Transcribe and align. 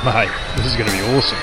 Mate, 0.04 0.30
this 0.56 0.64
is 0.64 0.76
going 0.76 0.88
to 0.88 0.96
be 0.96 1.02
awesome. 1.14 1.36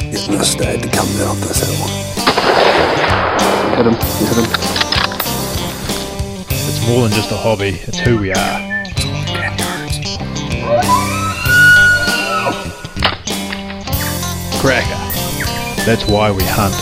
He's 0.00 0.30
must 0.30 0.58
had 0.58 0.82
to 0.82 0.88
come 0.88 1.06
down 1.18 1.38
this 1.40 1.60
hill. 1.60 1.86
Hit 3.76 3.84
him. 3.84 3.92
Hit 3.92 4.36
him. 4.38 4.46
It's 6.48 6.88
more 6.88 7.02
than 7.02 7.12
just 7.12 7.30
a 7.32 7.36
hobby, 7.36 7.80
it's 7.82 7.98
who 7.98 8.16
we 8.16 8.32
are. 8.32 8.84
Cracker. 14.58 15.84
That's 15.84 16.06
why 16.06 16.30
we 16.30 16.44
hunt. 16.46 16.74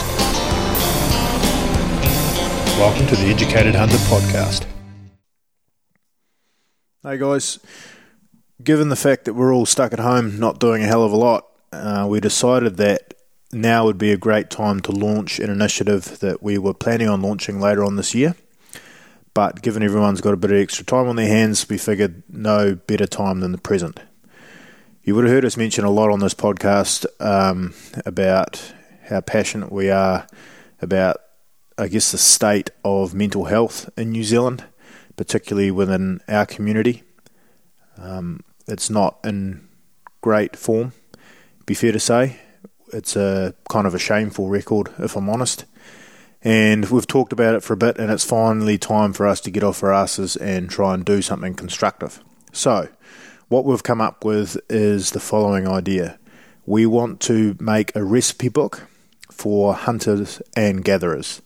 Welcome 2.79 3.09
to 3.09 3.17
the 3.17 3.33
Educated 3.33 3.75
Hunter 3.75 3.97
podcast. 3.97 4.72
Hey 7.13 7.19
guys, 7.19 7.59
given 8.65 8.89
the 8.89 8.97
fact 8.97 9.27
that 9.27 9.35
we're 9.35 9.55
all 9.55 9.67
stuck 9.67 9.93
at 9.93 9.99
home 9.99 10.41
not 10.41 10.59
doing 10.59 10.83
a 10.83 10.87
hell 10.87 11.05
of 11.05 11.13
a 11.13 11.17
lot, 11.17 11.47
uh, 11.71 12.07
we 12.09 12.21
decided 12.21 12.79
that 12.79 13.13
now 13.53 13.85
would 13.85 13.99
be 13.99 14.13
a 14.13 14.17
great 14.17 14.49
time 14.49 14.81
to 14.81 14.93
launch 14.93 15.39
an 15.39 15.51
initiative 15.51 16.21
that 16.21 16.43
we 16.43 16.57
were 16.57 16.73
planning 16.73 17.11
on 17.11 17.21
launching 17.21 17.61
later 17.61 17.85
on 17.85 17.97
this 17.97 18.15
year. 18.15 18.35
But 19.35 19.61
given 19.61 19.83
everyone's 19.83 20.23
got 20.23 20.33
a 20.33 20.39
bit 20.39 20.53
of 20.53 20.57
extra 20.57 20.87
time 20.87 21.07
on 21.07 21.17
their 21.17 21.27
hands, 21.27 21.69
we 21.69 21.77
figured 21.77 22.23
no 22.31 22.77
better 22.77 23.07
time 23.07 23.41
than 23.41 23.53
the 23.53 23.59
present. 23.59 24.01
You 25.03 25.15
would 25.15 25.25
have 25.25 25.35
heard 25.35 25.45
us 25.45 25.59
mention 25.59 25.85
a 25.85 25.91
lot 25.91 26.11
on 26.11 26.21
this 26.21 26.33
podcast 26.33 27.05
um, 27.21 27.75
about 28.07 28.73
how 29.11 29.21
passionate 29.21 29.71
we 29.71 29.91
are 29.91 30.27
about, 30.81 31.19
I 31.77 31.89
guess, 31.89 32.11
the 32.11 32.17
state 32.17 32.71
of 32.87 33.13
mental 33.13 33.45
health 33.45 33.91
in 33.99 34.13
New 34.13 34.25
Zealand, 34.25 34.65
particularly 35.23 35.71
within 35.71 36.21
our 36.27 36.45
community. 36.45 37.05
Um, 37.97 38.41
it's 38.67 38.91
not 38.91 39.21
in 39.23 39.69
great 40.21 40.57
form, 40.57 40.95
be 41.65 41.75
fair 41.75 41.93
to 41.93 42.01
say. 42.01 42.41
It's 42.93 43.15
a 43.15 43.55
kind 43.71 43.87
of 43.87 43.95
a 43.95 44.01
shameful 44.01 44.49
record, 44.49 44.91
if 44.99 45.15
I'm 45.15 45.31
honest. 45.31 45.65
And 46.43 46.91
we've 46.91 47.07
talked 47.07 47.33
about 47.33 47.55
it 47.55 47.63
for 47.63 47.75
a 47.75 47.77
bit, 47.77 47.99
and 47.99 48.11
it's 48.11 48.25
finally 48.25 48.79
time 48.79 49.13
for 49.13 49.29
us 49.29 49.41
to 49.43 49.53
get 49.53 49.63
off 49.63 49.85
our 49.85 49.93
asses 49.93 50.35
and 50.35 50.69
try 50.69 50.93
and 50.93 51.05
do 51.05 51.23
something 51.23 51.55
constructive. 51.55 52.19
So, 52.51 52.89
what 53.47 53.65
we've 53.65 53.85
come 53.85 54.01
up 54.01 54.25
with 54.25 54.59
is 54.69 55.13
the 55.13 55.21
following 55.21 55.69
idea. 55.69 56.19
We 56.67 56.85
want 56.85 57.21
to 57.21 57.55
make 57.61 57.95
a 57.95 58.03
recipe 58.03 58.49
book 58.49 58.89
for 59.31 59.75
hunters 59.75 60.43
and 60.57 60.85
gatherers. 60.85 61.43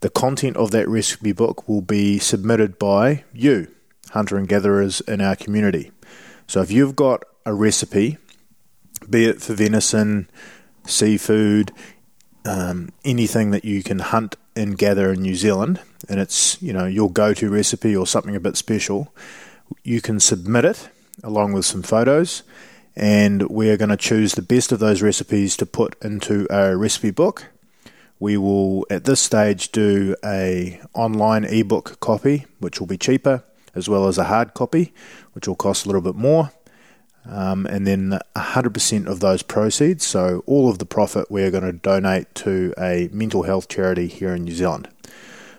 The 0.00 0.10
content 0.10 0.56
of 0.56 0.70
that 0.70 0.88
recipe 0.88 1.32
book 1.32 1.68
will 1.68 1.80
be 1.80 2.18
submitted 2.18 2.78
by 2.78 3.24
you, 3.32 3.66
hunter 4.10 4.36
and 4.36 4.46
gatherers 4.46 5.00
in 5.02 5.20
our 5.20 5.34
community. 5.34 5.90
So 6.46 6.62
if 6.62 6.70
you've 6.70 6.94
got 6.94 7.24
a 7.44 7.52
recipe, 7.52 8.18
be 9.10 9.26
it 9.26 9.42
for 9.42 9.54
venison, 9.54 10.30
seafood, 10.86 11.72
um, 12.44 12.90
anything 13.04 13.50
that 13.50 13.64
you 13.64 13.82
can 13.82 13.98
hunt 13.98 14.36
and 14.54 14.78
gather 14.78 15.12
in 15.12 15.22
New 15.22 15.34
Zealand, 15.34 15.80
and 16.08 16.20
it's 16.20 16.60
you 16.62 16.72
know 16.72 16.86
your 16.86 17.10
go-to 17.10 17.50
recipe 17.50 17.94
or 17.94 18.06
something 18.06 18.36
a 18.36 18.40
bit 18.40 18.56
special, 18.56 19.12
you 19.82 20.00
can 20.00 20.20
submit 20.20 20.64
it 20.64 20.88
along 21.24 21.52
with 21.52 21.66
some 21.66 21.82
photos, 21.82 22.44
and 22.94 23.48
we 23.50 23.68
are 23.70 23.76
going 23.76 23.88
to 23.88 23.96
choose 23.96 24.32
the 24.32 24.42
best 24.42 24.70
of 24.70 24.78
those 24.78 25.02
recipes 25.02 25.56
to 25.56 25.66
put 25.66 25.96
into 26.02 26.46
a 26.50 26.76
recipe 26.76 27.10
book. 27.10 27.46
We 28.20 28.36
will 28.36 28.86
at 28.90 29.04
this 29.04 29.20
stage 29.20 29.70
do 29.70 30.16
a 30.24 30.80
online 30.94 31.44
ebook 31.44 32.00
copy, 32.00 32.46
which 32.58 32.80
will 32.80 32.86
be 32.86 32.98
cheaper, 32.98 33.44
as 33.74 33.88
well 33.88 34.08
as 34.08 34.18
a 34.18 34.24
hard 34.24 34.54
copy, 34.54 34.92
which 35.32 35.46
will 35.46 35.56
cost 35.56 35.84
a 35.84 35.88
little 35.88 36.02
bit 36.02 36.16
more. 36.16 36.50
Um, 37.24 37.66
and 37.66 37.86
then 37.86 38.18
100% 38.34 39.06
of 39.06 39.20
those 39.20 39.42
proceeds, 39.42 40.06
so 40.06 40.42
all 40.46 40.70
of 40.70 40.78
the 40.78 40.86
profit, 40.86 41.30
we 41.30 41.42
are 41.42 41.50
going 41.50 41.64
to 41.64 41.72
donate 41.72 42.34
to 42.36 42.72
a 42.78 43.10
mental 43.12 43.42
health 43.42 43.68
charity 43.68 44.06
here 44.06 44.34
in 44.34 44.44
New 44.44 44.54
Zealand. 44.54 44.88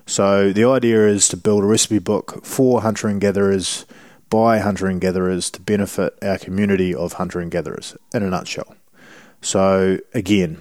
So 0.07 0.51
the 0.51 0.66
idea 0.66 1.07
is 1.07 1.28
to 1.28 1.38
build 1.38 1.63
a 1.63 1.67
recipe 1.67 2.00
book 2.00 2.44
for 2.44 2.81
hunter 2.81 3.07
and 3.07 3.22
gatherers 3.22 3.85
by 4.29 4.59
hunter 4.59 4.88
and 4.88 5.00
gatherers 5.00 5.51
to 5.51 5.62
benefit 5.62 6.17
our 6.23 6.39
community 6.39 6.95
of 6.95 7.13
hunter 7.13 7.39
and 7.39 7.51
gatherers 7.51 7.95
in 8.13 8.23
a 8.23 8.29
nutshell. 8.29 8.75
So, 9.41 10.00
again, 10.13 10.59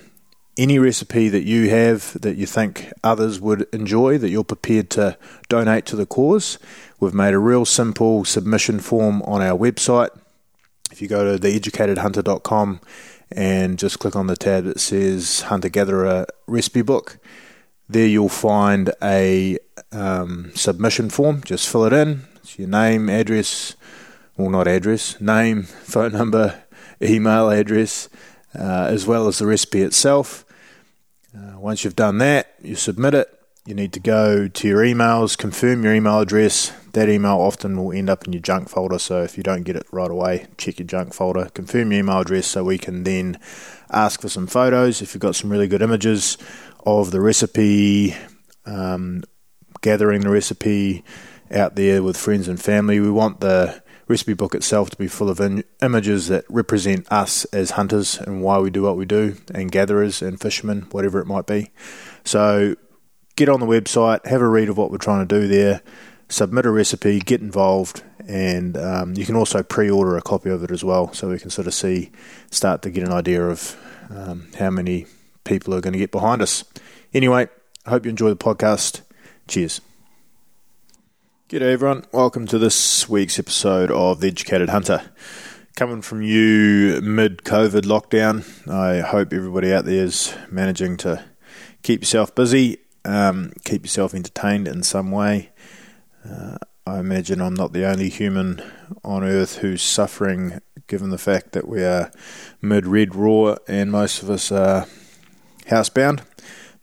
any 0.59 0.79
recipe 0.79 1.29
that 1.29 1.45
you 1.45 1.71
have 1.71 2.21
that 2.21 2.37
you 2.37 2.45
think 2.45 2.93
others 3.05 3.41
would 3.41 3.67
enjoy 3.73 4.19
that 4.19 4.29
you're 4.29 4.43
prepared 4.43 4.91
to 4.91 5.17
donate 5.49 5.87
to 5.87 5.97
the 5.97 6.05
cause, 6.05 6.59
we've 6.99 7.15
made 7.15 7.33
a 7.33 7.39
real 7.39 7.65
simple 7.65 8.25
submission 8.25 8.81
form 8.81 9.23
on 9.23 9.41
our 9.41 9.57
website. 9.57 10.11
If 10.91 11.01
you 11.01 11.07
go 11.07 11.37
to 11.37 11.41
theeducatedhunter.com 11.41 12.81
and 13.31 13.79
just 13.79 14.01
click 14.01 14.17
on 14.17 14.27
the 14.27 14.37
tab 14.37 14.65
that 14.65 14.81
says 14.81 15.43
Hunter 15.43 15.69
Gatherer 15.69 16.27
Recipe 16.49 16.83
Book, 16.83 17.19
there 17.89 18.07
you'll 18.07 18.29
find 18.29 18.93
a 19.01 19.59
um, 19.93 20.51
submission 20.57 21.09
form. 21.09 21.43
Just 21.45 21.69
fill 21.69 21.85
it 21.85 21.93
in, 21.93 22.25
it's 22.37 22.59
your 22.59 22.69
name, 22.69 23.09
address, 23.09 23.77
well, 24.37 24.51
not 24.51 24.67
address, 24.67 25.21
name, 25.21 25.63
phone 25.85 26.13
number, 26.13 26.65
email 27.01 27.49
address, 27.49 28.09
uh, 28.59 28.89
as 28.91 29.07
well 29.07 29.29
as 29.29 29.39
the 29.39 29.47
recipe 29.47 29.83
itself. 29.83 30.45
Uh, 31.37 31.59
once 31.59 31.85
you've 31.85 31.97
done 31.97 32.19
that, 32.19 32.55
you 32.63 32.75
submit 32.75 33.15
it. 33.15 33.29
You 33.67 33.75
need 33.75 33.93
to 33.93 34.01
go 34.01 34.49
to 34.49 34.69
your 34.69 34.83
emails, 34.83 35.37
confirm 35.37 35.85
your 35.85 35.93
email 35.93 36.21
address. 36.21 36.73
That 36.95 37.11
email 37.11 37.39
often 37.39 37.77
will 37.77 37.93
end 37.93 38.09
up 38.09 38.27
in 38.27 38.33
your 38.33 38.41
junk 38.41 38.71
folder, 38.71 38.99
so 38.99 39.23
if 39.23 39.37
you 39.37 39.43
don't 39.43 39.63
get 39.63 39.77
it 39.77 39.87
right 39.93 40.11
away, 40.11 40.47
check 40.57 40.79
your 40.79 40.87
junk 40.87 41.13
folder. 41.13 41.51
Confirm 41.53 41.93
your 41.93 42.01
email 42.01 42.21
address 42.21 42.47
so 42.47 42.65
we 42.65 42.79
can 42.79 43.05
then 43.05 43.39
ask 43.91 44.23
for 44.23 44.31
some 44.31 44.47
photos. 44.47 45.03
If 45.03 45.13
you've 45.13 45.21
got 45.21 45.37
some 45.37 45.51
really 45.51 45.69
good 45.69 45.83
images 45.83 46.39
of 46.87 47.11
the 47.11 47.21
recipe, 47.21 48.17
um, 48.65 49.23
gathering 49.83 50.23
the 50.23 50.31
recipe, 50.31 51.05
out 51.51 51.77
there 51.77 52.03
with 52.03 52.17
friends 52.17 52.49
and 52.49 52.61
family. 52.61 53.01
We 53.01 53.11
want 53.11 53.41
the 53.41 53.83
recipe 54.09 54.35
book 54.35 54.55
itself 54.55 54.91
to 54.91 54.97
be 54.97 55.07
full 55.07 55.31
of 55.31 55.39
in- 55.41 55.65
images 55.83 56.29
that 56.29 56.45
represent 56.49 57.11
us 57.13 57.45
as 57.47 57.73
hunters 57.73 58.19
and 58.19 58.43
why 58.43 58.59
we 58.59 58.71
do 58.71 58.83
what 58.83 58.97
we 58.97 59.05
do, 59.05 59.37
and 59.55 59.71
gatherers 59.71 60.23
and 60.23 60.41
fishermen, 60.41 60.87
whatever 60.91 61.21
it 61.21 61.27
might 61.27 61.47
be. 61.47 61.71
So 62.25 62.75
get 63.37 63.49
on 63.49 63.61
the 63.61 63.67
website, 63.67 64.27
have 64.27 64.41
a 64.41 64.49
read 64.49 64.69
of 64.69 64.77
what 64.77 64.91
we're 64.91 64.99
trying 64.99 65.27
to 65.27 65.41
do 65.41 65.47
there, 65.47 65.83
submit 66.29 66.67
a 66.67 66.71
recipe, 66.71 67.21
get 67.21 67.41
involved, 67.41 68.03
and 68.27 68.77
um, 68.77 69.15
you 69.15 69.25
can 69.25 69.37
also 69.37 69.63
pre-order 69.63 70.17
a 70.17 70.23
copy 70.23 70.51
of 70.51 70.63
it 70.63 70.71
as 70.71 70.83
well, 70.83 71.13
so 71.13 71.29
we 71.29 71.39
can 71.39 71.51
sort 71.51 71.67
of 71.67 71.75
see, 71.75 72.11
start 72.51 72.83
to 72.83 72.91
get 72.91 73.07
an 73.07 73.13
idea 73.13 73.47
of 73.47 73.77
um, 74.11 74.49
how 74.59 74.71
many 74.71 75.07
people 75.45 75.75
are 75.75 75.81
going 75.81 75.93
to 75.93 75.99
get 75.99 76.11
behind 76.11 76.43
us. 76.43 76.65
Anyway, 77.15 77.49
I 77.87 77.91
hope 77.91 78.05
you 78.05 78.11
enjoy 78.11 78.29
the 78.29 78.37
podcast. 78.37 79.03
Cheers. 79.47 79.81
G'day 81.49 81.73
everyone, 81.73 82.05
welcome 82.13 82.47
to 82.49 82.59
this 82.59 83.09
week's 83.09 83.39
episode 83.39 83.91
of 83.91 84.21
The 84.21 84.27
Educated 84.27 84.69
Hunter. 84.69 85.11
Coming 85.77 86.03
from 86.03 86.21
you 86.21 87.01
mid 87.01 87.39
COVID 87.39 87.85
lockdown, 87.85 88.69
I 88.71 89.01
hope 89.01 89.33
everybody 89.33 89.73
out 89.73 89.87
there 89.87 90.05
is 90.05 90.35
managing 90.51 90.99
to 90.99 91.25
keep 91.83 92.03
yourself 92.03 92.35
busy, 92.35 92.81
um, 93.07 93.55
keep 93.65 93.87
yourself 93.87 94.13
entertained 94.13 94.69
in 94.69 94.83
some 94.83 95.11
way. 95.11 95.49
Uh, 96.23 96.59
I 96.87 96.99
imagine 96.99 97.41
I'm 97.41 97.55
not 97.55 97.73
the 97.73 97.87
only 97.87 98.11
human 98.11 98.63
on 99.03 99.25
earth 99.25 99.57
who's 99.57 99.81
suffering 99.81 100.61
given 100.87 101.09
the 101.09 101.17
fact 101.17 101.53
that 101.53 101.67
we 101.67 101.83
are 101.83 102.11
mid 102.61 102.87
red 102.87 103.15
roar 103.15 103.59
and 103.67 103.91
most 103.91 104.23
of 104.23 104.29
us 104.29 104.53
are 104.53 104.87
housebound. 105.65 106.21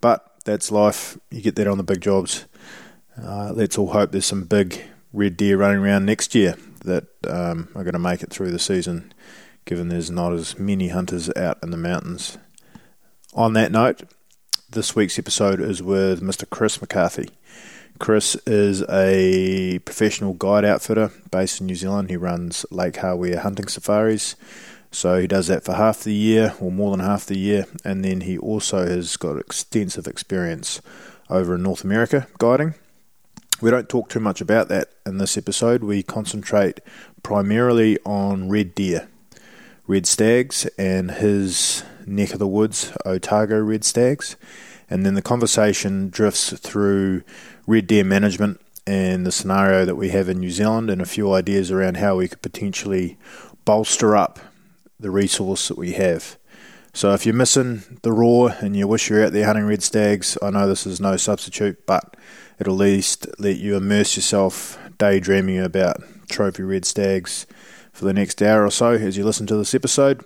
But 0.02 0.42
that's 0.44 0.72
life, 0.72 1.20
you 1.30 1.44
get 1.44 1.56
that 1.58 1.68
on 1.68 1.78
the 1.78 1.84
big 1.84 2.02
jobs. 2.02 2.46
Uh, 3.22 3.52
let's 3.54 3.78
all 3.78 3.92
hope 3.92 4.12
there's 4.12 4.26
some 4.26 4.44
big 4.44 4.82
red 5.14 5.38
deer 5.38 5.58
running 5.58 5.80
around 5.80 6.06
next 6.06 6.36
year 6.36 6.56
that 6.84 7.06
um, 7.28 7.70
are 7.76 7.84
going 7.84 7.94
to 7.94 8.00
make 8.00 8.22
it 8.22 8.30
through 8.30 8.52
the 8.52 8.60
season, 8.60 9.14
given 9.66 9.88
there's 9.88 10.12
not 10.12 10.34
as 10.34 10.60
many 10.60 10.90
hunters 10.90 11.30
out 11.36 11.58
in 11.64 11.72
the 11.72 11.78
mountains. 11.78 12.38
On 13.34 13.54
that 13.54 13.72
note, 13.72 14.04
this 14.70 14.96
week's 14.96 15.18
episode 15.18 15.60
is 15.60 15.82
with 15.82 16.22
Mr. 16.22 16.50
Chris 16.50 16.82
McCarthy. 16.82 17.30
Chris 17.98 18.36
is 18.46 18.84
a 18.90 19.80
professional 19.80 20.34
guide 20.34 20.66
outfitter 20.66 21.12
based 21.32 21.62
in 21.62 21.68
New 21.68 21.76
Zealand. 21.76 22.10
He 22.10 22.18
runs 22.18 22.66
Lake 22.70 22.96
Hawea 22.96 23.40
hunting 23.40 23.70
safaris. 23.70 24.36
So 24.92 25.20
he 25.20 25.28
does 25.28 25.48
that 25.48 25.64
for 25.64 25.74
half 25.74 26.04
the 26.04 26.14
year, 26.14 26.54
or 26.60 26.72
more 26.72 26.92
than 26.92 27.06
half 27.06 27.26
the 27.26 27.38
year, 27.38 27.66
and 27.84 28.04
then 28.04 28.22
he 28.22 28.38
also 28.38 28.86
has 28.86 29.18
got 29.18 29.38
extensive 29.38 30.08
experience 30.08 30.82
over 31.30 31.56
in 31.56 31.64
North 31.64 31.84
America 31.84 32.28
guiding. 32.38 32.76
We 33.62 33.72
don't 33.72 33.88
talk 33.88 34.10
too 34.10 34.20
much 34.20 34.42
about 34.42 34.68
that 34.68 34.90
in 35.06 35.18
this 35.18 35.38
episode. 35.38 35.84
We 35.84 36.04
concentrate 36.04 36.82
primarily 37.24 37.98
on 38.06 38.50
red 38.50 38.76
deer, 38.76 39.08
red 39.88 40.06
stags, 40.06 40.66
and 40.78 41.12
his 41.12 41.84
neck 42.06 42.34
of 42.34 42.40
the 42.40 42.48
woods, 42.48 42.92
Otago 43.06 43.60
red 43.60 43.86
stags. 43.86 44.36
And 44.90 45.06
then 45.06 45.14
the 45.14 45.22
conversation 45.22 46.10
drifts 46.10 46.52
through 46.52 47.24
red 47.66 47.88
deer 47.88 48.04
management 48.04 48.60
and 48.86 49.26
the 49.26 49.32
scenario 49.32 49.86
that 49.86 49.96
we 49.96 50.10
have 50.10 50.30
in 50.30 50.40
New 50.40 50.52
Zealand, 50.52 50.90
and 50.90 51.02
a 51.02 51.06
few 51.06 51.34
ideas 51.34 51.72
around 51.72 51.98
how 51.98 52.18
we 52.18 52.28
could 52.28 52.42
potentially 52.42 53.18
bolster 53.64 54.16
up 54.16 54.40
the 55.00 55.10
resource 55.10 55.70
that 55.70 55.78
we 55.78 55.94
have. 55.94 56.38
So 56.94 57.14
if 57.14 57.26
you're 57.26 57.34
missing 57.34 58.00
the 58.04 58.12
roar 58.12 58.56
and 58.60 58.76
you 58.76 58.88
wish 58.88 59.10
you're 59.10 59.26
out 59.26 59.32
there 59.32 59.46
hunting 59.46 59.66
red 59.66 59.82
stags, 59.82 60.38
I 60.42 60.52
know 60.52 60.68
this 60.68 60.86
is 60.86 61.02
no 61.02 61.18
substitute, 61.18 61.86
but 61.88 62.16
at 62.60 62.68
least 62.68 63.28
let 63.40 63.58
you 63.58 63.76
immerse 63.76 64.16
yourself 64.16 64.78
daydreaming 64.98 65.60
about 65.60 65.98
trophy 66.30 66.64
red 66.64 66.86
stags 66.86 67.46
for 67.92 68.06
the 68.06 68.14
next 68.14 68.42
hour 68.42 68.66
or 68.66 68.72
so 68.72 68.92
as 68.92 69.18
you 69.18 69.24
listen 69.24 69.48
to 69.48 69.58
this 69.58 69.76
episode. 69.76 70.24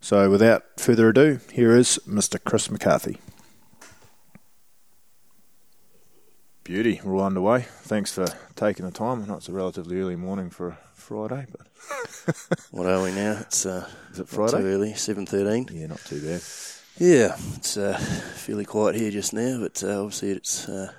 So 0.00 0.28
without 0.30 0.64
further 0.78 1.08
ado, 1.08 1.40
here 1.52 1.76
is 1.76 1.98
Mr. 2.08 2.42
Chris 2.42 2.70
McCarthy. 2.70 3.18
Beauty, 6.64 7.00
we're 7.04 7.16
all 7.16 7.24
underway. 7.24 7.62
Thanks 7.82 8.12
for 8.12 8.26
taking 8.54 8.84
the 8.86 8.92
time. 8.92 9.22
I 9.22 9.26
know 9.26 9.36
it's 9.36 9.48
a 9.48 9.52
relatively 9.52 10.00
early 10.00 10.16
morning 10.16 10.48
for 10.48 10.68
a 10.68 10.78
Friday, 10.94 11.46
but 11.50 11.66
What 12.70 12.86
are 12.86 13.02
we 13.02 13.10
now? 13.10 13.38
It's 13.40 13.66
uh, 13.66 13.88
is 14.12 14.20
it 14.20 14.22
not 14.22 14.28
too 14.28 14.36
Friday? 14.36 14.64
early, 14.64 14.94
seven 14.94 15.26
thirteen. 15.26 15.68
Yeah, 15.72 15.88
not 15.88 15.98
too 16.04 16.20
bad. 16.20 16.40
Yeah, 16.98 17.36
it's 17.56 17.76
uh, 17.76 17.98
fairly 17.98 18.64
quiet 18.64 18.94
here 18.94 19.10
just 19.10 19.32
now, 19.32 19.58
but 19.60 19.82
uh, 19.82 20.02
obviously 20.02 20.30
it's 20.30 20.68
uh. 20.68 20.92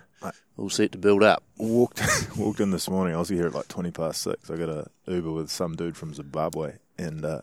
All 0.57 0.69
set 0.69 0.91
to 0.91 0.97
build 0.97 1.23
up. 1.23 1.43
Walked 1.57 2.01
walked 2.37 2.59
in 2.59 2.71
this 2.71 2.89
morning. 2.89 3.15
I 3.15 3.19
was 3.19 3.29
here 3.29 3.47
at 3.47 3.55
like 3.55 3.67
twenty 3.67 3.91
past 3.91 4.21
six. 4.21 4.49
I 4.49 4.55
got 4.55 4.69
a 4.69 4.87
Uber 5.07 5.31
with 5.31 5.49
some 5.49 5.75
dude 5.75 5.97
from 5.97 6.13
Zimbabwe, 6.13 6.75
and 6.97 7.25
uh, 7.25 7.41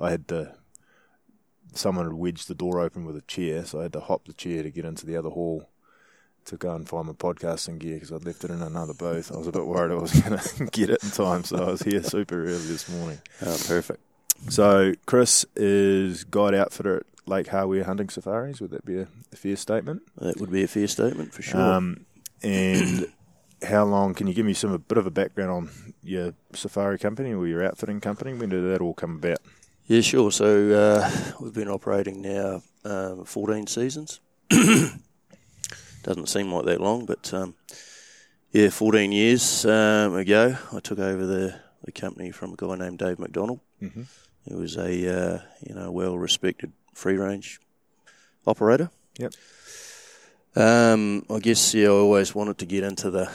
I 0.00 0.10
had 0.10 0.28
to. 0.28 0.54
Someone 1.74 2.04
had 2.04 2.14
wedged 2.14 2.48
the 2.48 2.54
door 2.54 2.80
open 2.80 3.04
with 3.04 3.16
a 3.16 3.22
chair, 3.22 3.64
so 3.64 3.80
I 3.80 3.84
had 3.84 3.94
to 3.94 4.00
hop 4.00 4.26
the 4.26 4.34
chair 4.34 4.62
to 4.62 4.70
get 4.70 4.84
into 4.84 5.06
the 5.06 5.16
other 5.16 5.30
hall 5.30 5.68
to 6.44 6.56
go 6.56 6.74
and 6.74 6.88
find 6.88 7.06
my 7.06 7.12
podcasting 7.12 7.78
gear 7.78 7.94
because 7.94 8.12
I'd 8.12 8.24
left 8.24 8.44
it 8.44 8.50
in 8.50 8.62
another 8.62 8.94
booth. 8.94 9.32
I 9.32 9.38
was 9.38 9.46
a 9.46 9.52
bit 9.52 9.66
worried 9.66 9.92
I 9.92 9.94
was 9.94 10.12
going 10.20 10.38
to 10.38 10.64
get 10.66 10.90
it 10.90 11.02
in 11.02 11.10
time, 11.10 11.44
so 11.44 11.56
I 11.64 11.70
was 11.70 11.82
here 11.82 12.02
super 12.02 12.42
early 12.42 12.66
this 12.66 12.88
morning. 12.88 13.20
Oh, 13.40 13.58
perfect. 13.66 14.00
So 14.48 14.92
Chris 15.06 15.46
is 15.54 16.24
guide 16.24 16.54
outfitter 16.54 16.98
at 16.98 17.06
Lake 17.26 17.46
Hawea 17.46 17.84
Hunting 17.84 18.08
Safaris. 18.08 18.60
Would 18.60 18.70
that 18.70 18.84
be 18.84 18.98
a, 18.98 19.08
a 19.32 19.36
fair 19.36 19.56
statement? 19.56 20.02
That 20.16 20.40
would 20.40 20.50
be 20.50 20.64
a 20.64 20.68
fair 20.68 20.88
statement 20.88 21.32
for 21.32 21.42
sure. 21.42 21.60
Um, 21.60 22.06
and 22.42 23.06
how 23.62 23.84
long? 23.84 24.14
Can 24.14 24.26
you 24.26 24.34
give 24.34 24.46
me 24.46 24.54
some 24.54 24.72
a 24.72 24.78
bit 24.78 24.98
of 24.98 25.06
a 25.06 25.10
background 25.10 25.50
on 25.50 25.70
your 26.02 26.34
safari 26.54 26.98
company 26.98 27.32
or 27.32 27.46
your 27.46 27.64
outfitting 27.64 28.00
company? 28.00 28.34
When 28.34 28.48
did 28.48 28.62
that 28.64 28.80
all 28.80 28.94
come 28.94 29.16
about? 29.16 29.38
yeah, 29.86 30.00
sure. 30.00 30.30
So 30.30 30.70
uh, 30.72 31.10
we've 31.40 31.52
been 31.54 31.68
operating 31.68 32.22
now 32.22 32.62
um, 32.84 33.24
fourteen 33.24 33.66
seasons. 33.66 34.20
Doesn't 34.50 36.28
seem 36.28 36.52
like 36.52 36.64
that 36.66 36.80
long, 36.80 37.06
but 37.06 37.32
um, 37.32 37.54
yeah, 38.50 38.70
fourteen 38.70 39.12
years 39.12 39.64
um, 39.64 40.14
ago, 40.16 40.56
I 40.72 40.80
took 40.80 40.98
over 40.98 41.24
the, 41.26 41.60
the 41.84 41.92
company 41.92 42.30
from 42.32 42.52
a 42.52 42.56
guy 42.56 42.74
named 42.74 42.98
Dave 42.98 43.18
McDonald. 43.18 43.60
Mhm. 43.80 44.06
He 44.48 44.54
was 44.54 44.76
a 44.76 44.82
uh, 45.34 45.38
you 45.64 45.74
know 45.74 45.90
well 45.92 46.18
respected 46.18 46.72
free 46.94 47.16
range 47.16 47.60
operator. 48.46 48.90
Yep. 49.18 49.34
Um, 50.54 51.24
I 51.30 51.38
guess 51.38 51.74
yeah, 51.74 51.86
I 51.86 51.90
always 51.90 52.34
wanted 52.34 52.58
to 52.58 52.66
get 52.66 52.84
into 52.84 53.10
the 53.10 53.30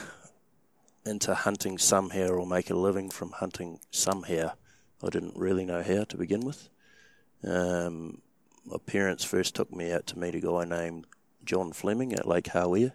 into 1.04 1.34
hunting 1.34 1.78
somehow 1.78 2.28
or 2.28 2.46
make 2.46 2.70
a 2.70 2.74
living 2.74 3.10
from 3.10 3.32
hunting 3.32 3.80
somehow. 3.90 4.52
I 5.02 5.08
didn't 5.08 5.36
really 5.36 5.64
know 5.64 5.82
how 5.82 6.04
to 6.04 6.16
begin 6.16 6.40
with. 6.40 6.68
Um, 7.42 8.20
my 8.64 8.76
parents 8.84 9.24
first 9.24 9.54
took 9.54 9.72
me 9.72 9.90
out 9.90 10.06
to 10.08 10.18
meet 10.18 10.34
a 10.34 10.40
guy 10.40 10.64
named 10.64 11.06
John 11.44 11.72
Fleming 11.72 12.12
at 12.12 12.28
Lake 12.28 12.44
Hawea, 12.46 12.92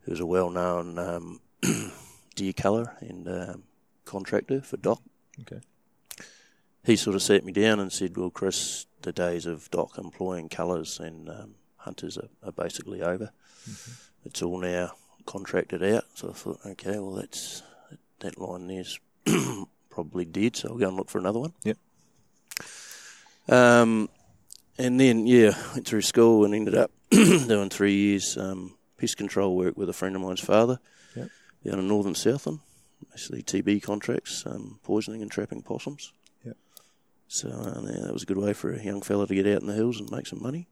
who's 0.00 0.20
a 0.20 0.26
well-known 0.26 0.98
um, 0.98 1.40
deer 2.34 2.52
culler 2.52 2.94
and 3.00 3.28
um, 3.28 3.62
contractor 4.04 4.62
for 4.62 4.76
Doc. 4.78 5.02
Okay. 5.42 5.60
He 6.84 6.96
sort 6.96 7.14
of 7.16 7.22
sat 7.22 7.44
me 7.44 7.52
down 7.52 7.78
and 7.78 7.92
said, 7.92 8.16
"Well, 8.16 8.30
Chris, 8.30 8.86
the 9.02 9.12
days 9.12 9.44
of 9.46 9.70
Doc 9.70 9.98
employing 9.98 10.48
cullers 10.48 10.98
and 10.98 11.28
um, 11.28 11.54
hunters 11.80 12.16
are, 12.18 12.28
are 12.42 12.52
basically 12.52 13.02
over. 13.02 13.30
It's 14.24 14.42
all 14.42 14.58
now 14.58 14.92
contracted 15.26 15.82
out." 15.82 16.04
So 16.14 16.30
I 16.30 16.32
thought, 16.32 16.58
"Okay, 16.66 16.98
well, 16.98 17.12
that's 17.14 17.62
that 18.20 18.38
line 18.38 18.66
there's 18.68 18.98
probably 19.90 20.24
dead, 20.24 20.56
so 20.56 20.68
I'll 20.70 20.76
go 20.78 20.88
and 20.88 20.96
look 20.96 21.10
for 21.10 21.18
another 21.18 21.38
one." 21.40 21.52
Yep. 21.64 21.78
Um, 23.48 24.08
and 24.78 24.98
then 25.00 25.26
yeah, 25.26 25.52
went 25.74 25.86
through 25.86 26.02
school 26.02 26.44
and 26.44 26.54
ended 26.54 26.74
up 26.74 26.90
doing 27.10 27.68
three 27.70 27.94
years 27.94 28.36
um, 28.36 28.76
pest 28.96 29.16
control 29.16 29.56
work 29.56 29.76
with 29.76 29.88
a 29.88 29.92
friend 29.94 30.14
of 30.16 30.22
mine's 30.22 30.40
father 30.40 30.78
Yep. 31.16 31.28
down 31.64 31.78
in 31.80 31.88
northern 31.88 32.14
Southland, 32.14 32.60
basically 33.10 33.42
TB 33.42 33.82
contracts, 33.82 34.44
um, 34.46 34.78
poisoning 34.84 35.22
and 35.22 35.30
trapping 35.30 35.62
possums. 35.62 36.12
Yep. 36.44 36.56
So 37.28 37.48
uh, 37.48 37.80
yeah, 37.84 38.00
that 38.06 38.12
was 38.12 38.22
a 38.22 38.26
good 38.26 38.38
way 38.38 38.52
for 38.52 38.72
a 38.72 38.82
young 38.82 39.00
fella 39.02 39.26
to 39.26 39.34
get 39.34 39.46
out 39.46 39.60
in 39.62 39.66
the 39.66 39.74
hills 39.74 39.98
and 40.00 40.10
make 40.10 40.26
some 40.26 40.42
money. 40.42 40.68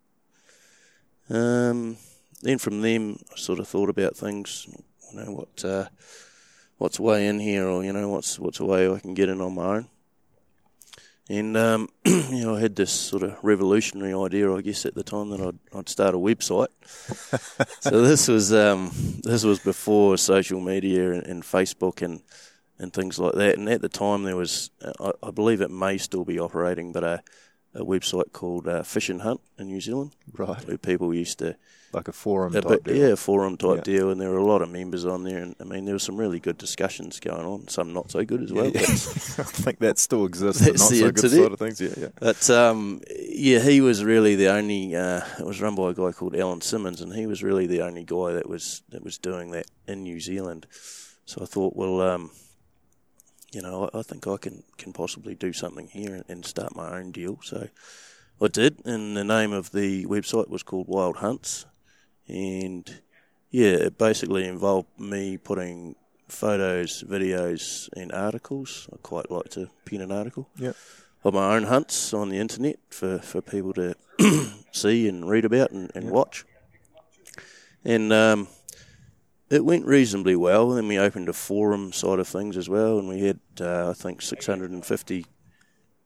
Um, 1.30 1.96
then 2.42 2.58
from 2.58 2.80
them, 2.80 3.18
I 3.32 3.36
sort 3.36 3.58
of 3.58 3.68
thought 3.68 3.90
about 3.90 4.16
things. 4.16 4.66
You 5.12 5.20
know 5.20 5.32
what, 5.32 5.64
uh, 5.64 5.88
what's 6.78 7.00
way 7.00 7.26
in 7.26 7.40
here, 7.40 7.66
or 7.66 7.84
you 7.84 7.92
know 7.92 8.08
what's 8.08 8.38
what's 8.38 8.60
a 8.60 8.64
way 8.64 8.90
I 8.90 8.98
can 8.98 9.14
get 9.14 9.28
in 9.28 9.40
on 9.40 9.54
my 9.54 9.76
own. 9.76 9.88
And 11.30 11.56
um, 11.56 11.88
you 12.06 12.44
know, 12.44 12.56
I 12.56 12.60
had 12.60 12.76
this 12.76 12.90
sort 12.90 13.22
of 13.22 13.36
revolutionary 13.42 14.14
idea, 14.14 14.52
I 14.54 14.62
guess, 14.62 14.86
at 14.86 14.94
the 14.94 15.02
time 15.02 15.28
that 15.30 15.40
I'd, 15.40 15.58
I'd 15.76 15.88
start 15.88 16.14
a 16.14 16.18
website. 16.18 16.68
so 17.80 18.02
this 18.02 18.28
was 18.28 18.52
um, 18.52 18.90
this 19.22 19.44
was 19.44 19.58
before 19.58 20.16
social 20.16 20.60
media 20.60 21.12
and, 21.12 21.26
and 21.26 21.42
Facebook 21.42 22.00
and 22.02 22.22
and 22.78 22.92
things 22.92 23.18
like 23.18 23.34
that. 23.34 23.58
And 23.58 23.68
at 23.68 23.82
the 23.82 23.88
time, 23.88 24.22
there 24.22 24.36
was, 24.36 24.70
I, 25.00 25.12
I 25.22 25.30
believe 25.30 25.60
it 25.60 25.70
may 25.70 25.98
still 25.98 26.24
be 26.24 26.38
operating, 26.38 26.92
but 26.92 27.04
a, 27.04 27.22
a 27.74 27.84
website 27.84 28.32
called 28.32 28.66
uh, 28.66 28.82
Fish 28.82 29.08
and 29.08 29.22
Hunt 29.22 29.40
in 29.58 29.66
New 29.66 29.80
Zealand, 29.80 30.12
Right. 30.32 30.66
where 30.66 30.78
people 30.78 31.12
used 31.14 31.38
to 31.40 31.54
Like 31.92 32.08
a 32.08 32.12
forum 32.12 32.54
a 32.56 32.60
type 32.62 32.84
bit- 32.84 32.84
deal. 32.94 33.08
yeah, 33.10 33.14
forum 33.14 33.56
type 33.56 33.76
Yeah. 33.78 33.82
deal, 33.82 34.10
and 34.10 34.20
there 34.20 34.30
were 34.30 34.38
a 34.38 34.44
lot 34.46 34.62
of 34.62 34.70
members 34.70 35.04
on 35.04 35.22
there, 35.24 35.38
and 35.38 35.54
I 35.60 35.64
mean 35.64 35.84
there 35.84 35.94
were 35.94 35.98
some 35.98 36.16
really 36.16 36.40
good 36.40 36.58
discussions 36.58 37.20
going 37.20 37.44
on, 37.46 37.68
some 37.68 37.92
not 37.92 38.10
so 38.10 38.24
good 38.24 38.42
as 38.42 38.52
well. 38.52 38.66
Yeah. 38.66 38.72
But, 38.80 38.82
I 39.38 39.42
think 39.64 39.78
that 39.80 39.98
still 39.98 40.24
exists. 40.26 40.60
The 40.64 40.72
That's 40.72 40.82
not 40.82 40.90
the 40.90 40.98
so 40.98 41.10
good 41.12 41.30
side 41.30 41.52
of 41.52 41.58
things. 41.58 41.80
Yeah, 41.80 41.94
yeah. 41.96 42.08
but 42.18 42.50
um, 42.50 43.00
yeah, 43.18 43.60
he 43.60 43.80
was 43.80 44.02
really 44.04 44.34
the 44.34 44.48
only. 44.48 44.96
Uh, 44.96 45.20
it 45.38 45.46
was 45.46 45.60
run 45.60 45.74
by 45.74 45.90
a 45.90 45.94
guy 45.94 46.12
called 46.12 46.34
Alan 46.36 46.60
Simmons, 46.62 47.00
and 47.00 47.12
he 47.14 47.26
was 47.26 47.42
really 47.42 47.66
the 47.66 47.82
only 47.82 48.04
guy 48.04 48.32
that 48.32 48.48
was 48.48 48.82
that 48.88 49.02
was 49.04 49.18
doing 49.18 49.50
that 49.52 49.66
in 49.86 50.02
New 50.02 50.20
Zealand. 50.20 50.66
So 51.26 51.42
I 51.42 51.44
thought, 51.44 51.76
well, 51.76 52.00
um, 52.00 52.30
you 53.52 53.62
know, 53.62 53.88
I, 53.92 53.98
I 54.00 54.02
think 54.02 54.26
I 54.26 54.36
can 54.36 54.62
can 54.76 54.92
possibly 54.92 55.34
do 55.34 55.52
something 55.52 55.88
here 55.88 56.14
and, 56.14 56.24
and 56.28 56.44
start 56.44 56.76
my 56.76 56.98
own 56.98 57.12
deal. 57.12 57.38
So 57.42 57.68
I 58.40 58.48
did, 58.48 58.84
and 58.84 59.16
the 59.16 59.24
name 59.24 59.52
of 59.52 59.72
the 59.72 60.06
website 60.06 60.48
was 60.48 60.62
called 60.62 60.86
Wild 60.88 61.16
Hunts, 61.16 61.66
and 62.28 63.00
yeah, 63.50 63.72
it 63.86 63.98
basically 63.98 64.46
involved 64.46 64.88
me 64.98 65.38
putting 65.38 65.96
photos, 66.28 67.02
videos, 67.02 67.88
and 67.96 68.12
articles. 68.12 68.88
I 68.92 68.96
quite 69.02 69.30
like 69.30 69.48
to 69.50 69.70
pen 69.86 70.02
an 70.02 70.12
article 70.12 70.48
Yep. 70.58 70.76
of 71.24 71.34
my 71.34 71.56
own 71.56 71.64
hunts 71.64 72.12
on 72.12 72.28
the 72.28 72.36
internet 72.38 72.78
for, 72.90 73.18
for 73.18 73.40
people 73.40 73.72
to 73.72 73.94
see 74.72 75.08
and 75.08 75.28
read 75.28 75.46
about 75.46 75.70
and, 75.70 75.90
and 75.94 76.10
watch. 76.10 76.44
And 77.84 78.12
um, 78.12 78.48
it 79.50 79.64
went 79.64 79.86
reasonably 79.86 80.36
well. 80.36 80.70
Then 80.70 80.88
we 80.88 80.98
opened 80.98 81.28
a 81.28 81.32
forum 81.32 81.92
side 81.92 82.18
of 82.18 82.28
things 82.28 82.56
as 82.56 82.68
well, 82.68 82.98
and 82.98 83.08
we 83.08 83.20
had, 83.20 83.40
uh, 83.60 83.90
I 83.90 83.92
think, 83.92 84.22
650 84.22 85.26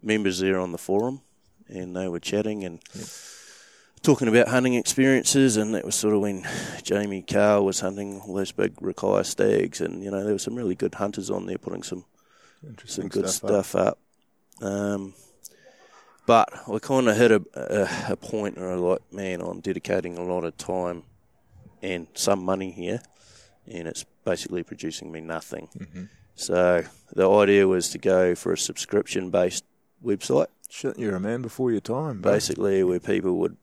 members 0.02 0.38
there 0.38 0.58
on 0.58 0.72
the 0.72 0.78
forum, 0.78 1.22
and 1.68 1.94
they 1.96 2.08
were 2.08 2.20
chatting 2.20 2.64
and 2.64 2.80
talking 4.02 4.28
about 4.28 4.48
hunting 4.48 4.74
experiences. 4.74 5.56
And 5.56 5.74
that 5.74 5.84
was 5.84 5.94
sort 5.94 6.14
of 6.14 6.20
when 6.20 6.46
Jamie 6.82 7.22
Carr 7.22 7.62
was 7.62 7.80
hunting 7.80 8.20
all 8.20 8.34
those 8.34 8.52
big 8.52 8.76
Rakaia 8.76 9.24
stags, 9.24 9.80
and 9.80 10.02
you 10.02 10.10
know 10.10 10.22
there 10.22 10.34
were 10.34 10.38
some 10.38 10.54
really 10.54 10.74
good 10.74 10.94
hunters 10.94 11.30
on 11.30 11.46
there 11.46 11.58
putting 11.58 11.82
some 11.82 12.04
Interesting 12.64 13.02
some 13.02 13.08
good 13.08 13.28
stuff. 13.28 13.66
stuff, 13.66 13.74
up. 13.74 13.98
Um, 14.64 15.14
but 16.26 16.48
I 16.72 16.78
kind 16.78 17.08
of 17.08 17.16
hit 17.16 17.32
a, 17.32 17.42
a, 17.54 18.12
a 18.12 18.16
point 18.16 18.56
where 18.56 18.70
I 18.70 18.74
was 18.74 18.82
like, 18.82 19.12
man, 19.12 19.40
I'm 19.40 19.60
dedicating 19.60 20.16
a 20.16 20.22
lot 20.22 20.44
of 20.44 20.56
time 20.56 21.02
and 21.82 22.06
some 22.14 22.44
money 22.44 22.70
here, 22.70 23.02
and 23.66 23.86
it's 23.88 24.04
basically 24.24 24.62
producing 24.62 25.12
me 25.12 25.20
nothing. 25.20 25.68
Mm-hmm. 25.78 26.04
So 26.34 26.84
the 27.12 27.30
idea 27.30 27.68
was 27.68 27.90
to 27.90 27.98
go 27.98 28.34
for 28.34 28.52
a 28.52 28.58
subscription 28.58 29.30
based 29.30 29.64
website, 30.04 30.46
Shit, 30.68 30.98
you're 30.98 31.14
a 31.14 31.20
man 31.20 31.42
before 31.42 31.70
your 31.70 31.82
time. 31.82 32.22
bro. 32.22 32.32
basically 32.32 32.82
where 32.82 32.98
people 32.98 33.36
would 33.36 33.56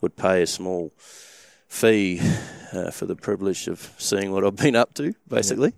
would 0.00 0.16
pay 0.16 0.42
a 0.42 0.46
small 0.46 0.92
fee 1.68 2.20
uh, 2.72 2.90
for 2.90 3.06
the 3.06 3.14
privilege 3.16 3.68
of 3.68 3.92
seeing 3.98 4.32
what 4.32 4.44
I've 4.44 4.56
been 4.56 4.76
up 4.76 4.94
to, 4.94 5.14
basically, 5.28 5.72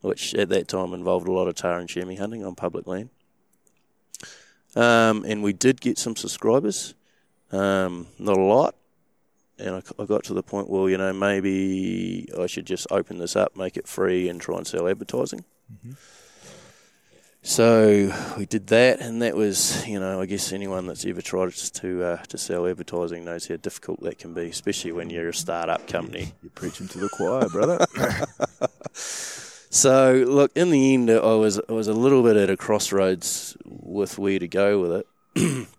which 0.00 0.34
at 0.34 0.48
that 0.48 0.68
time 0.68 0.92
involved 0.92 1.28
a 1.28 1.32
lot 1.32 1.48
of 1.48 1.54
tahr 1.54 1.78
and 1.78 1.88
chamois 1.88 2.16
hunting 2.16 2.44
on 2.44 2.54
public 2.54 2.86
land. 2.86 3.10
Um, 4.74 5.24
and 5.24 5.42
we 5.42 5.52
did 5.52 5.80
get 5.80 5.98
some 5.98 6.16
subscribers, 6.16 6.94
um, 7.50 8.08
not 8.18 8.36
a 8.36 8.42
lot, 8.42 8.74
and 9.58 9.76
I, 9.76 10.02
I 10.02 10.06
got 10.06 10.24
to 10.24 10.34
the 10.34 10.42
point, 10.42 10.68
well, 10.68 10.88
you 10.88 10.98
know, 10.98 11.12
maybe 11.12 12.28
I 12.38 12.46
should 12.46 12.66
just 12.66 12.86
open 12.90 13.18
this 13.18 13.36
up, 13.36 13.56
make 13.56 13.76
it 13.76 13.86
free, 13.86 14.28
and 14.28 14.40
try 14.40 14.56
and 14.56 14.66
sell 14.66 14.88
advertising. 14.88 15.44
So 17.42 18.12
we 18.36 18.46
did 18.46 18.66
that, 18.68 19.00
and 19.00 19.22
that 19.22 19.36
was, 19.36 19.86
you 19.86 20.00
know, 20.00 20.20
I 20.20 20.26
guess 20.26 20.52
anyone 20.52 20.86
that's 20.86 21.06
ever 21.06 21.22
tried 21.22 21.52
to 21.52 22.04
uh, 22.04 22.16
to 22.16 22.38
sell 22.38 22.66
advertising 22.66 23.24
knows 23.24 23.46
how 23.46 23.56
difficult 23.56 24.02
that 24.02 24.18
can 24.18 24.34
be, 24.34 24.46
especially 24.46 24.92
when 24.92 25.10
you're 25.10 25.28
a 25.28 25.34
startup 25.34 25.86
company. 25.86 26.32
You're 26.42 26.50
preaching 26.50 26.88
to 26.88 26.98
the 26.98 27.08
choir, 27.08 27.48
brother. 27.48 27.86
So 29.76 30.24
look, 30.26 30.52
in 30.56 30.70
the 30.70 30.94
end, 30.94 31.10
I 31.10 31.34
was 31.34 31.60
I 31.68 31.72
was 31.72 31.86
a 31.86 31.92
little 31.92 32.22
bit 32.22 32.36
at 32.36 32.48
a 32.48 32.56
crossroads 32.56 33.58
with 33.64 34.18
where 34.18 34.38
to 34.38 34.48
go 34.48 34.80
with 34.80 35.04
it, 35.36 35.68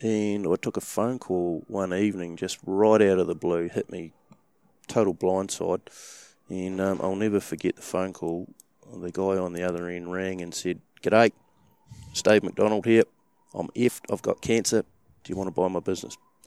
and 0.00 0.46
I 0.46 0.54
took 0.56 0.76
a 0.76 0.80
phone 0.80 1.18
call 1.18 1.64
one 1.66 1.92
evening, 1.92 2.36
just 2.36 2.58
right 2.64 3.02
out 3.02 3.18
of 3.18 3.26
the 3.26 3.34
blue, 3.34 3.68
hit 3.68 3.90
me 3.90 4.12
total 4.86 5.14
blindside, 5.14 5.80
and 6.48 6.80
um, 6.80 7.00
I'll 7.02 7.16
never 7.16 7.40
forget 7.40 7.76
the 7.76 7.82
phone 7.82 8.12
call. 8.12 8.48
The 8.92 9.10
guy 9.12 9.36
on 9.36 9.52
the 9.52 9.62
other 9.62 9.88
end 9.88 10.10
rang 10.10 10.40
and 10.40 10.54
said, 10.54 10.80
"G'day, 11.02 11.32
Dave 12.22 12.42
McDonald 12.42 12.86
here. 12.86 13.04
I'm 13.54 13.68
effed. 13.68 14.02
I've 14.10 14.22
got 14.22 14.40
cancer. 14.40 14.82
Do 15.24 15.32
you 15.32 15.36
want 15.36 15.48
to 15.48 15.50
buy 15.52 15.68
my 15.68 15.80
business?" 15.80 16.16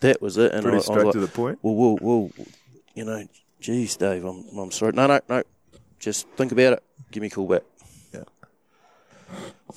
that 0.00 0.22
was 0.22 0.38
it, 0.38 0.52
and 0.52 0.62
Pretty 0.62 0.68
I, 0.68 0.70
I 0.72 0.76
was 0.76 0.84
straight 0.86 1.04
like, 1.04 1.12
to 1.12 1.20
the 1.20 1.28
point. 1.28 1.58
well, 1.62 1.74
well, 1.74 1.98
well, 2.00 2.30
you 2.94 3.04
know, 3.04 3.26
geez, 3.60 3.96
Dave, 3.96 4.24
I'm, 4.24 4.44
I'm 4.56 4.70
sorry. 4.70 4.92
No, 4.92 5.06
no, 5.06 5.20
no. 5.28 5.42
Just 5.98 6.28
think 6.30 6.52
about 6.52 6.74
it. 6.74 6.82
Give 7.10 7.20
me 7.20 7.26
a 7.26 7.30
call 7.30 7.48
back. 7.48 7.62
Yeah. 8.14 8.24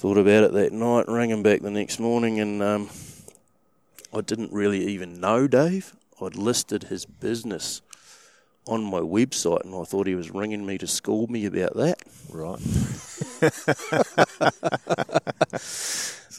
Thought 0.02 0.18
about 0.18 0.46
it 0.46 0.54
that 0.54 0.74
night, 0.74 1.06
rang 1.08 1.30
him 1.30 1.44
back 1.44 1.62
the 1.62 1.70
next 1.70 2.00
morning, 2.00 2.40
and 2.40 2.64
um, 2.64 2.90
I 4.12 4.22
didn't 4.22 4.52
really 4.52 4.84
even 4.88 5.20
know 5.20 5.48
Dave. 5.48 5.96
I'd 6.20 6.36
listed 6.36 6.86
his 6.86 7.06
business 7.06 7.84
on 8.66 8.84
my 8.84 8.98
website, 8.98 9.64
and 9.64 9.76
I 9.76 9.84
thought 9.84 10.08
he 10.08 10.16
was 10.16 10.32
ringing 10.32 10.66
me 10.66 10.80
to 10.80 10.88
scold 10.88 11.30
me 11.30 11.46
about 11.46 11.76
that. 11.76 12.02
Right. 12.32 12.58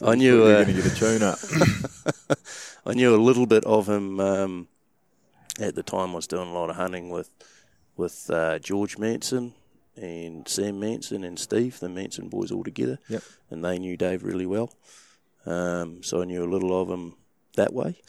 I 0.05 0.15
knew. 0.15 0.43
Uh, 0.43 0.65
going 0.65 0.75
to 0.75 0.81
get 0.81 0.91
a 0.91 0.95
tune 0.97 1.23
up. 1.23 1.39
I 2.85 2.93
knew 2.93 3.15
a 3.15 3.23
little 3.23 3.45
bit 3.45 3.63
of 3.63 3.87
him 3.87 4.19
um, 4.19 4.67
at 5.57 5.75
the 5.75 5.83
time. 5.83 6.09
I 6.09 6.15
was 6.15 6.27
doing 6.27 6.49
a 6.49 6.53
lot 6.53 6.69
of 6.69 6.75
hunting 6.75 7.11
with 7.11 7.29
with 7.95 8.29
uh, 8.29 8.59
George 8.59 8.97
Manson 8.97 9.53
and 9.95 10.47
Sam 10.47 10.79
Manson 10.79 11.23
and 11.23 11.37
Steve, 11.37 11.79
the 11.79 11.89
Manson 11.89 12.29
boys, 12.29 12.51
all 12.51 12.63
together. 12.63 12.99
Yep. 13.09 13.23
And 13.49 13.63
they 13.63 13.79
knew 13.79 13.97
Dave 13.97 14.23
really 14.23 14.45
well, 14.45 14.73
um, 15.45 16.03
so 16.03 16.21
I 16.21 16.25
knew 16.25 16.43
a 16.43 16.49
little 16.49 16.79
of 16.79 16.89
him 16.89 17.15
that 17.55 17.73
way. 17.73 18.01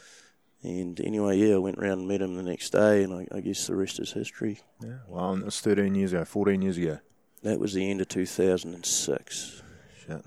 And 0.62 0.98
anyway, 1.00 1.36
yeah, 1.36 1.56
I 1.56 1.58
went 1.58 1.78
round 1.78 2.00
and 2.00 2.08
met 2.08 2.22
him 2.22 2.36
the 2.36 2.42
next 2.42 2.70
day, 2.70 3.02
and 3.02 3.12
I, 3.12 3.36
I 3.36 3.40
guess 3.40 3.66
the 3.66 3.76
rest 3.76 4.00
is 4.00 4.12
history. 4.12 4.60
Yeah. 4.82 4.98
Well, 5.08 5.34
it 5.34 5.44
was 5.44 5.60
13 5.60 5.94
years 5.94 6.14
ago, 6.14 6.24
14 6.24 6.62
years 6.62 6.78
ago. 6.78 6.98
That 7.42 7.60
was 7.60 7.74
the 7.74 7.90
end 7.90 8.00
of 8.00 8.08
2006. 8.08 9.62
Shit. 10.06 10.24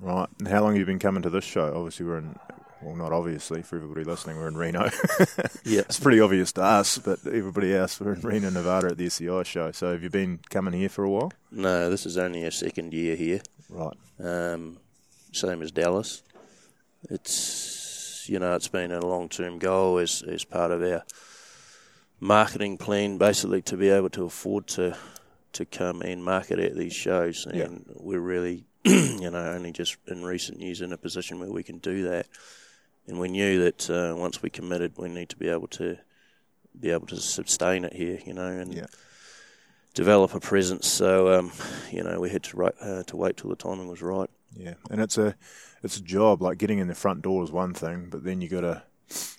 Right. 0.00 0.28
And 0.40 0.48
how 0.48 0.62
long 0.62 0.72
have 0.72 0.80
you 0.80 0.86
been 0.86 0.98
coming 0.98 1.22
to 1.22 1.30
this 1.30 1.44
show? 1.44 1.72
Obviously, 1.76 2.06
we're 2.06 2.18
in, 2.18 2.36
well, 2.82 2.96
not 2.96 3.12
obviously, 3.12 3.62
for 3.62 3.76
everybody 3.76 4.04
listening, 4.04 4.36
we're 4.36 4.48
in 4.48 4.56
Reno. 4.56 4.90
Yeah. 5.64 5.80
it's 5.80 6.00
pretty 6.00 6.20
obvious 6.20 6.52
to 6.52 6.62
us, 6.62 6.98
but 6.98 7.20
everybody 7.26 7.74
else, 7.74 8.00
we're 8.00 8.14
in 8.14 8.20
Reno, 8.20 8.50
Nevada 8.50 8.88
at 8.88 8.96
the 8.98 9.06
SCI 9.06 9.44
show. 9.44 9.70
So 9.72 9.92
have 9.92 10.02
you 10.02 10.10
been 10.10 10.40
coming 10.50 10.72
here 10.74 10.88
for 10.88 11.04
a 11.04 11.10
while? 11.10 11.32
No, 11.52 11.88
this 11.88 12.04
is 12.06 12.18
only 12.18 12.42
a 12.44 12.50
second 12.50 12.92
year 12.92 13.14
here. 13.16 13.40
Right. 13.70 13.96
um, 14.22 14.78
same 15.32 15.62
as 15.62 15.70
Dallas. 15.72 16.22
It's 17.10 18.26
you 18.28 18.38
know 18.38 18.54
it's 18.54 18.68
been 18.68 18.92
a 18.92 19.04
long 19.04 19.28
term 19.28 19.58
goal 19.58 19.98
as 19.98 20.22
as 20.22 20.44
part 20.44 20.70
of 20.70 20.82
our 20.82 21.02
marketing 22.20 22.78
plan, 22.78 23.18
basically 23.18 23.62
to 23.62 23.76
be 23.76 23.88
able 23.88 24.10
to 24.10 24.24
afford 24.24 24.66
to 24.68 24.96
to 25.52 25.64
come 25.66 26.00
and 26.02 26.24
market 26.24 26.58
at 26.58 26.76
these 26.76 26.94
shows, 26.94 27.46
and 27.46 27.56
Yeah. 27.56 27.68
we're 27.96 28.20
really 28.20 28.64
you 28.84 29.30
know 29.30 29.52
only 29.52 29.72
just 29.72 29.96
in 30.06 30.22
recent 30.24 30.60
years 30.60 30.80
in 30.80 30.92
a 30.92 30.96
position 30.98 31.40
where 31.40 31.50
we 31.50 31.62
can 31.62 31.78
do 31.78 32.04
that, 32.08 32.26
and 33.06 33.18
we 33.18 33.28
knew 33.28 33.62
that 33.64 33.90
uh, 33.90 34.14
once 34.16 34.42
we 34.42 34.50
committed, 34.50 34.94
we 34.96 35.08
need 35.08 35.28
to 35.30 35.36
be 35.36 35.48
able 35.48 35.68
to 35.68 35.98
be 36.78 36.90
able 36.90 37.06
to 37.08 37.20
sustain 37.20 37.84
it 37.84 37.92
here, 37.92 38.18
you 38.24 38.32
know, 38.32 38.46
and 38.46 38.72
Yeah. 38.74 38.86
develop 39.94 40.34
a 40.34 40.40
presence. 40.40 40.86
So 40.86 41.38
um, 41.38 41.52
you 41.90 42.02
know 42.02 42.20
we 42.20 42.30
had 42.30 42.42
to 42.44 42.64
uh, 42.64 43.02
to 43.04 43.16
wait 43.16 43.36
till 43.36 43.50
the 43.50 43.56
timing 43.56 43.88
was 43.88 44.02
right. 44.02 44.30
Yeah, 44.54 44.74
and 44.90 45.00
it's 45.00 45.18
a 45.18 45.34
it's 45.82 45.96
a 45.96 46.02
job. 46.02 46.42
Like 46.42 46.58
getting 46.58 46.78
in 46.78 46.88
the 46.88 46.94
front 46.94 47.22
door 47.22 47.42
is 47.44 47.50
one 47.50 47.74
thing, 47.74 48.08
but 48.10 48.24
then 48.24 48.40
you 48.40 48.48
got 48.48 48.62
to. 48.62 48.82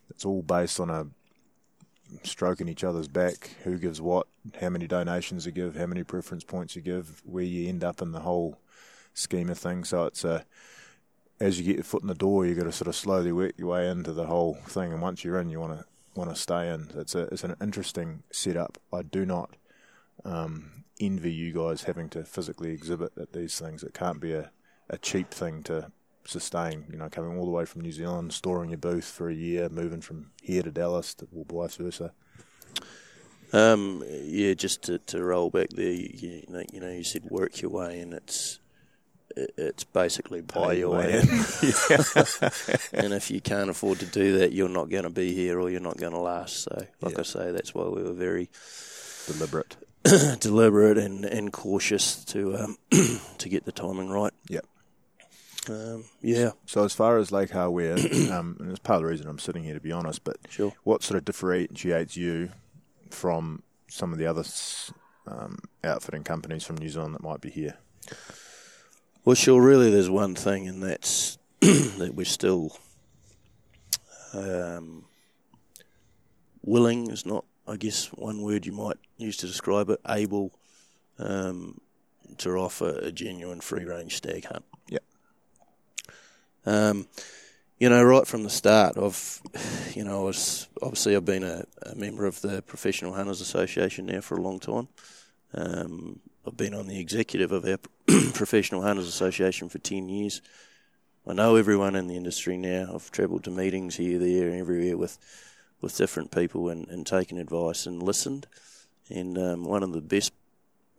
It's 0.10 0.26
all 0.26 0.44
based 0.44 0.80
on 0.80 0.90
a 0.90 1.08
stroking 2.24 2.68
each 2.68 2.84
other's 2.84 3.08
back. 3.08 3.56
Who 3.64 3.78
gives 3.80 4.00
what? 4.02 4.28
How 4.62 4.70
many 4.70 4.88
donations 4.88 5.46
you 5.46 5.52
give? 5.52 5.76
How 5.76 5.88
many 5.88 6.04
preference 6.04 6.44
points 6.44 6.76
you 6.76 6.82
give? 6.82 7.22
Where 7.26 7.44
you 7.44 7.68
end 7.70 7.84
up 7.84 8.02
in 8.02 8.12
the 8.12 8.20
whole 8.20 8.60
scheme 9.14 9.50
of 9.50 9.58
things. 9.58 9.90
So 9.90 10.06
it's 10.06 10.24
a 10.24 10.46
as 11.40 11.60
you 11.60 11.66
get 11.66 11.76
your 11.76 11.84
foot 11.84 12.02
in 12.02 12.08
the 12.08 12.14
door, 12.16 12.46
you've 12.46 12.58
got 12.58 12.66
to 12.66 12.72
sort 12.72 12.88
of 12.88 12.96
slowly 12.96 13.32
work 13.32 13.54
your 13.58 13.70
way 13.70 13.90
into 13.90 14.14
the 14.14 14.28
whole 14.28 14.56
thing. 14.68 14.94
And 14.94 15.02
once 15.02 15.24
you're 15.24 15.40
in, 15.40 15.50
you 15.50 15.60
want 15.60 15.80
to 15.80 15.86
want 16.16 16.30
to 16.30 16.36
stay 16.36 16.70
in. 16.70 16.90
It's 16.96 17.16
a 17.16 17.24
it's 17.24 17.44
an 17.44 17.56
interesting 17.62 18.24
setup. 18.32 18.78
I 18.92 19.02
do 19.02 19.26
not 19.26 19.56
um, 20.24 20.84
envy 21.00 21.32
you 21.34 21.54
guys 21.54 21.84
having 21.84 22.10
to 22.10 22.24
physically 22.24 22.72
exhibit 22.72 23.14
at 23.20 23.34
these 23.34 23.60
things. 23.60 23.84
It 23.84 23.94
can't 23.94 24.20
be 24.20 24.34
a 24.34 24.52
a 24.90 24.98
cheap 24.98 25.32
thing 25.32 25.64
to 25.64 25.92
sustain. 26.26 26.86
You 26.92 26.98
know, 26.98 27.10
coming 27.10 27.38
all 27.38 27.46
the 27.46 27.52
way 27.52 27.66
from 27.66 27.82
New 27.82 27.92
Zealand, 27.92 28.34
storing 28.34 28.70
your 28.70 28.78
booth 28.78 29.06
for 29.06 29.30
a 29.30 29.34
year, 29.34 29.70
moving 29.70 30.02
from 30.02 30.32
here 30.42 30.64
to 30.64 30.72
Dallas, 30.72 31.14
to, 31.16 31.28
or 31.36 31.46
vice 31.46 31.76
versa. 31.76 32.14
Um, 33.52 34.04
yeah, 34.08 34.56
just 34.56 34.82
to, 34.84 34.98
to 34.98 35.24
roll 35.24 35.52
back 35.52 35.70
there, 35.70 35.92
you, 35.92 36.44
you 36.50 36.80
know, 36.80 36.90
you 36.90 37.04
said 37.04 37.26
work 37.26 37.62
your 37.62 37.70
way, 37.70 38.00
and 38.00 38.14
it's 38.14 38.56
it- 38.56 38.63
it's 39.36 39.84
basically 39.84 40.42
buy 40.42 40.74
your 40.74 40.92
way 40.92 41.20
in. 41.20 41.30
and 42.94 43.14
if 43.14 43.30
you 43.32 43.42
can't 43.42 43.70
afford 43.70 44.00
to 44.00 44.06
do 44.06 44.38
that, 44.40 44.54
you're 44.54 44.70
not 44.70 44.90
going 44.90 45.04
to 45.04 45.10
be 45.10 45.34
here, 45.34 45.60
or 45.60 45.70
you're 45.70 45.80
not 45.80 45.98
going 45.98 46.14
to 46.14 46.20
last. 46.20 46.64
So, 46.64 46.86
like 47.02 47.14
Yeah. 47.14 47.20
I 47.20 47.24
say, 47.24 47.52
that's 47.52 47.74
why 47.74 47.86
we 47.86 48.04
were 48.04 48.14
very 48.14 48.50
Deliberate. 49.28 49.76
deliberate 50.40 50.98
and, 50.98 51.24
and 51.24 51.54
cautious 51.54 52.24
to 52.26 52.58
um, 52.58 52.78
to 53.38 53.50
get 53.50 53.66
the 53.66 53.72
timing 53.72 54.10
right. 54.10 54.34
Yep. 54.50 54.66
Um, 55.70 56.04
yeah, 56.22 56.52
So 56.66 56.84
as 56.84 56.94
far 56.94 57.18
as 57.18 57.32
Lake 57.32 57.52
Hawea, 57.52 58.32
um, 58.32 58.58
and 58.60 58.70
it's 58.70 58.80
part 58.80 58.98
of 58.98 59.04
the 59.04 59.10
reason 59.10 59.28
I'm 59.28 59.40
sitting 59.40 59.64
here 59.64 59.76
to 59.76 59.80
be 59.80 59.94
honest, 59.94 60.26
but 60.26 60.36
sure. 60.50 60.74
what 60.84 61.04
sort 61.04 61.18
of 61.18 61.24
differentiates 61.24 62.18
you 62.18 62.50
from 63.10 63.64
some 63.88 64.12
of 64.12 64.20
the 64.20 64.26
other 64.26 64.44
um, 65.26 65.60
outfitting 65.84 66.26
companies 66.26 66.66
from 66.66 66.78
New 66.78 66.90
Zealand 66.90 67.16
that 67.16 67.24
might 67.24 67.40
be 67.40 67.50
here? 67.50 67.78
Well, 69.26 69.36
sure. 69.36 69.62
Really, 69.62 69.90
there's 69.90 70.10
one 70.10 70.36
thing, 70.36 70.68
and 70.68 70.84
that's 70.84 71.38
that 71.62 72.12
we're 72.14 72.26
still 72.26 72.78
um, 74.34 75.06
willing. 76.62 77.10
Is 77.10 77.26
not, 77.26 77.46
I 77.66 77.78
guess, 77.78 78.08
one 78.08 78.42
word 78.42 78.66
you 78.66 78.74
might 78.74 78.98
use 79.18 79.38
to 79.38 79.48
describe 79.48 79.90
it. 79.90 80.02
Able 80.10 80.52
um, 81.20 81.80
to 82.40 82.50
offer 82.58 83.00
a 83.02 83.14
genuine 83.14 83.62
free-range 83.62 84.18
stag 84.18 84.44
hunt. 84.46 84.66
Yep. 84.90 85.04
Um, 86.66 87.08
you 87.80 87.88
know, 87.88 88.04
right 88.04 88.28
from 88.28 88.44
the 88.44 88.50
start, 88.50 88.98
I've, 88.98 89.42
you 89.96 90.04
know, 90.04 90.22
I 90.22 90.24
was 90.26 90.68
obviously 90.82 91.16
I've 91.16 91.24
been 91.24 91.44
a, 91.44 91.64
a 91.84 91.96
member 91.96 92.26
of 92.26 92.42
the 92.42 92.62
Professional 92.62 93.14
Hunters 93.14 93.40
Association 93.40 94.06
now 94.06 94.20
for 94.20 94.38
a 94.38 94.42
long 94.42 94.60
time. 94.60 94.90
Um, 95.54 96.20
I've 96.46 96.58
been 96.58 96.74
on 96.74 96.88
the 96.88 97.00
executive 97.00 97.54
of 97.54 97.64
our 97.66 97.78
Professional 98.34 98.84
Hunters 98.84 99.08
Association 99.08 99.70
for 99.70 99.80
10 99.80 100.08
years. 100.08 100.42
I 101.26 101.34
know 101.34 101.56
everyone 101.56 101.96
in 101.96 102.08
the 102.08 102.16
industry 102.16 102.58
now. 102.58 102.92
I've 102.94 103.10
travelled 103.12 103.44
to 103.46 103.52
meetings 103.52 103.96
here, 103.96 104.20
there, 104.20 104.50
and 104.50 104.60
everywhere 104.60 104.98
with, 104.98 105.18
with 105.82 105.98
different 105.98 106.30
people 106.30 106.70
and, 106.70 106.88
and 106.90 107.08
taken 107.08 107.40
advice 107.40 107.88
and 107.88 108.04
listened. 108.04 108.46
And 109.10 109.38
um, 109.38 109.64
one 109.64 109.82
of 109.82 109.94
the 109.94 110.02
best, 110.02 110.32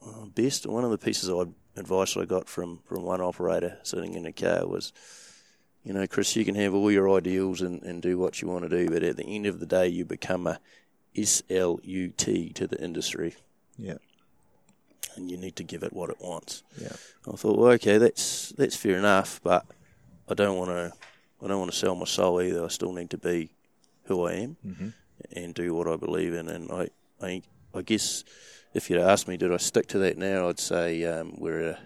uh, 0.05 0.25
best, 0.35 0.67
one 0.67 0.85
of 0.85 0.91
the 0.91 0.99
pieces 0.99 1.29
of 1.29 1.53
advice 1.77 2.17
I 2.17 2.25
got 2.25 2.49
from, 2.49 2.81
from 2.85 3.05
one 3.05 3.21
operator 3.21 3.79
sitting 3.85 4.15
in 4.15 4.27
a 4.27 4.33
car 4.33 4.67
was, 4.67 4.93
you 5.85 5.93
know, 5.93 6.07
Chris, 6.09 6.35
you 6.35 6.45
can 6.45 6.57
have 6.57 6.75
all 6.75 6.91
your 6.91 7.17
ideals 7.17 7.61
and, 7.61 7.83
and 7.83 8.03
do 8.03 8.19
what 8.19 8.43
you 8.43 8.49
want 8.49 8.69
to 8.69 8.69
do, 8.69 8.91
but 8.91 9.05
at 9.05 9.17
the 9.17 9.25
end 9.25 9.47
of 9.47 9.61
the 9.61 9.67
day, 9.67 9.87
you 9.87 10.05
become 10.05 10.47
a 10.47 10.59
SLUT 11.15 12.55
to 12.55 12.67
the 12.67 12.83
industry 12.83 13.37
Yeah. 13.79 13.99
And 15.17 15.31
you 15.31 15.37
need 15.37 15.57
to 15.57 15.63
give 15.65 15.83
it 15.83 15.93
what 15.93 16.11
it 16.11 16.21
wants. 16.21 16.63
Yeah. 16.81 16.93
I 17.27 17.37
thought, 17.37 17.59
well, 17.59 17.73
okay, 17.73 17.99
that's 17.99 18.51
that's 18.51 18.77
fair 18.77 18.99
enough, 18.99 19.41
but 19.43 19.65
I 20.29 20.35
don't 20.35 20.57
want 20.59 20.71
to, 20.71 20.93
I 21.43 21.49
don't 21.49 21.59
want 21.61 21.71
to 21.73 21.77
sell 21.79 21.95
my 21.95 22.05
soul 22.07 22.41
either. 22.43 22.65
I 22.65 22.69
still 22.69 22.93
need 22.93 23.11
to 23.11 23.19
be 23.19 23.51
who 24.05 24.27
I 24.27 24.33
am 24.35 24.57
Mm-hmm. 24.67 24.89
and 25.33 25.55
do 25.55 25.75
what 25.75 25.89
I 25.89 25.97
believe 25.97 26.35
in. 26.35 26.49
And 26.49 26.71
I, 26.71 26.89
I, 27.23 27.43
I 27.75 27.83
guess 27.83 28.25
if 28.75 28.91
you'd 28.91 29.01
asked 29.01 29.29
me, 29.29 29.37
did 29.37 29.53
I 29.53 29.57
stick 29.59 29.87
to 29.89 29.99
that 30.01 30.19
now? 30.19 30.49
I'd 30.49 30.59
say 30.59 31.05
um, 31.05 31.35
we're 31.39 31.71
a, 31.71 31.79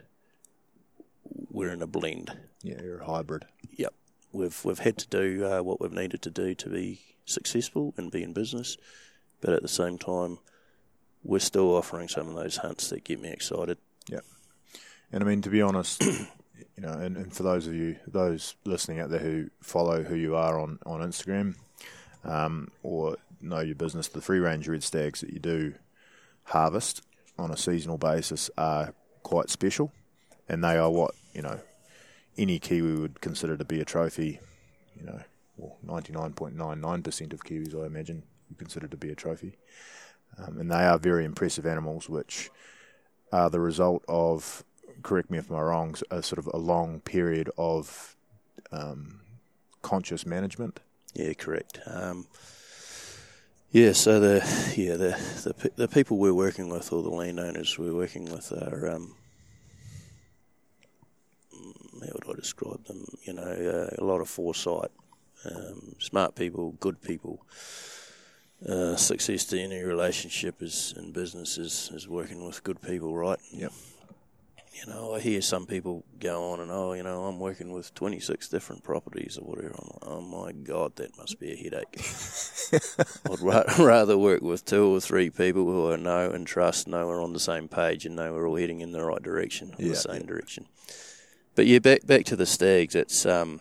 we're 1.51 1.73
in 1.73 1.83
a 1.83 1.87
blend. 1.87 2.33
Yeah, 2.63 2.81
you're 2.83 3.01
a 3.01 3.07
hybrid. 3.07 3.45
Yep. 3.77 3.95
we've 4.33 4.65
we've 4.65 4.79
had 4.81 4.99
to 4.99 5.09
do 5.09 5.45
uh, 5.47 5.63
what 5.63 5.81
we've 5.81 5.93
needed 5.93 6.23
to 6.23 6.31
do 6.31 6.55
to 6.55 6.69
be 6.69 7.01
successful 7.25 7.95
and 7.97 8.11
be 8.11 8.23
in 8.23 8.33
business, 8.33 8.77
but 9.41 9.53
at 9.53 9.63
the 9.63 9.69
same 9.69 9.99
time, 9.99 10.39
we're 11.23 11.39
still 11.39 11.75
offering 11.75 12.09
some 12.09 12.29
of 12.29 12.35
those 12.35 12.57
hunts 12.57 12.91
that 12.91 13.05
get 13.05 13.21
me 13.21 13.31
excited. 13.31 13.79
Yeah. 14.09 14.21
And 15.13 15.23
I 15.23 15.27
mean, 15.27 15.43
to 15.43 15.51
be 15.51 15.63
honest, 15.63 16.03
you 16.05 16.27
know, 16.79 16.93
and, 16.93 17.17
and 17.17 17.35
for 17.35 17.43
those 17.43 17.67
of 17.67 17.75
you, 17.75 17.97
those 18.07 18.55
listening 18.65 19.01
out 19.01 19.11
there 19.11 19.21
who 19.21 19.51
follow 19.61 20.03
who 20.03 20.15
you 20.15 20.37
are 20.37 20.59
on, 20.59 20.79
on 20.87 21.01
Instagram 21.01 21.55
um, 22.25 22.69
or 22.83 23.17
know 23.41 23.61
your 23.61 23.75
business, 23.75 24.09
the 24.09 24.21
free 24.21 24.39
range 24.39 24.69
red 24.69 24.83
stags 24.83 25.21
that 25.21 25.31
you 25.31 25.39
do 25.39 25.75
harvest 26.45 27.03
on 27.39 27.51
a 27.51 27.57
seasonal 27.57 27.99
basis 27.99 28.51
are 28.57 28.95
quite 29.23 29.51
special. 29.51 29.93
And 30.49 30.65
they 30.65 30.77
are 30.77 30.91
what, 30.91 31.15
you 31.35 31.43
know, 31.43 31.61
any 32.37 32.59
Kiwi 32.59 32.95
would 33.01 33.21
consider 33.21 33.57
to 33.57 33.65
be 33.65 33.81
a 33.81 33.85
trophy, 33.85 34.41
you 34.97 35.05
know, 35.05 35.21
well, 35.57 35.77
99.99% 35.85 37.33
of 37.33 37.45
Kiwis, 37.45 37.75
I 37.75 37.87
imagine, 37.87 38.23
would 38.49 38.59
consider 38.59 38.87
to 38.89 38.97
be 38.97 39.11
a 39.11 39.15
trophy. 39.15 39.59
Um, 40.39 40.61
and 40.61 40.71
they 40.71 40.85
are 40.85 40.99
very 40.99 41.25
impressive 41.25 41.67
animals, 41.67 42.09
which 42.09 42.51
are 43.33 43.51
the 43.51 43.61
result 43.61 44.05
of, 44.09 44.65
correct 45.03 45.31
me 45.31 45.39
if 45.39 45.51
I'm 45.51 45.57
wrong, 45.57 45.95
a 46.11 46.23
sort 46.23 46.39
of 46.39 46.49
a 46.53 46.59
long 46.59 47.01
period 47.01 47.51
of 47.59 48.17
um, 48.71 49.21
conscious 49.83 50.25
management. 50.27 50.81
Yeah, 51.15 51.33
correct. 51.33 51.81
Um, 51.87 52.27
yeah, 53.71 53.93
so 53.93 54.19
the 54.19 54.75
yeah 54.77 54.97
the, 54.97 55.11
the 55.45 55.71
the 55.77 55.89
people 55.89 56.17
we're 56.17 56.33
working 56.33 56.71
with, 56.71 56.91
or 56.93 57.03
the 57.03 57.11
landowners 57.11 57.79
we're 57.79 57.95
working 57.95 58.25
with, 58.25 58.51
are 58.53 58.89
um, 58.91 59.15
how 62.01 62.13
would 62.15 62.31
I 62.31 62.35
describe 62.35 62.85
them? 62.87 63.05
You 63.25 63.35
know, 63.35 63.43
uh, 63.43 64.03
a 64.03 64.05
lot 64.05 64.21
of 64.21 64.29
foresight, 64.29 64.91
um, 65.45 65.97
smart 65.99 66.35
people, 66.35 66.73
good 66.81 67.03
people. 67.03 67.45
Uh, 68.67 68.97
success 68.97 69.45
to 69.45 69.59
any 69.61 69.81
relationship 69.83 70.61
is 70.63 70.93
in 70.97 71.13
business 71.13 71.59
is, 71.59 71.91
is 71.95 72.09
working 72.09 72.45
with 72.45 72.63
good 72.65 72.83
people, 72.83 73.15
right? 73.17 73.39
Yep. 73.53 73.73
You 74.75 74.93
know, 74.93 75.15
I 75.15 75.21
hear 75.21 75.41
some 75.41 75.65
people 75.67 76.05
go 76.19 76.51
on 76.53 76.61
and 76.61 76.71
oh, 76.71 76.93
you 76.93 77.03
know, 77.05 77.25
I'm 77.25 77.39
working 77.39 77.73
with 77.73 77.95
26 77.95 78.49
different 78.49 78.83
properties 78.83 79.39
or 79.39 79.45
whatever. 79.45 79.75
I'm 79.79 79.89
like, 79.89 80.03
oh 80.03 80.21
my 80.21 80.53
god, 80.53 80.97
that 80.97 81.17
must 81.17 81.39
be 81.39 81.53
a 81.53 81.57
headache. 81.57 82.01
I'd 83.31 83.41
ra- 83.41 83.63
rather 83.79 84.19
work 84.19 84.43
with 84.43 84.65
two 84.65 84.93
or 84.95 85.01
three 85.01 85.31
people 85.31 85.65
who 85.65 85.93
I 85.93 85.97
know 85.97 86.31
and 86.31 86.45
trust, 86.47 86.89
know 86.89 87.07
we're 87.07 87.23
on 87.23 87.33
the 87.33 87.41
same 87.41 87.69
page, 87.69 88.07
and 88.07 88.17
know 88.17 88.33
we're 88.33 88.49
all 88.49 88.57
heading 88.57 88.81
in 88.81 88.93
the 88.93 89.05
right 89.05 89.23
direction, 89.23 89.73
Yeah, 89.79 89.89
the 89.89 89.97
same 89.97 90.21
yeah. 90.23 90.27
direction. 90.27 90.67
But 91.55 91.67
yeah, 91.67 91.79
back 91.81 92.07
back 92.07 92.25
to 92.27 92.37
the 92.37 92.47
stags. 92.47 92.95
It's 92.95 93.25
um, 93.27 93.61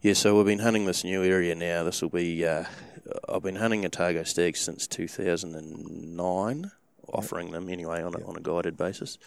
yeah. 0.00 0.14
So 0.14 0.36
we've 0.36 0.46
been 0.46 0.60
hunting 0.60 0.86
this 0.86 1.04
new 1.04 1.22
area 1.24 1.54
now. 1.54 1.82
This 1.84 2.00
will 2.02 2.10
be. 2.10 2.44
Uh, 2.46 2.64
I've 3.28 3.42
been 3.42 3.56
hunting 3.56 3.84
Otago 3.84 4.22
stags 4.22 4.60
since 4.60 4.86
2009, 4.86 6.70
offering 7.08 7.50
them 7.50 7.68
anyway 7.68 8.02
on 8.02 8.14
a, 8.14 8.26
on 8.26 8.36
a 8.36 8.40
guided 8.40 8.76
basis. 8.76 9.18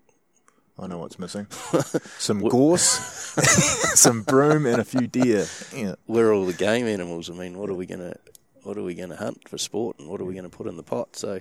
I 0.78 0.86
know 0.86 0.96
what's 0.98 1.18
missing. 1.18 1.46
Some 2.18 2.40
gorse, 2.40 2.86
some 3.94 4.22
broom, 4.22 4.64
and 4.64 4.80
a 4.80 4.84
few 4.84 5.06
deer. 5.06 5.46
Yeah. 5.76 5.96
where 6.06 6.28
are 6.28 6.32
all 6.32 6.46
the 6.46 6.54
game 6.54 6.86
animals? 6.86 7.28
I 7.28 7.34
mean, 7.34 7.58
what 7.58 7.68
are 7.68 7.74
we 7.74 7.84
gonna 7.84 8.16
what 8.62 8.78
are 8.78 8.82
we 8.82 8.94
gonna 8.94 9.16
hunt 9.16 9.46
for 9.48 9.58
sport, 9.58 9.98
and 9.98 10.08
what 10.08 10.20
are 10.20 10.24
we 10.24 10.34
gonna 10.34 10.48
put 10.48 10.66
in 10.66 10.78
the 10.78 10.82
pot? 10.82 11.16
So, 11.16 11.40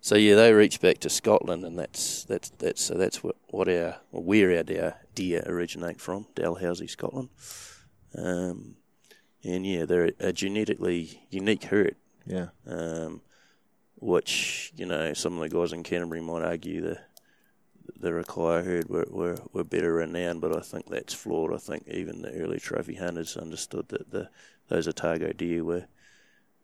so 0.00 0.14
yeah, 0.14 0.34
they 0.36 0.52
reach 0.52 0.80
back 0.80 0.98
to 1.00 1.10
Scotland, 1.10 1.64
and 1.64 1.78
that's 1.78 2.24
that's 2.24 2.50
that's 2.50 2.82
so 2.82 2.94
that's 2.94 3.22
what 3.22 3.36
what 3.48 3.68
our 3.68 3.96
where 4.10 4.56
our 4.56 4.62
deer, 4.62 4.96
deer 5.14 5.42
originate 5.46 6.00
from, 6.00 6.26
Dalhousie, 6.34 6.86
Scotland. 6.86 7.30
Um, 8.16 8.76
and 9.42 9.66
yeah, 9.66 9.84
they're 9.84 10.12
a 10.18 10.32
genetically 10.32 11.26
unique 11.30 11.64
herd, 11.64 11.96
Yeah. 12.26 12.48
um, 12.66 13.20
which 13.96 14.72
you 14.76 14.86
know 14.86 15.12
some 15.14 15.34
of 15.34 15.40
the 15.40 15.56
guys 15.56 15.72
in 15.72 15.82
Canterbury 15.82 16.20
might 16.20 16.42
argue 16.42 16.80
the 16.82 16.98
the 17.98 18.10
Rakaia 18.10 18.64
herd 18.64 18.88
were, 18.88 19.06
were, 19.08 19.38
were 19.52 19.64
better 19.64 19.94
renowned, 19.94 20.40
but 20.40 20.54
I 20.56 20.60
think 20.60 20.86
that's 20.88 21.14
flawed. 21.14 21.54
I 21.54 21.58
think 21.58 21.86
even 21.88 22.20
the 22.22 22.32
early 22.32 22.58
trophy 22.58 22.96
hunters 22.96 23.36
understood 23.36 23.88
that 23.88 24.10
the 24.10 24.28
those 24.68 24.88
Otago 24.88 25.32
deer 25.32 25.64
were 25.64 25.86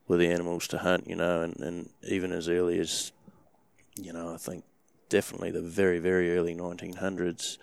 were 0.08 0.16
the 0.16 0.28
animals 0.30 0.66
to 0.68 0.78
hunt, 0.78 1.08
you 1.08 1.14
know, 1.16 1.42
and, 1.42 1.56
and 1.60 1.90
even 2.02 2.32
as 2.32 2.48
early 2.48 2.78
as 2.80 3.12
you 3.96 4.12
know, 4.12 4.32
I 4.34 4.36
think 4.36 4.64
definitely 5.08 5.50
the 5.50 5.62
very 5.62 5.98
very 5.98 6.36
early 6.36 6.54
1900s, 6.54 7.58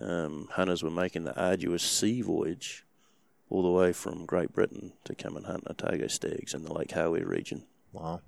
um, 0.00 0.48
hunters 0.52 0.82
were 0.82 0.90
making 0.90 1.24
the 1.24 1.38
arduous 1.40 1.82
sea 1.82 2.22
voyage 2.22 2.84
all 3.50 3.62
the 3.62 3.70
way 3.70 3.92
from 3.92 4.26
Great 4.26 4.52
Britain 4.52 4.92
to 5.04 5.14
come 5.14 5.36
and 5.36 5.46
hunt 5.46 5.64
Otago 5.68 6.06
stags 6.06 6.54
in 6.54 6.64
the 6.64 6.72
Lake 6.72 6.90
Hawea 6.90 7.26
region. 7.26 7.64
Wow. 7.92 8.20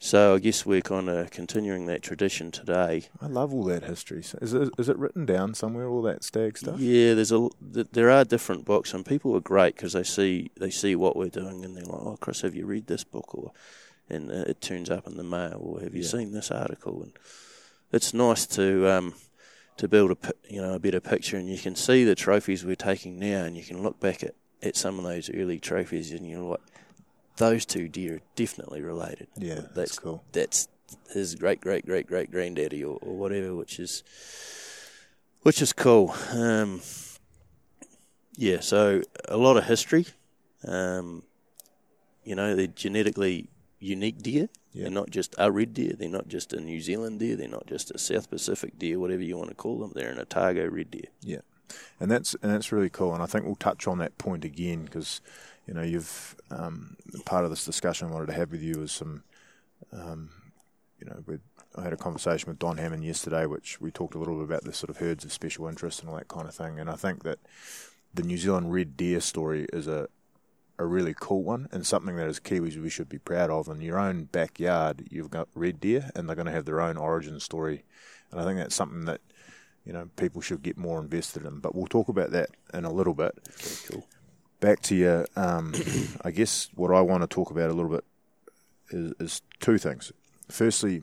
So 0.00 0.36
I 0.36 0.38
guess 0.38 0.64
we're 0.64 0.80
kind 0.80 1.08
of 1.08 1.32
continuing 1.32 1.86
that 1.86 2.02
tradition 2.02 2.52
today. 2.52 3.08
I 3.20 3.26
love 3.26 3.52
all 3.52 3.64
that 3.64 3.82
history. 3.82 4.22
So 4.22 4.38
Is 4.40 4.54
it, 4.54 4.70
is 4.78 4.88
it 4.88 4.96
written 4.96 5.26
down 5.26 5.54
somewhere, 5.54 5.88
all 5.88 6.02
that 6.02 6.22
stag 6.22 6.56
stuff? 6.56 6.78
Yeah, 6.78 7.14
there's 7.14 7.32
a 7.32 7.48
there 7.60 8.10
are 8.10 8.24
different 8.24 8.64
books, 8.64 8.94
and 8.94 9.04
people 9.04 9.34
are 9.34 9.40
great 9.40 9.74
because 9.74 9.94
they 9.94 10.04
see 10.04 10.52
they 10.56 10.70
see 10.70 10.94
what 10.94 11.16
we're 11.16 11.28
doing, 11.28 11.64
and 11.64 11.76
they're 11.76 11.84
like, 11.84 12.00
"Oh, 12.00 12.16
Chris, 12.20 12.42
have 12.42 12.54
you 12.54 12.64
read 12.64 12.86
this 12.86 13.02
book?" 13.02 13.34
Or 13.34 13.50
and 14.08 14.30
uh, 14.30 14.44
it 14.46 14.60
turns 14.60 14.90
up 14.90 15.06
in 15.06 15.16
the 15.16 15.24
mail, 15.24 15.58
or 15.60 15.80
"Have 15.80 15.94
you 15.94 16.02
Yeah. 16.02 16.08
seen 16.08 16.32
this 16.32 16.50
article?" 16.50 17.02
And 17.02 17.12
it's 17.92 18.12
nice 18.14 18.46
to 18.46 18.88
um, 18.88 19.14
to 19.76 19.88
build 19.88 20.10
a 20.12 20.16
you 20.48 20.60
know 20.60 20.74
a 20.74 20.78
better 20.78 21.00
picture, 21.00 21.36
and 21.36 21.48
you 21.48 21.58
can 21.58 21.76
see 21.76 22.04
the 22.04 22.14
trophies 22.14 22.64
we're 22.64 22.76
taking 22.76 23.18
now, 23.18 23.44
and 23.44 23.56
you 23.56 23.64
can 23.64 23.82
look 23.82 24.00
back 24.00 24.22
at, 24.22 24.34
at 24.62 24.76
some 24.76 24.98
of 24.98 25.04
those 25.04 25.30
early 25.30 25.58
trophies, 25.58 26.12
and 26.12 26.28
you're 26.28 26.40
like, 26.42 26.60
those 27.36 27.64
two 27.64 27.88
deer 27.88 28.16
are 28.16 28.20
definitely 28.36 28.82
related. 28.82 29.28
Yeah, 29.36 29.62
that's 29.74 29.98
cool. 29.98 30.24
That's 30.32 30.68
his 31.12 31.34
great 31.34 31.60
great 31.60 31.84
great 31.86 32.06
great 32.06 32.30
granddaddy 32.30 32.82
or, 32.82 32.98
or 33.02 33.16
whatever, 33.16 33.54
which 33.54 33.78
is 33.78 34.02
which 35.42 35.62
is 35.62 35.72
cool. 35.72 36.14
Um, 36.32 36.80
yeah, 38.36 38.60
so 38.60 39.02
a 39.28 39.36
lot 39.36 39.56
of 39.56 39.64
history. 39.64 40.06
Um, 40.64 41.22
you 42.24 42.34
know, 42.34 42.54
they're 42.54 42.66
genetically 42.66 43.48
unique 43.78 44.22
deer. 44.22 44.48
Yeah. 44.72 44.84
They're 44.84 44.92
not 44.92 45.10
just 45.10 45.34
a 45.38 45.50
red 45.50 45.74
deer. 45.74 45.94
They're 45.98 46.08
not 46.08 46.28
just 46.28 46.52
a 46.52 46.60
New 46.60 46.80
Zealand 46.80 47.20
deer. 47.20 47.36
They're 47.36 47.48
not 47.48 47.66
just 47.66 47.90
a 47.90 47.98
South 47.98 48.30
Pacific 48.30 48.78
deer, 48.78 48.98
whatever 48.98 49.22
you 49.22 49.36
want 49.36 49.50
to 49.50 49.54
call 49.54 49.78
them. 49.78 49.92
They're 49.94 50.10
an 50.10 50.20
Otago 50.20 50.68
red 50.68 50.90
deer. 50.90 51.08
Yeah, 51.22 51.40
and 52.00 52.10
that's 52.10 52.34
and 52.42 52.52
that's 52.52 52.72
really 52.72 52.90
cool. 52.90 53.14
And 53.14 53.22
I 53.22 53.26
think 53.26 53.44
we'll 53.44 53.56
touch 53.56 53.86
on 53.86 53.98
that 53.98 54.18
point 54.18 54.44
again 54.44 54.84
because 54.84 55.20
you 55.66 55.74
know 55.74 55.82
you've 55.82 56.36
um, 56.50 56.96
part 57.24 57.44
of 57.44 57.50
this 57.50 57.64
discussion 57.64 58.08
I 58.08 58.12
wanted 58.12 58.26
to 58.26 58.34
have 58.34 58.50
with 58.50 58.62
you 58.62 58.82
is 58.82 58.92
some, 58.92 59.24
um, 59.92 60.30
you 61.00 61.06
know, 61.06 61.22
we 61.26 61.38
I 61.76 61.82
had 61.82 61.92
a 61.92 61.96
conversation 61.96 62.48
with 62.48 62.58
Don 62.58 62.78
Hammond 62.78 63.04
yesterday, 63.04 63.46
which 63.46 63.80
we 63.80 63.90
talked 63.90 64.14
a 64.14 64.18
little 64.18 64.36
bit 64.36 64.44
about 64.44 64.64
the 64.64 64.72
sort 64.72 64.90
of 64.90 64.96
herds 64.96 65.24
of 65.24 65.32
special 65.32 65.68
interest 65.68 66.00
and 66.00 66.10
all 66.10 66.16
that 66.16 66.28
kind 66.28 66.48
of 66.48 66.54
thing. 66.54 66.78
And 66.80 66.90
I 66.90 66.96
think 66.96 67.22
that 67.22 67.38
the 68.12 68.22
New 68.22 68.36
Zealand 68.36 68.72
red 68.72 68.96
deer 68.96 69.20
story 69.20 69.66
is 69.72 69.86
a 69.86 70.08
a 70.78 70.86
really 70.86 71.14
cool 71.18 71.42
one 71.42 71.68
and 71.72 71.86
something 71.86 72.16
that 72.16 72.28
as 72.28 72.40
Kiwis 72.40 72.80
we 72.80 72.88
should 72.88 73.08
be 73.08 73.18
proud 73.18 73.50
of. 73.50 73.68
In 73.68 73.80
your 73.80 73.98
own 73.98 74.24
backyard, 74.24 75.06
you've 75.10 75.30
got 75.30 75.48
red 75.54 75.80
deer, 75.80 76.10
and 76.14 76.28
they're 76.28 76.36
going 76.36 76.46
to 76.46 76.52
have 76.52 76.64
their 76.64 76.80
own 76.80 76.96
origin 76.96 77.40
story. 77.40 77.84
And 78.30 78.40
I 78.40 78.44
think 78.44 78.58
that's 78.58 78.74
something 78.74 79.04
that 79.06 79.20
you 79.84 79.92
know 79.92 80.08
people 80.16 80.40
should 80.40 80.62
get 80.62 80.76
more 80.76 81.00
invested 81.00 81.44
in. 81.44 81.58
But 81.58 81.74
we'll 81.74 81.86
talk 81.86 82.08
about 82.08 82.30
that 82.30 82.50
in 82.72 82.84
a 82.84 82.92
little 82.92 83.14
bit. 83.14 83.32
Okay, 83.48 83.74
cool. 83.88 84.06
Back 84.60 84.80
to 84.82 84.94
your, 84.94 85.26
um, 85.36 85.74
I 86.24 86.30
guess 86.30 86.68
what 86.74 86.92
I 86.92 87.00
want 87.00 87.22
to 87.22 87.28
talk 87.28 87.50
about 87.50 87.70
a 87.70 87.74
little 87.74 87.90
bit 87.90 88.04
is, 88.90 89.12
is 89.18 89.42
two 89.60 89.78
things. 89.78 90.12
Firstly, 90.48 91.02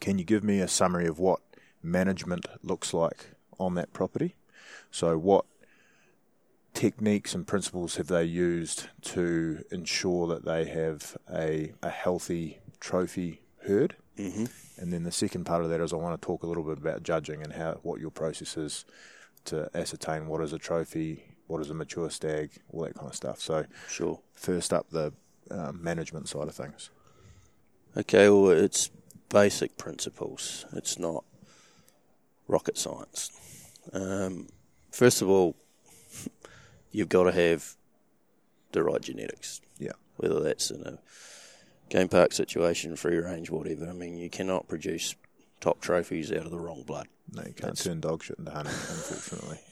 can 0.00 0.18
you 0.18 0.24
give 0.24 0.44
me 0.44 0.60
a 0.60 0.68
summary 0.68 1.06
of 1.06 1.18
what 1.18 1.40
management 1.82 2.46
looks 2.62 2.92
like 2.94 3.30
on 3.58 3.74
that 3.74 3.92
property? 3.92 4.34
So, 4.90 5.16
what 5.18 5.44
techniques 6.74 7.34
and 7.34 7.46
principles 7.46 7.96
have 7.96 8.06
they 8.06 8.24
used 8.24 8.88
to 9.02 9.64
ensure 9.70 10.26
that 10.28 10.44
they 10.44 10.64
have 10.66 11.16
a, 11.32 11.72
a 11.82 11.90
healthy 11.90 12.58
trophy 12.80 13.42
herd? 13.66 13.96
Mm-hmm. 14.16 14.46
And 14.80 14.92
then 14.92 15.02
the 15.02 15.12
second 15.12 15.44
part 15.44 15.62
of 15.62 15.70
that 15.70 15.80
is 15.80 15.92
I 15.92 15.96
want 15.96 16.20
to 16.20 16.26
talk 16.26 16.42
a 16.42 16.46
little 16.46 16.62
bit 16.62 16.78
about 16.78 17.02
judging 17.02 17.42
and 17.42 17.52
how 17.52 17.78
what 17.82 18.00
your 18.00 18.10
process 18.10 18.56
is 18.56 18.84
to 19.46 19.70
ascertain 19.74 20.26
what 20.26 20.42
is 20.42 20.52
a 20.52 20.58
trophy, 20.58 21.24
what 21.46 21.60
is 21.60 21.70
a 21.70 21.74
mature 21.74 22.10
stag, 22.10 22.50
all 22.70 22.82
that 22.84 22.94
kind 22.94 23.08
of 23.08 23.14
stuff. 23.14 23.40
So 23.40 23.66
Sure. 23.88 24.20
first 24.34 24.72
up, 24.72 24.90
the 24.90 25.12
um, 25.50 25.82
management 25.82 26.28
side 26.28 26.48
of 26.48 26.54
things. 26.54 26.90
Okay, 27.96 28.28
well, 28.28 28.50
it's 28.50 28.90
basic 29.28 29.76
principles. 29.76 30.66
It's 30.72 30.98
not 30.98 31.24
rocket 32.46 32.78
science. 32.78 33.30
Um, 33.92 34.48
first 34.90 35.22
of 35.22 35.28
all, 35.28 35.56
you've 36.90 37.08
got 37.08 37.24
to 37.24 37.32
have 37.32 37.76
the 38.72 38.82
right 38.82 39.00
genetics. 39.00 39.60
Yeah. 39.78 39.92
Whether 40.16 40.40
that's 40.40 40.70
in 40.70 40.82
a 40.82 40.98
game 41.88 42.08
park 42.08 42.32
situation, 42.32 42.96
free 42.96 43.18
range, 43.18 43.50
whatever. 43.50 43.88
I 43.88 43.92
mean, 43.92 44.16
you 44.16 44.30
cannot 44.30 44.68
produce 44.68 45.14
top 45.60 45.80
trophies 45.80 46.32
out 46.32 46.44
of 46.44 46.50
the 46.50 46.58
wrong 46.58 46.82
blood. 46.82 47.08
No, 47.32 47.42
you 47.46 47.52
can't 47.52 47.76
turn 47.76 48.00
dog 48.00 48.22
shit 48.22 48.38
into 48.38 48.50
honey, 48.50 48.70
unfortunately. 48.70 49.58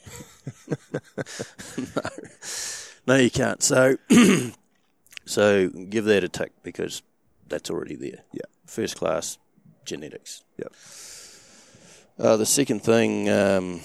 No, 3.07 3.15
no, 3.15 3.21
you 3.21 3.31
can't. 3.31 3.63
So, 3.63 3.97
so 5.25 5.69
give 5.69 6.05
that 6.05 6.23
a 6.23 6.29
tick 6.29 6.51
because 6.63 7.01
that's 7.47 7.69
already 7.69 7.95
there. 7.95 8.23
Yeah. 8.31 8.41
First 8.65 8.97
class 8.97 9.37
genetics. 9.85 10.43
Yep. 10.57 10.73
Uh, 12.19 12.37
the 12.37 12.45
second 12.45 12.83
thing 12.83 13.29
um, 13.29 13.81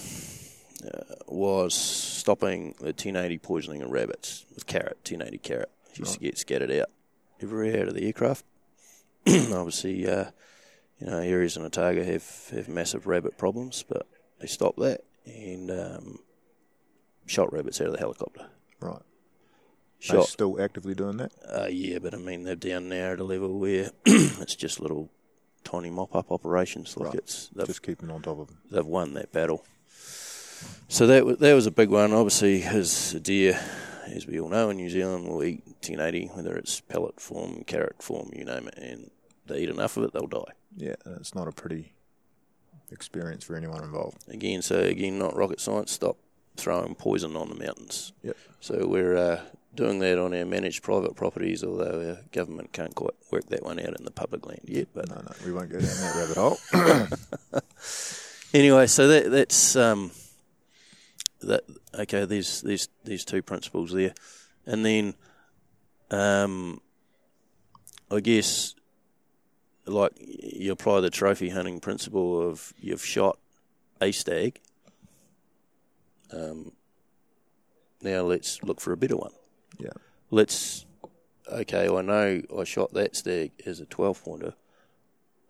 uh, 0.92 1.14
was 1.28 1.74
stopping 1.74 2.74
the 2.78 2.86
1080 2.86 3.38
poisoning 3.38 3.82
of 3.82 3.90
rabbits 3.90 4.44
with 4.54 4.66
carrot, 4.66 4.98
1080 5.08 5.38
carrot. 5.38 5.70
It 5.92 5.98
used 6.00 6.14
to 6.14 6.20
get 6.20 6.38
scattered 6.38 6.70
out 6.72 6.90
everywhere 7.42 7.82
out 7.82 7.88
of 7.88 7.94
the 7.94 8.06
aircraft. 8.06 8.44
Obviously, 9.26 10.08
uh, 10.08 10.26
you 10.98 11.06
know, 11.06 11.18
areas 11.18 11.56
in 11.56 11.64
Otago 11.64 12.02
have, 12.04 12.48
have 12.50 12.68
massive 12.68 13.06
rabbit 13.06 13.38
problems, 13.38 13.84
but 13.88 14.06
they 14.40 14.46
stopped 14.46 14.78
that 14.80 15.02
and 15.26 15.70
um, 15.70 16.18
shot 17.26 17.52
rabbits 17.52 17.80
out 17.80 17.86
of 17.88 17.92
the 17.94 17.98
helicopter. 17.98 18.46
Right. 18.80 18.96
Are 18.96 19.02
Shot, 20.00 20.26
still 20.28 20.60
actively 20.60 20.94
doing 20.94 21.16
that? 21.16 21.32
uh, 21.48 21.66
yeah, 21.70 21.98
but 21.98 22.12
I 22.12 22.18
mean 22.18 22.42
they're 22.42 22.56
down 22.56 22.90
now 22.90 23.12
at 23.12 23.20
a 23.20 23.24
level 23.24 23.58
where 23.58 23.90
it's 24.04 24.54
just 24.54 24.78
little 24.80 25.10
tiny 25.62 25.88
mop 25.88 26.14
up 26.14 26.30
operations. 26.30 26.94
Like 26.98 27.06
Right. 27.10 27.14
it's 27.18 27.48
Just 27.64 27.82
keeping 27.82 28.10
on 28.10 28.20
top 28.20 28.38
of 28.38 28.48
them. 28.48 28.58
they've 28.70 28.84
won 28.84 29.14
that 29.14 29.32
battle. 29.32 29.64
So 30.88 31.06
that 31.06 31.38
that 31.40 31.54
was 31.54 31.66
a 31.66 31.70
big 31.70 31.90
one. 31.90 32.12
Obviously, 32.12 32.62
as 32.62 33.14
a 33.14 33.20
deer, 33.20 33.58
as 34.06 34.26
we 34.26 34.38
all 34.38 34.48
know 34.48 34.70
in 34.70 34.76
New 34.76 34.90
Zealand, 34.90 35.26
will 35.28 35.42
eat 35.42 35.62
1080, 35.66 36.26
whether 36.34 36.56
it's 36.56 36.80
pellet 36.80 37.20
form, 37.20 37.64
carrot 37.64 38.02
form, 38.02 38.30
you 38.32 38.44
name 38.44 38.68
it, 38.68 38.78
and 38.78 39.10
they 39.46 39.60
eat 39.60 39.70
enough 39.70 39.96
of 39.96 40.04
it, 40.04 40.12
they'll 40.12 40.26
die. 40.26 40.52
Yeah, 40.76 40.94
and 41.04 41.16
it's 41.16 41.34
not 41.34 41.48
a 41.48 41.52
pretty 41.52 41.92
experience 42.90 43.44
for 43.44 43.56
anyone 43.56 43.82
involved. 43.82 44.24
Again, 44.28 44.62
so 44.62 44.78
again, 44.80 45.18
not 45.18 45.36
rocket 45.36 45.60
science. 45.60 45.92
Stop 45.92 46.16
throwing 46.56 46.94
poison 46.94 47.36
on 47.36 47.48
the 47.48 47.54
mountains. 47.56 48.12
Yep. 48.22 48.36
So 48.60 48.86
we're 48.86 49.16
uh, 49.16 49.40
doing 49.74 49.98
that 49.98 50.18
on 50.18 50.34
our 50.34 50.44
managed 50.44 50.82
private 50.82 51.16
properties, 51.16 51.64
although 51.64 52.10
our 52.10 52.18
government 52.32 52.72
can't 52.72 52.94
quite 52.94 53.14
work 53.30 53.46
that 53.48 53.64
one 53.64 53.80
out 53.80 53.98
in 53.98 54.04
the 54.04 54.10
public 54.10 54.46
land 54.46 54.60
yet. 54.64 54.88
But 54.94 55.08
No, 55.08 55.16
no, 55.16 55.32
we 55.44 55.52
won't 55.52 55.70
go 55.70 55.80
down 55.80 55.88
that 55.88 56.14
rabbit 56.16 56.36
hole. 56.36 57.60
anyway, 58.54 58.86
so 58.86 59.08
that 59.08 59.30
that's 59.30 59.76
um, 59.76 60.10
that 61.44 61.64
okay. 61.94 62.24
There's 62.24 62.62
there's 62.62 62.88
these 63.04 63.24
two 63.24 63.42
principles 63.42 63.92
there, 63.92 64.14
and 64.66 64.84
then 64.84 65.14
um, 66.10 66.80
I 68.10 68.20
guess 68.20 68.74
like 69.86 70.12
you 70.18 70.72
apply 70.72 71.00
the 71.00 71.10
trophy 71.10 71.50
hunting 71.50 71.80
principle 71.80 72.48
of 72.48 72.72
you've 72.78 73.04
shot 73.04 73.38
a 74.00 74.12
stag. 74.12 74.60
Um, 76.32 76.72
now 78.02 78.22
let's 78.22 78.62
look 78.62 78.80
for 78.80 78.92
a 78.92 78.96
better 78.96 79.16
one. 79.16 79.32
yeah. 79.78 79.90
Let's 80.30 80.84
okay. 81.50 81.88
I 81.88 82.02
know 82.02 82.42
I 82.58 82.64
shot 82.64 82.92
that 82.94 83.14
stag 83.16 83.52
as 83.66 83.80
a 83.80 83.86
twelve 83.86 84.22
pointer. 84.22 84.54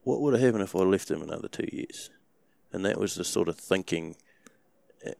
What 0.03 0.21
would 0.21 0.35
have 0.35 0.43
happened 0.43 0.65
if 0.65 0.77
I 0.77 0.81
left 0.81 1.11
him 1.11 1.23
another 1.23 1.49
two 1.49 1.69
years? 1.73 2.11
And 2.73 2.85
that 2.85 2.99
was 2.99 3.15
the 3.15 3.25
sort 3.25 3.49
of 3.49 3.57
thinking 3.57 4.17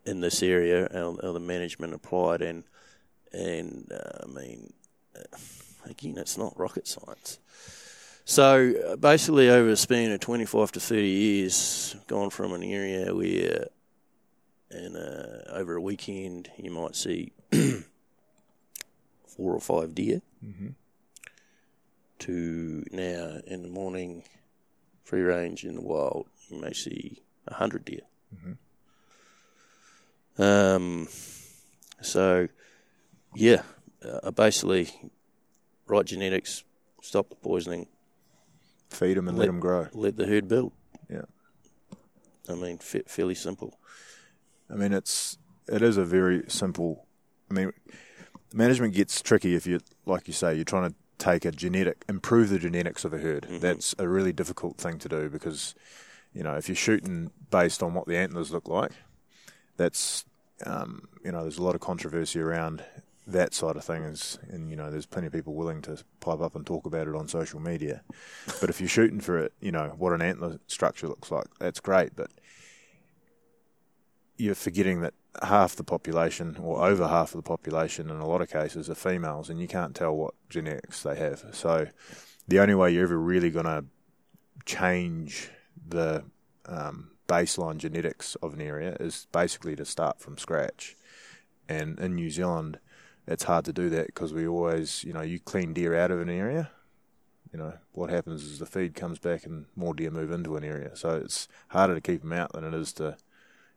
in 0.05 0.21
this 0.21 0.43
area, 0.43 0.89
how, 0.93 1.17
how 1.23 1.33
the 1.33 1.41
management 1.41 1.95
applied, 1.95 2.43
and 2.43 2.65
and 3.33 3.91
uh, 3.93 4.25
I 4.25 4.27
mean, 4.27 4.73
uh, 5.17 5.37
again, 5.87 6.19
it's 6.19 6.39
not 6.39 6.59
rocket 6.59 6.87
science. 6.87 7.39
So 8.25 8.73
uh, 8.87 8.97
basically, 8.97 9.51
over 9.51 9.71
a 9.71 9.77
span 9.77 10.13
of 10.13 10.21
twenty-five 10.21 10.73
to 10.73 10.81
thirty 10.81 11.09
years, 11.09 11.97
gone 12.07 12.31
from 12.31 12.53
an 12.53 12.63
area 12.63 13.15
where, 13.15 13.67
in 14.71 14.97
a, 14.97 15.43
over 15.53 15.77
a 15.77 15.81
weekend, 15.81 16.51
you 16.57 16.71
might 16.71 16.97
see 16.97 17.33
four 19.27 19.55
or 19.55 19.61
five 19.61 19.95
deer, 19.95 20.23
to 22.21 22.85
now 22.93 23.41
in 23.47 23.63
the 23.63 23.69
morning, 23.69 24.23
free 25.05 25.23
range 25.23 25.65
in 25.65 25.75
the 25.75 25.83
wild, 25.83 26.27
you 26.49 26.61
may 26.61 26.73
see 26.73 27.23
a 27.47 27.55
hundred 27.55 27.85
deer. 27.85 28.01
Um, 30.39 31.09
so, 32.01 32.49
yeah, 33.35 33.63
uh, 34.05 34.31
basically, 34.31 34.91
right 35.87 36.05
genetics, 36.05 36.65
stop 37.03 37.29
the 37.31 37.37
poisoning, 37.37 37.87
Feed 38.91 39.17
them 39.17 39.29
and 39.29 39.37
let 39.39 39.47
them 39.47 39.59
grow. 39.61 39.89
let 39.93 40.17
the 40.17 40.27
herd 40.27 40.47
build. 40.49 40.73
Yeah. 41.11 41.23
I 42.49 42.55
mean, 42.55 42.79
fa- 42.79 43.03
fairly 43.07 43.35
simple. 43.35 43.79
I 44.71 44.75
mean, 44.75 44.93
it's 44.93 45.37
it 45.67 45.83
is 45.83 45.97
a 45.97 46.05
very 46.05 46.45
simple. 46.49 47.07
I 47.51 47.55
mean, 47.55 47.73
management 48.53 48.95
gets 48.95 49.21
tricky 49.21 49.55
if 49.55 49.67
you, 49.67 49.81
like 50.07 50.29
you 50.29 50.33
say, 50.35 50.55
you're 50.55 50.65
trying 50.65 50.91
to 50.91 50.97
take 51.19 51.45
a 51.45 51.51
genetic, 51.51 52.05
improve 52.09 52.51
the 52.51 52.59
genetics 52.59 53.05
of 53.05 53.13
a 53.13 53.19
herd. 53.19 53.47
That's 53.51 53.95
a 53.99 54.07
really 54.09 54.33
difficult 54.33 54.77
thing 54.79 54.99
to 55.01 55.09
do 55.09 55.29
because, 55.29 55.75
you 56.33 56.43
know, 56.43 56.55
if 56.55 56.69
you're 56.69 56.77
shooting 56.77 57.31
based 57.51 57.83
on 57.83 57.95
what 57.95 58.07
the 58.07 58.17
antlers 58.17 58.51
look 58.53 58.69
like, 58.69 58.93
that's, 59.77 60.25
um, 60.67 61.09
you 61.25 61.33
know, 61.33 61.43
there's 61.43 61.59
a 61.59 61.63
lot 61.63 61.75
of 61.75 61.81
controversy 61.81 62.41
around 62.41 62.85
that 63.27 63.55
side 63.55 63.77
of 63.77 63.85
things, 63.85 64.39
and 64.49 64.71
you 64.71 64.77
know, 64.77 64.91
there's 64.91 65.07
plenty 65.07 65.27
of 65.27 65.33
people 65.33 65.55
willing 65.55 65.81
to 65.83 66.03
pipe 66.21 66.41
up 66.41 66.55
and 66.55 66.67
talk 66.67 66.85
about 66.85 67.09
it 67.09 67.15
on 67.15 67.27
social 67.27 67.59
media. 67.59 68.03
But 68.61 68.69
if 68.69 68.81
you're 68.81 68.89
shooting 68.89 69.21
for 69.21 69.39
it, 69.39 69.53
you 69.61 69.73
know, 69.73 69.95
what 69.97 70.13
an 70.13 70.21
antler 70.21 70.59
structure 70.67 71.09
looks 71.09 71.31
like, 71.31 71.47
that's 71.59 71.81
great, 71.81 72.15
but 72.15 72.31
you're 74.37 74.55
forgetting 74.55 75.01
that 75.01 75.15
half 75.43 75.75
the 75.77 75.85
population, 75.85 76.57
or 76.61 76.85
over 76.85 77.09
half 77.09 77.35
of 77.35 77.43
the 77.43 77.49
population, 77.49 78.11
in 78.11 78.17
a 78.17 78.27
lot 78.27 78.43
of 78.43 78.51
cases, 78.51 78.91
are 78.91 78.95
females, 78.95 79.49
and 79.49 79.61
you 79.61 79.69
can't 79.69 79.95
tell 79.95 80.15
what 80.15 80.35
genetics 80.51 81.03
they 81.03 81.17
have. 81.17 81.45
So, 81.53 81.89
the 82.47 82.59
only 82.61 82.75
way 82.75 82.93
you're 82.93 83.05
ever 83.05 83.19
really 83.19 83.51
going 83.51 83.65
to 83.65 83.85
change 84.67 85.51
the 85.89 86.25
um, 86.67 87.11
baseline 87.35 87.79
genetics 87.79 88.37
of 88.37 88.55
an 88.55 88.61
area 88.61 88.97
is 89.01 89.27
basically 89.33 89.77
to 89.77 89.85
start 89.85 90.21
from 90.21 90.39
scratch. 90.39 90.97
And 91.69 91.99
in 91.99 92.15
New 92.15 92.31
Zealand, 92.31 92.79
it's 93.27 93.45
hard 93.45 93.65
to 93.65 93.73
do 93.73 93.89
that 93.91 94.07
because 94.07 94.33
we 94.33 94.47
always, 94.47 95.03
you 95.05 95.13
know, 95.13 95.23
you 95.23 95.39
clean 95.41 95.73
deer 95.73 95.95
out 95.97 96.11
of 96.11 96.21
an 96.21 96.31
area. 96.31 96.71
You 97.53 97.59
know, 97.59 97.75
what 97.93 98.11
happens 98.11 98.43
is 98.43 98.59
the 98.59 98.67
feed 98.67 98.95
comes 98.95 99.19
back 99.19 99.47
and 99.47 99.67
more 99.77 99.95
deer 99.95 100.11
move 100.11 100.31
into 100.31 100.57
an 100.57 100.65
area. 100.65 100.97
So 100.97 101.11
it's 101.11 101.49
harder 101.69 101.95
to 101.95 102.01
keep 102.01 102.21
them 102.23 102.33
out 102.33 102.53
than 102.53 102.65
it 102.65 102.75
is 102.75 102.93
to 102.95 103.17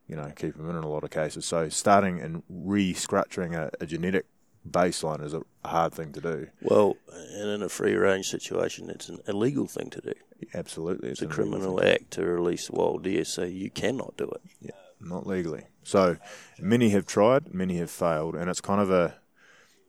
you 0.07 0.15
know, 0.15 0.31
keep 0.35 0.55
them 0.55 0.69
in 0.69 0.75
in 0.75 0.83
a 0.83 0.89
lot 0.89 1.03
of 1.03 1.09
cases. 1.09 1.45
So 1.45 1.69
starting 1.69 2.21
and 2.21 2.43
re-scratching 2.49 3.55
a, 3.55 3.69
a 3.79 3.85
genetic 3.85 4.25
baseline 4.69 5.23
is 5.23 5.33
a 5.33 5.43
hard 5.65 5.93
thing 5.93 6.13
to 6.13 6.21
do. 6.21 6.47
Well, 6.61 6.95
and 7.33 7.49
in 7.49 7.61
a 7.61 7.69
free 7.69 7.95
range 7.95 8.29
situation, 8.29 8.89
it's 8.89 9.09
an 9.09 9.19
illegal 9.27 9.67
thing 9.67 9.89
to 9.91 10.01
do. 10.01 10.13
Absolutely, 10.53 11.09
It's 11.09 11.21
a 11.21 11.27
criminal 11.27 11.77
thing. 11.79 11.93
act 11.93 12.11
to 12.11 12.23
release 12.25 12.69
wild 12.69 13.03
deer, 13.03 13.25
so 13.25 13.43
you 13.43 13.69
cannot 13.69 14.15
do 14.17 14.25
it. 14.25 14.41
Yeah, 14.61 14.71
not 14.99 15.25
legally. 15.25 15.65
So 15.83 16.17
many 16.59 16.89
have 16.89 17.05
tried, 17.05 17.53
many 17.53 17.77
have 17.77 17.89
failed, 17.89 18.35
and 18.35 18.49
it's 18.49 18.61
kind 18.61 18.81
of 18.81 18.91
a 18.91 19.15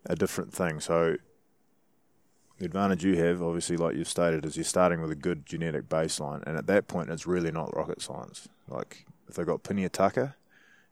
a 0.07 0.17
different 0.17 0.55
thing. 0.55 0.81
So 0.81 1.17
the 2.59 2.65
advantage 2.65 3.05
you 3.05 3.17
have, 3.17 3.43
obviously, 3.43 3.77
like 3.77 3.95
you've 3.97 4.09
stated, 4.09 4.45
is 4.47 4.57
you're 4.57 4.65
starting 4.65 5.01
with 5.01 5.11
a 5.11 5.17
good 5.17 5.45
genetic 5.45 5.89
baseline, 5.89 6.43
and 6.47 6.57
at 6.57 6.67
that 6.67 6.89
point, 6.89 7.11
it's 7.11 7.27
really 7.27 7.51
not 7.53 7.77
rocket 7.77 8.01
science. 8.01 8.49
Like 8.69 9.05
if 9.29 9.35
they've 9.35 9.47
got 9.47 9.63
Pinia 9.63 9.91
Tucker, 9.91 10.35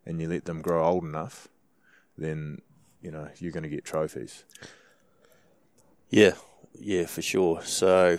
and 0.04 0.20
you 0.20 0.28
let 0.28 0.44
them 0.44 0.60
grow 0.60 0.84
old 0.84 1.04
enough, 1.04 1.48
then 2.18 2.60
you 3.00 3.10
know 3.10 3.28
you're 3.38 3.52
going 3.52 3.62
to 3.62 3.68
get 3.70 3.84
trophies. 3.84 4.44
Yeah, 6.10 6.34
yeah, 6.78 7.06
for 7.06 7.22
sure. 7.22 7.62
So, 7.62 8.18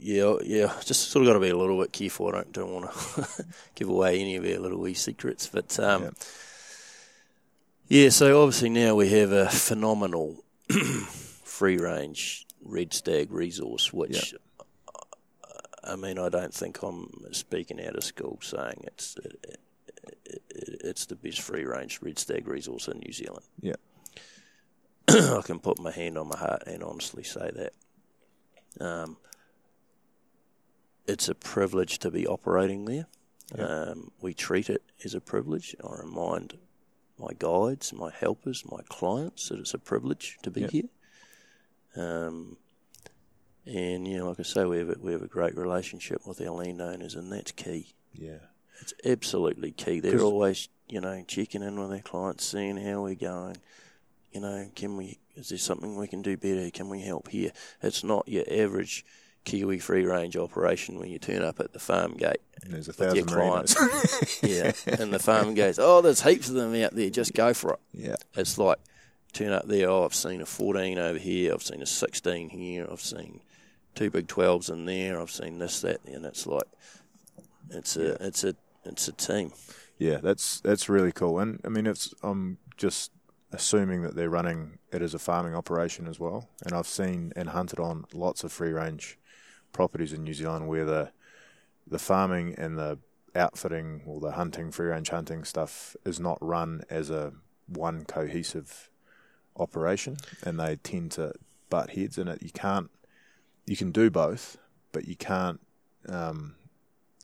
yeah, 0.00 0.34
yeah, 0.44 0.72
just 0.84 1.10
sort 1.10 1.24
of 1.24 1.28
got 1.28 1.34
to 1.34 1.40
be 1.40 1.48
a 1.50 1.56
little 1.56 1.80
bit 1.80 1.92
careful. 1.92 2.28
I 2.28 2.32
don't 2.32 2.52
don't 2.52 2.72
want 2.72 2.92
to 2.92 3.44
give 3.74 3.88
away 3.88 4.20
any 4.20 4.36
of 4.36 4.44
our 4.44 4.58
little 4.58 4.78
wee 4.80 4.94
secrets, 4.94 5.46
but 5.46 5.78
um, 5.80 6.02
Yep. 6.04 6.14
yeah. 7.88 8.08
So 8.10 8.42
obviously 8.42 8.70
now 8.70 8.94
we 8.94 9.08
have 9.10 9.32
a 9.32 9.48
phenomenal 9.48 10.42
free 11.44 11.76
range 11.78 12.46
red 12.62 12.92
stag 12.92 13.32
resource, 13.32 13.92
which 13.92 14.34
I 15.84 15.96
mean, 15.96 16.18
I 16.18 16.28
don't 16.28 16.52
think 16.52 16.82
I'm 16.82 17.10
speaking 17.32 17.84
out 17.84 17.96
of 17.96 18.04
school 18.04 18.38
saying 18.42 18.84
it's 18.84 19.16
it, 19.24 19.58
it, 20.24 20.40
it's 20.84 21.06
the 21.06 21.16
best 21.16 21.40
free 21.40 21.64
range 21.64 22.00
red 22.02 22.18
stag 22.18 22.46
resource 22.46 22.88
in 22.88 22.98
New 22.98 23.12
Zealand. 23.12 23.44
Yeah. 23.60 23.76
I 25.08 25.40
can 25.42 25.58
put 25.58 25.78
my 25.80 25.90
hand 25.90 26.18
on 26.18 26.28
my 26.28 26.36
heart 26.36 26.64
and 26.66 26.82
honestly 26.82 27.22
say 27.22 27.50
that. 27.54 27.72
Um, 28.84 29.16
it's 31.08 31.28
a 31.28 31.34
privilege 31.34 31.98
to 32.00 32.10
be 32.10 32.26
operating 32.26 32.84
there. 32.84 33.06
Um, 33.58 34.10
we 34.20 34.34
treat 34.34 34.68
it 34.68 34.82
as 35.04 35.14
a 35.14 35.20
privilege. 35.20 35.74
I 35.82 35.96
remind 36.02 36.58
my 37.18 37.30
guides, 37.38 37.92
my 37.92 38.10
helpers, 38.10 38.62
my 38.70 38.82
clients 38.88 39.48
that 39.48 39.58
it's 39.58 39.74
a 39.74 39.78
privilege 39.78 40.38
to 40.42 40.50
be 40.50 40.60
Yep. 40.62 40.70
here. 40.70 40.88
Um, 41.96 42.56
and 43.64 44.06
you 44.06 44.18
know, 44.18 44.28
like 44.28 44.40
I 44.40 44.44
say, 44.44 44.64
we 44.64 44.78
have 44.78 44.90
a, 44.90 44.96
we 45.00 45.12
have 45.12 45.22
a 45.22 45.26
great 45.28 45.56
relationship 45.56 46.26
with 46.26 46.40
our 46.40 46.50
landowners, 46.50 47.14
and 47.14 47.32
that's 47.32 47.52
key. 47.52 47.94
Yeah. 48.12 48.38
It's 48.80 48.94
absolutely 49.04 49.72
key. 49.72 50.00
They're 50.00 50.20
always, 50.20 50.68
you 50.88 51.00
know, 51.00 51.24
checking 51.26 51.62
in 51.62 51.80
with 51.80 51.90
their 51.90 52.00
clients, 52.00 52.44
seeing 52.44 52.76
how 52.76 53.02
we're 53.02 53.14
going. 53.16 53.56
You 54.32 54.40
know, 54.42 54.70
can 54.76 54.96
we? 54.96 55.18
Is 55.34 55.48
there 55.48 55.58
something 55.58 55.96
we 55.96 56.06
can 56.06 56.22
do 56.22 56.36
better? 56.36 56.70
Can 56.70 56.88
we 56.88 57.00
help 57.00 57.28
here? 57.28 57.50
It's 57.82 58.04
not 58.04 58.28
your 58.28 58.44
average 58.50 59.04
Kiwi 59.48 59.78
free 59.78 60.04
range 60.04 60.36
operation 60.36 60.98
when 60.98 61.08
you 61.08 61.18
turn 61.18 61.42
up 61.42 61.58
at 61.58 61.72
the 61.72 61.78
farm 61.78 62.12
gate 62.12 62.42
And 62.62 62.74
there's 62.74 62.88
a 62.88 62.92
thousand 62.92 63.26
clients. 63.26 63.74
yeah, 64.42 64.72
and 64.86 65.10
the 65.10 65.18
farm 65.18 65.54
goes, 65.54 65.78
"Oh, 65.78 66.02
there's 66.02 66.22
heaps 66.22 66.50
of 66.50 66.54
them 66.54 66.74
out 66.74 66.94
there. 66.94 67.08
Just 67.08 67.32
go 67.32 67.54
for 67.54 67.72
it." 67.72 67.78
yeah. 67.92 68.16
It's 68.34 68.58
like 68.58 68.78
turn 69.32 69.52
up 69.52 69.66
there. 69.66 69.88
Oh, 69.88 70.04
I've 70.04 70.14
seen 70.14 70.42
a 70.42 70.46
14 70.46 70.98
over 70.98 71.18
here. 71.18 71.54
I've 71.54 71.62
seen 71.62 71.80
a 71.80 71.86
16 71.86 72.50
here. 72.50 72.86
I've 72.90 73.00
seen 73.00 73.40
two 73.94 74.10
big 74.10 74.26
12s 74.26 74.70
in 74.70 74.84
there. 74.84 75.18
I've 75.18 75.30
seen 75.30 75.58
this, 75.58 75.80
that, 75.80 76.04
and 76.04 76.26
it's 76.26 76.46
like 76.46 76.68
it's 77.70 77.96
a 77.96 78.22
it's 78.26 78.44
a 78.44 78.54
it's 78.84 79.08
a 79.08 79.12
team. 79.12 79.52
Yeah, 79.96 80.18
that's 80.18 80.60
that's 80.60 80.90
really 80.90 81.12
cool. 81.12 81.38
And 81.38 81.60
I 81.64 81.68
mean, 81.68 81.86
it's 81.86 82.12
I'm 82.22 82.58
just 82.76 83.12
assuming 83.50 84.02
that 84.02 84.14
they're 84.14 84.28
running 84.28 84.78
it 84.92 85.00
as 85.00 85.14
a 85.14 85.18
farming 85.18 85.54
operation 85.54 86.06
as 86.06 86.20
well. 86.20 86.50
And 86.66 86.74
I've 86.74 86.86
seen 86.86 87.32
and 87.34 87.48
hunted 87.48 87.80
on 87.80 88.04
lots 88.12 88.44
of 88.44 88.52
free 88.52 88.72
range 88.72 89.17
properties 89.72 90.12
in 90.12 90.24
New 90.24 90.34
Zealand 90.34 90.68
where 90.68 90.84
the 90.84 91.10
the 91.86 91.98
farming 91.98 92.54
and 92.58 92.78
the 92.78 92.98
outfitting 93.34 94.02
or 94.06 94.20
the 94.20 94.32
hunting, 94.32 94.70
free 94.70 94.88
range 94.88 95.10
hunting 95.10 95.44
stuff 95.44 95.96
is 96.04 96.20
not 96.20 96.38
run 96.40 96.82
as 96.90 97.10
a 97.10 97.32
one 97.66 98.04
cohesive 98.04 98.90
operation, 99.56 100.16
and 100.42 100.58
they 100.58 100.76
tend 100.76 101.12
to 101.12 101.32
butt 101.70 101.90
heads 101.90 102.18
in 102.18 102.28
it. 102.28 102.42
You 102.42 102.50
can't, 102.50 102.90
you 103.66 103.76
can 103.76 103.90
do 103.90 104.10
both, 104.10 104.58
but 104.92 105.06
you 105.06 105.16
can't 105.16 105.60
um, 106.08 106.54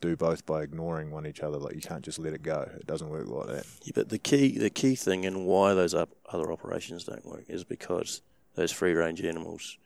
do 0.01 0.15
both 0.15 0.45
by 0.45 0.61
ignoring 0.63 1.11
one 1.11 1.25
each 1.25 1.41
other. 1.41 1.57
Like 1.57 1.75
you 1.75 1.81
can't 1.81 2.03
just 2.03 2.19
let 2.19 2.33
it 2.33 2.43
go. 2.43 2.69
It 2.75 2.85
doesn't 2.85 3.09
work 3.09 3.27
like 3.27 3.47
that. 3.47 3.65
Yeah, 3.83 3.93
but 3.95 4.09
the 4.09 4.19
key 4.19 4.57
the 4.57 4.69
key 4.69 4.95
thing 4.95 5.25
and 5.25 5.45
why 5.45 5.73
those 5.73 5.93
up, 5.93 6.09
other 6.29 6.51
operations 6.51 7.03
don't 7.03 7.25
work 7.25 7.45
is 7.47 7.63
because 7.63 8.21
those 8.55 8.71
free 8.71 8.93
range 8.93 9.21
animals 9.23 9.77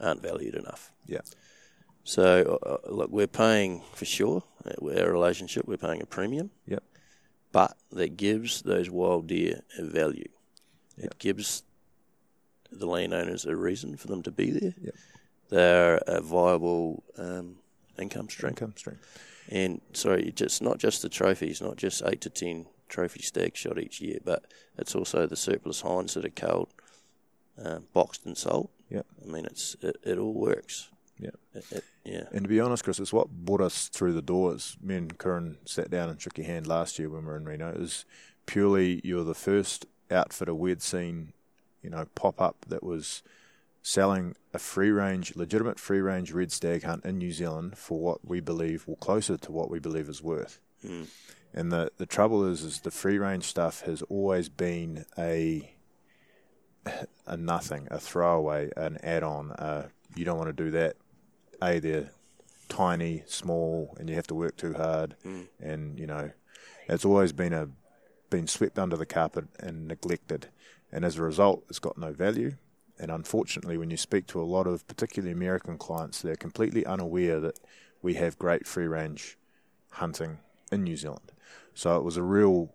aren't 0.00 0.22
valued 0.22 0.54
enough. 0.54 0.92
Yeah. 1.06 1.20
So 2.08 2.58
uh, 2.64 2.90
look, 2.90 3.10
we're 3.10 3.26
paying 3.26 3.82
for 3.92 4.06
sure 4.06 4.42
uh, 4.64 4.98
our 4.98 5.12
relationship. 5.12 5.68
We're 5.68 5.76
paying 5.76 6.00
a 6.00 6.06
premium. 6.06 6.50
Yep. 6.66 6.82
But 7.52 7.76
that 7.92 8.16
gives 8.16 8.62
those 8.62 8.88
wild 8.88 9.26
deer 9.26 9.60
a 9.76 9.84
value. 9.84 10.30
It 10.96 11.18
gives 11.18 11.64
the 12.72 12.86
landowners 12.86 13.44
a 13.44 13.54
reason 13.54 13.98
for 13.98 14.06
them 14.06 14.22
to 14.22 14.30
be 14.30 14.50
there. 14.52 14.74
Yep. 14.80 14.94
They're 15.50 15.96
a 16.06 16.22
viable 16.22 17.04
um, 17.18 17.56
income 17.98 18.30
stream. 18.30 18.50
Income 18.52 18.74
stream. 18.78 18.98
And 19.50 19.82
sorry, 19.92 20.32
it's 20.34 20.62
not 20.62 20.78
just 20.78 21.02
the 21.02 21.10
trophies, 21.10 21.60
not 21.60 21.76
just 21.76 22.02
eight 22.06 22.22
to 22.22 22.30
ten 22.30 22.64
trophy 22.88 23.20
stags 23.20 23.58
shot 23.58 23.78
each 23.78 24.00
year, 24.00 24.18
but 24.24 24.46
it's 24.78 24.94
also 24.94 25.26
the 25.26 25.36
surplus 25.36 25.82
hinds 25.82 26.14
that 26.14 26.24
are 26.24 26.30
culled, 26.30 26.72
uh, 27.62 27.80
boxed 27.92 28.24
and 28.24 28.38
sold. 28.38 28.70
Yep. 28.88 29.04
I 29.22 29.30
mean, 29.30 29.44
it's 29.44 29.76
it, 29.82 29.98
it 30.02 30.16
all 30.16 30.32
works. 30.32 30.88
Yep. 31.18 31.34
It, 31.54 31.64
it, 31.70 31.84
yeah. 32.04 32.24
And 32.32 32.42
to 32.44 32.48
be 32.48 32.60
honest, 32.60 32.84
Chris, 32.84 33.00
it's 33.00 33.12
what 33.12 33.28
brought 33.28 33.60
us 33.60 33.88
through 33.88 34.12
the 34.12 34.22
doors. 34.22 34.76
Me 34.80 34.96
and 34.96 35.18
Curran 35.18 35.58
sat 35.64 35.90
down 35.90 36.08
and 36.08 36.20
shook 36.20 36.38
your 36.38 36.46
hand 36.46 36.66
last 36.66 36.98
year 36.98 37.08
when 37.08 37.22
we 37.22 37.26
were 37.26 37.36
in 37.36 37.44
Reno. 37.44 37.70
It 37.70 37.80
was 37.80 38.04
purely 38.46 39.00
you're 39.04 39.24
the 39.24 39.34
first 39.34 39.86
outfitter 40.10 40.54
we'd 40.54 40.82
seen, 40.82 41.32
you 41.82 41.90
know, 41.90 42.06
pop 42.14 42.40
up 42.40 42.64
that 42.68 42.82
was 42.82 43.22
selling 43.82 44.34
a 44.52 44.58
free 44.58 44.90
range, 44.90 45.34
legitimate 45.36 45.78
free 45.78 46.00
range 46.00 46.32
red 46.32 46.52
stag 46.52 46.82
hunt 46.84 47.04
in 47.04 47.18
New 47.18 47.32
Zealand 47.32 47.76
for 47.76 47.98
what 47.98 48.24
we 48.24 48.40
believe, 48.40 48.84
well, 48.86 48.96
closer 48.96 49.36
to 49.36 49.52
what 49.52 49.70
we 49.70 49.78
believe 49.78 50.08
is 50.08 50.22
worth. 50.22 50.60
Mm. 50.84 51.06
And 51.54 51.72
the 51.72 51.90
the 51.96 52.06
trouble 52.06 52.44
is, 52.46 52.62
is 52.62 52.80
the 52.80 52.90
free 52.90 53.18
range 53.18 53.44
stuff 53.44 53.82
has 53.82 54.02
always 54.02 54.48
been 54.48 55.04
a 55.16 55.74
a 57.26 57.36
nothing, 57.36 57.88
a 57.90 57.98
throwaway, 57.98 58.70
an 58.76 58.98
add-on. 59.02 59.52
Uh, 59.52 59.88
you 60.14 60.24
don't 60.24 60.38
want 60.38 60.48
to 60.54 60.64
do 60.64 60.70
that. 60.72 60.96
A, 61.62 61.78
they're 61.78 62.10
tiny, 62.68 63.22
small, 63.26 63.96
and 63.98 64.08
you 64.08 64.14
have 64.16 64.26
to 64.28 64.34
work 64.34 64.56
too 64.56 64.74
hard. 64.74 65.16
And 65.60 65.98
you 65.98 66.06
know, 66.06 66.30
it's 66.88 67.04
always 67.04 67.32
been 67.32 67.52
a 67.52 67.68
been 68.30 68.46
swept 68.46 68.78
under 68.78 68.96
the 68.96 69.06
carpet 69.06 69.46
and 69.58 69.88
neglected. 69.88 70.48
And 70.92 71.04
as 71.04 71.16
a 71.16 71.22
result, 71.22 71.64
it's 71.68 71.78
got 71.78 71.98
no 71.98 72.12
value. 72.12 72.52
And 72.98 73.10
unfortunately, 73.10 73.78
when 73.78 73.90
you 73.90 73.96
speak 73.96 74.26
to 74.28 74.40
a 74.40 74.42
lot 74.42 74.66
of 74.66 74.86
particularly 74.86 75.32
American 75.32 75.78
clients, 75.78 76.20
they're 76.20 76.36
completely 76.36 76.84
unaware 76.84 77.40
that 77.40 77.58
we 78.02 78.14
have 78.14 78.38
great 78.38 78.66
free 78.66 78.86
range 78.86 79.38
hunting 79.90 80.38
in 80.70 80.82
New 80.84 80.96
Zealand. 80.96 81.32
So 81.74 81.96
it 81.96 82.04
was 82.04 82.16
a 82.16 82.22
real 82.22 82.74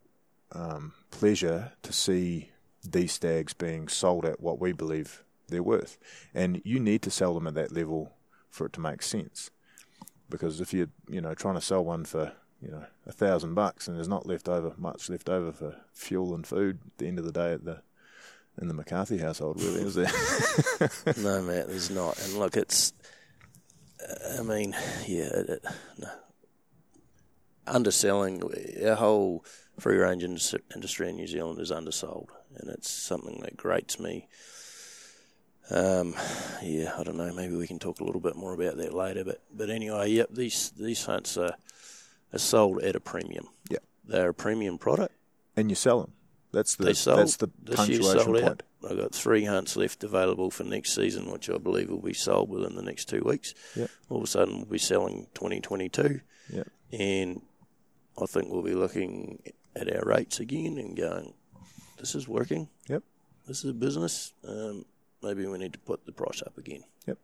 um, 0.53 0.93
pleasure 1.11 1.73
to 1.81 1.93
see 1.93 2.51
these 2.83 3.11
stags 3.11 3.53
being 3.53 3.87
sold 3.87 4.25
at 4.25 4.41
what 4.41 4.59
we 4.59 4.71
believe 4.71 5.23
they're 5.49 5.63
worth. 5.63 5.97
And 6.33 6.61
you 6.63 6.79
need 6.79 7.01
to 7.03 7.11
sell 7.11 7.33
them 7.33 7.47
at 7.47 7.53
that 7.55 7.71
level 7.71 8.13
for 8.53 8.67
it 8.67 8.73
to 8.73 8.79
make 8.79 9.01
sense. 9.01 9.49
Because 10.29 10.61
if 10.61 10.73
you're, 10.73 10.89
you 11.09 11.19
know, 11.21 11.33
trying 11.33 11.55
to 11.55 11.61
sell 11.61 11.83
one 11.83 12.05
for, 12.05 12.31
you 12.61 12.69
know, 12.69 12.85
a 13.07 13.11
thousand 13.11 13.55
bucks 13.55 13.87
and 13.87 13.97
there's 13.97 14.07
not 14.07 14.27
left 14.27 14.47
over 14.47 14.73
much 14.77 15.09
left 15.09 15.27
over 15.27 15.51
for 15.51 15.75
fuel 15.91 16.35
and 16.35 16.45
food 16.45 16.79
at 16.85 16.97
the 16.99 17.07
end 17.07 17.17
of 17.17 17.25
the 17.25 17.31
day 17.31 17.53
at 17.53 17.65
the 17.65 17.81
in 18.61 18.67
the 18.67 18.73
McCarthy 18.75 19.17
household, 19.17 19.59
really, 19.59 19.81
is 19.81 19.95
there? 19.95 20.11
no, 21.23 21.41
Matt, 21.41 21.67
there's 21.67 21.89
not. 21.89 22.19
And 22.23 22.35
look, 22.37 22.55
it's. 22.55 22.93
I 24.37 24.43
mean, 24.43 24.75
yeah, 25.07 25.23
it, 25.23 25.49
it, 25.49 25.65
no. 25.97 26.09
Underselling 27.65 28.43
our 28.85 28.93
whole 28.93 29.43
free 29.79 29.97
range 29.97 30.23
industry 30.23 31.09
in 31.09 31.15
New 31.15 31.25
Zealand 31.25 31.59
is 31.59 31.71
undersold, 31.71 32.29
and 32.55 32.69
it's 32.69 32.91
something 32.91 33.39
that 33.41 33.57
grates 33.57 33.99
me. 33.99 34.27
Um, 35.69 36.13
yeah, 36.61 36.93
I 36.97 37.03
don't 37.03 37.17
know. 37.17 37.33
Maybe 37.33 37.55
we 37.55 37.67
can 37.67 37.79
talk 37.79 37.99
a 37.99 38.03
little 38.03 38.21
bit 38.21 38.35
more 38.35 38.53
about 38.53 38.77
that 38.77 38.93
later. 38.93 39.23
But 39.23 39.41
but 39.55 39.69
anyway, 39.69 40.11
yep, 40.11 40.29
these 40.31 40.71
these 40.71 41.05
hunts 41.05 41.37
are, 41.37 41.55
are 42.33 42.39
sold 42.39 42.81
at 42.83 42.95
a 42.95 42.99
premium. 42.99 43.47
Yeah. 43.69 43.77
they're 44.05 44.29
a 44.29 44.33
premium 44.33 44.77
product. 44.77 45.13
and 45.55 45.69
you 45.69 45.75
sell 45.75 46.01
them. 46.01 46.11
That's 46.51 46.75
the 46.75 46.93
sold. 46.93 47.19
that's 47.19 47.37
the 47.37 47.47
punctuation 47.47 48.03
sold 48.03 48.25
point. 48.27 48.43
out. 48.43 48.63
I've 48.87 48.97
got 48.97 49.15
three 49.15 49.45
hunts 49.45 49.75
left 49.77 50.03
available 50.03 50.51
for 50.51 50.63
next 50.65 50.93
season, 50.93 51.31
which 51.31 51.49
I 51.49 51.57
believe 51.57 51.89
will 51.89 52.01
be 52.01 52.13
sold 52.13 52.49
within 52.49 52.75
the 52.75 52.81
next 52.83 53.05
two 53.05 53.21
weeks. 53.25 53.55
Yep. 53.75 53.89
All 54.09 54.17
of 54.17 54.23
a 54.23 54.27
sudden, 54.27 54.57
we'll 54.57 54.65
be 54.65 54.77
selling 54.77 55.27
2022, 55.35 56.19
Yep. 56.49 56.67
and 56.91 57.41
I 58.21 58.25
think 58.25 58.49
we'll 58.51 58.61
be 58.61 58.75
looking 58.75 59.41
at 59.75 59.91
our 59.95 60.03
rates 60.05 60.39
again 60.41 60.77
and 60.77 60.95
going, 60.97 61.33
"This 61.97 62.13
is 62.13 62.27
working. 62.27 62.67
Yep. 62.87 63.03
This 63.47 63.63
is 63.63 63.71
a 63.71 63.73
business. 63.73 64.33
Um, 64.47 64.85
maybe 65.23 65.45
we 65.45 65.57
need 65.57 65.73
to 65.73 65.79
put 65.79 66.05
the 66.05 66.11
price 66.11 66.41
up 66.45 66.57
again." 66.57 66.83
Yep. 67.07 67.17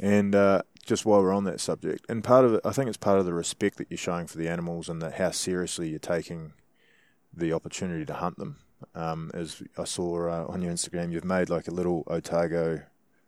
And 0.00 0.34
uh, 0.34 0.62
just 0.84 1.06
while 1.06 1.22
we're 1.22 1.32
on 1.34 1.44
that 1.44 1.60
subject, 1.60 2.04
and 2.08 2.22
part 2.24 2.44
of 2.44 2.54
it, 2.54 2.60
I 2.64 2.72
think 2.72 2.88
it's 2.88 2.96
part 2.96 3.18
of 3.18 3.26
the 3.26 3.32
respect 3.34 3.78
that 3.78 3.86
you're 3.90 3.98
showing 3.98 4.26
for 4.26 4.38
the 4.38 4.48
animals 4.48 4.88
and 4.88 5.00
that 5.02 5.14
how 5.14 5.30
seriously 5.30 5.88
you're 5.88 5.98
taking 5.98 6.52
the 7.32 7.52
opportunity 7.52 8.04
to 8.04 8.14
hunt 8.14 8.38
them. 8.38 8.56
Um, 8.94 9.30
as 9.32 9.62
I 9.78 9.84
saw 9.84 10.28
uh, 10.28 10.46
on 10.52 10.62
your 10.62 10.72
Instagram, 10.72 11.12
you've 11.12 11.24
made 11.24 11.48
like 11.48 11.68
a 11.68 11.72
little 11.72 12.04
Otago 12.08 12.82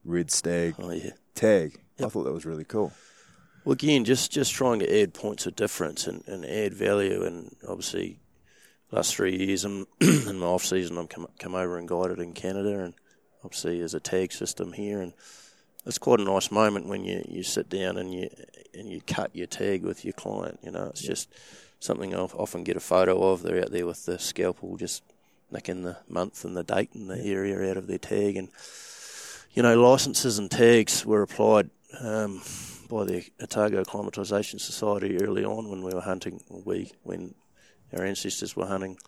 red 0.04 0.30
stag 0.30 0.74
Oh 0.78 0.90
yeah. 0.90 1.10
tag. 1.34 1.80
I 1.98 2.08
thought 2.08 2.24
that 2.24 2.32
was 2.32 2.44
really 2.44 2.64
cool. 2.64 2.92
Well, 3.64 3.72
again, 3.72 4.04
just 4.04 4.30
just 4.30 4.52
trying 4.52 4.80
to 4.80 5.00
add 5.02 5.14
points 5.14 5.46
of 5.46 5.56
difference 5.56 6.06
and, 6.06 6.22
and 6.26 6.44
add 6.44 6.74
value, 6.74 7.24
and 7.24 7.54
obviously, 7.66 8.20
last 8.92 9.14
three 9.16 9.36
years 9.36 9.64
in, 9.64 9.86
in 10.00 10.38
my 10.38 10.46
off 10.46 10.64
season, 10.64 10.98
I've 10.98 11.08
come 11.08 11.26
come 11.38 11.54
over 11.54 11.78
and 11.78 11.88
guided 11.88 12.18
in 12.20 12.32
Canada, 12.32 12.80
and 12.84 12.94
obviously 13.44 13.78
there's 13.78 13.94
a 13.94 14.00
tag 14.00 14.32
system 14.32 14.72
here, 14.72 15.00
and 15.00 15.12
it's 15.84 15.98
quite 15.98 16.20
a 16.20 16.24
nice 16.24 16.50
moment 16.50 16.86
when 16.86 17.04
you, 17.04 17.24
you 17.28 17.42
sit 17.42 17.68
down 17.68 17.96
and 17.96 18.12
you 18.12 18.28
and 18.74 18.90
you 18.90 19.00
cut 19.00 19.34
your 19.34 19.46
tag 19.46 19.82
with 19.82 20.04
your 20.04 20.12
client. 20.12 20.58
You 20.62 20.72
know, 20.72 20.86
it's 20.86 21.02
just 21.02 21.28
something 21.80 22.14
I 22.14 22.18
often 22.18 22.64
get 22.64 22.76
a 22.76 22.80
photo 22.80 23.32
of. 23.32 23.42
They're 23.42 23.62
out 23.62 23.70
there 23.70 23.86
with 23.86 24.04
the 24.04 24.18
scalpel, 24.18 24.76
just 24.76 25.02
nicking 25.50 25.82
the 25.82 25.96
month 26.08 26.44
and 26.44 26.56
the 26.56 26.64
date 26.64 26.90
and 26.94 27.08
the 27.08 27.24
area 27.24 27.70
out 27.70 27.76
of 27.76 27.86
their 27.86 27.98
tag, 27.98 28.36
and 28.36 28.48
you 29.52 29.62
know, 29.62 29.80
licenses 29.80 30.38
and 30.38 30.50
tags 30.50 31.06
were 31.06 31.22
applied 31.22 31.70
um, 32.00 32.42
by 32.90 33.04
the 33.04 33.24
Otago 33.40 33.82
Acclimatisation 33.82 34.60
Society 34.60 35.18
early 35.22 35.44
on 35.44 35.70
when 35.70 35.82
we 35.82 35.94
were 35.94 36.02
hunting. 36.02 36.42
We 36.50 36.92
when 37.02 37.34
our 37.96 38.04
ancestors 38.04 38.56
were 38.56 38.66
hunting 38.66 38.98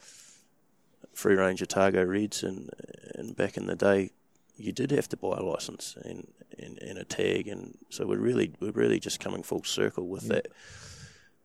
free 1.19 1.35
range 1.35 1.62
Otago 1.62 2.05
reds, 2.05 2.43
and 2.43 2.71
and 3.14 3.37
back 3.37 3.57
in 3.57 3.67
the 3.67 3.77
day, 3.77 4.11
you 4.59 4.73
did 4.73 4.90
have 4.90 5.09
to 5.11 5.16
buy 5.16 5.37
a 5.38 5.42
license 5.42 5.97
and, 6.03 6.27
and, 6.59 6.79
and 6.83 6.99
a 6.99 7.05
tag, 7.05 7.49
and 7.49 7.79
so 7.88 8.07
we're 8.07 8.18
really 8.18 8.53
we're 8.61 8.73
really 8.73 8.99
just 8.99 9.21
coming 9.21 9.42
full 9.42 9.64
circle 9.64 10.09
with 10.09 10.29
that 10.29 10.49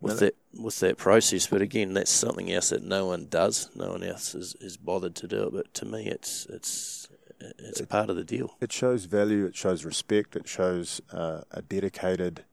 with 0.02 0.20
that 0.20 0.36
with 0.54 0.80
that 0.80 0.98
process. 0.98 1.48
But 1.48 1.62
again, 1.62 1.94
that's 1.94 2.12
something 2.12 2.52
else 2.52 2.70
that 2.70 2.84
no 2.84 3.06
one 3.06 3.28
does. 3.30 3.70
No 3.76 3.92
one 3.92 4.04
else 4.04 4.36
is, 4.36 4.56
is 4.60 4.78
bothered 4.78 5.16
to 5.16 5.28
do 5.28 5.44
it. 5.44 5.54
But 5.54 5.74
to 5.76 5.86
me, 5.86 6.08
it's 6.08 6.46
it's 6.48 7.08
it's 7.40 7.80
a 7.80 7.88
part 7.88 8.10
of 8.10 8.16
the 8.16 8.24
deal. 8.24 8.56
It 8.60 8.72
shows 8.72 9.06
value. 9.06 9.46
It 9.46 9.56
shows 9.56 9.86
respect. 9.86 10.36
It 10.36 10.48
shows 10.48 11.02
uh, 11.12 11.42
a 11.52 11.62
dedicated 11.62 12.44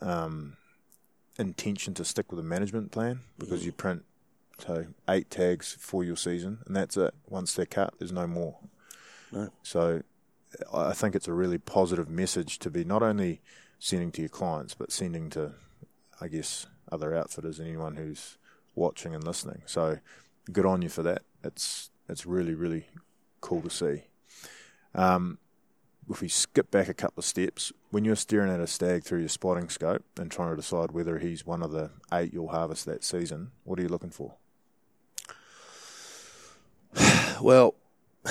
um, 0.00 0.56
intention 1.38 1.94
to 1.94 2.04
stick 2.04 2.30
with 2.30 2.40
a 2.40 2.44
management 2.44 2.90
plan 2.90 3.20
because 3.38 3.64
you 3.64 3.72
print 3.72 4.04
so 4.58 4.86
eight 5.08 5.30
tags 5.30 5.76
for 5.78 6.02
your 6.04 6.16
season, 6.16 6.58
and 6.66 6.74
that's 6.74 6.96
it. 6.96 7.14
Once 7.28 7.54
they're 7.54 7.66
cut, 7.66 7.94
there's 7.98 8.12
no 8.12 8.26
more. 8.26 8.58
No. 9.32 9.50
So 9.62 10.02
I 10.72 10.88
I 10.88 10.92
think 10.92 11.14
it's 11.14 11.28
a 11.28 11.32
really 11.32 11.58
positive 11.58 12.08
message 12.08 12.58
to 12.60 12.70
be 12.70 12.84
not 12.84 13.02
only 13.02 13.40
sending 13.78 14.10
to 14.12 14.22
your 14.22 14.28
clients, 14.28 14.74
but 14.74 14.90
sending 14.90 15.30
to, 15.30 15.52
I 16.20 16.28
guess, 16.28 16.66
other 16.90 17.14
outfitters 17.14 17.58
and 17.58 17.68
anyone 17.68 17.96
who's 17.96 18.38
watching 18.74 19.14
and 19.14 19.24
listening. 19.24 19.62
So 19.66 19.98
good 20.50 20.66
on 20.66 20.82
you 20.82 20.88
for 20.88 21.02
that. 21.02 21.22
It's 21.44 21.90
it's 22.08 22.26
really 22.26 22.54
really 22.54 22.86
cool 23.40 23.62
to 23.62 23.70
see. 23.70 24.04
Um, 24.94 25.38
if 26.10 26.22
we 26.22 26.28
skip 26.28 26.70
back 26.70 26.88
a 26.88 26.94
couple 26.94 27.20
of 27.20 27.24
steps, 27.26 27.70
when 27.90 28.04
you're 28.04 28.16
staring 28.16 28.50
at 28.50 28.60
a 28.60 28.66
stag 28.66 29.04
through 29.04 29.20
your 29.20 29.28
spotting 29.28 29.68
scope 29.68 30.04
and 30.18 30.30
trying 30.30 30.50
to 30.50 30.56
decide 30.56 30.92
whether 30.92 31.18
he's 31.18 31.44
one 31.46 31.62
of 31.62 31.70
the 31.70 31.90
eight 32.12 32.32
you'll 32.32 32.48
harvest 32.48 32.86
that 32.86 33.04
season, 33.04 33.50
what 33.64 33.78
are 33.78 33.82
you 33.82 33.88
looking 33.88 34.10
for? 34.10 34.34
Well, 37.40 37.76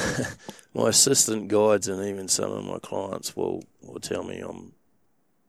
my 0.73 0.89
assistant 0.89 1.47
guides 1.47 1.87
and 1.87 2.05
even 2.05 2.27
some 2.27 2.51
of 2.51 2.63
my 2.63 2.79
clients 2.79 3.35
will, 3.35 3.63
will 3.81 3.99
tell 3.99 4.23
me 4.23 4.39
I'm 4.39 4.73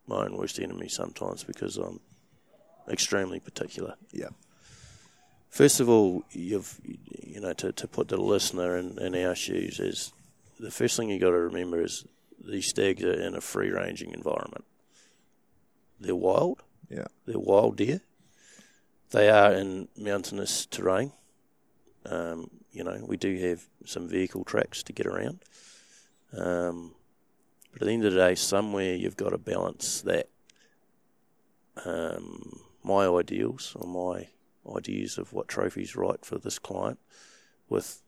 my 0.06 0.24
own 0.24 0.37
worst 0.37 0.58
enemy 0.58 0.88
sometimes 0.88 1.44
because 1.44 1.76
I'm 1.76 2.00
extremely 2.88 3.40
particular. 3.40 3.94
Yeah. 4.12 4.30
First 5.50 5.80
of 5.80 5.88
all, 5.88 6.24
you've 6.30 6.80
you 7.22 7.40
know 7.40 7.52
to, 7.54 7.72
to 7.72 7.87
put 7.87 8.08
the 8.08 8.16
listener 8.16 8.76
in, 8.76 8.98
in 8.98 9.14
our 9.26 9.34
shoes 9.34 9.78
is 9.78 10.12
the 10.58 10.70
first 10.70 10.96
thing 10.96 11.11
you 11.11 11.18
got 11.18 11.30
to 11.30 11.38
remember 11.38 11.82
is 11.82 12.04
these 12.44 12.68
stags 12.68 13.02
are 13.04 13.12
in 13.12 13.34
a 13.34 13.40
free 13.40 13.70
ranging 13.70 14.12
environment. 14.12 14.64
They're 16.00 16.14
wild. 16.14 16.62
Yeah. 16.88 17.06
They're 17.26 17.38
wild 17.38 17.76
deer. 17.76 18.00
They 19.11 19.30
are 19.30 19.52
in 19.52 19.88
mountainous 19.96 20.66
terrain. 20.66 21.12
Um, 22.04 22.50
you 22.72 22.85
know, 22.85 23.02
we 23.07 23.16
do 23.16 23.37
have 23.38 23.66
some 23.85 24.09
vehicle 24.09 24.44
tracks 24.44 24.83
to 24.85 24.92
get 24.92 25.07
around. 25.07 25.40
Um, 26.37 26.94
but 27.72 27.83
at 27.83 27.87
the 27.87 27.92
end 27.92 28.04
of 28.04 28.12
the 28.12 28.18
day, 28.18 28.35
somewhere 28.35 28.94
you've 28.94 29.16
got 29.16 29.31
to 29.31 29.38
balance 29.38 30.02
that. 30.02 30.28
Um, 31.85 32.61
my 32.83 33.07
ideals 33.07 33.76
or 33.78 33.87
my 33.87 34.28
ideas 34.76 35.18
of 35.18 35.33
what 35.33 35.48
trophy's 35.48 35.94
right 35.94 36.24
for 36.24 36.38
this 36.38 36.59
client 36.59 36.98
with 37.68 38.02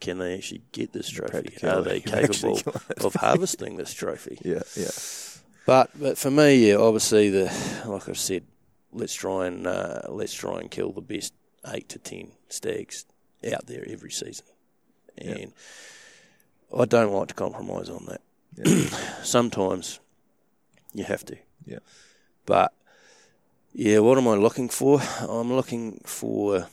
can 0.00 0.18
they 0.18 0.34
actually 0.34 0.62
get 0.72 0.92
this 0.92 1.08
trophy? 1.08 1.66
Are 1.66 1.82
they 1.82 2.00
capable 2.00 2.60
of 2.98 3.14
harvesting 3.14 3.76
this 3.76 3.94
trophy? 3.94 4.38
Yeah, 4.44 4.62
yeah. 4.76 4.90
But 5.66 5.90
but 5.98 6.16
for 6.18 6.30
me, 6.30 6.68
yeah, 6.68 6.76
obviously 6.76 7.30
the 7.30 7.44
like 7.86 8.08
I've 8.08 8.18
said, 8.18 8.44
let's 8.92 9.14
try 9.14 9.46
and 9.46 9.66
uh, 9.66 10.02
let's 10.08 10.32
try 10.32 10.60
and 10.60 10.70
kill 10.70 10.92
the 10.92 11.00
best 11.00 11.34
eight 11.66 11.88
to 11.90 11.98
ten 11.98 12.32
stags 12.48 13.04
out 13.54 13.66
there 13.66 13.84
every 13.88 14.10
season, 14.10 14.46
and 15.16 15.52
I 16.76 16.84
don't 16.84 17.12
like 17.12 17.28
to 17.28 17.34
compromise 17.34 17.88
on 17.88 18.06
that. 18.06 18.20
Sometimes 19.22 20.00
you 20.92 21.04
have 21.04 21.24
to, 21.26 21.36
Yeah. 21.64 21.78
but 22.46 22.72
yeah, 23.72 23.98
what 24.00 24.18
am 24.18 24.26
I 24.28 24.34
looking 24.34 24.68
for? 24.68 25.00
I'm 25.20 25.52
looking 25.52 26.00
for 26.04 26.66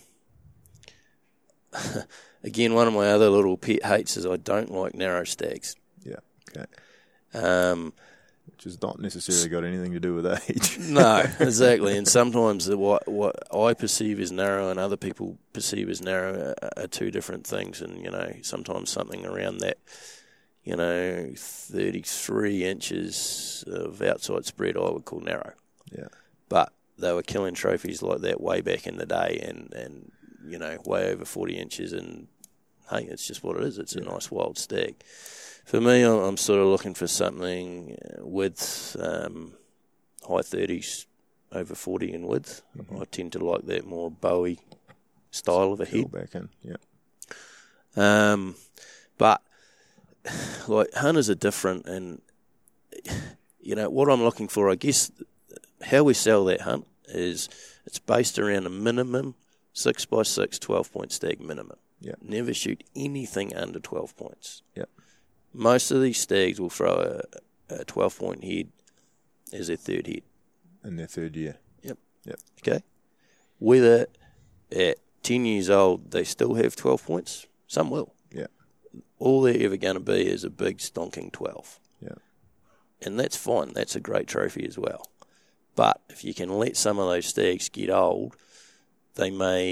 again 2.44 2.74
one 2.74 2.88
of 2.88 2.94
my 2.94 3.08
other 3.12 3.30
little 3.30 3.58
pet 3.58 3.86
hates 3.86 4.18
is 4.18 4.26
I 4.26 4.38
don't 4.38 4.72
like 4.72 4.96
narrow 4.96 5.24
stags. 5.24 5.76
Yeah. 6.04 6.16
Okay. 6.50 6.66
Um, 7.34 7.94
Which 8.56 8.64
has 8.64 8.82
not 8.82 9.00
necessarily 9.02 9.50
got 9.50 9.66
anything 9.66 9.92
to 9.92 10.00
do 10.00 10.16
with 10.16 10.26
age. 10.26 10.78
No, 10.80 11.26
exactly. 11.42 11.98
And 11.98 12.08
sometimes 12.08 12.68
the, 12.68 12.78
what 12.78 13.06
what 13.06 13.36
I 13.54 13.74
perceive 13.74 14.18
as 14.22 14.32
narrow 14.32 14.70
and 14.70 14.80
other 14.80 14.96
people 14.96 15.38
perceive 15.52 15.90
as 15.90 16.02
narrow 16.02 16.54
are, 16.62 16.84
are 16.84 16.88
two 16.88 17.12
different 17.12 17.46
things. 17.46 17.82
And 17.82 18.02
you 18.02 18.10
know, 18.10 18.32
sometimes 18.44 18.90
something 18.92 19.26
around 19.26 19.58
that, 19.58 19.78
you 20.64 20.78
know, 20.78 21.34
thirty 21.36 22.02
three 22.02 22.64
inches 22.64 23.66
of 23.68 24.02
outside 24.02 24.46
spread, 24.46 24.78
I 24.78 24.90
would 24.90 25.04
call 25.04 25.20
narrow. 25.20 25.54
yeah. 25.92 26.08
But 26.48 26.72
they 26.98 27.12
were 27.12 27.24
killing 27.24 27.56
trophies 27.56 28.02
like 28.02 28.22
that 28.22 28.40
way 28.40 28.62
back 28.62 28.88
in 28.88 28.98
the 28.98 29.06
day, 29.06 29.42
and 29.44 29.74
and 29.74 30.12
you 30.48 30.58
know, 30.58 30.78
way 30.86 31.12
over 31.12 31.26
forty 31.26 31.58
inches. 31.58 31.92
And 31.92 32.28
hey, 32.90 33.04
it's 33.04 33.28
just 33.28 33.44
what 33.44 33.58
it 33.58 33.64
is. 33.64 33.78
It's 33.80 33.96
a 33.96 34.02
nice 34.02 34.32
wild 34.32 34.58
stag. 34.58 35.04
For 35.66 35.82
me, 35.82 36.04
I'm, 36.04 36.20
I'm 36.20 36.38
sort 36.38 36.60
of 36.60 36.68
looking 36.68 36.94
for 36.94 37.08
something 37.08 37.98
uh, 38.00 38.26
with 38.26 38.96
um, 39.00 39.54
high 40.28 40.44
thirties, 40.44 41.08
over 41.52 41.74
forty 41.74 42.14
in 42.14 42.28
width. 42.28 42.62
I 43.00 43.06
tend 43.06 43.34
to 43.34 43.40
like 43.40 43.66
that 43.66 43.86
more 43.86 44.12
Bowie 44.12 44.60
style 45.32 45.74
of 45.74 45.82
a 45.82 45.86
head. 45.86 46.12
back 46.12 46.36
in. 46.36 46.50
Yeah. 46.64 46.76
Um, 47.98 48.56
but 49.18 49.42
like 50.68 50.94
hunters 50.94 51.32
are 51.32 51.36
different, 51.36 51.88
and 51.88 52.22
you 53.60 53.76
know 53.76 53.90
what 53.90 54.10
I'm 54.10 54.24
looking 54.24 54.48
for. 54.48 54.70
I 54.70 54.76
guess 54.76 55.12
how 55.84 56.04
we 56.04 56.14
sell 56.14 56.46
that 56.46 56.62
hunt 56.62 56.86
is 57.08 57.50
it's 57.86 58.00
based 58.00 58.38
around 58.38 58.66
a 58.66 58.70
minimum 58.70 59.36
six 59.74 60.06
by 60.06 60.24
six, 60.24 60.58
12 60.58 60.92
point 60.92 61.12
stag 61.12 61.40
minimum. 61.42 61.78
Yeah. 62.00 62.16
Never 62.22 62.54
shoot 62.54 62.84
anything 62.96 63.56
under 63.56 63.80
twelve 63.80 64.16
points. 64.16 64.62
Yeah. 64.76 64.86
Most 65.56 65.92
of 65.92 66.02
these 66.02 66.20
stags 66.20 66.60
will 66.60 66.70
throw 66.70 67.22
a, 67.70 67.74
a 67.74 67.86
twelve 67.86 68.18
point 68.18 68.44
head 68.44 68.70
as 69.54 69.68
their 69.68 69.78
third 69.78 70.08
head. 70.08 70.22
In 70.84 70.98
their 70.98 71.08
third 71.08 71.36
year. 71.36 71.58
Yep. 71.82 71.98
Yep. 72.26 72.40
Okay. 72.60 72.84
Whether 73.60 74.08
at 74.72 74.98
10 75.24 75.46
years 75.46 75.70
old 75.70 76.12
they 76.12 76.24
still 76.24 76.56
have 76.56 76.76
12 76.76 77.06
points, 77.06 77.48
some 77.68 77.90
will. 77.90 78.14
Yeah. 78.32 78.48
All 79.18 79.42
they're 79.42 79.62
ever 79.62 79.78
going 79.78 79.96
to 79.96 80.00
be 80.00 80.28
is 80.28 80.44
a 80.44 80.50
big 80.50 80.80
stonking 80.80 81.32
12. 81.32 81.80
Yeah. 82.02 82.10
And 83.02 83.20
that's 83.20 83.38
fine. 83.38 83.74
That's 83.74 83.96
a 83.96 84.00
great 84.00 84.28
trophy 84.28 84.66
as 84.68 84.78
well. 84.78 85.10
But 85.76 86.02
if 86.10 86.24
you 86.24 86.34
can 86.34 86.50
let 86.50 86.78
some 86.78 87.00
of 87.00 87.10
those 87.10 87.26
stags 87.26 87.70
get 87.70 87.90
old, 87.90 88.36
they 89.16 89.30
may, 89.32 89.72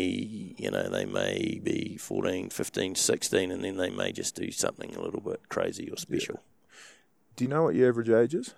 you 0.57 0.71
know, 0.71 0.89
they 0.89 1.05
may 1.05 1.59
be 1.63 1.97
14, 1.97 2.49
15, 2.49 2.95
16, 2.95 3.51
and 3.51 3.63
then 3.63 3.77
they 3.77 3.89
may 3.89 4.11
just 4.11 4.35
do 4.35 4.51
something 4.51 4.95
a 4.95 5.01
little 5.01 5.21
bit 5.21 5.41
crazy 5.49 5.89
or 5.89 5.97
special. 5.97 6.41
Do 7.35 7.43
you 7.43 7.49
know 7.49 7.63
what 7.63 7.75
your 7.75 7.89
average 7.89 8.09
age 8.09 8.33
is? 8.35 8.53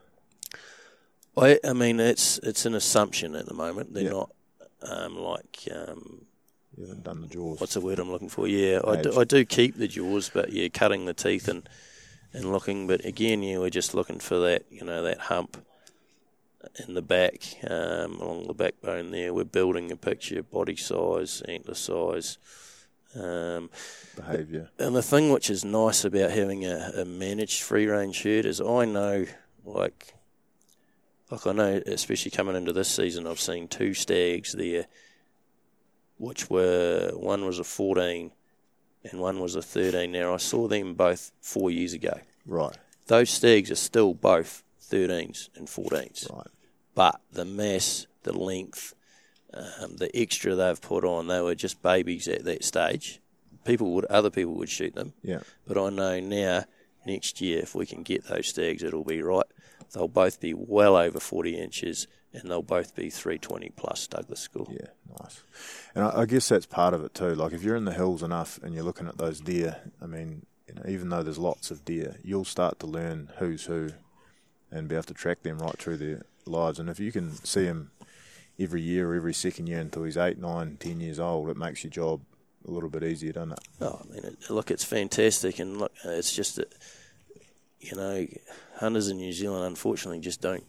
I, 1.38 1.60
I 1.64 1.74
mean, 1.74 2.00
it's 2.00 2.38
it's 2.40 2.66
an 2.66 2.76
assumption 2.76 3.36
at 3.36 3.46
the 3.46 3.54
moment. 3.54 3.94
They're 3.94 4.04
Yeah. 4.06 4.10
not 4.12 4.30
um, 4.84 5.18
like 5.18 5.68
um, 5.74 6.26
You 6.78 6.86
haven't 6.88 7.04
done 7.04 7.22
the 7.22 7.28
jaws. 7.28 7.60
what's 7.60 7.74
the 7.74 7.82
word 7.82 8.00
I'm 8.00 8.12
looking 8.12 8.30
for? 8.30 8.48
Yeah, 8.48 8.80
I 8.86 9.02
do, 9.02 9.20
I 9.20 9.24
do 9.24 9.44
keep 9.44 9.76
the 9.78 9.88
jaws, 9.88 10.30
but 10.34 10.52
yeah, 10.52 10.68
cutting 10.70 11.06
the 11.06 11.14
teeth 11.14 11.48
and 11.48 11.68
and 12.32 12.52
looking. 12.52 12.88
But 12.88 13.04
again, 13.06 13.44
yeah, 13.44 13.58
we're 13.58 13.70
just 13.70 13.94
looking 13.94 14.20
for 14.20 14.40
that, 14.40 14.66
you 14.70 14.84
know, 14.86 15.02
that 15.04 15.20
hump 15.22 15.58
in 16.88 16.94
the 16.94 17.02
back, 17.02 17.42
um, 17.68 18.16
along 18.20 18.48
the 18.48 18.54
backbone 18.54 19.12
there. 19.12 19.34
We're 19.34 19.44
building 19.46 19.92
a 19.92 19.96
picture, 19.96 20.40
of 20.40 20.52
body 20.52 20.76
size, 20.76 21.42
antler 21.48 21.76
size. 21.76 22.38
Um, 23.16 23.70
behaviour? 24.18 24.70
and 24.78 24.94
the 24.94 25.02
thing 25.02 25.32
which 25.32 25.50
is 25.50 25.64
nice 25.64 26.04
about 26.04 26.32
having 26.32 26.66
a, 26.66 26.92
a 26.98 27.06
managed 27.06 27.62
free 27.62 27.88
range 27.88 28.24
herd 28.24 28.46
is 28.46 28.60
I 28.60 28.84
know, 28.84 29.26
like, 29.64 30.16
like 31.32 31.48
I 31.48 31.54
know, 31.54 31.82
especially 31.86 32.32
coming 32.32 32.58
into 32.58 32.74
this 32.74 32.90
season, 32.90 33.26
I've 33.26 33.40
seen 33.40 33.70
two 33.70 33.94
stags 33.94 34.52
there, 34.52 34.88
which 36.18 36.50
were 36.50 37.12
one 37.14 37.46
was 37.46 37.60
a 37.60 37.64
14 37.64 38.32
and 39.04 39.20
one 39.22 39.40
was 39.40 39.56
a 39.56 39.62
13. 39.62 40.12
Now 40.12 40.34
I 40.34 40.38
saw 40.38 40.68
them 40.68 40.94
both 40.96 41.32
four 41.40 41.72
years 41.72 41.94
ago. 41.94 42.20
Right. 42.46 42.78
Those 43.08 43.30
stags 43.30 43.72
are 43.72 43.76
still 43.76 44.14
both 44.14 44.64
13s 44.90 45.50
and 45.56 45.68
14s 45.68 46.30
Right. 46.32 46.48
but 46.94 47.22
the 47.32 47.46
mass, 47.46 48.08
the 48.24 48.34
length, 48.38 48.94
um, 49.54 49.98
the 49.98 50.10
extra 50.16 50.56
they've 50.56 50.82
put 50.82 51.04
on, 51.04 51.28
they 51.28 51.42
were 51.42 51.56
just 51.56 51.82
babies 51.82 52.28
at 52.28 52.44
that 52.46 52.64
stage. 52.64 53.20
People 53.64 53.94
would, 53.94 54.06
other 54.06 54.30
people 54.30 54.54
would 54.56 54.70
shoot 54.70 54.94
them, 54.96 55.14
Yeah. 55.24 55.40
but 55.68 55.78
I 55.78 55.90
know 55.90 56.20
now 56.20 56.66
next 57.06 57.42
year, 57.42 57.60
if 57.60 57.74
we 57.76 57.86
can 57.86 58.04
get 58.04 58.26
those 58.26 58.48
stags, 58.48 58.84
it'll 58.84 59.04
be 59.04 59.22
right. 59.22 59.46
They'll 59.94 60.08
both 60.08 60.40
be 60.40 60.54
well 60.54 60.96
over 60.96 61.20
40 61.20 61.58
inches 61.58 62.08
and 62.34 62.50
they'll 62.50 62.62
both 62.62 62.96
be 62.96 63.10
320 63.10 63.70
plus 63.78 64.08
Douglas 64.08 64.42
score. 64.42 64.68
Yeah, 64.70 64.88
nice. 65.22 65.42
And 65.96 66.04
I, 66.04 66.22
I 66.22 66.26
guess 66.26 66.50
that's 66.50 66.66
part 66.66 66.94
of 66.94 67.04
it 67.06 67.14
too. 67.14 67.34
Like 67.34 67.54
if 67.54 67.64
you're 67.64 67.78
in 67.78 67.86
the 67.86 67.94
hills 67.94 68.22
enough 68.22 68.60
and 68.62 68.74
you're 68.76 68.84
looking 68.84 69.08
at 69.08 69.18
those 69.18 69.40
deer, 69.40 69.78
I 70.02 70.06
mean, 70.06 70.46
you 70.68 70.74
know, 70.74 70.82
even 70.88 71.10
though 71.10 71.24
there's 71.24 71.38
lots 71.38 71.72
of 71.72 71.86
deer, 71.86 72.18
you'll 72.24 72.44
start 72.44 72.80
to 72.80 72.88
learn 72.88 73.30
who's 73.38 73.66
who 73.66 73.92
and 74.76 74.88
be 74.88 74.96
able 74.96 75.04
to 75.04 75.14
track 75.14 75.44
them 75.44 75.60
right 75.60 75.78
through 75.78 75.98
their 75.98 76.26
lives. 76.46 76.80
And 76.80 76.90
if 76.90 77.00
you 77.00 77.12
can 77.12 77.32
see 77.46 77.66
them 77.66 77.92
every 78.60 78.82
year 78.82 79.10
or 79.10 79.16
every 79.16 79.34
second 79.34 79.68
year 79.68 79.80
until 79.80 80.04
he's 80.04 80.18
eight, 80.18 80.38
nine, 80.38 80.78
ten 80.80 81.00
years 81.00 81.20
old, 81.20 81.50
it 81.50 81.58
makes 81.58 81.84
your 81.84 81.92
job 81.92 82.22
a 82.68 82.72
little 82.72 82.90
bit 82.90 83.04
easier, 83.04 83.34
doesn't 83.34 83.54
it? 83.54 83.60
Oh, 83.82 84.02
I 84.04 84.14
mean, 84.14 84.26
it, 84.26 84.50
look, 84.50 84.72
it's 84.72 84.84
fantastic, 84.84 85.60
and 85.60 85.78
look, 85.78 85.92
it's 86.04 86.36
just 86.36 86.56
that 86.58 86.74
you 87.80 87.96
know, 87.96 88.28
hunters 88.78 89.10
in 89.10 89.18
New 89.18 89.32
Zealand 89.32 89.66
unfortunately 89.66 90.20
just 90.20 90.42
don't 90.42 90.64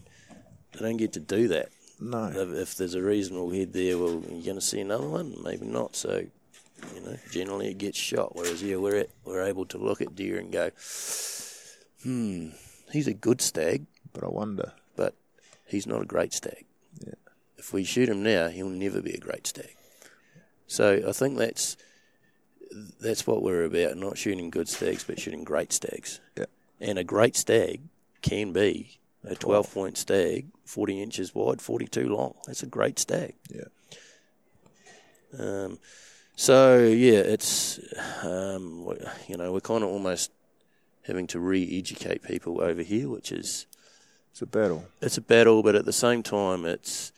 they 0.72 0.80
don't 0.80 0.96
get 0.96 1.14
to 1.14 1.20
do 1.20 1.48
that. 1.48 1.70
No. 1.98 2.26
If, 2.26 2.50
if 2.50 2.74
there's 2.76 2.94
a 2.94 3.02
reasonable 3.02 3.50
head 3.50 3.72
there, 3.72 3.96
well, 3.96 4.22
you're 4.28 4.42
going 4.42 4.56
to 4.56 4.60
see 4.60 4.80
another 4.80 5.08
one, 5.08 5.34
maybe 5.42 5.64
not. 5.64 5.96
So, 5.96 6.26
you 6.94 7.00
know, 7.00 7.16
generally 7.30 7.68
it 7.68 7.78
gets 7.78 7.96
shot. 7.96 8.36
Whereas 8.36 8.60
here 8.60 8.78
we're 8.78 8.96
at, 8.96 9.10
we're 9.24 9.44
able 9.44 9.64
to 9.66 9.78
look 9.78 10.02
at 10.02 10.14
deer 10.14 10.38
and 10.38 10.52
go, 10.52 10.70
hmm, 12.02 12.48
he's 12.92 13.06
a 13.06 13.14
good 13.14 13.40
stag, 13.40 13.86
But 14.16 14.24
I 14.24 14.30
wonder. 14.30 14.72
but 14.96 15.14
he's 15.66 15.86
not 15.86 16.00
a 16.00 16.06
great 16.06 16.32
stag. 16.32 16.64
Yeah. 17.06 17.14
If 17.58 17.74
we 17.74 17.84
shoot 17.84 18.08
him 18.08 18.22
now, 18.22 18.48
he'll 18.48 18.70
never 18.70 19.02
be 19.02 19.12
a 19.12 19.20
great 19.20 19.46
stag. 19.46 19.76
So 20.66 21.02
I 21.06 21.12
think 21.12 21.36
that's 21.36 21.76
that's 23.00 23.26
what 23.26 23.42
we're 23.42 23.64
about, 23.64 23.96
not 23.98 24.16
shooting 24.16 24.48
good 24.48 24.68
stags, 24.68 25.04
but 25.04 25.20
shooting 25.20 25.44
great 25.44 25.72
stags. 25.72 26.20
Yeah. 26.36 26.46
And 26.80 26.98
a 26.98 27.04
great 27.04 27.36
stag 27.36 27.82
can 28.22 28.52
be 28.52 28.98
a 29.22 29.34
12 29.34 29.72
point 29.72 29.98
stag, 29.98 30.46
40 30.64 31.02
inches 31.02 31.34
wide, 31.34 31.60
42 31.60 32.08
long. 32.08 32.34
That's 32.46 32.62
a 32.62 32.66
great 32.66 32.98
stag. 32.98 33.34
Yeah. 33.50 33.64
Um, 35.38 35.78
so, 36.36 36.78
yeah, 36.78 37.18
it's, 37.18 37.78
um, 38.22 38.88
you 39.28 39.36
know, 39.36 39.52
we're 39.52 39.60
kind 39.60 39.84
of 39.84 39.90
almost 39.90 40.30
having 41.02 41.26
to 41.28 41.38
re 41.38 41.78
educate 41.78 42.22
people 42.22 42.60
over 42.60 42.82
here, 42.82 43.08
which 43.08 43.30
is 43.30 43.66
It's 44.36 44.42
a 44.42 44.46
battle. 44.46 44.84
it's 45.00 45.16
a 45.16 45.22
battle, 45.22 45.62
but 45.62 45.74
at 45.76 45.86
the 45.86 45.94
same 45.94 46.22
time, 46.22 46.66
it's 46.66 47.10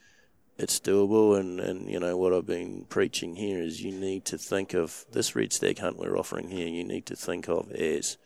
it's 0.57 0.79
doable. 0.79 1.37
And, 1.37 1.59
and 1.59 1.91
you 1.91 1.99
know 1.99 2.15
what 2.15 2.31
I've 2.31 2.45
been 2.45 2.85
preaching 2.87 3.35
here 3.35 3.61
is 3.61 3.83
you 3.83 3.91
need 3.91 4.23
to 4.23 4.37
think 4.37 4.73
of 4.73 5.03
this 5.11 5.35
red 5.35 5.51
stag 5.51 5.79
hunt 5.79 5.97
we're 5.97 6.17
offering 6.17 6.49
here. 6.49 6.69
You 6.69 6.85
need 6.85 7.05
to 7.07 7.17
think 7.17 7.49
of 7.49 7.73
as 7.73 8.17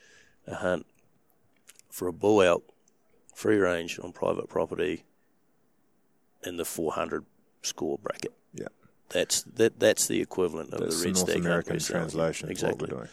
a 0.46 0.54
hunt 0.54 0.86
for 1.90 2.06
a 2.06 2.12
bull 2.12 2.40
elk, 2.40 2.62
free 3.34 3.56
range 3.56 3.98
on 3.98 4.12
private 4.12 4.48
property, 4.48 5.02
in 6.44 6.56
the 6.56 6.64
400 6.64 7.24
score 7.62 7.98
bracket. 7.98 8.32
That's 9.10 9.42
that. 9.42 9.78
That's 9.78 10.06
the 10.08 10.20
equivalent 10.20 10.72
of 10.74 10.80
That's 10.80 11.00
the 11.00 11.06
red 11.08 11.14
North 11.14 11.28
stag 11.30 11.40
American 11.40 11.78
translation. 11.78 12.48
Exactly. 12.50 12.74
Of 12.74 12.80
what 12.80 12.90
we're 12.90 12.96
doing. 12.96 13.08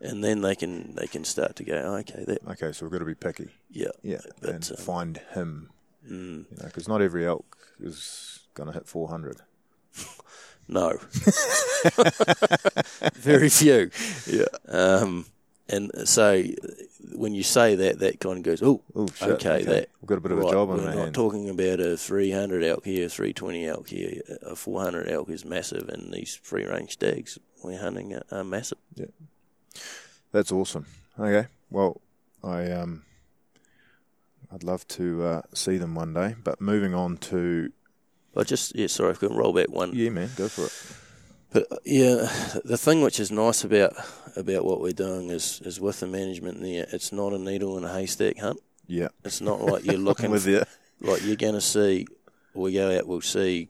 Yeah. 0.00 0.08
And 0.10 0.22
then 0.24 0.40
they 0.42 0.54
can 0.54 0.94
they 0.94 1.06
can 1.06 1.24
start 1.24 1.56
to 1.56 1.64
go. 1.64 1.74
"Oh, 1.86 1.94
okay, 1.96 2.24
that 2.26 2.38
Okay, 2.50 2.72
so 2.72 2.84
we've 2.84 2.92
got 2.92 2.98
to 2.98 3.04
be 3.04 3.14
picky. 3.14 3.48
yeah 3.70 3.88
Yeah, 4.02 4.20
But, 4.40 4.50
and 4.50 4.70
um, 4.70 4.76
find 4.76 5.16
him. 5.32 5.70
mm, 6.06 6.10
You 6.50 6.56
know, 6.58 6.64
because 6.66 6.88
not 6.88 7.00
every 7.02 7.26
elk 7.26 7.56
is 7.80 8.40
going 8.54 8.66
to 8.66 8.72
hit 8.72 8.86
400. 8.88 9.36
No. 10.70 10.90
Very 13.14 13.48
few. 13.48 13.90
Yeah. 14.26 14.44
Um, 14.68 15.24
and 15.68 15.90
so 16.06 16.44
when 17.18 17.34
you 17.34 17.42
say 17.42 17.74
that, 17.74 17.98
that 18.00 18.20
kind 18.20 18.38
of 18.38 18.42
goes, 18.42 18.62
oh, 18.62 18.82
shit. 19.14 19.28
okay, 19.30 19.62
that. 19.64 19.88
we've 20.00 20.08
got 20.08 20.18
a 20.18 20.20
bit 20.20 20.32
of 20.32 20.38
right, 20.38 20.48
a 20.48 20.50
job 20.50 20.70
on 20.70 20.78
We're 20.78 20.84
not 20.84 20.94
hands. 20.94 21.14
talking 21.14 21.48
about 21.48 21.80
a 21.80 21.96
300 21.96 22.62
elk 22.62 22.84
here, 22.84 23.08
320 23.08 23.66
elk 23.66 23.88
here. 23.88 24.20
A 24.42 24.56
400 24.56 25.08
elk 25.08 25.28
is 25.30 25.44
massive, 25.44 25.88
and 25.88 26.12
these 26.12 26.36
free 26.36 26.64
range 26.64 26.92
stags 26.92 27.38
we're 27.62 27.78
hunting 27.78 28.14
are, 28.14 28.24
are 28.30 28.44
massive. 28.44 28.78
Yeah, 28.94 29.06
that's 30.32 30.52
awesome. 30.52 30.86
Okay, 31.18 31.48
well, 31.70 32.00
I 32.42 32.70
um, 32.70 33.02
I'd 34.52 34.62
love 34.62 34.86
to 34.88 35.24
uh, 35.24 35.42
see 35.54 35.76
them 35.76 35.94
one 35.94 36.14
day. 36.14 36.36
But 36.42 36.60
moving 36.60 36.94
on 36.94 37.16
to 37.18 37.72
I 38.36 38.44
just, 38.44 38.76
yeah, 38.76 38.86
sorry, 38.86 39.10
I've 39.10 39.18
got 39.18 39.28
can 39.28 39.36
roll 39.36 39.52
back 39.52 39.68
one. 39.68 39.94
yeah, 39.94 40.10
man, 40.10 40.30
go 40.36 40.48
for 40.48 40.66
it. 40.66 41.07
But 41.50 41.66
yeah, 41.84 42.28
the 42.64 42.76
thing 42.76 43.00
which 43.00 43.18
is 43.18 43.30
nice 43.30 43.64
about 43.64 43.94
about 44.36 44.64
what 44.64 44.80
we're 44.80 44.92
doing 44.92 45.30
is 45.30 45.60
is 45.64 45.80
with 45.80 46.00
the 46.00 46.06
management 46.06 46.60
there, 46.60 46.86
it's 46.92 47.10
not 47.12 47.32
a 47.32 47.38
needle 47.38 47.78
in 47.78 47.84
a 47.84 47.92
haystack 47.92 48.38
hunt. 48.38 48.60
Yeah, 48.86 49.08
It's 49.24 49.40
not 49.40 49.60
like 49.62 49.84
you're 49.84 49.94
looking 49.98 50.30
with 50.30 50.46
you. 50.46 50.62
like 51.00 51.22
you're 51.24 51.36
going 51.36 51.54
to 51.54 51.60
see. 51.60 52.06
We 52.54 52.72
go 52.72 52.96
out, 52.96 53.06
we'll 53.06 53.20
see 53.20 53.68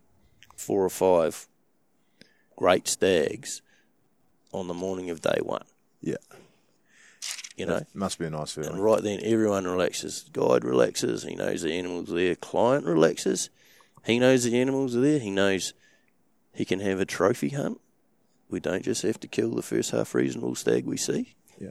four 0.57 0.85
or 0.85 0.91
five 0.91 1.47
great 2.57 2.87
stags 2.89 3.61
on 4.53 4.67
the 4.69 4.75
morning 4.75 5.11
of 5.11 5.21
day 5.21 5.39
one. 5.43 5.65
Yeah, 6.01 6.17
You 7.57 7.67
know, 7.67 7.79
That 7.81 7.95
must 7.95 8.19
be 8.19 8.27
a 8.27 8.31
nice 8.31 8.57
and 8.57 8.67
feeling. 8.67 8.81
right 8.81 9.03
then 9.03 9.19
everyone 9.23 9.65
relaxes. 9.67 10.25
Guide 10.33 10.65
relaxes. 10.65 11.25
He 11.25 11.35
knows 11.35 11.63
the 11.63 11.73
animals 11.73 12.11
are 12.13 12.15
there. 12.15 12.35
Client 12.37 12.87
relaxes. 12.87 13.51
He 14.05 14.19
knows 14.21 14.45
the 14.45 14.61
animals 14.61 14.95
are 14.97 15.01
there. 15.01 15.19
He 15.19 15.31
knows 15.31 15.75
he 16.59 16.65
can 16.65 16.81
have 16.81 16.99
a 17.01 17.05
trophy 17.07 17.51
hunt. 17.51 17.81
We 18.51 18.59
don't 18.59 18.83
just 18.83 19.03
have 19.03 19.21
to 19.21 19.29
kill 19.29 19.55
the 19.55 19.63
first 19.63 19.93
half 19.93 20.13
reasonable 20.13 20.57
stag 20.57 20.85
we 20.87 20.97
see. 20.97 21.37
Yeah, 21.61 21.71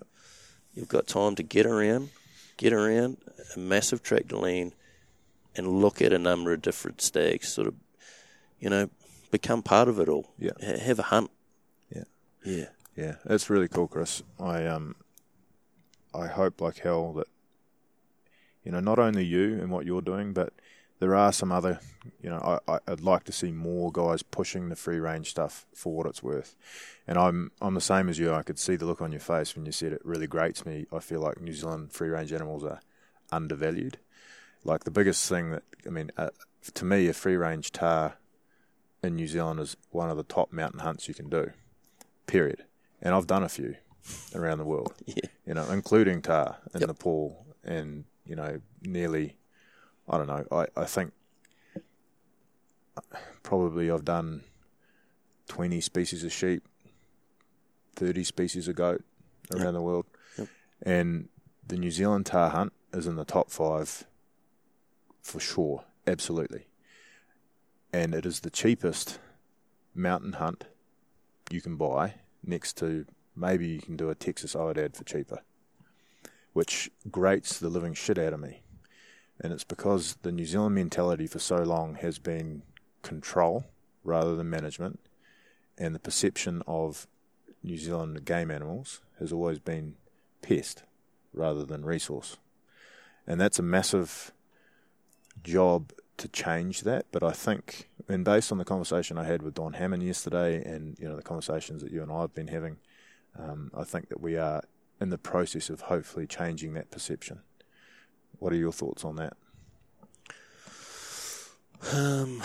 You've 0.74 0.88
got 0.88 1.08
time 1.08 1.36
to 1.36 1.44
get 1.44 1.66
around, 1.66 2.10
get 2.56 2.72
around 2.72 3.18
a 3.54 3.60
massive 3.60 4.02
tract 4.02 4.32
of 4.32 4.40
land 4.40 4.72
and 5.58 5.68
look 5.68 6.02
at 6.02 6.14
a 6.14 6.18
number 6.20 6.54
of 6.54 6.62
different 6.62 7.02
stags, 7.02 7.50
sort 7.50 7.68
of, 7.68 7.74
you 8.62 8.70
know, 8.70 8.90
become 9.30 9.62
part 9.62 9.90
of 9.90 10.00
it 10.00 10.08
all. 10.08 10.32
Yeah. 10.40 10.52
Ha- 10.66 10.78
Have 10.80 11.00
a 11.00 11.04
hunt. 11.04 11.32
yeah, 11.94 12.04
Yeah. 12.46 12.70
yeah. 12.96 13.16
That's 13.26 13.50
really 13.50 13.68
cool, 13.68 13.88
Chris. 13.90 14.24
I 14.40 14.66
um, 14.68 14.96
I 16.14 16.28
hope 16.28 16.62
like 16.62 16.78
hell 16.80 17.12
that 17.14 17.28
you 18.64 18.72
know 18.72 18.80
not 18.80 19.00
only 19.00 19.26
you 19.26 19.60
and 19.62 19.70
what 19.70 19.86
you're 19.86 20.02
doing, 20.02 20.32
but 20.34 20.54
there 21.00 21.16
are 21.16 21.32
some 21.32 21.52
other, 21.52 21.80
you 22.22 22.30
know, 22.30 22.60
I, 22.68 22.80
I'd 22.88 23.02
like 23.02 23.24
to 23.26 23.32
see 23.32 23.52
more 23.52 23.92
guys 23.92 24.24
pushing 24.24 24.70
the 24.70 24.76
free 24.76 25.00
range 25.00 25.30
stuff 25.30 25.66
for 25.74 25.94
what 25.94 26.08
it's 26.08 26.24
worth. 26.24 26.56
And 27.08 27.18
I'm 27.18 27.52
I'm 27.62 27.76
the 27.76 27.82
same 27.82 28.10
as 28.10 28.18
you. 28.18 28.34
I 28.34 28.44
could 28.44 28.60
see 28.60 28.76
the 28.76 28.86
look 28.86 29.02
on 29.02 29.12
your 29.12 29.22
face 29.22 29.56
when 29.56 29.66
you 29.66 29.72
said 29.72 29.94
it 29.94 30.02
really 30.04 30.28
grates 30.28 30.66
me. 30.66 30.86
I 30.92 31.00
feel 31.00 31.22
like 31.22 31.40
New 31.40 31.54
Zealand 31.54 31.92
free 31.94 32.10
range 32.10 32.34
animals 32.34 32.64
are 32.64 32.82
undervalued. 33.32 34.00
Like 34.64 34.84
the 34.84 34.92
biggest 34.92 35.28
thing 35.30 35.52
that 35.52 35.64
I 35.86 35.90
mean, 35.90 36.12
uh, 36.18 36.30
to 36.74 36.86
me, 36.86 37.08
a 37.08 37.14
free 37.14 37.38
range 37.38 37.72
tahr 37.72 38.18
in 39.04 39.16
New 39.16 39.28
Zealand 39.28 39.60
is 39.60 39.78
one 39.92 40.10
of 40.10 40.18
the 40.18 40.24
top 40.24 40.52
mountain 40.52 40.80
hunts 40.80 41.08
you 41.08 41.14
can 41.14 41.30
do. 41.30 41.52
Period. 42.26 42.66
And 43.02 43.14
I've 43.14 43.28
done 43.28 43.44
a 43.44 43.50
few 43.50 43.76
around 44.34 44.58
the 44.58 44.66
world. 44.66 44.94
Yeah. 45.06 45.30
You 45.46 45.54
know, 45.54 45.70
including 45.70 46.22
tahr 46.22 46.58
in 46.74 46.82
Yep. 46.82 46.90
Nepal 46.90 47.46
and 47.64 48.04
you 48.26 48.36
know 48.36 48.60
nearly 48.82 49.37
I 50.10 50.18
don't 50.18 50.28
know. 50.28 50.46
I, 50.52 50.68
I 50.76 50.86
think 50.86 51.12
probably 53.44 53.92
I've 53.92 54.06
done 54.06 54.44
20 55.48 55.82
species 55.82 56.24
of 56.24 56.32
sheep, 56.32 56.68
30 57.96 58.24
species 58.24 58.68
of 58.68 58.76
goat 58.76 59.04
around 59.54 59.74
the 59.74 59.82
world. 59.82 60.06
Yep. 60.38 60.48
And 60.84 61.30
the 61.66 61.78
New 61.78 61.92
Zealand 61.92 62.26
tahr 62.26 62.50
hunt 62.50 62.74
is 62.94 63.08
in 63.08 63.16
the 63.16 63.26
top 63.26 63.50
five 63.50 64.06
for 65.22 65.40
sure. 65.40 65.84
Absolutely. 66.06 66.68
And 67.92 68.14
it 68.14 68.26
is 68.26 68.42
the 68.42 68.50
cheapest 68.50 69.20
mountain 69.94 70.34
hunt 70.34 70.66
you 71.50 71.62
can 71.62 71.76
buy 71.76 72.16
next 72.44 72.78
to 72.78 73.06
maybe 73.36 73.68
you 73.68 73.80
can 73.80 73.96
do 73.98 74.10
a 74.10 74.16
Texas 74.16 74.56
aoudad 74.56 74.96
for 74.96 75.04
cheaper, 75.04 75.42
which 76.54 76.90
grates 77.10 77.60
the 77.60 77.70
living 77.70 77.94
shit 77.94 78.18
out 78.18 78.34
of 78.34 78.40
me 78.40 78.62
and 79.40 79.54
it's 79.54 79.64
because 79.64 80.18
the 80.22 80.32
New 80.32 80.46
Zealand 80.46 80.76
mentality 80.76 81.28
for 81.28 81.40
so 81.40 81.58
long 81.58 81.96
has 81.96 82.20
been 82.20 82.64
control 83.02 83.66
rather 84.04 84.36
than 84.36 84.50
management, 84.50 85.00
and 85.78 85.94
the 85.94 86.00
perception 86.00 86.64
of 86.68 87.08
New 87.64 87.78
Zealand 87.78 88.26
game 88.26 88.50
animals 88.52 89.02
has 89.20 89.32
always 89.32 89.60
been 89.60 89.96
pest 90.42 90.84
rather 91.34 91.66
than 91.66 91.86
resource, 91.86 92.38
and 93.26 93.40
that's 93.40 93.60
a 93.60 93.64
massive 93.64 94.32
job 95.44 95.92
to 96.18 96.28
change 96.28 96.82
that. 96.82 97.06
But 97.12 97.24
I 97.24 97.32
think, 97.32 97.90
and 98.08 98.26
based 98.26 98.52
on 98.52 98.58
the 98.58 98.66
conversation 98.66 99.18
I 99.18 99.26
had 99.26 99.42
with 99.42 99.54
Don 99.54 99.74
Hammond 99.74 100.04
yesterday, 100.04 100.64
and 100.64 100.98
you 101.00 101.08
know 101.08 101.16
the 101.16 101.22
conversations 101.22 101.82
that 101.84 101.92
you 101.92 102.02
and 102.02 102.12
I 102.12 102.22
have 102.22 102.34
been 102.34 102.48
having, 102.48 102.78
um, 103.38 103.72
I 103.76 103.84
think 103.84 104.10
that 104.10 104.20
we 104.20 104.38
are 104.38 104.64
in 105.00 105.10
the 105.10 105.18
process 105.18 105.70
of 105.70 105.82
hopefully 105.82 106.26
changing 106.26 106.74
that 106.74 106.90
perception. 106.90 107.42
What 108.40 108.54
are 108.54 108.58
your 108.58 108.72
thoughts 108.72 109.04
on 109.04 109.16
that? 109.18 109.34
Um, 111.94 112.42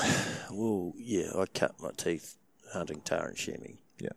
well, 0.50 0.92
yeah, 0.96 1.30
I 1.36 1.46
cut 1.46 1.80
my 1.80 1.90
teeth 1.96 2.36
hunting 2.72 3.00
tahr 3.00 3.28
and 3.28 3.36
chamois. 3.36 3.78
Yeah. 3.98 4.10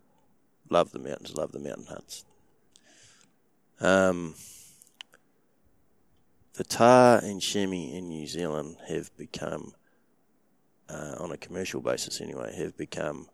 Love 0.70 0.92
the 0.92 1.00
mountains, 1.00 1.36
love 1.36 1.52
the 1.52 1.60
mountain 1.60 1.86
hunts. 1.88 2.26
Um, 3.80 4.36
the 6.54 6.64
tahr 6.64 7.20
and 7.20 7.42
chamois 7.42 7.96
in 7.98 8.08
New 8.10 8.28
Zealand 8.28 8.78
have 8.88 9.16
become, 9.18 9.74
uh, 10.90 11.16
on 11.20 11.32
a 11.32 11.38
commercial 11.38 11.82
basis 11.82 12.22
anyway, 12.22 12.56
have 12.56 12.78
become 12.78 13.28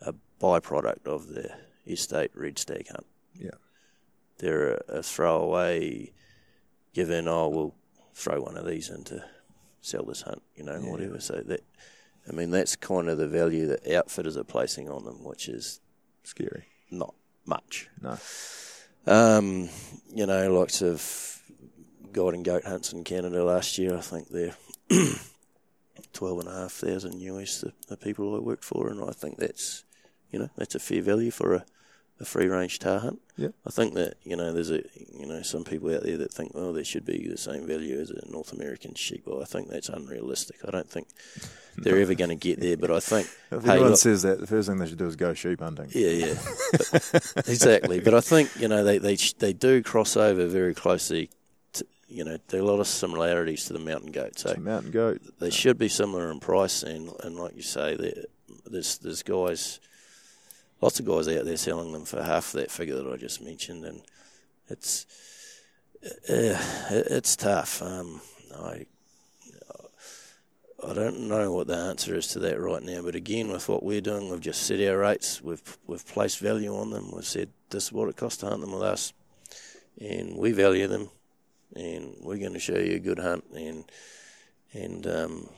a 0.00 0.14
byproduct 0.40 1.06
of 1.06 1.28
the 1.28 1.50
estate 1.86 2.30
red 2.34 2.58
stag 2.58 2.88
hunt. 2.88 3.06
Yeah. 3.34 3.50
They're 4.38 4.74
a, 4.74 4.98
a 4.98 5.02
throwaway 5.02 6.12
given, 6.94 7.28
oh, 7.28 7.48
we'll 7.48 7.74
throw 8.14 8.40
one 8.40 8.56
of 8.56 8.66
these 8.66 8.88
in 8.88 9.04
to 9.04 9.24
sell 9.82 10.04
this 10.04 10.22
hunt, 10.22 10.42
you 10.56 10.64
know, 10.64 10.78
whatever. 10.80 11.20
So 11.20 11.42
that, 11.46 11.60
I 12.28 12.32
mean, 12.32 12.50
that's 12.50 12.76
kind 12.76 13.08
of 13.08 13.18
the 13.18 13.28
value 13.28 13.66
that 13.66 13.86
outfitters 13.92 14.36
are 14.36 14.44
placing 14.44 14.88
on 14.88 15.04
them, 15.04 15.22
which 15.22 15.48
is 15.48 15.80
Scary. 16.22 16.64
not 16.90 17.14
much. 17.44 17.88
No. 18.00 18.16
Um, 19.06 19.68
you 20.14 20.24
know, 20.24 20.50
lots 20.52 20.80
of 20.80 21.42
guide 22.12 22.34
and 22.34 22.44
goat 22.44 22.64
hunts 22.64 22.92
in 22.92 23.04
Canada 23.04 23.44
last 23.44 23.76
year. 23.76 23.96
I 23.96 24.00
think 24.00 24.28
they're 24.28 24.56
twelve 26.14 26.38
and 26.38 26.48
a 26.48 26.52
half 26.52 26.72
thousand 26.72 27.20
US. 27.20 27.60
The, 27.60 27.72
the 27.88 27.96
people 27.98 28.34
I 28.34 28.38
worked 28.38 28.64
for, 28.64 28.88
and 28.88 29.02
I 29.04 29.12
think 29.12 29.36
that's 29.36 29.84
you 30.30 30.38
know 30.38 30.48
that's 30.56 30.74
a 30.74 30.78
fair 30.80 31.02
value 31.02 31.30
for 31.30 31.54
a, 31.54 31.64
a 32.20 32.24
free 32.24 32.46
range 32.46 32.78
tahr 32.78 33.00
hunt. 33.00 33.20
Yeah. 33.36 33.48
I 33.66 33.70
think 33.70 33.94
that 33.94 34.14
you 34.22 34.36
know 34.36 34.52
there's 34.52 34.70
a 34.70 34.82
you 35.12 35.26
know 35.26 35.42
some 35.42 35.64
people 35.64 35.92
out 35.94 36.02
there 36.04 36.16
that 36.18 36.32
think 36.32 36.54
well 36.54 36.72
there 36.72 36.84
should 36.84 37.04
be 37.04 37.26
the 37.28 37.36
same 37.36 37.66
value 37.66 37.98
as 38.00 38.10
a 38.10 38.30
North 38.30 38.52
American 38.52 38.94
sheep. 38.94 39.24
Well, 39.26 39.42
I 39.42 39.44
think 39.46 39.68
that's 39.68 39.88
unrealistic. 39.88 40.56
I 40.66 40.70
don't 40.70 40.88
think 40.88 41.08
they're 41.76 41.98
ever 41.98 42.14
going 42.14 42.30
to 42.30 42.36
get 42.36 42.60
there. 42.60 42.76
But 42.76 42.92
I 42.92 43.00
think 43.00 43.26
If 43.50 43.64
hey, 43.64 43.72
anyone 43.72 43.90
look, 43.90 43.98
says 43.98 44.22
that, 44.22 44.38
the 44.40 44.46
first 44.46 44.68
thing 44.68 44.78
they 44.78 44.86
should 44.86 44.98
do 44.98 45.06
is 45.08 45.16
go 45.16 45.34
sheep 45.34 45.58
hunting. 45.60 45.90
yeah, 45.92 46.10
yeah, 46.10 46.34
But- 46.72 47.32
exactly. 47.48 47.98
But 48.00 48.14
I 48.14 48.20
think 48.20 48.50
you 48.60 48.68
know 48.68 48.84
they 48.84 48.98
they 48.98 49.16
they 49.38 49.52
do 49.52 49.82
cross 49.82 50.16
over 50.16 50.46
very 50.46 50.74
closely. 50.74 51.30
To, 51.72 51.84
you 52.06 52.22
know, 52.22 52.36
there 52.48 52.60
are 52.60 52.62
a 52.62 52.66
lot 52.66 52.78
of 52.78 52.86
similarities 52.86 53.64
to 53.64 53.72
the 53.72 53.80
mountain 53.80 54.12
goat. 54.12 54.38
So 54.38 54.54
So 54.54 54.60
mountain 54.60 54.92
goat. 54.92 55.20
they 55.40 55.50
should 55.50 55.78
be 55.78 55.88
similar 55.88 56.30
in 56.30 56.38
price, 56.38 56.84
and 56.84 57.10
and 57.24 57.34
like 57.34 57.56
you 57.56 57.62
say, 57.62 57.96
there's 58.64 58.98
there's 58.98 59.24
guys, 59.24 59.80
lots 60.84 61.00
of 61.00 61.06
guys 61.06 61.26
out 61.28 61.46
there 61.46 61.56
selling 61.56 61.92
them 61.92 62.04
for 62.04 62.22
half 62.22 62.52
that 62.52 62.70
figure 62.70 62.94
that 62.94 63.10
I 63.10 63.16
just 63.16 63.40
mentioned, 63.40 63.86
and 63.86 64.02
it's 64.68 65.06
uh, 66.04 66.60
it's 66.90 67.36
tough. 67.36 67.80
Um, 67.80 68.20
I 68.54 68.84
I 70.86 70.92
don't 70.92 71.20
know 71.20 71.52
what 71.52 71.68
the 71.68 71.76
answer 71.76 72.14
is 72.14 72.26
to 72.28 72.38
that 72.40 72.60
right 72.60 72.82
now, 72.82 73.00
but 73.00 73.14
again, 73.14 73.48
with 73.50 73.66
what 73.66 73.82
we're 73.82 74.02
doing, 74.02 74.28
we've 74.28 74.42
just 74.42 74.64
set 74.64 74.86
our 74.86 74.98
rates. 74.98 75.40
We've 75.40 75.78
we've 75.86 76.06
placed 76.06 76.38
value 76.40 76.76
on 76.76 76.90
them. 76.90 77.10
We've 77.14 77.24
said 77.24 77.48
this 77.70 77.84
is 77.84 77.92
what 77.92 78.10
it 78.10 78.16
costs 78.16 78.40
to 78.40 78.48
hunt 78.48 78.60
them 78.60 78.72
with 78.72 78.82
us, 78.82 79.14
and 79.98 80.36
we 80.36 80.52
value 80.52 80.86
them, 80.86 81.08
and 81.74 82.14
we're 82.20 82.36
going 82.36 82.52
to 82.52 82.60
show 82.60 82.76
you 82.76 82.96
a 82.96 82.98
good 82.98 83.18
hunt, 83.18 83.44
and 83.56 83.84
and 84.74 85.06
um, 85.06 85.48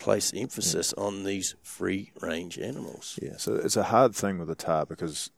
place 0.00 0.32
emphasis 0.34 0.92
on 0.94 1.22
these 1.22 1.54
free 1.62 2.10
range 2.20 2.58
animals. 2.58 3.18
Yeah, 3.22 3.36
so 3.36 3.54
it's 3.54 3.76
a 3.76 3.84
hard 3.84 4.14
thing 4.14 4.38
with 4.38 4.50
a 4.50 4.56
tahr 4.56 4.86
because 4.86 5.30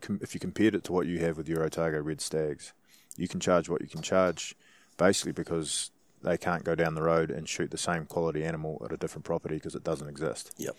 com- 0.00 0.18
if 0.22 0.34
you 0.34 0.40
compared 0.40 0.74
it 0.74 0.82
to 0.84 0.92
what 0.92 1.06
you 1.06 1.20
have 1.20 1.36
with 1.36 1.48
your 1.48 1.62
Otago 1.62 2.00
red 2.00 2.20
stags, 2.20 2.72
you 3.16 3.28
can 3.28 3.38
charge 3.38 3.68
what 3.68 3.82
you 3.82 3.86
can 3.86 4.02
charge 4.02 4.56
basically 4.96 5.32
because 5.32 5.90
they 6.22 6.38
can't 6.38 6.64
go 6.64 6.74
down 6.74 6.94
the 6.94 7.02
road 7.02 7.30
and 7.30 7.48
shoot 7.48 7.70
the 7.70 7.78
same 7.78 8.06
quality 8.06 8.42
animal 8.42 8.80
at 8.84 8.92
a 8.92 8.96
different 8.96 9.24
property 9.24 9.56
because 9.56 9.74
it 9.74 9.84
doesn't 9.84 10.08
exist. 10.08 10.52
Yep. 10.56 10.74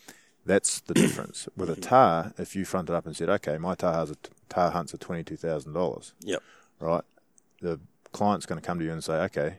That's 0.45 0.81
the 0.81 0.93
difference. 1.05 1.47
With 1.55 1.69
a 1.69 1.73
mm-hmm. 1.73 1.81
tahr, 1.81 2.33
if 2.37 2.55
you 2.55 2.65
fronted 2.65 2.95
up 2.95 3.05
and 3.05 3.15
said, 3.15 3.29
okay, 3.29 3.57
my 3.57 3.75
tahr, 3.75 3.93
has 3.93 4.11
a 4.11 4.15
t- 4.15 4.29
tahr 4.49 4.71
hunt's 4.71 4.93
at 4.93 4.99
$22,000, 4.99 6.13
Yep. 6.21 6.43
right? 6.79 7.03
The 7.61 7.79
client's 8.11 8.45
going 8.45 8.59
to 8.59 8.65
come 8.65 8.79
to 8.79 8.85
you 8.85 8.91
and 8.91 9.03
say, 9.03 9.13
okay, 9.23 9.57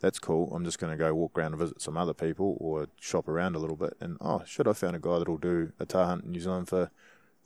that's 0.00 0.18
cool. 0.18 0.54
I'm 0.54 0.64
just 0.64 0.78
going 0.78 0.90
to 0.92 1.02
go 1.02 1.14
walk 1.14 1.38
around 1.38 1.52
and 1.52 1.60
visit 1.60 1.80
some 1.80 1.96
other 1.96 2.14
people 2.14 2.56
or 2.60 2.86
shop 3.00 3.28
around 3.28 3.56
a 3.56 3.58
little 3.58 3.76
bit. 3.76 3.94
And 4.00 4.18
oh, 4.20 4.42
shit, 4.46 4.66
I 4.66 4.72
found 4.72 4.96
a 4.96 4.98
guy 4.98 5.18
that'll 5.18 5.38
do 5.38 5.72
a 5.80 5.86
tahr 5.86 6.06
hunt 6.06 6.24
in 6.24 6.32
New 6.32 6.40
Zealand 6.40 6.68
for 6.68 6.90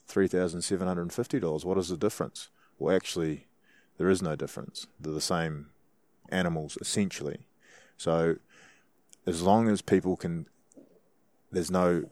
three 0.06 0.26
thousand 0.26 0.62
seven 0.62 0.88
hundred 0.88 1.02
and 1.02 1.12
fifty 1.12 1.38
dollars. 1.38 1.64
What 1.64 1.78
is 1.78 1.88
the 1.88 1.96
difference? 1.96 2.48
Well, 2.78 2.94
actually, 2.94 3.46
there 3.98 4.10
is 4.10 4.22
no 4.22 4.34
difference. 4.34 4.86
They're 4.98 5.12
the 5.12 5.20
same 5.20 5.66
animals 6.30 6.76
essentially. 6.80 7.46
So, 7.96 8.36
as 9.26 9.42
long 9.42 9.68
as 9.68 9.82
people 9.82 10.16
can, 10.16 10.46
there's 11.52 11.70
no 11.70 12.04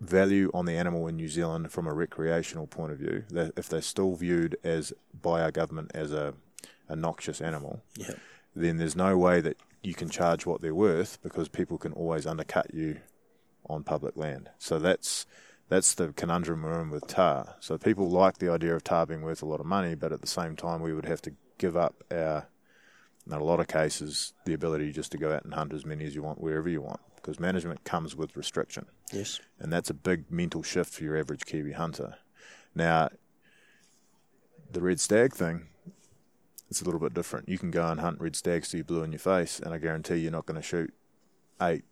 value 0.00 0.50
on 0.52 0.64
the 0.66 0.72
animal 0.72 1.06
in 1.06 1.16
New 1.16 1.28
Zealand 1.28 1.70
from 1.70 1.86
a 1.86 1.92
recreational 1.94 2.66
point 2.66 2.90
of 2.92 2.98
view. 2.98 3.24
If 3.56 3.68
they're 3.68 3.80
still 3.80 4.14
viewed 4.16 4.56
as 4.64 4.92
by 5.18 5.42
our 5.42 5.52
government 5.52 5.92
as 5.94 6.12
a, 6.12 6.34
a 6.88 6.96
noxious 6.96 7.40
animal, 7.40 7.82
Yep. 7.96 8.18
Then 8.54 8.76
there's 8.76 8.96
no 8.96 9.16
way 9.16 9.40
that 9.40 9.56
you 9.82 9.94
can 9.94 10.08
charge 10.08 10.46
what 10.46 10.60
they're 10.60 10.74
worth 10.74 11.20
because 11.22 11.48
people 11.48 11.78
can 11.78 11.92
always 11.92 12.26
undercut 12.26 12.72
you 12.74 12.98
on 13.68 13.82
public 13.84 14.16
land. 14.16 14.50
So 14.58 14.78
that's 14.78 15.26
that's 15.68 15.94
the 15.94 16.12
conundrum 16.12 16.62
we're 16.62 16.80
in 16.82 16.90
with 16.90 17.06
tahr. 17.06 17.56
So 17.60 17.78
people 17.78 18.10
like 18.10 18.38
the 18.38 18.50
idea 18.50 18.74
of 18.74 18.84
tahr 18.84 19.06
being 19.06 19.22
worth 19.22 19.42
a 19.42 19.46
lot 19.46 19.60
of 19.60 19.66
money, 19.66 19.94
but 19.94 20.12
at 20.12 20.20
the 20.20 20.26
same 20.26 20.54
time 20.54 20.82
we 20.82 20.92
would 20.92 21.06
have 21.06 21.22
to 21.22 21.32
give 21.58 21.76
up 21.76 22.04
our 22.10 22.48
in 23.24 23.32
a 23.32 23.42
lot 23.42 23.60
of 23.60 23.68
cases 23.68 24.34
the 24.46 24.52
ability 24.52 24.90
just 24.92 25.12
to 25.12 25.18
go 25.18 25.32
out 25.32 25.44
and 25.44 25.54
hunt 25.54 25.72
as 25.72 25.86
many 25.86 26.04
as 26.04 26.12
you 26.14 26.22
want 26.22 26.40
wherever 26.40 26.68
you 26.68 26.82
want 26.82 26.98
because 27.14 27.38
management 27.38 27.84
comes 27.84 28.16
with 28.16 28.36
restriction 28.36 28.84
Yes. 29.12 29.40
and 29.60 29.72
that's 29.72 29.88
a 29.88 29.94
big 29.94 30.28
mental 30.28 30.64
shift 30.64 30.92
for 30.92 31.04
your 31.04 31.16
average 31.16 31.44
Kiwi 31.46 31.70
hunter. 31.72 32.16
Now, 32.74 33.10
the 34.70 34.80
red 34.80 34.98
stag 34.98 35.34
thing, 35.34 35.68
it's 36.72 36.80
a 36.80 36.84
little 36.86 37.00
bit 37.00 37.12
different. 37.12 37.50
You 37.50 37.58
can 37.58 37.70
go 37.70 37.86
and 37.86 38.00
hunt 38.00 38.18
red 38.18 38.34
stags 38.34 38.70
till 38.70 38.78
you 38.78 38.84
blue 38.84 39.02
in 39.02 39.12
your 39.12 39.18
face, 39.18 39.60
and 39.60 39.74
I 39.74 39.78
guarantee 39.78 40.16
you're 40.16 40.32
not 40.32 40.46
going 40.46 40.60
to 40.60 40.66
shoot 40.66 40.92
eight, 41.60 41.84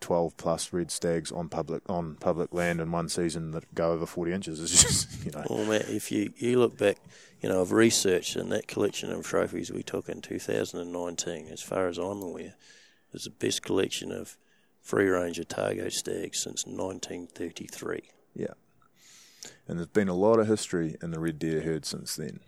12 0.00 0.36
plus 0.36 0.70
red 0.70 0.90
stags 0.90 1.32
on 1.32 1.48
public 1.48 1.82
on 1.88 2.16
public 2.16 2.52
land 2.52 2.78
in 2.78 2.92
one 2.92 3.08
season 3.08 3.52
that 3.52 3.74
go 3.74 3.92
over 3.92 4.04
40 4.04 4.32
inches. 4.32 4.60
It's 4.62 4.82
just, 4.82 5.24
you 5.24 5.30
know, 5.30 5.44
Well, 5.48 5.64
Matt, 5.64 5.88
if 5.88 6.12
you, 6.12 6.34
you 6.36 6.58
look 6.58 6.76
back, 6.76 6.98
you 7.40 7.48
know, 7.48 7.62
I've 7.62 7.72
researched 7.72 8.36
in 8.36 8.50
that 8.50 8.68
collection 8.68 9.10
of 9.10 9.24
trophies 9.24 9.72
we 9.72 9.82
took 9.82 10.10
in 10.10 10.20
2019, 10.20 11.48
as 11.48 11.62
far 11.62 11.88
as 11.88 11.96
I'm 11.96 12.20
aware, 12.20 12.54
is 13.14 13.24
the 13.24 13.30
best 13.30 13.62
collection 13.62 14.12
of 14.12 14.36
free 14.82 15.08
range 15.08 15.40
Otago 15.40 15.88
stags 15.88 16.38
since 16.38 16.66
1933. 16.66 18.10
Yeah. 18.34 18.48
And 19.66 19.78
there's 19.78 19.88
been 19.88 20.08
a 20.08 20.14
lot 20.14 20.38
of 20.38 20.48
history 20.48 20.96
in 21.02 21.12
the 21.12 21.18
red 21.18 21.38
deer 21.38 21.62
herd 21.62 21.86
since 21.86 22.14
then. 22.14 22.40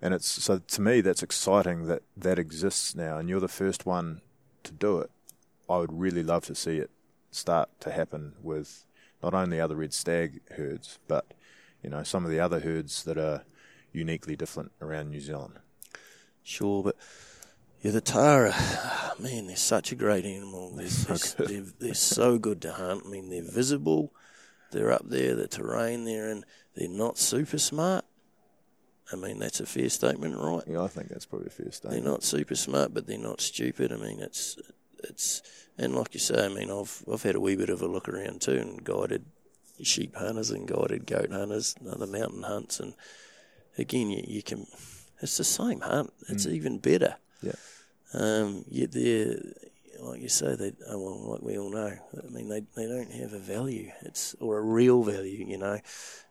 And 0.00 0.14
it's 0.14 0.28
so 0.28 0.58
to 0.58 0.80
me 0.80 1.00
that's 1.00 1.22
exciting 1.22 1.86
that 1.86 2.02
that 2.16 2.38
exists 2.38 2.94
now 2.94 3.16
and 3.18 3.28
you're 3.28 3.40
the 3.40 3.48
first 3.48 3.86
one 3.86 4.20
to 4.64 4.72
do 4.72 4.98
it. 4.98 5.10
I 5.68 5.78
would 5.78 5.92
really 5.92 6.22
love 6.22 6.44
to 6.46 6.54
see 6.54 6.78
it 6.78 6.90
start 7.30 7.68
to 7.80 7.90
happen 7.90 8.34
with 8.42 8.84
not 9.22 9.34
only 9.34 9.60
other 9.60 9.76
red 9.76 9.92
stag 9.92 10.40
herds, 10.52 10.98
but 11.08 11.34
you 11.82 11.90
know, 11.90 12.02
some 12.02 12.24
of 12.24 12.30
the 12.30 12.40
other 12.40 12.60
herds 12.60 13.04
that 13.04 13.18
are 13.18 13.44
uniquely 13.92 14.36
different 14.36 14.72
around 14.80 15.10
New 15.10 15.20
Zealand. 15.20 15.58
Sure, 16.42 16.82
but 16.82 16.96
yeah, 17.82 17.92
the 17.92 18.00
Tara, 18.00 18.54
man, 19.18 19.46
they're 19.46 19.56
such 19.56 19.92
a 19.92 19.96
great 19.96 20.24
animal. 20.24 20.74
They're, 20.74 20.86
they're, 21.08 21.46
they're, 21.46 21.64
they're 21.78 21.94
so 21.94 22.38
good 22.38 22.62
to 22.62 22.72
hunt. 22.72 23.02
I 23.06 23.08
mean, 23.08 23.30
they're 23.30 23.42
visible. 23.42 24.12
They're 24.70 24.92
up 24.92 25.08
there, 25.08 25.34
the 25.34 25.48
terrain 25.48 26.04
they're 26.04 26.28
in. 26.28 26.44
They're 26.74 26.88
not 26.88 27.18
super 27.18 27.58
smart. 27.58 28.04
I 29.12 29.16
mean, 29.16 29.38
that's 29.38 29.60
a 29.60 29.66
fair 29.66 29.88
statement, 29.88 30.36
right? 30.36 30.62
Yeah, 30.66 30.82
I 30.82 30.88
think 30.88 31.08
that's 31.08 31.24
probably 31.24 31.46
a 31.46 31.50
fair 31.50 31.72
statement. 31.72 32.02
They're 32.02 32.12
not 32.12 32.22
super 32.22 32.54
smart, 32.54 32.92
but 32.92 33.06
they're 33.06 33.18
not 33.18 33.40
stupid. 33.40 33.92
I 33.92 33.96
mean, 33.96 34.20
it's 34.20 34.58
it's 35.02 35.42
and 35.78 35.94
like 35.94 36.12
you 36.12 36.20
say, 36.20 36.44
I 36.44 36.48
mean, 36.48 36.70
I've 36.70 37.02
I've 37.10 37.22
had 37.22 37.34
a 37.34 37.40
wee 37.40 37.56
bit 37.56 37.70
of 37.70 37.80
a 37.80 37.86
look 37.86 38.08
around 38.08 38.42
too, 38.42 38.58
and 38.58 38.84
guided 38.84 39.24
sheep 39.82 40.16
hunters 40.16 40.50
and 40.50 40.68
guided 40.68 41.06
goat 41.06 41.30
hunters, 41.30 41.74
and 41.80 41.88
other 41.88 42.06
mountain 42.06 42.42
hunts, 42.42 42.80
and 42.80 42.94
again, 43.78 44.10
you, 44.10 44.22
you 44.26 44.42
can. 44.42 44.66
It's 45.20 45.36
the 45.36 45.44
same 45.44 45.80
hunt. 45.80 46.12
It's 46.28 46.46
even 46.46 46.78
better. 46.78 47.16
Yeah. 47.42 47.52
Um, 48.14 48.64
yet 48.68 48.92
they're 48.92 49.36
like 50.00 50.20
you 50.20 50.28
say, 50.28 50.54
they 50.54 50.72
oh, 50.86 50.98
well, 50.98 51.32
like 51.32 51.42
we 51.42 51.58
all 51.58 51.70
know. 51.70 51.96
I 52.16 52.30
mean, 52.30 52.48
they 52.48 52.60
they 52.76 52.86
don't 52.86 53.10
have 53.12 53.32
a 53.32 53.38
value. 53.38 53.90
It's 54.02 54.34
or 54.38 54.58
a 54.58 54.62
real 54.62 55.02
value, 55.02 55.46
you 55.48 55.56
know, 55.56 55.80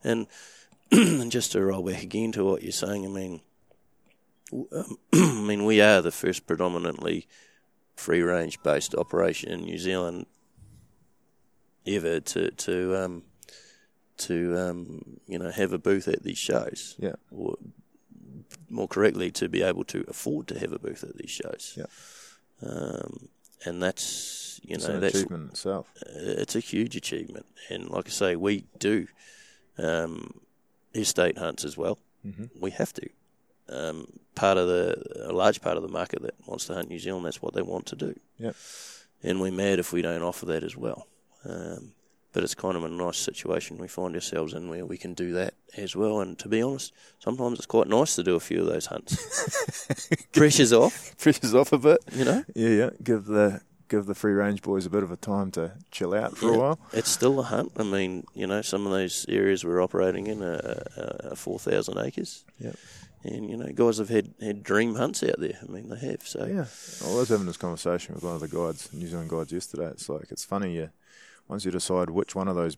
and. 0.03 0.27
and 0.91 1.31
just 1.31 1.51
to 1.53 1.63
roll 1.63 1.83
back 1.83 2.03
again 2.03 2.31
to 2.33 2.43
what 2.43 2.63
you're 2.63 2.71
saying, 2.71 3.05
I 3.05 3.09
mean, 3.09 3.41
um, 4.53 4.97
I 5.13 5.41
mean, 5.41 5.65
we 5.65 5.81
are 5.81 6.01
the 6.01 6.11
first 6.11 6.47
predominantly 6.47 7.27
free 7.95 8.21
range 8.21 8.61
based 8.63 8.93
operation 8.95 9.51
in 9.51 9.61
New 9.61 9.77
Zealand 9.77 10.25
ever 11.85 12.19
to 12.19 12.51
to 12.51 12.95
um, 13.03 13.23
to 14.17 14.57
um, 14.57 15.19
you 15.27 15.39
know 15.39 15.51
have 15.51 15.73
a 15.73 15.77
booth 15.77 16.07
at 16.07 16.23
these 16.23 16.37
shows. 16.37 16.95
Yeah. 16.99 17.15
Or 17.31 17.55
more 18.69 18.87
correctly, 18.87 19.31
to 19.31 19.49
be 19.49 19.61
able 19.61 19.83
to 19.85 20.05
afford 20.07 20.47
to 20.47 20.59
have 20.59 20.71
a 20.71 20.79
booth 20.79 21.03
at 21.03 21.17
these 21.17 21.29
shows. 21.31 21.77
Yeah. 21.77 21.85
Um, 22.61 23.29
and 23.65 23.81
that's 23.81 24.59
you 24.63 24.75
It's 24.75 24.87
know 24.87 24.95
an 24.95 25.01
that's 25.01 25.15
achievement 25.15 25.51
itself. 25.51 25.91
it's 26.05 26.55
a 26.55 26.59
huge 26.59 26.95
achievement. 26.95 27.45
And 27.69 27.89
like 27.89 28.07
I 28.07 28.11
say, 28.11 28.35
we 28.35 28.65
do 28.79 29.07
um, 29.77 30.39
estate 30.93 31.37
hunts 31.37 31.63
as 31.65 31.77
well. 31.77 31.99
Mm-hmm. 32.25 32.45
We 32.59 32.71
have 32.71 32.93
to. 32.93 33.09
um, 33.69 34.07
part 34.35 34.57
of 34.57 34.67
the 34.67 35.25
a 35.29 35.33
large 35.33 35.61
part 35.61 35.77
of 35.77 35.83
the 35.83 35.89
market 35.89 36.21
that 36.21 36.35
wants 36.45 36.65
to 36.67 36.73
hunt 36.73 36.89
New 36.89 36.99
Zealand. 36.99 37.25
That's 37.25 37.41
what 37.41 37.53
they 37.53 37.61
want 37.61 37.85
to 37.87 37.95
do. 37.95 38.15
Yep. 38.39 38.55
And 39.23 39.41
we're 39.41 39.51
mad 39.51 39.79
if 39.79 39.91
we 39.91 40.01
don't 40.01 40.21
offer 40.21 40.45
that 40.47 40.63
as 40.63 40.75
well. 40.77 41.07
Um, 41.43 41.93
but 42.33 42.43
it's 42.43 42.53
kind 42.55 42.75
of 42.77 42.83
a 42.83 42.89
nice 42.89 43.17
situation 43.17 43.77
we 43.79 43.87
find 43.87 44.13
ourselves 44.13 44.53
in 44.53 44.69
where 44.69 44.85
we 44.85 44.97
can 44.97 45.13
do 45.15 45.31
that 45.33 45.55
as 45.75 45.95
well. 45.95 46.19
And 46.21 46.37
to 46.39 46.47
be 46.47 46.61
honest, 46.61 46.93
sometimes 47.19 47.57
it's 47.57 47.65
quite 47.65 47.87
nice 47.87 48.15
to 48.15 48.23
do 48.23 48.35
a 48.35 48.39
few 48.39 48.59
of 48.61 48.67
those 48.67 48.85
hunts. 48.87 50.25
Pressure's 50.33 50.71
off, 50.73 51.15
Pressure's 51.17 51.55
off 51.55 51.73
a 51.73 51.77
bit. 51.79 51.97
you 52.13 52.25
know. 52.25 52.43
Yeah, 52.53 52.69
yeah. 52.69 52.89
Give 53.03 53.25
the 53.25 53.61
give 53.87 54.05
the 54.05 54.15
free 54.15 54.33
range 54.33 54.61
boys 54.61 54.85
a 54.85 54.89
bit 54.89 55.03
of 55.03 55.11
a 55.11 55.15
time 55.17 55.51
to 55.51 55.73
chill 55.91 56.13
out 56.13 56.37
for 56.37 56.53
a 56.53 56.57
while. 56.57 56.79
It's 56.93 57.09
still 57.09 57.39
a 57.39 57.43
hunt. 57.43 57.73
I 57.77 57.83
mean, 57.83 58.25
you 58.33 58.47
know, 58.47 58.61
some 58.61 58.85
of 58.85 58.91
those 58.91 59.25
areas 59.29 59.63
we're 59.63 59.81
operating 59.81 60.27
in 60.27 60.43
are, 60.43 60.85
are, 60.97 61.31
are 61.31 61.35
4,000 61.35 61.97
acres. 61.97 62.43
Yep. 62.59 62.75
And, 63.23 63.49
you 63.49 63.57
know, 63.57 63.71
guys 63.73 63.97
have 63.97 64.09
had, 64.09 64.33
had 64.41 64.63
dream 64.63 64.95
hunts 64.95 65.23
out 65.23 65.39
there. 65.39 65.57
I 65.61 65.71
mean, 65.71 65.89
they 65.89 65.99
have. 66.07 66.21
So, 66.25 66.45
Yeah, 66.45 66.65
I 67.09 67.15
was 67.15 67.29
having 67.29 67.47
this 67.47 67.57
conversation 67.57 68.15
with 68.15 68.23
one 68.23 68.35
of 68.35 68.41
the 68.41 68.47
guides, 68.47 68.93
New 68.93 69.07
Zealand 69.07 69.29
guides, 69.29 69.51
yesterday. 69.51 69.87
It's 69.87 70.07
like 70.07 70.31
it's 70.31 70.45
funny, 70.45 70.75
you 70.75 70.89
once 71.47 71.65
you 71.65 71.71
decide 71.71 72.09
which 72.09 72.35
one 72.35 72.47
of 72.47 72.55
those 72.55 72.77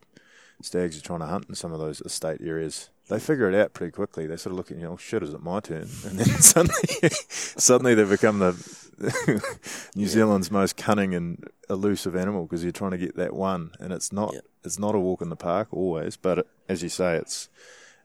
stags 0.62 0.96
you're 0.96 1.02
trying 1.02 1.20
to 1.20 1.26
hunt 1.26 1.46
in 1.50 1.56
some 1.56 1.72
of 1.72 1.80
those 1.80 2.02
estate 2.02 2.42
areas, 2.44 2.90
they 3.10 3.20
figure 3.20 3.50
it 3.50 3.56
out 3.56 3.74
pretty 3.74 3.92
quickly. 3.92 4.26
They 4.28 4.38
sort 4.38 4.52
of 4.52 4.58
look 4.58 4.72
at 4.72 4.78
you, 4.78 4.88
oh 4.88 4.98
shit, 4.98 5.22
is 5.24 5.34
it 5.34 5.42
my 5.44 5.60
turn? 5.60 5.88
And 6.06 6.18
then 6.20 6.28
suddenly, 6.42 7.10
suddenly 7.30 7.96
they 7.96 8.04
become 8.06 8.40
the 8.40 8.54
New 9.96 10.08
Zealand's 10.08 10.52
most 10.52 10.78
cunning 10.78 11.14
and 11.16 11.44
elusive 11.70 12.16
animal 12.16 12.44
because 12.44 12.64
you're 12.64 12.72
trying 12.72 12.92
to 12.92 12.98
get 12.98 13.16
that 13.18 13.34
one, 13.34 13.72
and 13.80 13.92
it's 13.94 14.12
not 14.14 14.34
Yeah. 14.34 14.42
it's 14.64 14.80
not 14.80 14.96
a 14.96 15.00
walk 15.00 15.22
in 15.22 15.30
the 15.30 15.36
park 15.36 15.68
always, 15.72 16.16
but 16.18 16.40
it, 16.40 16.48
as 16.68 16.84
you 16.84 16.90
say, 16.90 17.16
it's 17.18 17.50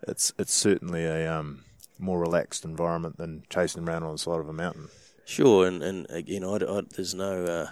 it's 0.06 0.32
it's 0.38 0.52
certainly 0.54 1.04
a 1.04 1.32
um, 1.32 1.64
more 1.98 2.18
relaxed 2.20 2.64
environment 2.64 3.16
than 3.16 3.44
chasing 3.48 3.88
around 3.88 4.02
on 4.02 4.12
the 4.12 4.18
side 4.18 4.40
of 4.40 4.48
a 4.48 4.52
mountain. 4.52 4.88
Sure, 5.26 5.66
and, 5.66 5.82
and 5.82 6.06
again, 6.10 6.44
I, 6.44 6.56
I, 6.56 6.82
there's 6.94 7.14
no, 7.14 7.44
uh, 7.46 7.66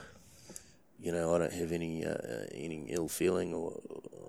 you 1.03 1.11
know, 1.11 1.35
I 1.35 1.39
don't 1.39 1.53
have 1.53 1.73
any 1.73 2.07
uh, 2.07 2.47
any 2.55 2.87
ill 2.91 3.09
feeling 3.09 3.53
or, 3.53 3.81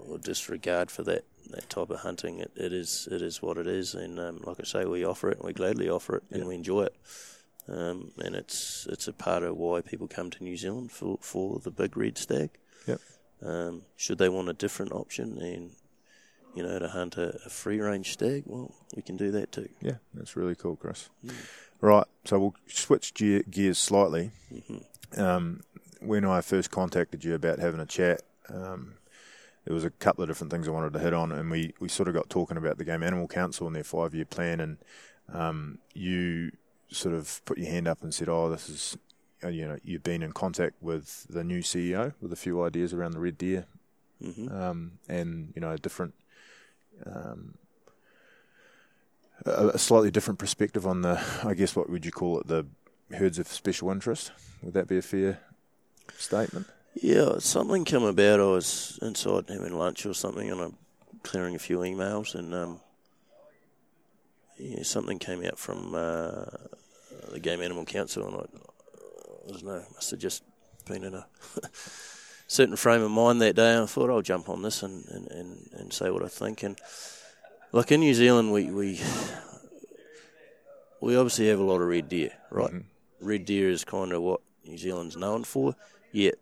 or 0.08 0.18
disregard 0.18 0.90
for 0.90 1.04
that 1.04 1.24
that 1.52 1.70
type 1.70 1.92
of 1.92 2.00
hunting. 2.00 2.40
It, 2.40 2.52
it 2.56 2.74
is 2.74 3.08
it 3.12 3.22
is 3.22 3.42
what 3.42 3.58
it 3.58 3.68
is, 3.68 3.94
and 3.94 4.20
um, 4.20 4.42
like 4.44 4.58
I 4.60 4.64
say, 4.64 4.86
we 4.86 5.06
offer 5.06 5.30
it, 5.30 5.38
and 5.38 5.46
we 5.46 5.54
gladly 5.54 5.88
offer 5.88 6.18
it, 6.18 6.24
and 6.32 6.48
we 6.48 6.56
enjoy 6.56 6.84
it. 6.84 6.96
Um, 7.68 8.12
and 8.18 8.36
it's 8.36 8.88
it's 8.90 9.08
a 9.08 9.14
part 9.14 9.44
of 9.44 9.56
why 9.56 9.82
people 9.82 10.08
come 10.08 10.32
to 10.32 10.44
New 10.44 10.58
Zealand 10.58 10.92
for 10.92 11.20
for 11.22 11.60
the 11.60 11.72
big 11.72 11.96
red 11.96 12.18
stag. 12.18 12.50
Yep. 12.88 13.00
Um, 13.44 13.84
should 13.96 14.18
they 14.18 14.30
want 14.30 14.50
a 14.50 14.54
different 14.54 14.94
option 14.94 15.38
and 15.40 15.72
you 16.56 16.64
know 16.64 16.80
to 16.80 16.88
hunt 16.88 17.18
a, 17.18 17.36
a 17.46 17.50
free 17.50 17.80
range 17.80 18.14
stag, 18.14 18.44
well, 18.48 18.74
we 18.96 19.04
can 19.04 19.16
do 19.16 19.30
that 19.32 19.52
too. 19.52 19.70
Yeah, 19.80 19.98
that's 20.14 20.36
really 20.36 20.56
cool, 20.56 20.76
Chris. 20.76 21.10
Right, 21.82 22.08
so 22.26 22.40
we'll 22.40 22.56
switch 22.68 23.14
gear, 23.14 23.44
gears 23.50 23.78
slightly. 23.78 24.32
Um, 25.18 25.62
when 26.06 26.26
I 26.26 26.42
first 26.42 26.72
contacted 26.72 27.24
you 27.24 27.36
about 27.36 27.60
having 27.60 27.80
a 27.80 27.86
chat, 27.86 28.22
um, 28.50 28.96
there 29.66 29.74
was 29.74 29.86
a 29.86 29.90
couple 29.90 30.24
of 30.24 30.30
different 30.30 30.52
things 30.52 30.68
I 30.68 30.72
wanted 30.72 30.94
to 30.94 31.00
hit 31.00 31.14
on, 31.14 31.32
and 31.32 31.50
we, 31.50 31.74
we 31.80 31.90
sort 31.90 32.10
of 32.10 32.16
got 32.16 32.30
talking 32.30 32.58
about 32.58 32.78
the 32.78 32.86
Game 32.86 33.04
Animal 33.04 33.28
Council 33.28 33.68
and 33.68 33.76
their 33.76 33.84
five 33.84 34.14
year 34.14 34.26
plan, 34.26 34.60
and 34.60 34.78
um, 35.32 35.80
you 35.94 36.52
sort 36.90 37.16
of 37.16 37.42
put 37.46 37.58
your 37.58 37.70
hand 37.70 37.88
up 37.88 38.04
and 38.04 38.14
said, 38.14 38.30
"Oh, 38.30 38.50
this 38.50 38.70
is." 38.70 38.98
uh, 39.44 39.50
You 39.50 39.68
know, 39.68 39.78
you've 39.84 40.04
been 40.04 40.24
in 40.24 40.34
contact 40.34 40.76
with 40.82 41.26
the 41.30 41.44
new 41.44 41.62
CEO 41.62 42.14
with 42.22 42.34
a 42.34 42.38
few 42.38 42.64
ideas 42.64 42.94
around 42.94 43.12
the 43.14 43.20
red 43.20 43.38
deer, 43.38 43.66
um, 44.52 45.00
and 45.10 45.54
you 45.56 45.62
know, 45.62 45.72
a 45.72 45.78
different 45.78 46.14
a, 49.46 49.70
a 49.70 49.78
slightly 49.78 50.12
different 50.12 50.40
perspective 50.40 50.86
on 50.88 51.02
the, 51.02 51.22
I 51.44 51.54
guess, 51.54 51.76
what 51.76 51.90
would 51.90 52.06
you 52.06 52.12
call 52.12 52.40
it, 52.40 52.48
the 52.48 52.66
herds 53.12 53.40
of 53.40 53.48
special 53.48 53.90
interest? 53.92 54.32
Would 54.62 54.74
that 54.74 54.88
be 54.88 54.98
a 54.98 55.02
fair 55.02 55.40
statement? 56.18 56.68
Yeah, 56.96 57.40
something 57.40 57.86
came 57.86 58.04
about. 58.04 58.40
I 58.40 58.44
was 58.44 59.00
inside 59.02 59.46
having 59.50 59.78
lunch 59.78 60.06
or 60.06 60.14
something, 60.14 60.50
and 60.50 60.62
I'm 60.62 60.78
clearing 61.24 61.56
a 61.56 61.60
few 61.60 61.80
emails, 61.80 62.36
and 62.36 62.54
um, 62.54 62.80
yeah, 64.58 64.84
something 64.84 65.20
came 65.20 65.44
out 65.46 65.58
from 65.58 65.96
uh, 65.96 66.46
the 67.32 67.40
Game 67.42 67.62
Animal 67.62 67.86
Council, 67.86 68.28
and 68.28 68.36
I, 68.36 68.40
I 68.40 69.52
don't 69.52 69.64
know, 69.64 69.84
must 69.96 70.12
have 70.12 70.20
just 70.20 70.44
been 70.86 71.04
in 71.04 71.16
a 71.16 71.26
certain 72.48 72.76
frame 72.76 73.02
of 73.02 73.12
mind 73.12 73.42
that 73.42 73.56
day. 73.56 73.74
And 73.74 73.84
I 73.84 73.86
thought 73.86 74.10
I'll 74.10 74.22
jump 74.22 74.50
on 74.50 74.62
this 74.62 74.84
and, 74.84 75.06
and, 75.08 75.28
and, 75.32 75.70
and 75.74 75.94
say 75.94 76.10
what 76.10 76.24
I 76.24 76.28
think. 76.28 76.64
And 76.64 76.78
like 77.72 77.92
in 77.92 78.02
New 78.02 78.14
Zealand, 78.14 78.54
we 78.54 78.70
we 78.70 79.02
we 81.02 81.16
obviously 81.16 81.48
have 81.48 81.60
a 81.60 81.64
lot 81.64 81.82
of 81.82 81.88
red 81.88 82.08
deer, 82.08 82.32
right? 82.52 82.72
Red 83.20 83.46
deer 83.46 83.70
is 83.70 83.84
kind 83.84 84.14
of 84.14 84.22
what 84.22 84.42
New 84.66 84.78
Zealand's 84.78 85.18
known 85.18 85.44
for. 85.44 85.76
Yet 86.12 86.36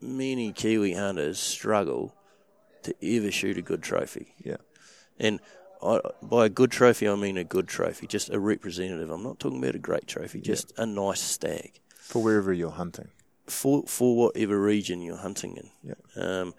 many 0.00 0.52
Kiwi 0.52 0.94
hunters 0.94 1.38
struggle 1.38 2.14
to 2.82 2.94
ever 3.02 3.30
shoot 3.30 3.58
a 3.58 3.62
good 3.62 3.82
trophy. 3.82 4.34
Yeah. 4.44 4.58
And 5.18 5.40
I, 5.82 6.00
by 6.22 6.46
a 6.46 6.48
good 6.48 6.70
trophy, 6.70 7.08
I 7.08 7.14
mean 7.14 7.36
a 7.36 7.44
good 7.44 7.68
trophy, 7.68 8.06
just 8.06 8.30
a 8.30 8.38
representative. 8.38 9.10
I'm 9.10 9.22
not 9.22 9.38
talking 9.38 9.58
about 9.58 9.74
a 9.74 9.78
great 9.78 10.06
trophy, 10.06 10.40
just 10.40 10.72
a 10.76 10.86
nice 10.86 11.20
stag 11.20 11.80
For 11.96 12.22
wherever 12.22 12.52
you're 12.52 12.70
hunting. 12.70 13.08
for 13.46 13.84
for 13.86 14.16
whatever 14.16 14.60
region 14.60 15.02
you're 15.02 15.18
hunting 15.18 15.56
in. 15.56 15.70
Yeah. 15.82 15.94
Um, 16.40 16.54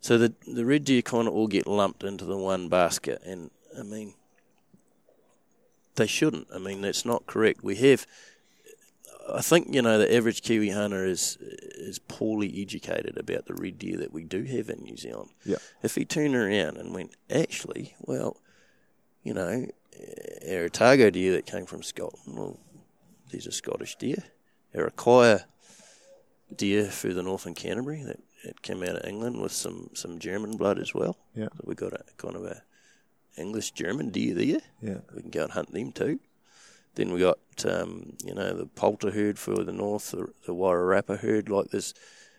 so 0.00 0.18
the 0.18 0.34
the 0.46 0.64
red 0.64 0.84
deer 0.84 1.02
kind 1.02 1.28
of 1.28 1.34
all 1.34 1.46
get 1.46 1.66
lumped 1.66 2.02
into 2.02 2.24
the 2.24 2.36
one 2.36 2.68
basket, 2.68 3.22
and 3.24 3.50
I 3.78 3.82
mean, 3.82 4.14
they 5.96 6.06
shouldn't. 6.06 6.48
I 6.54 6.58
mean, 6.58 6.80
that's 6.80 7.04
not 7.04 7.26
correct. 7.26 7.62
We 7.62 7.76
have, 7.76 8.06
I 9.28 9.42
think, 9.42 9.74
you 9.74 9.82
know, 9.82 9.98
the 9.98 10.14
average 10.14 10.42
Kiwi 10.42 10.70
hunter 10.70 11.04
is 11.04 11.36
is 11.40 11.98
poorly 11.98 12.60
educated 12.60 13.16
about 13.16 13.46
the 13.46 13.54
red 13.54 13.78
deer 13.78 13.96
that 13.98 14.12
we 14.12 14.24
do 14.24 14.44
have 14.44 14.68
in 14.68 14.82
New 14.82 14.96
Zealand. 14.96 15.30
Yeah. 15.44 15.56
If 15.82 15.94
he 15.94 16.04
turned 16.04 16.34
around 16.34 16.76
and 16.76 16.94
went, 16.94 17.16
actually, 17.30 17.96
well, 18.00 18.36
you 19.22 19.34
know, 19.34 19.66
our 20.48 20.64
Otago 20.64 21.10
deer 21.10 21.32
that 21.32 21.46
came 21.46 21.66
from 21.66 21.82
Scotland, 21.82 22.38
well, 22.38 22.60
these 23.30 23.46
are 23.46 23.52
Scottish 23.52 23.96
deer. 23.96 24.24
Our 24.74 24.90
Rakaia 24.90 25.44
deer 26.54 26.86
further 26.86 27.22
north 27.22 27.46
in 27.46 27.54
Canterbury 27.54 28.02
that, 28.04 28.20
that 28.44 28.62
came 28.62 28.82
out 28.82 28.96
of 28.96 29.04
England 29.04 29.40
with 29.40 29.52
some, 29.52 29.90
some 29.94 30.18
German 30.18 30.56
blood 30.56 30.78
as 30.78 30.94
well. 30.94 31.16
Yeah. 31.34 31.48
So 31.56 31.64
we 31.64 31.74
got 31.74 31.92
a 31.92 32.04
kind 32.16 32.36
of 32.36 32.44
a 32.44 32.62
English 33.36 33.72
German 33.72 34.10
deer 34.10 34.34
there. 34.34 34.60
Yeah. 34.82 35.00
We 35.14 35.22
can 35.22 35.30
go 35.30 35.44
and 35.44 35.52
hunt 35.52 35.72
them 35.72 35.92
too. 35.92 36.20
Then 37.00 37.12
we 37.14 37.20
got 37.20 37.38
um, 37.64 38.12
you 38.22 38.34
know 38.34 38.52
the 38.52 38.66
Poulter 38.66 39.10
herd 39.10 39.38
for 39.38 39.64
the 39.64 39.72
north, 39.72 40.10
the, 40.10 40.26
the 40.46 40.54
Wairarapa 40.54 41.18
herd. 41.20 41.48
Like 41.48 41.70
there's 41.70 41.94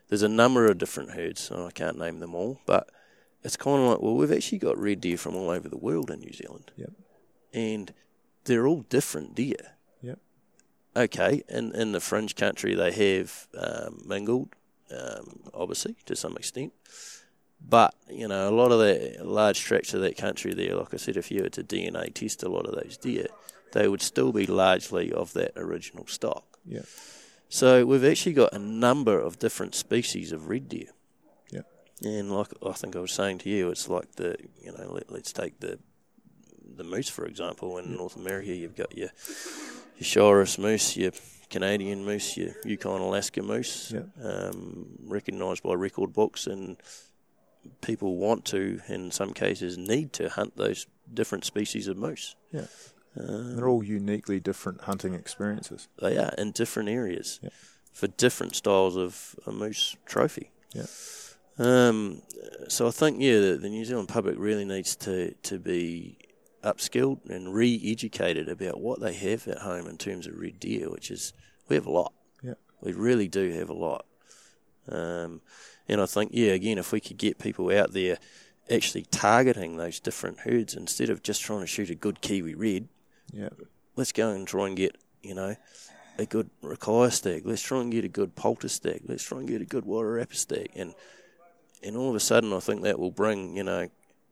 there's 0.07 0.21
a 0.21 0.29
number 0.29 0.67
of 0.69 0.77
different 0.77 1.11
herds, 1.11 1.41
so 1.41 1.65
I 1.65 1.71
can't 1.71 1.97
name 1.97 2.19
them 2.19 2.35
all. 2.35 2.59
But 2.67 2.87
it's 3.43 3.57
kind 3.57 3.81
of 3.81 3.89
like 3.89 4.01
well, 4.01 4.15
we've 4.15 4.31
actually 4.31 4.59
got 4.59 4.77
red 4.77 5.01
deer 5.01 5.17
from 5.17 5.35
all 5.35 5.49
over 5.49 5.67
the 5.67 5.77
world 5.77 6.11
in 6.11 6.19
New 6.19 6.31
Zealand, 6.31 6.69
Yep. 6.77 6.91
and 7.53 7.93
they're 8.43 8.67
all 8.67 8.83
different 8.83 9.33
deer 9.33 9.77
Yep. 10.03 10.19
okay, 10.95 11.43
in, 11.49 11.73
in 11.75 11.91
the 11.91 11.99
fringe 11.99 12.35
country 12.35 12.75
they 12.75 12.91
have 12.91 13.47
um, 13.57 14.03
mingled, 14.05 14.49
um, 14.95 15.39
obviously, 15.55 15.95
to 16.05 16.15
some 16.15 16.37
extent. 16.37 16.71
But, 17.63 17.93
you 18.09 18.27
know, 18.27 18.49
a 18.49 18.55
lot 18.61 18.71
of 18.71 18.79
that 18.79 19.25
large 19.25 19.59
tracts 19.61 19.93
of 19.93 20.01
that 20.01 20.17
country 20.17 20.53
there, 20.53 20.75
like 20.75 20.93
I 20.93 20.97
said, 20.97 21.15
if 21.17 21.29
you 21.31 21.43
were 21.43 21.49
to 21.49 21.63
DNA 21.63 22.11
test 22.13 22.41
a 22.43 22.49
lot 22.49 22.65
of 22.65 22.73
those 22.75 22.97
deer, 22.97 23.27
they 23.73 23.87
would 23.87 24.01
still 24.01 24.31
be 24.31 24.45
largely 24.45 25.11
of 25.11 25.33
that 25.33 25.51
original 25.55 26.07
stock. 26.07 26.57
Yeah. 26.65 26.81
So 27.49 27.85
we've 27.85 28.05
actually 28.05 28.33
got 28.33 28.53
a 28.53 28.59
number 28.59 29.19
of 29.19 29.37
different 29.39 29.75
species 29.75 30.31
of 30.31 30.47
red 30.49 30.69
deer. 30.69 30.87
Yeah. 31.51 31.61
And 32.03 32.31
like 32.31 32.47
I 32.65 32.71
think 32.73 32.95
I 32.95 32.99
was 32.99 33.11
saying 33.11 33.39
to 33.39 33.49
you, 33.49 33.69
it's 33.69 33.89
like 33.89 34.15
the, 34.15 34.37
you 34.63 34.71
know, 34.71 34.91
let, 34.93 35.11
let's 35.11 35.33
take 35.33 35.59
the 35.59 35.79
the 36.75 36.83
moose, 36.85 37.09
for 37.09 37.25
example. 37.25 37.77
In 37.77 37.95
North 37.95 38.15
America, 38.15 38.53
you've 38.55 38.75
got 38.75 38.97
your 38.97 39.09
your 39.97 40.03
Shiras 40.05 40.57
moose, 40.57 40.95
your 40.95 41.11
Canadian 41.49 42.05
moose, 42.05 42.37
your 42.37 42.53
Yukon 42.63 43.01
Alaska 43.01 43.41
moose, 43.43 43.91
Yeah. 43.93 44.03
um, 44.23 44.87
recognised 45.03 45.63
by 45.63 45.73
record 45.73 46.13
books, 46.13 46.47
and 46.47 46.77
people 47.81 48.15
want 48.15 48.45
to, 48.45 48.79
in 48.87 49.11
some 49.11 49.33
cases, 49.33 49.77
need 49.77 50.13
to 50.13 50.29
hunt 50.29 50.55
those 50.55 50.87
different 51.13 51.43
species 51.45 51.87
of 51.87 51.97
moose. 51.97 52.35
Yeah. 52.53 52.67
They're 53.15 53.67
all 53.67 53.83
uniquely 53.83 54.39
different 54.39 54.81
hunting 54.81 55.13
experiences. 55.13 55.87
They 56.01 56.17
are 56.17 56.33
in 56.37 56.51
different 56.51 56.89
areas 56.89 57.39
Yeah. 57.43 57.49
for 57.91 58.07
different 58.07 58.55
styles 58.55 58.95
of 58.95 59.35
a 59.45 59.51
moose 59.51 59.97
trophy. 60.05 60.51
Yeah. 60.73 60.85
Um, 61.57 62.21
so 62.69 62.87
I 62.87 62.91
think 62.91 63.17
yeah, 63.19 63.39
the, 63.39 63.57
the 63.61 63.69
New 63.69 63.83
Zealand 63.85 64.07
public 64.07 64.35
really 64.37 64.65
needs 64.65 64.95
to 64.97 65.33
to 65.43 65.59
be 65.59 66.17
upskilled 66.63 67.27
and 67.29 67.53
re-educated 67.53 68.47
about 68.47 68.79
what 68.79 69.01
they 69.01 69.13
have 69.13 69.47
at 69.47 69.57
home 69.59 69.87
in 69.87 69.97
terms 69.97 70.27
of 70.27 70.37
red 70.37 70.59
deer, 70.59 70.89
which 70.89 71.11
is 71.11 71.33
we 71.67 71.75
have 71.75 71.85
a 71.87 71.91
lot. 71.91 72.13
Yeah. 72.41 72.53
We 72.81 72.93
really 72.93 73.27
do 73.27 73.51
have 73.51 73.69
a 73.69 73.73
lot. 73.73 74.05
Um, 74.87 75.41
and 75.87 75.99
I 76.01 76.05
think 76.05 76.31
yeah, 76.33 76.51
again, 76.53 76.77
if 76.77 76.91
we 76.91 77.01
could 77.01 77.17
get 77.17 77.37
people 77.39 77.69
out 77.77 77.91
there 77.93 78.17
actually 78.69 79.03
targeting 79.11 79.75
those 79.75 79.99
different 79.99 80.39
herds 80.41 80.73
instead 80.75 81.09
of 81.09 81.21
just 81.21 81.41
trying 81.41 81.59
to 81.61 81.67
shoot 81.67 81.89
a 81.89 81.95
good 81.95 82.21
kiwi 82.21 82.55
red, 82.55 82.87
Yeah. 83.33 83.49
let's 83.95 84.11
go 84.11 84.31
and 84.31 84.47
try 84.47 84.67
and 84.67 84.75
get 84.75 84.97
you 85.21 85.35
know 85.35 85.55
a 86.17 86.25
good 86.25 86.49
Rakaia 86.61 87.11
stag. 87.11 87.45
Let's 87.45 87.61
try 87.61 87.79
and 87.81 87.91
get 87.91 88.03
a 88.05 88.09
good 88.09 88.35
Poulter 88.35 88.67
stag. 88.69 89.03
Let's 89.07 89.23
try 89.23 89.39
and 89.39 89.47
get 89.47 89.61
a 89.61 89.65
good 89.65 89.85
Water 89.85 90.09
Wairarapa 90.15 90.35
stag. 90.35 90.69
And 90.75 90.93
and 91.83 91.95
all 91.97 92.09
of 92.09 92.15
a 92.15 92.19
sudden, 92.19 92.53
I 92.53 92.59
think 92.59 92.83
that 92.83 92.99
will 92.99 93.11
bring 93.11 93.55
you 93.55 93.63
know 93.63 93.89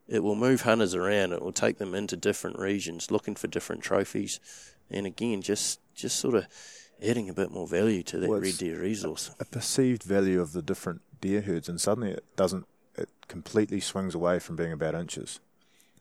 it 0.07 0.23
will 0.23 0.35
move 0.35 0.61
hunters 0.61 0.95
around. 0.95 1.33
It 1.33 1.41
will 1.41 1.51
take 1.53 1.77
them 1.77 1.93
into 1.95 2.17
different 2.17 2.57
regions, 2.59 3.11
looking 3.11 3.35
for 3.35 3.47
different 3.47 3.83
trophies, 3.83 4.39
and 4.89 5.05
again, 5.05 5.41
just 5.41 5.79
just 5.93 6.17
sort 6.19 6.35
of 6.35 6.45
adding 7.01 7.29
a 7.29 7.33
bit 7.33 7.51
more 7.51 7.67
value 7.67 8.03
to 8.03 8.17
that 8.19 8.29
Well, 8.29 8.41
red 8.41 8.57
deer 8.57 8.79
resource. 8.81 9.31
a 9.39 9.45
perceived 9.45 10.03
value 10.03 10.41
of 10.41 10.51
the 10.53 10.61
different 10.61 11.01
deer 11.21 11.41
herds, 11.41 11.69
and 11.69 11.79
suddenly 11.79 12.11
it 12.11 12.25
doesn't. 12.35 12.65
It 12.95 13.09
completely 13.27 13.79
swings 13.79 14.13
away 14.15 14.39
from 14.39 14.55
being 14.57 14.73
about 14.73 14.95
inches. 14.95 15.39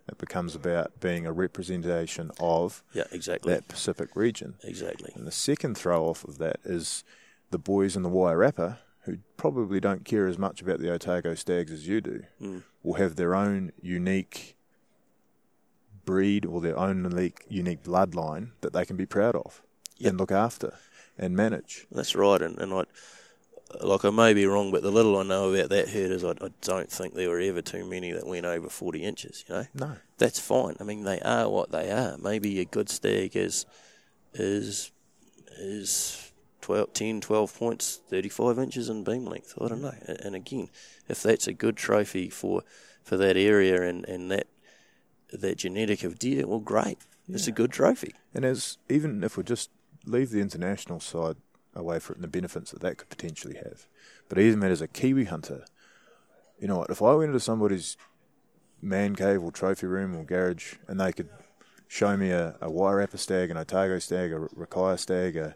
It 0.08 0.18
becomes 0.18 0.54
about 0.54 1.00
being 1.00 1.26
a 1.26 1.32
representation 1.32 2.30
of 2.40 2.82
Yeah, 2.92 3.04
exactly. 3.12 3.52
that 3.52 3.68
Pacific 3.68 4.16
region. 4.16 4.54
Exactly. 4.64 5.12
And 5.14 5.26
the 5.26 5.30
second 5.32 5.76
throw 5.76 6.06
off 6.06 6.24
of 6.24 6.38
that 6.38 6.56
is 6.64 7.04
the 7.50 7.58
boys 7.58 7.94
in 7.96 8.02
the 8.02 8.08
Wairarapa, 8.08 8.78
who 9.02 9.18
probably 9.36 9.80
don't 9.80 10.04
care 10.04 10.26
as 10.26 10.38
much 10.38 10.60
about 10.62 10.80
the 10.80 10.90
Otago 10.92 11.34
stags 11.34 11.72
as 11.72 11.86
you 11.86 12.00
do, 12.00 12.22
Mm. 12.40 12.62
will 12.82 12.94
have 12.94 13.16
their 13.16 13.34
own 13.34 13.72
unique 13.82 14.56
breed 16.04 16.46
or 16.46 16.60
their 16.60 16.78
own 16.78 17.04
unique, 17.04 17.44
unique 17.48 17.82
bloodline 17.82 18.50
that 18.62 18.72
they 18.72 18.84
can 18.86 18.96
be 18.96 19.06
proud 19.06 19.36
of 19.36 19.62
Yep. 19.98 20.10
and 20.10 20.18
look 20.20 20.32
after 20.32 20.74
and 21.18 21.36
manage. 21.36 21.86
That's 21.92 22.14
right, 22.14 22.40
and, 22.40 22.58
and 22.58 22.72
I, 22.72 22.84
like 23.80 24.04
I 24.04 24.10
may 24.10 24.32
be 24.34 24.46
wrong, 24.46 24.70
but 24.70 24.82
the 24.82 24.90
little 24.90 25.18
I 25.18 25.22
know 25.22 25.52
about 25.52 25.70
that 25.70 25.88
herd 25.88 26.10
is 26.10 26.24
I, 26.24 26.30
I 26.30 26.50
don't 26.62 26.90
think 26.90 27.14
there 27.14 27.28
were 27.28 27.40
ever 27.40 27.62
too 27.62 27.84
many 27.84 28.12
that 28.12 28.26
went 28.26 28.46
over 28.46 28.68
40 28.68 29.02
inches, 29.02 29.44
you 29.48 29.54
know? 29.54 29.66
No. 29.74 29.96
That's 30.16 30.40
fine. 30.40 30.76
I 30.80 30.84
mean, 30.84 31.04
they 31.04 31.20
are 31.20 31.48
what 31.48 31.70
they 31.70 31.90
are. 31.90 32.16
Maybe 32.18 32.60
a 32.60 32.64
good 32.64 32.88
stag 32.88 33.36
is, 33.36 33.66
is, 34.32 34.90
is 35.58 36.32
12, 36.62 36.92
10, 36.92 37.20
12 37.20 37.58
points, 37.58 38.00
35 38.08 38.58
inches 38.58 38.88
in 38.88 39.04
beam 39.04 39.26
length. 39.26 39.54
I 39.60 39.68
don't 39.68 39.82
know. 39.82 39.88
Mm. 39.88 40.08
And, 40.08 40.20
and 40.20 40.36
again, 40.36 40.70
if 41.08 41.22
that's 41.22 41.46
a 41.46 41.52
good 41.52 41.76
trophy 41.76 42.30
for, 42.30 42.62
for 43.02 43.16
that 43.18 43.36
area 43.36 43.82
and, 43.82 44.04
and 44.06 44.30
that, 44.30 44.46
that 45.32 45.58
genetic 45.58 46.04
of 46.04 46.18
deer, 46.18 46.46
well, 46.46 46.58
great. 46.58 46.98
It's 47.30 47.46
a 47.46 47.52
good 47.52 47.72
trophy. 47.72 48.14
And 48.32 48.42
as 48.44 48.78
even 48.88 49.22
if 49.22 49.36
we 49.36 49.44
just 49.44 49.68
leave 50.06 50.30
the 50.30 50.40
international 50.40 50.98
side 50.98 51.36
away 51.78 51.98
from 51.98 52.14
it 52.14 52.16
and 52.18 52.24
the 52.24 52.28
benefits 52.28 52.70
that 52.72 52.80
that 52.80 52.98
could 52.98 53.08
potentially 53.08 53.56
have, 53.56 53.86
but 54.28 54.38
even 54.38 54.62
as 54.62 54.80
a 54.80 54.88
Kiwi 54.88 55.24
hunter, 55.24 55.64
you 56.58 56.68
know 56.68 56.78
what? 56.78 56.90
If 56.90 57.00
I 57.00 57.14
went 57.14 57.28
into 57.28 57.40
somebody's 57.40 57.96
man 58.80 59.16
cave 59.16 59.42
or 59.42 59.50
trophy 59.50 59.86
room 59.86 60.14
or 60.16 60.24
garage 60.24 60.74
and 60.86 61.00
they 61.00 61.12
could 61.12 61.28
show 61.88 62.16
me 62.16 62.30
a, 62.30 62.50
a 62.60 62.68
Wairarapa 62.68 63.18
stag, 63.18 63.50
an 63.50 63.56
Otago 63.56 63.98
stag, 63.98 64.32
a 64.32 64.38
Rakaia 64.38 64.98
stag, 64.98 65.36
a 65.36 65.54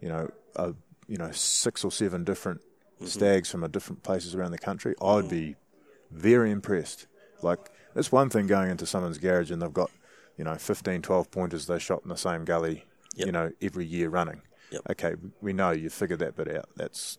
you 0.00 0.08
know 0.08 0.30
a 0.56 0.74
you 1.08 1.16
know 1.16 1.30
six 1.32 1.84
or 1.84 1.90
seven 1.90 2.24
different 2.24 2.60
mm-hmm. 2.60 3.06
stags 3.06 3.50
from 3.50 3.64
a 3.64 3.68
different 3.68 4.02
places 4.02 4.34
around 4.34 4.52
the 4.52 4.58
country, 4.58 4.94
I'd 5.00 5.24
mm. 5.24 5.30
be 5.30 5.56
very 6.10 6.50
impressed. 6.50 7.06
Like 7.42 7.70
it's 7.96 8.12
one 8.12 8.30
thing 8.30 8.46
going 8.46 8.70
into 8.70 8.86
someone's 8.86 9.18
garage 9.18 9.50
and 9.50 9.60
they've 9.62 9.72
got 9.72 9.90
you 10.36 10.44
know 10.44 10.54
15, 10.54 11.02
12 11.02 11.30
pointers 11.30 11.66
they 11.66 11.78
shot 11.78 12.02
in 12.02 12.08
the 12.08 12.16
same 12.16 12.44
gully, 12.44 12.84
Yep. 13.16 13.26
you 13.26 13.32
know 13.32 13.52
every 13.60 13.86
year 13.86 14.08
running. 14.08 14.42
Yep. 14.70 14.82
Okay, 14.90 15.14
we 15.40 15.52
know 15.52 15.70
you 15.70 15.90
figured 15.90 16.20
that 16.20 16.36
bit 16.36 16.54
out. 16.54 16.68
That's 16.76 17.18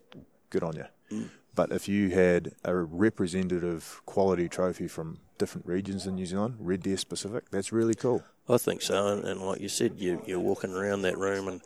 good 0.50 0.64
on 0.64 0.76
you. 0.76 0.86
Mm. 1.12 1.30
But 1.54 1.72
if 1.72 1.88
you 1.90 2.10
had 2.10 2.54
a 2.64 2.74
representative 2.76 4.02
quality 4.06 4.48
trophy 4.48 4.88
from 4.88 5.20
different 5.38 5.68
regions 5.68 6.08
in 6.08 6.16
New 6.16 6.26
Zealand, 6.26 6.56
red 6.60 6.82
deer 6.82 6.98
specific, 6.98 7.50
that's 7.52 7.72
really 7.74 7.94
cool. 7.94 8.24
I 8.48 8.58
think 8.58 8.82
so, 8.82 9.08
and, 9.08 9.26
and 9.26 9.42
like 9.42 9.60
you 9.62 9.70
said, 9.70 9.96
you, 9.98 10.22
you're 10.26 10.40
walking 10.40 10.74
around 10.74 11.02
that 11.04 11.18
room 11.18 11.48
and, 11.48 11.62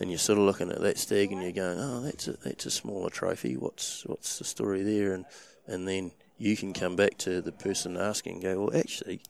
and 0.00 0.10
you're 0.10 0.18
sort 0.18 0.38
of 0.38 0.44
looking 0.44 0.70
at 0.70 0.80
that 0.80 0.98
stag 0.98 1.32
and 1.32 1.42
you're 1.42 1.52
going, 1.52 1.78
oh, 1.78 2.00
that's 2.00 2.28
a, 2.28 2.32
that's 2.44 2.66
a 2.66 2.70
smaller 2.70 3.10
trophy. 3.10 3.56
What's 3.56 4.04
what's 4.06 4.38
the 4.38 4.44
story 4.44 4.82
there? 4.82 5.12
And 5.14 5.24
and 5.66 5.86
then 5.88 6.12
you 6.38 6.56
can 6.56 6.72
come 6.72 6.96
back 6.96 7.16
to 7.18 7.40
the 7.40 7.52
person 7.52 7.96
asking 7.96 8.34
and 8.34 8.42
go, 8.42 8.64
well, 8.64 8.76
actually, 8.76 9.20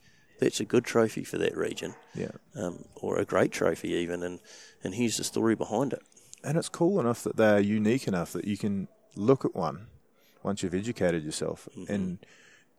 that's 0.41 0.61
a 0.61 0.65
good 0.65 0.85
trophy 0.85 1.25
for 1.25 1.39
that 1.39 1.57
region, 1.57 1.95
Yeah. 2.15 2.33
um, 2.57 2.85
or 2.97 3.19
a 3.19 3.25
great 3.25 3.53
trophy 3.53 3.91
even, 3.93 4.23
and 4.23 4.41
and 4.87 4.95
here's 4.95 5.17
the 5.17 5.25
story 5.25 5.55
behind 5.55 5.93
it. 5.93 6.03
And 6.45 6.57
it's 6.57 6.69
cool 6.69 7.01
enough 7.01 7.25
that 7.25 7.37
they're 7.37 7.61
unique 7.61 8.07
enough 8.07 8.33
that 8.33 8.47
you 8.47 8.57
can 8.57 8.89
look 9.17 9.45
at 9.45 9.55
one 9.55 9.89
once 10.43 10.63
you've 10.63 10.75
educated 10.75 11.25
yourself 11.25 11.69
mm-hmm. 11.77 11.93
and 11.93 12.19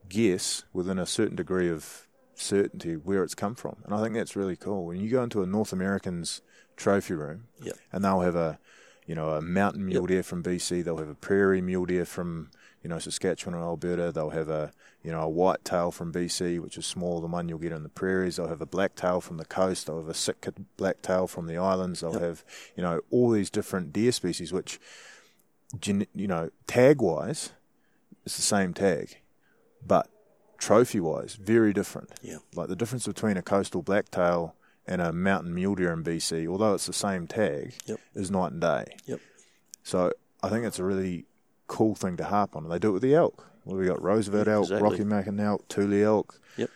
guess 0.07 0.63
within 0.71 0.97
a 0.97 1.05
certain 1.05 1.35
degree 1.35 1.69
of 1.69 2.07
certainty 2.33 2.93
where 2.93 3.23
it's 3.23 3.35
come 3.35 3.55
from. 3.55 3.75
And 3.83 3.93
I 3.93 4.01
think 4.01 4.15
that's 4.15 4.35
really 4.35 4.55
cool. 4.55 4.85
When 4.85 5.01
you 5.01 5.09
go 5.09 5.23
into 5.23 5.43
a 5.43 5.45
North 5.45 5.73
American's 5.73 6.41
trophy 6.77 7.13
room 7.13 7.47
Yep. 7.61 7.75
and 7.91 8.05
they'll 8.05 8.21
have 8.21 8.35
a 8.35 8.59
you 9.05 9.15
know, 9.15 9.31
a 9.31 9.41
mountain 9.41 9.85
mule 9.85 10.01
Yep. 10.03 10.07
deer 10.09 10.23
from 10.23 10.43
BC, 10.43 10.83
they'll 10.83 10.97
have 10.97 11.09
a 11.09 11.15
prairie 11.15 11.61
mule 11.61 11.85
deer 11.85 12.05
from, 12.05 12.51
you 12.87 12.93
know, 12.93 12.99
Saskatchewan 12.99 13.53
or 13.59 13.63
Alberta, 13.63 14.13
they'll 14.13 14.29
have 14.29 14.47
a 14.47 14.71
you 15.03 15.11
know, 15.11 15.19
a 15.23 15.27
white 15.29 15.65
tail 15.65 15.91
from 15.91 16.13
BC, 16.13 16.57
which 16.61 16.77
is 16.77 16.85
smaller 16.85 17.19
than 17.21 17.31
one 17.31 17.49
you'll 17.49 17.59
get 17.59 17.73
in 17.73 17.83
the 17.83 17.89
prairies. 17.89 18.37
They'll 18.37 18.47
have 18.47 18.61
a 18.61 18.65
black 18.65 18.95
tail 18.95 19.19
from 19.19 19.35
the 19.35 19.43
coast. 19.45 19.87
They'll 19.87 19.97
have 19.97 20.07
a 20.07 20.13
Sitka 20.13 20.53
black 20.77 21.01
tail 21.01 21.27
from 21.27 21.47
the 21.47 21.57
islands. 21.57 21.99
They'll 21.99 22.13
Yep. 22.13 22.21
have, 22.21 22.45
you 22.77 22.83
know, 22.83 23.01
all 23.11 23.29
these 23.29 23.49
different 23.49 23.91
deer 23.91 24.11
species, 24.13 24.53
which, 24.53 24.79
you 25.85 26.05
know, 26.27 26.49
tag 26.65 27.01
wise, 27.01 27.51
it's 28.25 28.35
the 28.37 28.41
same 28.41 28.73
tag, 28.73 29.17
but 29.85 30.09
trophy 30.57 30.99
wise, 30.99 31.35
very 31.35 31.73
different. 31.73 32.11
Yeah. 32.21 32.37
Like 32.55 32.67
the 32.69 32.75
difference 32.75 33.05
between 33.07 33.35
a 33.37 33.41
coastal 33.41 33.81
blacktail 33.81 34.55
and 34.85 35.01
a 35.01 35.11
mountain 35.11 35.53
mule 35.53 35.75
deer 35.75 35.91
in 35.93 36.03
BC, 36.03 36.47
although 36.47 36.73
it's 36.73 36.85
the 36.87 36.93
same 36.93 37.27
tag, 37.27 37.75
Yep. 37.85 37.99
is 38.15 38.31
night 38.31 38.51
and 38.53 38.61
day. 38.61 38.95
Yep. 39.05 39.19
So 39.83 40.11
I 40.41 40.49
think 40.49 40.65
it's 40.65 40.79
a 40.79 40.83
really 40.83 41.25
cool 41.67 41.95
thing 41.95 42.17
to 42.17 42.23
harp 42.23 42.55
on. 42.55 42.63
And 42.63 42.71
they 42.71 42.79
do 42.79 42.89
it 42.89 42.93
with 42.93 43.01
the 43.01 43.15
elk. 43.15 43.45
Well, 43.65 43.77
we 43.77 43.85
got 43.85 44.01
Roosevelt 44.01 44.47
elk, 44.47 44.63
exactly. 44.63 44.89
Rocky 44.89 45.03
Mountain 45.03 45.39
elk, 45.39 45.67
Tule 45.67 46.03
elk. 46.03 46.39
Yep. 46.57 46.69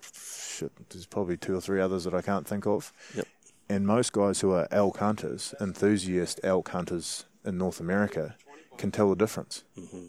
Shit, 0.00 0.72
there's 0.90 1.06
probably 1.06 1.36
two 1.36 1.56
or 1.56 1.60
three 1.60 1.80
others 1.80 2.04
that 2.04 2.14
I 2.14 2.22
can't 2.22 2.46
think 2.46 2.66
of. 2.66 2.92
Yep. 3.14 3.26
And 3.68 3.86
most 3.86 4.12
guys 4.12 4.40
who 4.40 4.52
are 4.52 4.68
elk 4.70 4.98
hunters, 4.98 5.54
enthusiast 5.60 6.38
elk 6.44 6.68
hunters 6.68 7.24
in 7.44 7.58
North 7.58 7.80
America, 7.80 8.36
can 8.78 8.92
tell 8.92 9.08
the 9.10 9.16
difference. 9.16 9.64
Mm-hmm. 9.76 10.06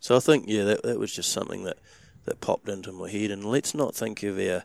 So 0.00 0.16
I 0.16 0.20
think 0.20 0.44
yeah, 0.46 0.64
that 0.64 0.82
that 0.84 0.98
was 0.98 1.12
just 1.12 1.30
something 1.32 1.64
that, 1.64 1.78
that 2.24 2.40
popped 2.40 2.68
into 2.68 2.92
my 2.92 3.10
head. 3.10 3.30
And 3.30 3.44
let's 3.44 3.74
not 3.74 3.94
think 3.94 4.22
of 4.22 4.38
our 4.38 4.64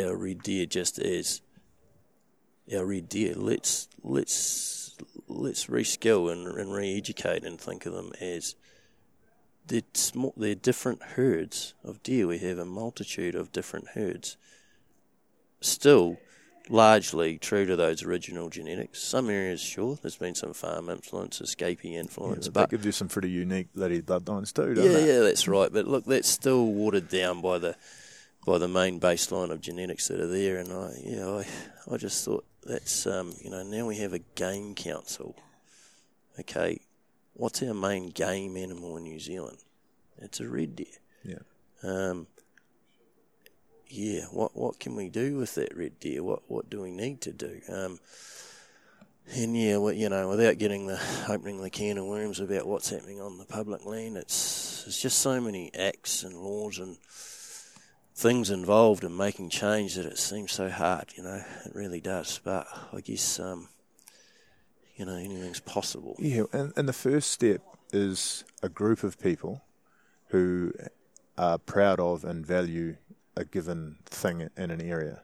our 0.00 0.16
red 0.16 0.42
deer 0.42 0.66
just 0.66 0.98
as 0.98 1.40
our 2.72 2.84
red 2.84 3.08
deer. 3.08 3.34
Let's 3.34 3.88
let's 4.04 4.77
let's 5.28 5.66
reskill 5.66 6.32
and, 6.32 6.46
and 6.46 6.72
re-educate 6.72 7.44
and 7.44 7.60
think 7.60 7.86
of 7.86 7.92
them 7.92 8.12
as 8.20 8.54
they're 9.66 9.82
small. 9.94 10.34
They're 10.36 10.54
different 10.54 11.02
herds 11.02 11.74
of 11.84 12.02
deer. 12.02 12.26
We 12.26 12.38
have 12.38 12.58
a 12.58 12.64
multitude 12.64 13.34
of 13.34 13.52
different 13.52 13.88
herds. 13.88 14.36
Still, 15.60 16.18
largely 16.68 17.38
true 17.38 17.66
to 17.66 17.76
those 17.76 18.02
original 18.02 18.48
genetics. 18.48 19.02
Some 19.02 19.28
areas, 19.30 19.60
sure, 19.60 19.98
there's 20.00 20.16
been 20.16 20.34
some 20.34 20.52
farm 20.52 20.88
influence, 20.88 21.40
escaping 21.40 21.94
influence, 21.94 22.46
that 22.46 22.52
but 22.52 22.70
gives 22.70 22.86
you 22.86 22.92
some 22.92 23.08
pretty 23.08 23.30
unique 23.30 23.68
bloody 23.74 24.00
bloodlines 24.00 24.52
too, 24.52 24.74
doesn't 24.74 24.90
yeah, 24.90 24.98
it? 24.98 25.06
yeah, 25.06 25.20
that's 25.20 25.48
right. 25.48 25.72
But 25.72 25.86
look, 25.86 26.04
that's 26.04 26.28
still 26.28 26.66
watered 26.66 27.08
down 27.08 27.40
by 27.40 27.58
the 27.58 27.76
by 28.48 28.56
the 28.56 28.66
main 28.66 28.98
baseline 28.98 29.50
of 29.50 29.60
genetics 29.60 30.08
that 30.08 30.20
are 30.20 30.26
there. 30.26 30.56
And 30.56 30.72
I, 30.72 30.92
yeah, 31.04 31.28
I, 31.28 31.46
I 31.92 31.96
just 31.98 32.24
thought 32.24 32.46
that's 32.64 33.06
um, 33.06 33.34
you 33.42 33.50
know, 33.50 33.62
now 33.62 33.86
we 33.86 33.98
have 33.98 34.14
a 34.14 34.20
game 34.20 34.74
council. 34.74 35.36
Okay, 36.40 36.80
what's 37.34 37.62
our 37.62 37.74
main 37.74 38.08
game 38.08 38.56
animal 38.56 38.96
in 38.96 39.04
New 39.04 39.20
Zealand? 39.20 39.58
It's 40.16 40.40
a 40.40 40.48
red 40.48 40.76
deer. 40.76 40.86
Yeah. 41.24 41.38
Um, 41.82 42.26
yeah, 43.88 44.22
what 44.30 44.56
what 44.56 44.80
can 44.80 44.96
we 44.96 45.10
do 45.10 45.36
with 45.36 45.54
that 45.56 45.76
red 45.76 46.00
deer? 46.00 46.22
What 46.22 46.42
what 46.48 46.70
do 46.70 46.80
we 46.80 46.90
need 46.90 47.20
to 47.22 47.32
do? 47.32 47.60
Um, 47.68 48.00
and 49.34 49.54
yeah, 49.54 49.76
well, 49.76 49.92
you 49.92 50.08
know, 50.08 50.26
without 50.30 50.56
getting 50.56 50.86
the 50.86 50.98
opening 51.28 51.60
the 51.60 51.68
can 51.68 51.98
of 51.98 52.06
worms 52.06 52.40
about 52.40 52.66
what's 52.66 52.88
happening 52.88 53.20
on 53.20 53.36
the 53.36 53.44
public 53.44 53.84
land, 53.84 54.16
it's 54.16 54.84
it's 54.86 55.02
just 55.02 55.18
so 55.18 55.38
many 55.38 55.70
acts 55.74 56.22
and 56.22 56.34
laws 56.34 56.78
and 56.78 56.96
things 58.18 58.50
involved 58.50 59.04
in 59.04 59.16
making 59.16 59.48
change 59.48 59.94
that 59.94 60.04
it 60.04 60.18
seems 60.18 60.50
so 60.50 60.68
hard. 60.68 61.12
You 61.16 61.22
know, 61.22 61.40
it 61.64 61.72
really 61.74 62.00
does. 62.00 62.40
But 62.42 62.66
I 62.92 63.00
guess 63.00 63.38
um, 63.38 63.68
you 64.96 65.06
know 65.06 65.14
anything's 65.14 65.60
possible. 65.60 66.16
Yeah, 66.18 66.42
and, 66.52 66.72
and 66.76 66.88
the 66.88 66.92
first 66.92 67.30
step 67.30 67.62
is 67.92 68.44
a 68.62 68.68
group 68.68 69.04
of 69.04 69.20
people 69.20 69.62
who 70.28 70.72
are 71.38 71.58
proud 71.58 72.00
of 72.00 72.24
and 72.24 72.44
value 72.44 72.96
a 73.36 73.44
given 73.44 73.98
thing 74.06 74.48
in 74.56 74.70
an 74.70 74.80
area. 74.80 75.22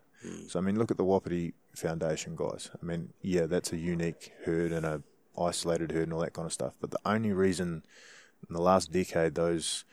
So, 0.49 0.59
I 0.59 0.63
mean, 0.63 0.79
look 0.79 0.91
at 0.91 0.97
the 0.97 1.05
Wapiti 1.05 1.53
Foundation 1.75 2.35
guys. 2.35 2.71
I 2.81 2.87
mean, 2.87 3.13
yeah, 3.21 3.45
that's 3.45 3.75
a 3.75 3.77
unique 3.77 4.33
herd 4.47 4.73
and 4.73 4.87
a 4.87 5.03
isolated 5.37 5.93
herd 5.93 6.05
and 6.05 6.15
all 6.15 6.21
that 6.21 6.33
kind 6.33 6.47
of 6.47 6.53
stuff. 6.53 6.73
But 6.81 6.93
the 6.93 7.01
only 7.05 7.33
reason 7.33 7.85
in 8.49 8.55
the 8.55 8.63
last 8.63 8.91
decade 8.91 9.35
those 9.35 9.85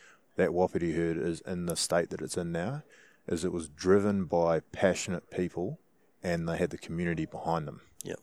that 0.42 0.54
Wapiti 0.54 0.94
herd 0.94 1.18
is 1.18 1.39
in 1.42 1.68
the 1.68 1.76
state 1.76 2.10
that 2.10 2.20
it's 2.20 2.36
in 2.36 2.52
now 2.52 2.82
is 3.28 3.46
it 3.46 3.54
was 3.54 3.70
driven 3.70 4.26
by 4.26 4.60
passionate 4.60 5.30
people 5.30 5.80
and 6.24 6.50
they 6.50 6.58
had 6.58 6.72
the 6.72 6.80
community 6.80 7.28
behind 7.28 7.68
them. 7.68 7.82
Yep. 8.04 8.20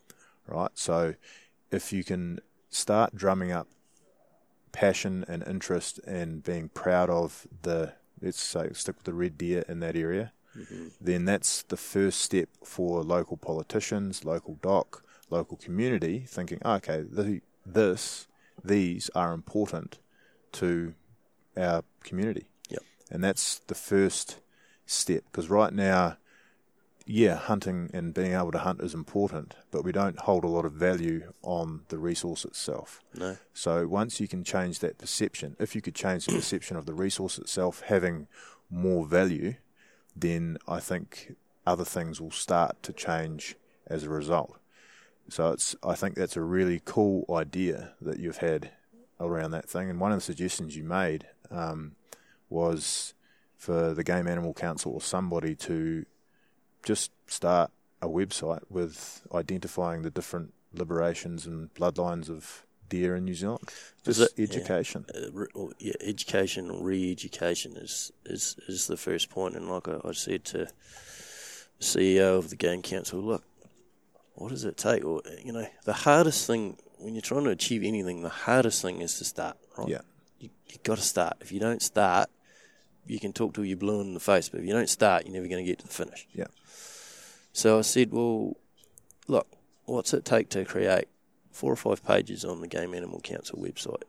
Right. 0.49 0.71
So 0.75 1.14
if 1.71 1.93
you 1.93 2.03
can 2.03 2.41
start 2.71 3.14
drumming 3.14 3.53
up 3.53 3.69
passion 4.73 5.25
and 5.29 5.47
interest 5.47 6.01
and 6.07 6.43
being 6.43 6.71
proud 6.71 7.09
of 7.09 7.47
the 7.62 7.95
let's 8.21 8.43
say 8.43 8.69
stick 8.73 8.97
with 8.97 9.05
the 9.05 9.14
red 9.14 9.39
deer 9.39 9.64
in 9.69 9.79
that 9.79 9.95
area, 9.95 10.33
mm-hmm. 10.57 10.89
then 11.01 11.25
that's 11.25 11.62
the 11.62 11.77
first 11.77 12.21
step 12.21 12.49
for 12.64 13.05
local 13.05 13.37
politicians, 13.37 14.25
local 14.25 14.57
doc, 14.57 15.05
local 15.31 15.57
community 15.57 16.25
thinking, 16.27 16.59
oh, 16.64 16.75
okay, 16.75 17.03
the, 17.09 17.43
this, 17.64 18.27
these 18.64 19.09
are 19.14 19.33
important 19.33 20.01
to 20.51 20.95
our 21.59 21.83
community. 22.03 22.49
Yep. 22.71 22.83
And 23.11 23.25
that's 23.25 23.61
the 23.67 23.75
first 23.75 24.41
step 24.87 25.25
because 25.31 25.51
right 25.51 25.73
now, 25.73 26.17
yeah, 27.07 27.37
hunting 27.37 27.91
and 27.95 28.13
being 28.13 28.35
able 28.35 28.53
to 28.53 28.59
hunt 28.59 28.81
is 28.81 28.95
important, 28.95 29.55
but 29.71 29.83
we 29.83 29.93
don't 29.93 30.19
hold 30.21 30.45
a 30.45 30.49
lot 30.49 30.65
of 30.65 30.73
value 30.73 31.33
on 31.43 31.83
the 31.89 31.99
resource 31.99 32.45
itself. 32.45 33.01
No. 33.15 33.39
So 33.55 33.87
once 33.87 34.21
you 34.21 34.29
can 34.29 34.45
change 34.45 34.81
that 34.81 34.99
perception, 34.99 35.57
if 35.59 35.75
you 35.75 35.81
could 35.81 35.95
change 35.95 36.27
the 36.27 36.35
perception 36.35 36.77
of 36.77 36.85
the 36.85 36.95
resource 36.95 37.39
itself 37.39 37.83
having 37.87 38.29
more 38.71 39.07
value, 39.07 39.55
then 40.15 40.59
I 40.69 40.81
think 40.81 41.35
other 41.67 41.85
things 41.85 42.21
will 42.21 42.31
start 42.31 42.83
to 42.83 42.93
change 42.93 43.57
as 43.87 44.05
a 44.05 44.11
result. 44.11 44.59
So 45.31 45.53
it's 45.53 45.77
I 45.83 45.95
think 45.95 46.15
that's 46.15 46.37
a 46.37 46.43
really 46.43 46.81
cool 46.85 47.25
idea 47.31 47.93
that 48.01 48.19
you've 48.19 48.39
had 48.39 48.71
around 49.21 49.51
that 49.53 49.69
thing. 49.69 49.91
And 49.91 50.01
one 50.01 50.13
of 50.13 50.19
the 50.19 50.23
suggestions 50.25 50.77
you 50.77 50.85
made 50.85 51.27
um, 51.51 51.97
was 52.49 53.15
for 53.57 53.93
the 53.95 54.05
Game 54.05 54.29
Animal 54.29 54.55
Council 54.55 54.93
or 54.93 55.01
somebody 55.01 55.55
to 55.57 56.07
just 56.83 57.11
start 57.27 57.71
a 58.01 58.09
website 58.09 58.63
with 58.71 59.27
identifying 59.35 60.03
the 60.03 60.11
different 60.11 60.55
liberations 60.73 61.47
and 61.47 61.73
bloodlines 61.75 62.31
of 62.31 62.65
deer 62.89 63.17
in 63.17 63.25
New 63.25 63.35
Zealand. 63.35 63.69
Just 64.05 64.21
it- 64.21 64.33
yeah. 64.37 64.45
education. 64.45 65.05
uh, 65.15 65.31
re- 65.33 65.49
yeah, 65.79 65.95
education 66.01 66.83
re-education 66.83 67.77
is, 67.77 68.13
is, 68.25 68.57
is 68.69 68.87
the 68.87 68.97
first 68.97 69.31
point. 69.31 69.57
And 69.57 69.69
like 69.69 69.89
I, 69.89 69.99
I 70.05 70.13
said 70.13 70.45
to 70.47 70.59
the 70.59 71.85
CEO 71.85 72.39
of 72.39 72.51
the 72.51 72.57
Game 72.57 72.83
Council, 72.83 73.21
look, 73.21 73.45
what 74.35 74.51
does 74.51 74.65
it 74.65 74.77
take? 74.77 75.05
Or 75.05 75.21
you 75.45 75.53
know, 75.53 75.67
the 75.85 75.93
hardest 75.93 76.47
thing 76.47 76.77
when 76.99 77.15
you're 77.15 77.23
trying 77.23 77.45
to 77.45 77.51
achieve 77.51 77.83
anything, 77.85 78.23
the 78.23 78.29
hardest 78.29 78.83
thing 78.83 79.01
is 79.01 79.19
to 79.19 79.25
start. 79.25 79.57
Right? 79.77 79.89
Yeah. 79.89 80.01
You 80.39 80.51
you 80.68 80.76
got 80.82 80.97
to 80.97 81.03
start. 81.03 81.36
If 81.41 81.53
you 81.53 81.61
don't 81.61 81.82
start, 81.82 82.30
you 83.07 83.18
can 83.18 83.32
talk 83.32 83.55
till 83.55 83.64
you're 83.64 83.76
blue 83.76 84.01
in 84.01 84.14
the 84.14 84.20
face, 84.20 84.49
but 84.49 84.61
if 84.61 84.66
you 84.66 84.72
don't 84.72 84.89
start, 84.89 85.24
you're 85.24 85.34
never 85.34 85.49
going 85.49 85.64
to 85.64 85.68
get 85.68 85.78
to 85.80 85.86
the 85.86 85.93
finish. 85.93 86.26
Yeah. 86.32 86.47
So 87.53 87.78
I 87.78 87.80
said, 87.80 88.12
well, 88.12 88.57
look, 89.26 89.49
what's 89.86 90.12
it 90.12 90.24
take 90.24 90.51
to 90.51 90.64
create 90.64 91.09
four 91.51 91.72
or 91.72 91.76
five 91.76 92.05
pages 92.05 92.45
on 92.45 92.61
the 92.61 92.68
Game 92.68 92.95
Animal 92.95 93.20
Council 93.20 93.59
website? 93.59 94.03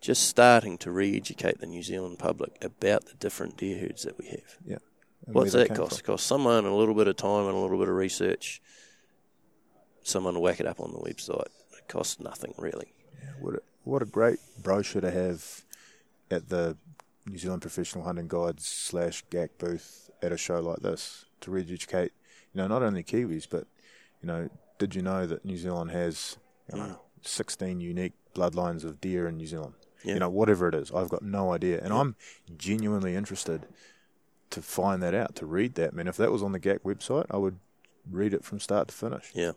Just 0.00 0.28
starting 0.28 0.76
to 0.78 0.90
re 0.90 1.16
educate 1.16 1.60
the 1.60 1.66
New 1.66 1.82
Zealand 1.82 2.18
public 2.18 2.62
about 2.62 3.06
the 3.06 3.14
different 3.14 3.56
deer 3.56 3.78
herds 3.80 4.02
that 4.02 4.18
we 4.18 4.26
have. 4.26 4.58
Yeah. 4.64 4.76
And 5.26 5.34
What's 5.34 5.52
that 5.52 5.74
cost? 5.74 6.04
from. 6.04 6.14
Cost 6.14 6.26
someone 6.26 6.66
a 6.66 6.76
little 6.76 6.94
bit 6.94 7.08
of 7.08 7.16
time 7.16 7.46
and 7.46 7.54
a 7.54 7.58
little 7.58 7.78
bit 7.78 7.88
of 7.88 7.94
research, 7.94 8.60
someone 10.02 10.34
to 10.34 10.40
whack 10.40 10.60
it 10.60 10.66
up 10.66 10.80
on 10.80 10.92
the 10.92 10.98
website. 10.98 11.48
It 11.78 11.88
costs 11.88 12.20
nothing 12.20 12.52
really. 12.58 12.92
What 13.40 13.54
a, 13.54 13.62
what 13.84 14.02
a 14.02 14.06
great 14.06 14.38
brochure 14.62 15.00
to 15.00 15.10
have 15.10 15.63
at 16.30 16.48
the 16.48 16.76
New 17.26 17.38
Zealand 17.38 17.62
Professional 17.62 18.04
Hunting 18.04 18.28
Guides 18.28 18.66
slash 18.66 19.24
GAC 19.30 19.50
booth 19.58 20.10
at 20.22 20.32
a 20.32 20.36
show 20.36 20.60
like 20.60 20.80
this 20.80 21.26
to 21.40 21.50
re-educate, 21.50 22.12
you 22.52 22.58
know, 22.58 22.66
not 22.66 22.82
only 22.82 23.02
Kiwis, 23.02 23.46
but, 23.48 23.66
you 24.20 24.26
know, 24.26 24.48
did 24.78 24.94
you 24.94 25.02
know 25.02 25.26
that 25.26 25.44
New 25.44 25.56
Zealand 25.56 25.90
has, 25.90 26.36
you 26.72 26.78
know, 26.78 26.84
mm. 26.84 26.98
16 27.26 27.80
unique 27.80 28.12
bloodlines 28.34 28.84
of 28.84 29.00
deer 29.00 29.26
in 29.26 29.36
New 29.36 29.46
Zealand? 29.46 29.74
Yeah. 30.04 30.14
You 30.14 30.20
know, 30.20 30.28
whatever 30.28 30.68
it 30.68 30.74
is, 30.74 30.92
I've 30.92 31.08
got 31.08 31.22
no 31.22 31.52
idea. 31.52 31.80
And 31.82 31.92
I'm 31.92 32.16
genuinely 32.58 33.14
interested 33.14 33.66
to 34.50 34.60
find 34.60 35.02
that 35.02 35.14
out, 35.14 35.34
to 35.36 35.46
read 35.46 35.74
that. 35.76 35.92
I 35.92 35.96
mean, 35.96 36.06
if 36.08 36.16
that 36.18 36.30
was 36.30 36.42
on 36.42 36.52
the 36.52 36.60
GAC 36.60 36.80
website, 36.80 37.26
I 37.30 37.38
would 37.38 37.58
read 38.10 38.34
it 38.34 38.44
from 38.44 38.60
start 38.60 38.88
to 38.88 38.94
finish 38.94 39.30
Yeah. 39.34 39.52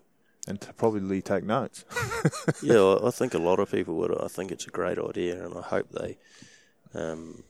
and 0.48 0.60
to 0.62 0.72
probably 0.74 1.22
take 1.22 1.44
notes. 1.44 1.84
yeah, 2.64 2.96
I 3.04 3.12
think 3.12 3.34
a 3.34 3.40
lot 3.40 3.60
of 3.60 3.70
people 3.70 3.96
would. 3.96 4.18
I 4.18 4.30
think 4.30 4.52
it's 4.52 4.66
a 4.66 4.72
great 4.72 4.98
idea, 4.98 5.46
and 5.46 5.54
I 5.58 5.62
hope 5.62 5.92
they 5.92 6.18
um, 6.98 7.44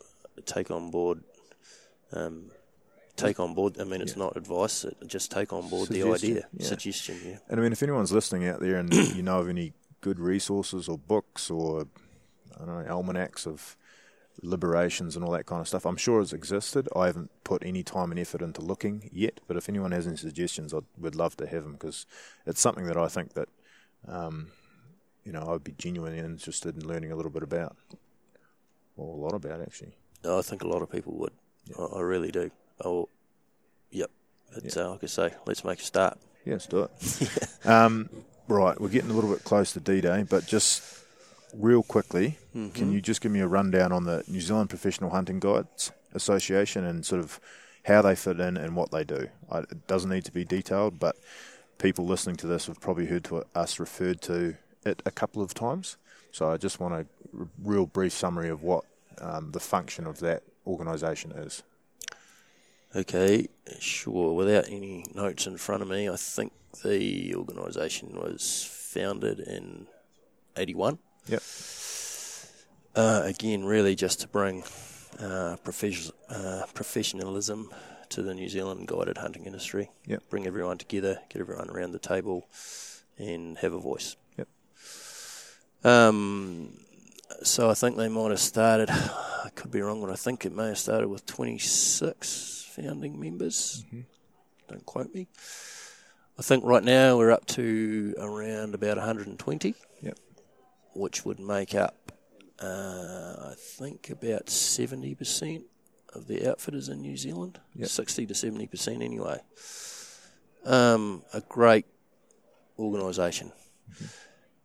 take 0.45 0.72
on 0.72 0.91
board. 0.91 1.24
Um, 2.12 2.52
take 3.16 3.39
on 3.39 3.54
board. 3.54 3.80
I 3.80 3.84
mean, 3.84 4.02
it's 4.02 4.16
not 4.16 4.38
advice. 4.38 4.86
It, 4.86 4.98
just 5.08 5.32
take 5.32 5.52
on 5.52 5.70
board 5.70 5.89
the 5.89 6.04
idea, 6.04 6.48
yeah. 6.54 6.66
suggestion. 6.66 7.20
Yeah, 7.26 7.38
And 7.50 7.60
I 7.60 7.64
mean, 7.64 7.72
if 7.72 7.82
anyone's 7.82 8.12
listening 8.12 8.48
out 8.48 8.60
there 8.60 8.78
and 8.78 8.93
you 8.93 9.24
know 9.24 9.39
of 9.39 9.50
any 9.50 9.74
good 10.02 10.20
resources 10.20 10.88
or 10.88 10.98
books 10.98 11.50
or 11.50 11.88
I 12.56 12.66
don't 12.66 12.86
know 12.86 12.91
almanacs 12.91 13.48
of 13.48 13.76
liberations 14.43 15.16
and 15.16 15.26
all 15.26 15.32
that 15.32 15.45
kind 15.45 15.62
of 15.62 15.68
stuff, 15.68 15.86
I'm 15.86 15.98
sure 15.98 16.22
it's 16.22 16.34
existed. 16.34 16.88
I 16.95 17.08
haven't 17.08 17.32
put 17.43 17.64
any 17.66 17.84
time 17.84 18.12
and 18.12 18.20
effort 18.20 18.41
into 18.41 18.62
looking 18.62 19.10
yet, 19.12 19.39
but 19.48 19.58
if 19.58 19.68
anyone 19.68 19.91
has 19.91 20.08
any 20.08 20.18
suggestions, 20.18 20.74
I 20.74 20.80
would 20.98 21.16
love 21.16 21.36
to 21.38 21.48
have 21.48 21.64
them 21.64 21.74
because 21.74 22.06
it's 22.45 22.62
something 22.62 22.86
that 22.86 22.98
I 22.98 23.08
think 23.08 23.34
that 23.34 23.50
um, 24.08 24.50
you 25.24 25.32
know 25.32 25.54
I'd 25.54 25.64
be 25.64 25.74
genuinely 25.78 26.20
interested 26.20 26.76
in 26.76 26.88
learning 26.88 27.12
a 27.12 27.16
little 27.16 27.32
bit 27.32 27.43
about, 27.43 27.76
or 28.98 29.16
a 29.16 29.20
lot 29.20 29.34
about 29.34 29.62
actually. 29.62 29.95
I 30.26 30.41
think 30.41 30.64
a 30.64 30.68
lot 30.68 30.82
of 30.82 30.91
people 30.91 31.14
would. 31.18 31.34
I, 31.78 31.84
I 31.98 32.02
really 32.02 32.32
do. 32.32 32.52
Oh, 32.84 33.10
yep. 33.91 34.12
But 34.54 34.76
uh, 34.76 34.91
like 34.91 35.04
I 35.04 35.08
say, 35.08 35.34
let's 35.45 35.64
make 35.64 35.80
a 35.80 35.84
start. 35.84 36.18
Yeah, 36.45 36.54
let's 36.54 36.68
do 36.68 36.84
it. 36.84 37.66
um, 37.66 38.10
right, 38.48 38.80
we're 38.80 38.89
getting 38.89 39.12
a 39.12 39.14
little 39.14 39.32
bit 39.32 39.43
close 39.43 39.74
to 39.74 39.80
D 39.80 40.02
Day, 40.02 40.26
but 40.28 40.48
just 40.48 41.04
real 41.54 41.84
quickly, 41.84 42.38
can 42.74 42.91
you 42.91 43.02
just 43.02 43.22
give 43.22 43.32
me 43.32 43.39
a 43.39 43.48
rundown 43.48 43.91
on 43.91 44.04
the 44.04 44.24
New 44.28 44.41
Zealand 44.41 44.70
Professional 44.70 45.12
Hunting 45.12 45.39
Guides 45.39 45.91
Association 46.14 46.86
and 46.86 47.06
sort 47.06 47.20
of 47.22 47.39
how 47.86 48.02
they 48.02 48.16
fit 48.16 48.39
in 48.39 48.58
and 48.58 48.76
what 48.76 48.91
they 48.91 49.04
do? 49.04 49.30
I, 49.52 49.60
it 49.60 49.88
doesn't 49.88 50.10
need 50.10 50.26
to 50.26 50.32
be 50.32 50.45
detailed, 50.45 51.00
but 51.00 51.16
people 51.78 52.06
listening 52.06 52.36
to 52.38 52.48
this 52.48 52.68
have 52.68 52.82
probably 52.82 53.06
heard 53.06 53.24
to 53.26 53.45
us 53.56 53.80
referred 53.80 54.22
to 54.24 54.58
it 54.86 55.02
a 55.06 55.12
couple 55.12 55.41
of 55.41 55.54
times. 55.54 55.98
So 56.32 56.50
I 56.50 56.58
just 56.58 56.80
want 56.80 56.94
a 56.94 57.06
r- 57.40 57.48
real 57.64 57.86
brief 57.86 58.14
summary 58.14 58.50
of 58.50 58.64
what 58.64 58.84
um, 59.20 59.52
the 59.52 59.60
function 59.60 60.06
of 60.06 60.20
that 60.20 60.44
organisation 60.66 61.32
is. 61.32 61.64
Okay, 62.96 63.48
sure. 63.80 64.34
Without 64.34 64.70
any 64.70 65.06
notes 65.14 65.46
in 65.46 65.58
front 65.58 65.82
of 65.82 65.90
me, 65.90 66.10
I 66.10 66.16
think 66.16 66.54
the 66.84 67.36
organisation 67.36 68.14
was 68.16 68.68
founded 68.72 69.40
in 69.40 69.88
'81. 70.56 71.00
Yep. 71.28 71.44
Uh, 72.96 73.22
again, 73.26 73.66
really 73.66 73.94
just 73.94 74.22
to 74.22 74.28
bring 74.28 74.64
uh, 75.20 75.58
profes- 75.64 76.12
uh, 76.30 76.66
professionalism 76.74 77.70
to 78.10 78.22
the 78.22 78.34
New 78.34 78.48
Zealand 78.50 78.88
guided 78.88 79.18
hunting 79.18 79.46
industry. 79.46 79.90
Yep. 80.06 80.24
Bring 80.30 80.48
everyone 80.48 80.78
together, 80.78 81.20
get 81.30 81.42
everyone 81.42 81.70
around 81.70 81.92
the 81.92 82.00
table, 82.00 82.48
and 83.18 83.58
have 83.60 83.74
a 83.74 83.80
voice. 83.80 84.16
Um, 85.88 86.74
so 87.44 87.70
I 87.70 87.74
think 87.74 87.96
they 87.96 88.10
might 88.10 88.32
have 88.32 88.40
started. 88.40 88.90
I 88.92 89.50
could 89.56 89.72
be 89.72 89.82
wrong, 89.82 90.02
but 90.02 90.10
I 90.10 90.16
think 90.16 90.46
it 90.46 90.54
may 90.54 90.68
have 90.68 90.78
started 90.78 91.08
with 91.08 91.26
26 91.26 92.72
founding 92.76 93.20
members. 93.20 93.86
Don't 94.68 94.86
quote 94.86 95.14
me. 95.14 95.28
I 96.38 96.42
think 96.42 96.66
right 96.66 96.84
now 96.84 97.18
we're 97.18 97.32
up 97.32 97.46
to 97.48 98.14
around 98.20 98.76
about 98.76 98.98
120 98.98 99.74
Yep. 100.02 100.20
which 100.94 101.26
would 101.26 101.40
make 101.40 101.74
up, 101.74 102.12
uh, 102.60 103.52
I 103.52 103.54
think, 103.58 104.10
about 104.10 104.48
70% 104.48 105.64
of 106.14 106.28
the 106.28 106.50
outfitters 106.50 106.90
in 106.90 107.02
New 107.02 107.16
Zealand. 107.18 107.60
Yep. 107.76 107.88
60 107.90 108.26
to 108.28 108.34
70% 108.34 109.02
anyway. 109.02 109.40
Um, 110.66 111.24
a 111.34 111.42
great 111.42 111.86
organisation. 112.78 113.54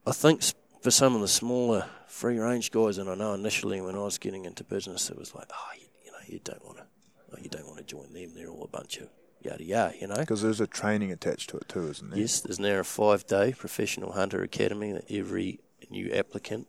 I 0.04 0.12
think 0.12 0.42
for 0.82 0.90
some 0.90 1.14
of 1.14 1.20
the 1.20 1.28
smaller 1.28 1.86
free 2.08 2.38
range 2.38 2.70
guys, 2.72 2.98
and 2.98 3.08
I 3.08 3.14
know 3.14 3.34
initially 3.34 3.80
when 3.80 3.94
I 3.94 4.00
was 4.00 4.18
getting 4.18 4.44
into 4.44 4.64
business, 4.64 5.10
it 5.10 5.18
was 5.18 5.34
like, 5.34 5.48
oh, 5.52 5.70
you, 5.78 5.86
you 6.04 6.10
know, 6.10 6.18
you 6.26 6.40
don't 6.42 6.64
want 6.64 6.78
to, 6.78 6.84
oh, 7.32 7.38
you 7.40 7.48
don't 7.48 7.66
want 7.66 7.78
to 7.78 7.84
join 7.84 8.12
them. 8.12 8.32
They're 8.34 8.48
all 8.48 8.64
a 8.64 8.68
bunch 8.68 8.98
of 8.98 9.08
yada 9.40 9.62
yada, 9.62 9.94
you 10.00 10.08
know. 10.08 10.16
Because 10.16 10.42
there's 10.42 10.60
a 10.60 10.66
training 10.66 11.12
attached 11.12 11.50
to 11.50 11.56
it 11.58 11.68
too, 11.68 11.88
isn't 11.88 12.10
there? 12.10 12.18
Yes, 12.18 12.40
there's 12.40 12.58
now 12.58 12.80
a 12.80 12.84
five 12.84 13.26
day 13.26 13.52
professional 13.52 14.12
hunter 14.12 14.42
academy 14.42 14.92
that 14.92 15.10
every 15.10 15.60
new 15.88 16.12
applicant 16.12 16.66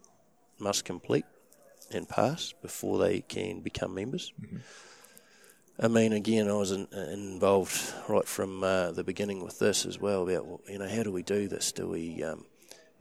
must 0.60 0.86
complete 0.86 1.26
and 1.92 2.08
pass 2.08 2.54
before 2.62 3.00
they 3.00 3.22
can 3.22 3.62
become 3.62 3.96
members. 3.96 4.32
I 5.80 5.88
mean, 5.88 6.14
again, 6.14 6.50
I 6.50 6.54
was 6.54 6.72
in, 6.72 6.88
involved 6.94 7.94
right 8.08 8.28
from 8.28 8.64
uh, 8.64 8.92
the 8.92 9.04
beginning 9.04 9.44
with 9.44 9.58
this 9.58 9.88
as 9.88 10.00
well 10.00 10.30
about 10.30 10.62
you 10.70 10.78
know 10.78 10.88
how 10.88 11.02
do 11.02 11.12
we 11.12 11.24
do 11.24 11.48
this? 11.48 11.72
Do 11.72 11.90
we 11.90 12.24
um, 12.24 12.46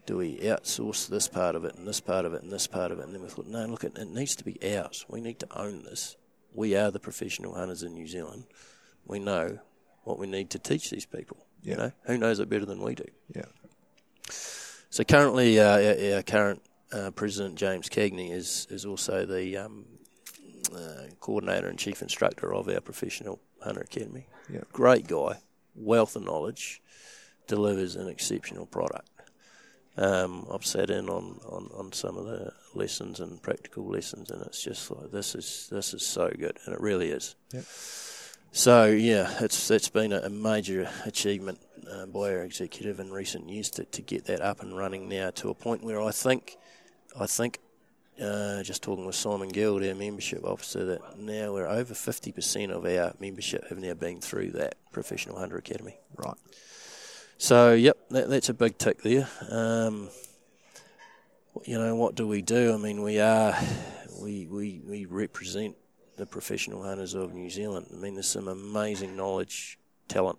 do 0.07 0.17
we 0.17 0.39
outsource 0.39 1.09
this 1.09 1.29
part 1.29 1.55
of 1.55 1.65
it 1.65 1.77
and 1.77 1.87
this 1.87 2.01
part 2.01 2.25
of 2.25 2.35
it 2.35 2.43
and 2.43 2.51
this 2.51 2.67
part 2.67 2.91
of 2.91 2.99
it? 2.99 3.07
And 3.07 3.15
then 3.15 3.23
we 3.23 3.29
thought, 3.29 3.47
no, 3.47 3.65
look, 3.67 3.85
it, 3.85 3.97
it 3.97 4.09
needs 4.09 4.35
to 4.37 4.45
be 4.45 4.59
ours. 4.77 5.05
We 5.09 5.21
need 5.21 5.39
to 5.41 5.59
own 5.59 5.85
this. 5.85 6.17
We 6.55 6.77
are 6.77 6.91
the 6.91 7.01
professional 7.01 7.55
hunters 7.55 7.83
in 7.83 7.95
New 7.95 8.07
Zealand. 8.07 8.45
We 9.07 9.19
know 9.19 9.59
what 10.05 10.19
we 10.19 10.27
need 10.27 10.51
to 10.51 10.59
teach 10.59 10.91
these 10.91 11.07
people. 11.07 11.47
Yeah. 11.63 11.71
You 11.71 11.77
know, 11.79 11.93
who 12.07 12.19
knows 12.19 12.41
it 12.41 12.49
better 12.49 12.67
than 12.67 12.83
we 12.83 12.95
do? 12.95 13.07
Yeah. 13.35 13.45
So 14.91 15.05
currently, 15.05 15.59
uh, 15.59 16.13
our, 16.13 16.17
our 16.17 16.23
current 16.23 16.63
uh, 16.93 17.11
president 17.13 17.57
James 17.57 17.89
Cagney 17.89 18.31
is 18.31 18.67
is 18.69 18.85
also 18.85 19.25
the 19.25 19.57
um, 19.57 19.87
uh, 20.75 21.05
coordinator 21.21 21.69
and 21.69 21.79
chief 21.79 22.03
instructor 22.03 22.53
of 22.53 22.69
our 22.69 22.81
professional 22.81 23.41
hunter 23.63 23.81
academy. 23.81 24.27
Yeah. 24.53 24.61
Great 24.73 25.07
guy, 25.07 25.39
wealth 25.75 26.17
of 26.17 26.25
knowledge, 26.25 26.83
delivers 27.47 27.97
an 27.97 28.09
exceptional 28.09 28.67
product. 28.67 29.09
Um, 29.97 30.47
I've 30.51 30.65
sat 30.65 30.89
in 30.89 31.11
on, 31.11 31.39
on, 31.47 31.69
on 31.75 31.93
some 31.93 32.17
of 32.17 32.25
the 32.25 32.53
lessons 32.75 33.21
and 33.21 33.43
practical 33.43 33.87
lessons, 33.87 34.31
and 34.31 34.43
it's 34.47 34.63
just 34.63 34.91
like 34.91 35.11
this 35.11 35.35
is 35.35 35.69
this 35.71 35.93
is 35.93 36.05
so 36.05 36.31
good, 36.31 36.59
and 36.65 36.75
it 36.75 36.81
really 36.81 37.11
is. 37.11 37.35
Yep. 37.53 37.65
So 38.53 38.87
yeah, 38.87 39.35
it's 39.41 39.71
it's 39.71 39.89
been 39.89 40.13
a, 40.13 40.31
major 40.31 40.89
achievement 41.05 41.59
uh, 41.91 42.07
by 42.07 42.33
our 42.35 42.43
executive 42.43 43.01
in 43.01 43.11
recent 43.11 43.49
years 43.49 43.71
to, 43.71 43.85
to 43.85 44.03
get 44.03 44.27
that 44.27 44.41
up 44.41 44.63
and 44.63 44.77
running 44.77 45.09
now 45.09 45.31
to 45.31 45.51
a 45.51 45.55
point 45.55 45.83
where 45.83 46.01
I 46.01 46.11
think 46.11 46.57
I 47.19 47.27
think 47.27 47.59
uh, 48.21 48.63
just 48.63 48.83
talking 48.83 49.07
with 49.07 49.15
Simon 49.15 49.49
Guild, 49.49 49.83
our 49.83 49.95
membership 49.95 50.45
officer, 50.45 50.85
that 50.85 51.19
now 51.19 51.53
we're 51.53 51.67
over 51.67 51.95
fifty 51.95 52.33
percent 52.33 52.73
of 52.73 52.85
our 52.87 53.15
membership 53.21 53.69
have 53.69 53.79
now 53.79 53.95
been 53.95 54.21
through 54.21 54.53
that 54.53 54.75
professional 54.93 55.39
hunter 55.39 55.57
academy. 55.57 55.97
Right. 56.17 56.37
So, 57.43 57.73
yep, 57.73 57.99
that, 58.11 58.31
that's 58.31 58.51
a 58.51 58.55
big 58.55 58.79
tick 58.79 59.03
there. 59.03 59.27
Um, 59.51 60.11
you 61.65 61.77
know, 61.77 61.97
what 61.97 62.15
do 62.15 62.29
we 62.29 62.41
do? 62.41 62.73
I 62.73 62.77
mean, 62.77 63.03
we 63.03 63.19
are, 63.19 63.59
we, 64.21 64.47
we, 64.47 64.81
we 64.87 65.07
represent 65.07 65.75
the 66.17 66.25
professional 66.25 66.85
hunters 66.85 67.15
of 67.15 67.35
New 67.35 67.51
Zealand. 67.51 67.89
I 67.93 67.97
mean, 67.97 68.15
there's 68.15 68.29
some 68.29 68.47
amazing 68.47 69.17
knowledge, 69.17 69.77
talent 70.07 70.39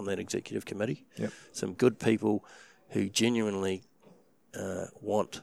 on 0.00 0.06
that 0.06 0.18
executive 0.18 0.64
committee. 0.64 1.06
Yep. 1.18 1.32
Some 1.52 1.74
good 1.74 2.00
people 2.00 2.44
who 2.88 3.08
genuinely 3.08 3.84
uh, 4.58 4.86
want 5.00 5.42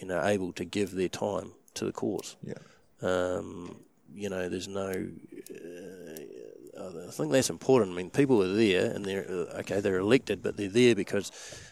and 0.00 0.10
are 0.10 0.26
able 0.26 0.54
to 0.54 0.64
give 0.64 0.92
their 0.92 1.10
time 1.10 1.52
to 1.74 1.84
the 1.84 1.92
cause. 1.92 2.36
Yeah. 2.42 2.54
Um, 3.02 3.84
you 4.14 4.30
know, 4.30 4.48
there's 4.48 4.68
no. 4.68 5.10
I 6.88 7.10
think 7.10 7.32
that's 7.32 7.50
important. 7.50 7.92
I 7.92 7.94
mean, 7.94 8.10
people 8.10 8.42
are 8.42 8.54
there, 8.54 8.90
and 8.90 9.04
they're 9.04 9.26
uh, 9.28 9.60
okay. 9.60 9.80
They're 9.80 9.98
elected, 9.98 10.42
but 10.42 10.56
they're 10.56 10.68
there 10.68 10.94
because 10.94 11.30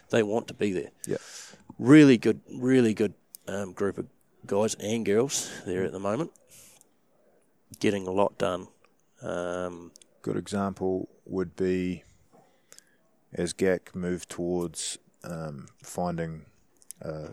they 0.09 0.23
want 0.23 0.47
to 0.47 0.53
be 0.53 0.71
there. 0.71 0.91
Yeah. 1.05 1.17
Really 1.79 2.17
good, 2.17 2.41
really 2.53 2.93
good 2.93 3.13
um, 3.47 3.73
group 3.73 3.97
of 3.97 4.07
guys 4.45 4.75
and 4.75 5.05
girls 5.05 5.51
there 5.65 5.83
at 5.83 5.91
the 5.91 5.99
moment, 5.99 6.31
getting 7.79 8.07
a 8.07 8.11
lot 8.11 8.37
done. 8.37 8.67
Um, 9.21 9.91
Good 10.21 10.37
example 10.37 11.09
would 11.25 11.55
be 11.55 12.03
as 13.33 13.53
GAC 13.53 13.95
moved 13.95 14.29
towards 14.29 14.97
um, 15.23 15.67
finding 15.81 16.45
a 17.01 17.29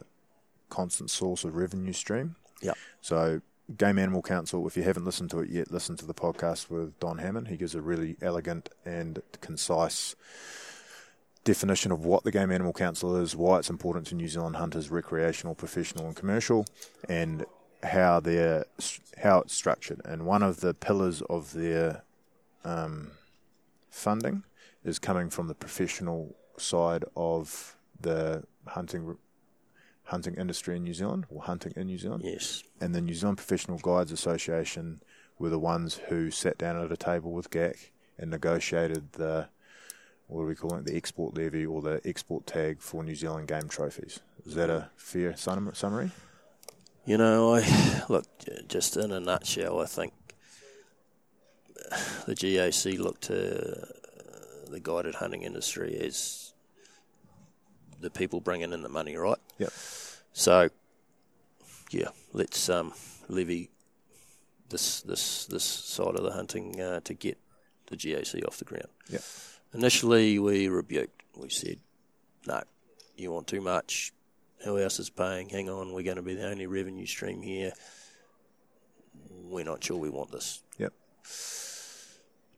constant 0.69 1.11
source 1.11 1.45
of 1.45 1.55
revenue 1.55 1.93
stream. 1.93 2.37
Yeah. 2.63 2.73
So, 3.01 3.41
Game 3.77 3.99
Animal 3.99 4.23
Council, 4.23 4.67
if 4.67 4.77
you 4.77 4.83
haven't 4.83 5.05
listened 5.05 5.31
to 5.31 5.41
it 5.41 5.51
yet, 5.51 5.71
listen 5.71 5.97
to 5.99 6.07
the 6.07 6.15
podcast 6.15 6.71
with 6.71 6.99
Don 7.01 7.19
Hammond. 7.19 7.49
He 7.49 7.57
gives 7.57 7.75
a 7.75 7.83
really 7.83 8.17
elegant 8.23 8.71
and 8.85 9.21
concise 9.41 10.17
definition 11.45 11.93
of 11.93 12.05
what 12.05 12.25
the 12.25 12.31
Game 12.31 12.51
Animal 12.51 12.73
Council 12.73 13.17
is, 13.17 13.37
why 13.37 13.59
it's 13.59 13.69
important 13.69 14.07
to 14.07 14.15
New 14.15 14.29
Zealand 14.29 14.57
hunters, 14.57 14.91
recreational, 14.91 15.55
professional, 15.55 16.07
and 16.07 16.17
commercial, 16.17 16.65
and 17.09 17.45
how 17.83 18.21
they're 18.21 18.65
how 19.23 19.41
it's 19.41 19.55
structured. 19.55 20.01
And 20.05 20.25
one 20.25 20.43
of 20.43 20.61
the 20.61 20.73
pillars 20.73 21.23
of 21.23 21.53
their 21.53 22.03
um, 22.65 23.13
funding 23.91 24.45
is 24.83 24.99
coming 24.99 25.29
from 25.29 25.49
the 25.49 25.55
professional 25.55 26.35
side 26.57 27.05
of 27.17 27.77
the 28.01 28.45
hunting 28.67 29.17
hunting 30.09 30.35
industry 30.35 30.77
in 30.77 30.85
New 30.85 30.95
Zealand 30.95 31.27
or 31.29 31.43
hunting 31.43 31.73
in 31.77 31.87
New 31.87 31.99
Zealand. 31.99 32.23
yes, 32.25 32.63
And 32.81 32.95
the 32.95 33.01
New 33.01 33.15
Zealand 33.15 33.37
Professional 33.37 33.79
Guides 33.79 34.11
Association 34.11 35.03
were 35.39 35.51
the 35.51 35.59
ones 35.59 36.01
who 36.09 36.31
sat 36.31 36.57
down 36.57 36.83
at 36.83 36.91
a 36.91 36.97
table 36.97 37.33
with 37.33 37.51
GAC 37.51 37.91
and 38.19 38.31
negotiated 38.31 39.13
the 39.13 39.49
what 40.27 40.43
are 40.43 40.47
we 40.47 40.55
calling 40.55 40.81
it, 40.81 40.85
the 40.85 40.97
export 40.97 41.35
levy 41.35 41.65
or 41.65 41.81
the 41.81 42.03
export 42.05 42.47
tag 42.47 42.81
for 42.81 43.03
New 43.03 43.15
Zealand 43.15 43.49
game 43.49 43.69
trophies. 43.69 44.21
Is 44.45 44.55
that 44.57 44.69
a 44.69 44.91
fair 44.97 45.35
summary? 45.37 46.11
You 47.07 47.17
know, 47.17 47.55
I 47.55 48.03
look 48.09 48.27
just 48.69 48.97
in 48.97 49.11
a 49.11 49.21
nutshell. 49.21 49.81
I 49.81 49.87
think 49.87 50.13
the 52.27 52.35
GAC 52.35 52.99
looked 52.99 53.23
to 53.25 53.89
the 54.71 54.81
guided 54.81 55.17
hunting 55.17 55.43
industry 55.43 55.99
as 55.99 56.48
the 58.01 58.11
people 58.11 58.41
bringing 58.41 58.73
in 58.73 58.83
the 58.83 58.89
money, 58.89 59.17
right? 59.17 59.39
Yep. 59.59 59.73
So, 60.33 60.69
yeah, 61.91 62.09
let's 62.33 62.69
um, 62.69 62.93
levy 63.29 63.71
this 64.71 65.01
this 65.03 65.47
this 65.47 65.65
side 65.65 66.15
of 66.15 66.23
the 66.23 66.33
hunting 66.33 66.81
uh, 66.81 67.01
to 67.01 67.15
get 67.15 67.39
the 67.87 67.97
GAC 67.97 68.47
off 68.47 68.59
the 68.59 68.65
ground. 68.65 68.89
Yep. 69.09 69.23
Initially, 69.75 70.39
we 70.39 70.69
rebuked. 70.69 71.23
We 71.37 71.49
said, 71.49 71.79
"No, 72.47 72.63
you 73.17 73.33
want 73.33 73.47
too 73.47 73.61
much. 73.61 74.13
Who 74.65 74.79
else 74.79 74.99
is 74.99 75.11
paying? 75.11 75.49
Hang 75.49 75.71
on, 75.71 75.93
we're 75.93 76.03
going 76.03 76.17
to 76.17 76.23
be 76.23 76.35
the 76.35 76.49
only 76.49 76.67
revenue 76.67 77.07
stream 77.07 77.43
here. 77.43 77.73
We're 79.31 79.65
not 79.65 79.83
sure 79.83 79.97
we 79.97 80.11
want 80.11 80.31
this." 80.31 80.63
Yep. 80.79 80.93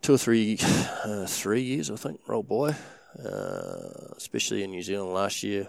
Two 0.03 0.14
or 0.14 0.18
three, 0.18 0.59
uh, 1.05 1.26
three 1.26 1.62
years, 1.62 1.91
I 1.91 1.97
think, 1.97 2.20
roll 2.26 2.43
by. 2.43 2.74
Uh, 3.18 4.14
especially 4.16 4.62
in 4.62 4.70
New 4.70 4.82
Zealand 4.82 5.12
last 5.12 5.42
year, 5.42 5.68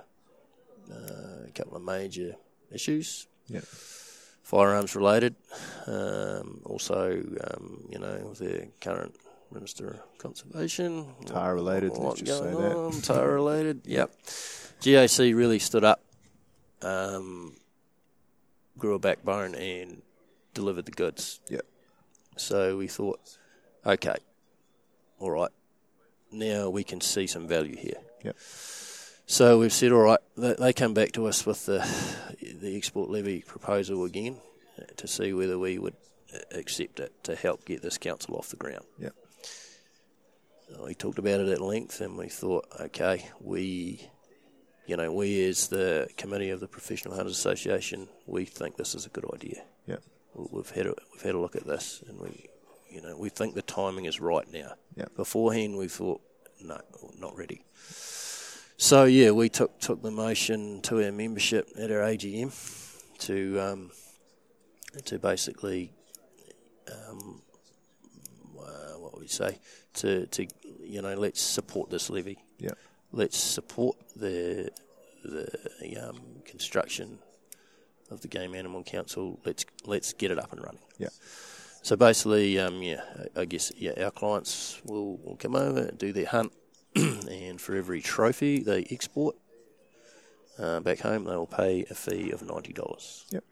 uh, 0.92 1.48
a 1.48 1.52
couple 1.56 1.76
of 1.76 1.84
major 1.84 2.36
issues 2.72 3.28
Yep. 3.48 3.64
firearms 4.44 4.96
related. 4.96 5.36
Um, 5.88 6.62
also, 6.66 7.22
um, 7.50 7.84
you 7.90 7.98
know, 8.00 8.28
with 8.30 8.40
the 8.40 8.68
current 8.80 9.16
Minister 9.52 9.88
of 10.04 10.18
Conservation. 10.20 11.08
Tahr 11.26 11.56
related, 11.56 11.98
let's 11.98 12.22
just 12.22 12.40
say 12.44 12.52
that. 12.52 12.76
on, 12.78 13.02
Tahr 13.02 13.32
related, 13.34 13.82
yep. 13.86 14.12
GAC 14.82 15.36
really 15.36 15.60
stood 15.60 15.84
up, 15.84 16.02
um, 16.82 17.56
grew 18.78 18.94
a 18.96 19.00
backbone, 19.00 19.56
and 19.56 20.02
delivered 20.54 20.86
the 20.86 20.92
goods. 20.92 21.40
Yep. 21.50 21.66
So 22.38 22.78
we 22.78 22.88
thought, 22.88 23.20
okay, 23.86 24.16
all 25.20 25.32
right, 25.32 25.52
now 26.32 26.70
we 26.70 26.84
can 26.84 27.02
see 27.02 27.28
some 27.28 27.48
value 27.48 27.76
here. 27.76 27.98
Yep. 28.24 28.36
So 29.26 29.60
we've 29.60 29.74
said, 29.74 29.92
all 29.92 30.02
right, 30.02 30.20
they, 30.38 30.54
they 30.54 30.74
come 30.74 30.94
back 30.94 31.14
to 31.14 31.26
us 31.28 31.46
with 31.46 31.66
the 31.66 31.80
the 32.62 32.76
export 32.76 33.10
levy 33.10 33.42
proposal 33.42 34.04
again 34.04 34.38
to 34.98 35.08
see 35.08 35.34
whether 35.34 35.58
we 35.58 35.78
would 35.78 35.96
accept 36.52 37.00
it 37.00 37.12
to 37.24 37.36
help 37.36 37.66
get 37.66 37.82
this 37.82 37.98
council 37.98 38.36
off 38.36 38.50
the 38.50 38.56
ground. 38.58 38.86
Yep. 39.00 39.14
We 40.86 40.94
talked 40.96 41.20
about 41.20 41.42
it 41.42 41.50
at 41.50 41.62
length, 41.62 42.00
and 42.02 42.18
we 42.18 42.30
thought, 42.30 42.66
okay, 42.80 43.26
we, 43.42 44.08
you 44.88 44.96
know, 44.96 45.12
we 45.12 45.46
as 45.46 45.68
the 45.68 46.08
committee 46.18 46.50
of 46.50 46.62
the 46.62 46.68
Professional 46.68 47.14
Hunters 47.16 47.38
Association, 47.38 48.08
we 48.26 48.46
think 48.46 48.78
this 48.78 48.96
is 48.96 49.06
a 49.06 49.10
good 49.10 49.26
idea. 49.34 49.64
Yep. 49.88 50.04
We- 50.36 50.48
We've 50.52 50.70
had 50.70 50.88
a, 50.88 50.96
we've 51.14 51.22
had 51.24 51.36
a 51.36 51.40
look 51.40 51.58
at 51.58 51.66
this, 51.68 52.02
and 52.08 52.20
we, 52.20 52.48
you 52.90 53.02
know, 53.02 53.18
we 53.18 53.28
think 53.30 53.54
the 53.54 53.62
timing 53.62 54.06
is 54.06 54.22
right 54.22 54.50
now. 54.52 54.72
Yep. 54.96 55.16
Beforehand, 55.16 55.78
we 55.78 55.88
thought, 55.88 56.22
no, 56.62 56.80
not 57.20 57.38
ready. 57.38 57.64
So 58.78 59.06
yeah, 59.06 59.30
we 59.30 59.48
took 59.48 59.80
took 59.80 60.02
the 60.02 60.10
motion 60.10 60.82
to 60.82 61.06
our 61.06 61.12
membership 61.12 61.70
at 61.78 61.92
our 61.92 62.00
AGM 62.00 62.52
to 63.20 63.60
um, 63.60 63.92
to 65.06 65.20
basically 65.20 65.94
um, 66.92 67.44
uh, 68.60 68.98
what 68.98 69.14
would 69.14 69.22
we 69.22 69.28
say 69.28 69.60
to 69.94 70.26
to 70.26 70.48
you 70.84 71.02
know 71.02 71.14
let's 71.14 71.40
support 71.40 71.92
this 71.92 72.10
levy. 72.10 72.40
Yep. 72.58 72.78
Let's 73.12 73.38
support 73.38 73.98
the 74.16 74.72
the 75.24 75.98
um, 75.98 76.20
construction 76.46 77.20
of 78.10 78.22
the 78.22 78.28
Game 78.28 78.56
Animal 78.56 78.84
Council. 78.84 79.40
Let's 79.46 79.66
let's 79.86 80.14
get 80.14 80.32
it 80.32 80.40
up 80.40 80.52
and 80.54 80.64
running. 80.64 80.82
Yep. 80.98 81.14
So 81.84 81.96
basically, 81.96 82.60
um, 82.60 82.82
yeah, 82.84 83.02
I 83.36 83.46
guess 83.46 83.72
yeah, 83.76 83.94
our 84.04 84.12
clients 84.12 84.82
will, 84.86 85.18
will 85.18 85.36
come 85.38 85.56
over, 85.56 85.92
do 85.92 86.14
their 86.14 86.28
hunt, 86.28 86.54
and 86.96 87.60
for 87.60 87.76
every 87.76 88.02
trophy 88.02 88.60
they 88.60 88.86
export 88.92 89.36
uh, 90.60 90.80
back 90.82 91.00
home, 91.00 91.24
they 91.24 91.36
will 91.36 91.48
pay 91.48 91.86
a 91.90 91.96
fee 91.96 92.32
of 92.32 92.44
ninety 92.44 92.74
dollars. 92.74 93.26
Yep. 93.32 93.44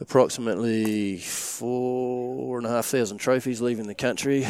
Approximately 0.00 1.18
four 1.18 2.58
and 2.58 2.66
a 2.66 2.70
half 2.70 2.86
thousand 2.86 3.18
trophies 3.18 3.60
leaving 3.60 3.86
the 3.86 3.94
country 3.94 4.46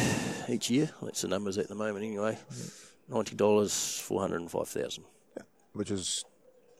each 0.49 0.69
year. 0.69 0.89
That's 1.01 1.21
the 1.21 1.27
numbers 1.29 1.57
at 1.57 1.69
the 1.69 1.75
moment, 1.75 2.05
anyway. 2.05 2.37
Ninety 3.07 3.35
dollars, 3.35 3.99
four 3.99 4.19
hundred 4.19 4.41
and 4.41 4.51
five 4.51 4.67
thousand. 4.67 5.05
which 5.73 5.91
is, 5.91 6.25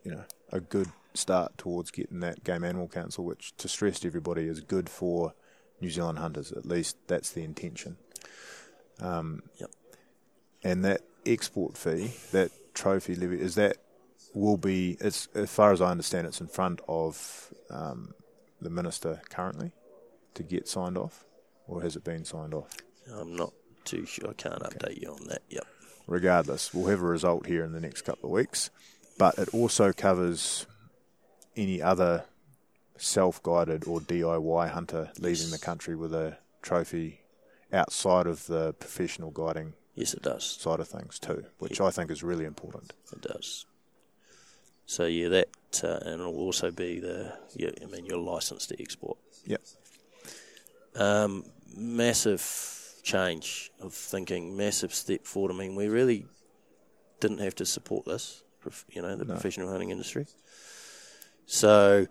you 0.04 0.12
know, 0.12 0.24
a 0.52 0.60
good 0.60 0.88
start 1.14 1.58
towards 1.58 1.92
getting 1.92 2.20
that 2.22 2.44
Game 2.44 2.64
Animal 2.64 2.88
Council, 2.90 3.24
which, 3.24 3.56
to 3.58 3.68
stress 3.70 4.00
to 4.02 4.08
everybody, 4.08 4.48
is 4.48 4.60
good 4.60 4.90
for 4.90 5.34
New 5.82 5.90
Zealand 5.90 6.20
hunters. 6.20 6.52
At 6.52 6.66
least 6.66 6.98
that's 7.08 7.32
the 7.32 7.44
intention. 7.44 7.98
Um, 9.00 9.44
Yep. 9.60 9.70
and 10.64 10.84
that 10.86 11.02
export 11.26 11.78
fee, 11.78 12.14
that 12.32 12.52
trophy 12.74 13.16
levy, 13.16 13.40
is 13.40 13.56
that 13.56 13.78
will 14.34 14.58
be, 14.58 14.98
it's, 15.00 15.28
as 15.36 15.50
far 15.52 15.72
as 15.72 15.82
I 15.82 15.92
understand, 15.92 16.28
it's 16.28 16.42
in 16.42 16.48
front 16.48 16.82
of 16.88 17.54
um, 17.70 18.14
the 18.62 18.70
minister 18.70 19.22
currently 19.30 19.72
to 20.34 20.44
get 20.44 20.68
signed 20.68 20.98
off, 20.98 21.26
or 21.68 21.82
has 21.82 21.96
it 21.96 22.04
been 22.04 22.26
signed 22.26 22.54
off? 22.54 22.70
I'm 23.14 23.36
not 23.36 23.54
too 23.86 24.06
sure. 24.06 24.30
I 24.30 24.34
can't 24.34 24.62
update 24.62 25.02
you 25.02 25.12
on 25.12 25.28
that. 25.28 25.42
Yep. 25.50 25.66
Regardless, 26.08 26.74
we'll 26.74 26.88
have 26.88 27.02
a 27.02 27.06
result 27.06 27.46
here 27.46 27.64
in 27.64 27.72
the 27.74 27.80
next 27.82 28.02
couple 28.04 28.30
of 28.30 28.34
weeks, 28.34 28.70
but 29.18 29.38
it 29.38 29.50
also 29.54 29.92
covers 29.94 30.66
any 31.56 31.82
other 31.82 32.26
self-guided 32.98 33.86
or 33.88 34.00
DIY 34.00 34.70
hunter 34.70 35.12
leaving 35.20 35.50
the 35.52 35.60
country 35.60 35.96
with 35.96 36.14
a 36.14 36.38
trophy 36.62 37.22
outside 37.72 38.28
of 38.28 38.48
the 38.48 38.74
professional 38.74 39.32
guiding 39.32 39.74
Yes, 39.96 40.14
it 40.14 40.22
does. 40.22 40.46
side 40.46 40.80
of 40.80 40.88
things 40.88 41.18
too, 41.18 41.46
which 41.58 41.82
I 41.82 41.90
think 41.90 42.12
is 42.12 42.22
really 42.22 42.46
important. 42.46 42.94
It 43.12 43.22
does. 43.22 43.66
So 44.86 45.06
yeah, 45.06 45.28
that 45.30 45.50
uh, 45.84 46.00
and 46.04 46.22
it'll 46.22 46.38
also 46.38 46.72
be 46.72 47.00
the 47.00 47.34
yeah, 47.56 47.72
I 47.82 47.88
mean 47.88 48.06
your 48.06 48.20
license 48.20 48.68
to 48.68 48.82
export. 48.82 49.18
Yep. 49.46 49.62
Um, 50.96 51.46
massive 51.76 52.42
change 53.04 53.72
of 53.80 53.94
thinking, 53.94 54.56
massive 54.56 54.94
step 54.94 55.26
forward. 55.26 55.52
I 55.52 55.56
mean, 55.56 55.76
we 55.76 55.88
really 55.88 56.26
didn't 57.20 57.40
have 57.40 57.56
to 57.56 57.66
support 57.66 58.06
this, 58.06 58.44
you 58.92 59.02
know, 59.02 59.16
the 59.16 59.26
professional 59.26 59.70
hunting 59.70 59.90
industry. 59.90 60.28
So, 61.46 62.08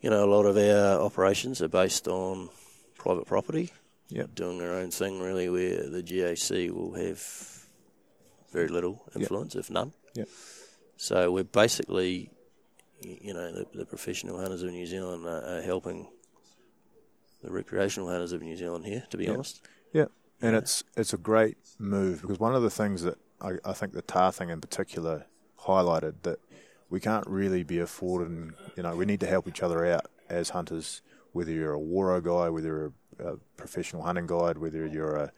you 0.00 0.10
know, 0.10 0.24
a 0.24 0.30
lot 0.30 0.44
of 0.46 0.56
our 0.56 1.00
operations 1.00 1.60
are 1.62 1.68
based 1.68 2.08
on 2.08 2.48
private 2.96 3.26
property, 3.26 3.72
Yep. 4.08 4.34
doing 4.34 4.58
their 4.58 4.72
own 4.74 4.90
thing, 4.90 5.20
really, 5.20 5.48
where 5.48 5.88
the 5.88 6.02
GAC 6.02 6.70
will 6.70 6.94
have 6.94 7.66
very 8.52 8.68
little 8.68 9.02
influence, 9.14 9.54
if 9.56 9.70
none. 9.70 9.92
Yep. 10.14 10.28
So 10.96 11.30
we're 11.32 11.44
basically, 11.44 12.30
you 13.00 13.34
know, 13.34 13.52
the, 13.52 13.66
the 13.74 13.84
professional 13.84 14.38
hunters 14.38 14.62
of 14.62 14.70
New 14.70 14.86
Zealand 14.86 15.26
are, 15.26 15.58
are 15.58 15.62
helping 15.62 16.08
the 17.42 17.50
recreational 17.50 18.08
hunters 18.08 18.32
of 18.32 18.42
New 18.42 18.56
Zealand 18.56 18.86
here, 18.86 19.04
to 19.10 19.16
be 19.16 19.28
honest. 19.28 19.66
Yeah, 19.92 20.06
and 20.40 20.56
it's 20.56 20.84
it's 20.96 21.12
a 21.12 21.18
great 21.18 21.56
move 21.78 22.22
because 22.22 22.38
one 22.38 22.54
of 22.54 22.62
the 22.62 22.70
things 22.70 23.02
that 23.02 23.18
I, 23.40 23.52
I 23.64 23.72
think 23.72 23.92
the 23.92 24.02
tahr 24.02 24.32
thing 24.32 24.48
in 24.50 24.60
particular 24.60 25.26
highlighted 25.60 26.22
that 26.22 26.38
we 26.90 27.00
can't 27.00 27.26
really 27.26 27.62
be 27.62 27.78
affording. 27.78 28.54
You 28.76 28.82
know, 28.82 28.94
we 28.96 29.04
need 29.04 29.20
to 29.20 29.26
help 29.26 29.48
each 29.48 29.62
other 29.62 29.86
out 29.86 30.06
as 30.28 30.50
hunters. 30.50 31.02
Whether 31.32 31.52
you're 31.52 31.74
a 31.74 31.80
WARO 31.80 32.20
guy, 32.22 32.48
whether 32.48 32.66
you're 32.66 32.92
a, 33.18 33.32
a 33.32 33.36
professional 33.56 34.02
hunting 34.02 34.26
guide, 34.26 34.58
whether 34.58 34.86
you're 34.86 35.16
a, 35.16 35.32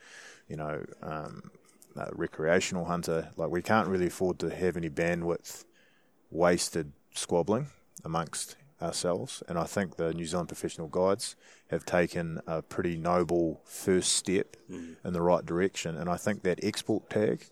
you 0.48 0.56
know, 0.56 0.84
um, 1.02 1.50
a 1.96 2.10
recreational 2.12 2.84
hunter, 2.84 3.30
like 3.36 3.50
we 3.50 3.62
can't 3.62 3.88
really 3.88 4.06
afford 4.06 4.38
to 4.40 4.50
have 4.50 4.76
any 4.76 4.88
bandwidth 4.88 5.64
wasted 6.30 6.92
squabbling 7.14 7.68
amongst 8.04 8.56
ourselves. 8.80 9.42
And 9.48 9.58
I 9.58 9.64
think 9.64 9.96
the 9.96 10.14
New 10.14 10.24
Zealand 10.24 10.48
professional 10.48 10.88
guides 10.88 11.34
have 11.70 11.84
taken 11.84 12.40
a 12.46 12.62
pretty 12.62 12.96
noble 12.96 13.60
first 13.64 14.12
step 14.12 14.56
in 15.04 15.12
the 15.12 15.22
right 15.22 15.44
direction. 15.44 15.96
And 15.96 16.08
I 16.08 16.16
think 16.16 16.42
that 16.42 16.62
export 16.62 17.10
tag 17.10 17.44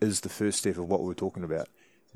is 0.00 0.20
the 0.20 0.28
first 0.28 0.58
step 0.58 0.78
of 0.78 0.88
what 0.88 1.00
we 1.00 1.08
we're 1.08 1.14
talking 1.14 1.44
about. 1.44 1.68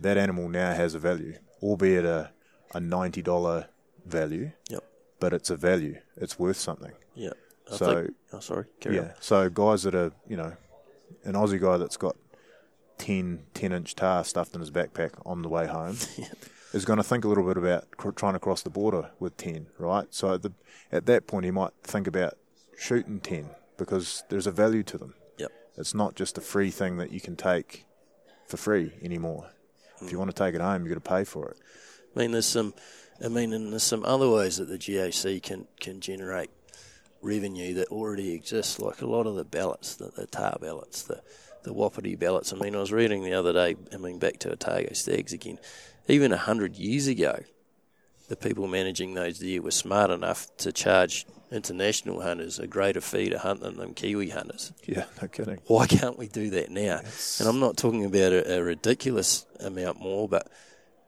That 0.02 0.18
animal 0.18 0.48
now 0.48 0.74
has 0.74 0.94
a 0.94 0.98
value, 0.98 1.34
albeit 1.62 2.04
a, 2.04 2.30
a 2.74 2.80
$90 2.80 3.66
value, 4.06 4.50
Yep. 4.68 4.84
but 5.20 5.32
it's 5.32 5.48
a 5.50 5.56
value. 5.56 5.98
It's 6.16 6.38
worth 6.38 6.56
something. 6.58 6.92
Yeah. 7.14 7.30
So- 7.70 8.02
think, 8.04 8.14
oh, 8.32 8.40
sorry. 8.40 8.64
Carry 8.80 8.96
Yeah. 8.96 9.12
So 9.20 9.48
guys 9.48 9.84
that 9.84 9.94
are, 9.94 10.12
you 10.28 10.36
know, 10.36 10.52
an 11.24 11.34
Aussie 11.34 11.60
guy 11.60 11.76
that's 11.76 11.96
got 11.96 12.16
10, 12.98 13.44
10 13.54 13.72
inch 13.72 13.94
tahr 13.94 14.24
stuffed 14.24 14.54
in 14.54 14.60
his 14.60 14.70
backpack 14.70 15.12
on 15.24 15.42
the 15.42 15.48
way 15.48 15.66
home 15.66 15.96
is 16.72 16.84
going 16.84 16.96
to 16.98 17.02
think 17.04 17.24
a 17.24 17.28
little 17.28 17.44
bit 17.46 17.56
about 17.56 17.90
cr- 17.96 18.10
trying 18.10 18.32
to 18.34 18.40
cross 18.40 18.62
the 18.62 18.70
border 18.70 19.10
with 19.20 19.36
10, 19.36 19.66
right? 19.78 20.06
So 20.10 20.34
at, 20.34 20.42
the, 20.42 20.52
at 20.90 21.06
that 21.06 21.26
point, 21.26 21.44
he 21.44 21.50
might 21.50 21.72
think 21.82 22.06
about 22.06 22.34
shooting 22.76 23.20
10 23.20 23.50
because 23.76 24.24
there's 24.30 24.46
a 24.46 24.52
value 24.52 24.82
to 24.84 24.98
them. 24.98 25.14
Yep. 25.38 25.52
It's 25.78 25.94
not 25.94 26.14
just 26.16 26.36
a 26.38 26.40
free 26.40 26.70
thing 26.70 26.96
that 26.98 27.12
you 27.12 27.20
can 27.20 27.36
take 27.36 27.86
for 28.48 28.56
free 28.56 28.92
anymore. 29.02 29.50
If 30.04 30.12
you 30.12 30.18
want 30.18 30.34
to 30.34 30.44
take 30.44 30.54
it 30.54 30.60
home, 30.60 30.82
you've 30.84 30.94
got 30.94 31.04
to 31.04 31.10
pay 31.16 31.24
for 31.24 31.48
it. 31.48 31.56
I 32.14 32.20
mean, 32.20 32.32
there's 32.32 32.46
some. 32.46 32.74
I 33.24 33.28
mean, 33.28 33.52
and 33.52 33.72
there's 33.72 33.82
some 33.82 34.04
other 34.04 34.28
ways 34.28 34.56
that 34.56 34.68
the 34.68 34.78
GAC 34.78 35.42
can 35.42 35.66
can 35.80 36.00
generate 36.00 36.50
revenue 37.20 37.74
that 37.74 37.88
already 37.88 38.32
exists, 38.32 38.78
like 38.80 39.00
a 39.00 39.06
lot 39.06 39.26
of 39.26 39.36
the 39.36 39.44
ballots, 39.44 39.94
the, 39.94 40.10
the 40.16 40.26
tahr 40.26 40.56
ballots, 40.60 41.02
the 41.02 41.22
the 41.62 41.72
Wapiti 41.72 42.16
ballots. 42.16 42.52
I 42.52 42.56
mean, 42.56 42.74
I 42.74 42.78
was 42.78 42.92
reading 42.92 43.22
the 43.22 43.34
other 43.34 43.52
day. 43.52 43.76
I 43.92 43.96
mean, 43.96 44.18
back 44.18 44.38
to 44.40 44.52
Otago 44.52 44.92
stags 44.94 45.32
again. 45.32 45.58
Even 46.08 46.32
a 46.32 46.36
hundred 46.36 46.76
years 46.76 47.06
ago, 47.06 47.40
the 48.32 48.36
people 48.36 48.66
managing 48.66 49.12
those 49.12 49.40
deer 49.40 49.60
were 49.60 49.70
smart 49.70 50.10
enough 50.10 50.46
to 50.56 50.72
charge 50.72 51.26
international 51.50 52.22
hunters 52.22 52.58
a 52.58 52.66
greater 52.66 53.02
fee 53.02 53.28
to 53.28 53.38
hunt 53.38 53.60
than 53.60 53.76
them 53.76 53.92
Kiwi 53.92 54.30
hunters. 54.30 54.72
Yeah, 54.86 55.04
no 55.20 55.28
kidding. 55.28 55.58
Why 55.66 55.86
can't 55.86 56.18
we 56.18 56.28
do 56.28 56.48
that 56.48 56.70
now? 56.70 57.02
And 57.38 57.46
I'm 57.46 57.60
not 57.60 57.76
talking 57.76 58.06
about 58.06 58.32
a, 58.32 58.54
a 58.54 58.62
ridiculous 58.62 59.44
amount 59.60 60.00
more, 60.00 60.30
but 60.30 60.50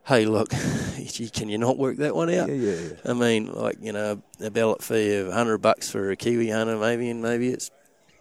hey, 0.05 0.27
look, 0.27 0.51
can 1.33 1.49
you 1.49 1.57
not 1.57 1.79
work 1.79 1.97
that 1.97 2.15
one 2.15 2.29
out? 2.29 2.51
Yeah, 2.51 2.57
yeah, 2.57 2.77
yeah. 2.77 3.11
I 3.11 3.15
mean, 3.15 3.51
like 3.51 3.79
you 3.81 3.93
know, 3.93 4.23
a 4.39 4.51
ballot 4.51 4.83
fee 4.83 5.17
of 5.17 5.33
hundred 5.33 5.59
bucks 5.63 5.91
for 5.91 6.11
a 6.11 6.17
Kiwi 6.17 6.51
hunter, 6.51 6.77
maybe, 6.77 7.09
and 7.09 7.23
maybe 7.23 7.49
it's 7.49 7.71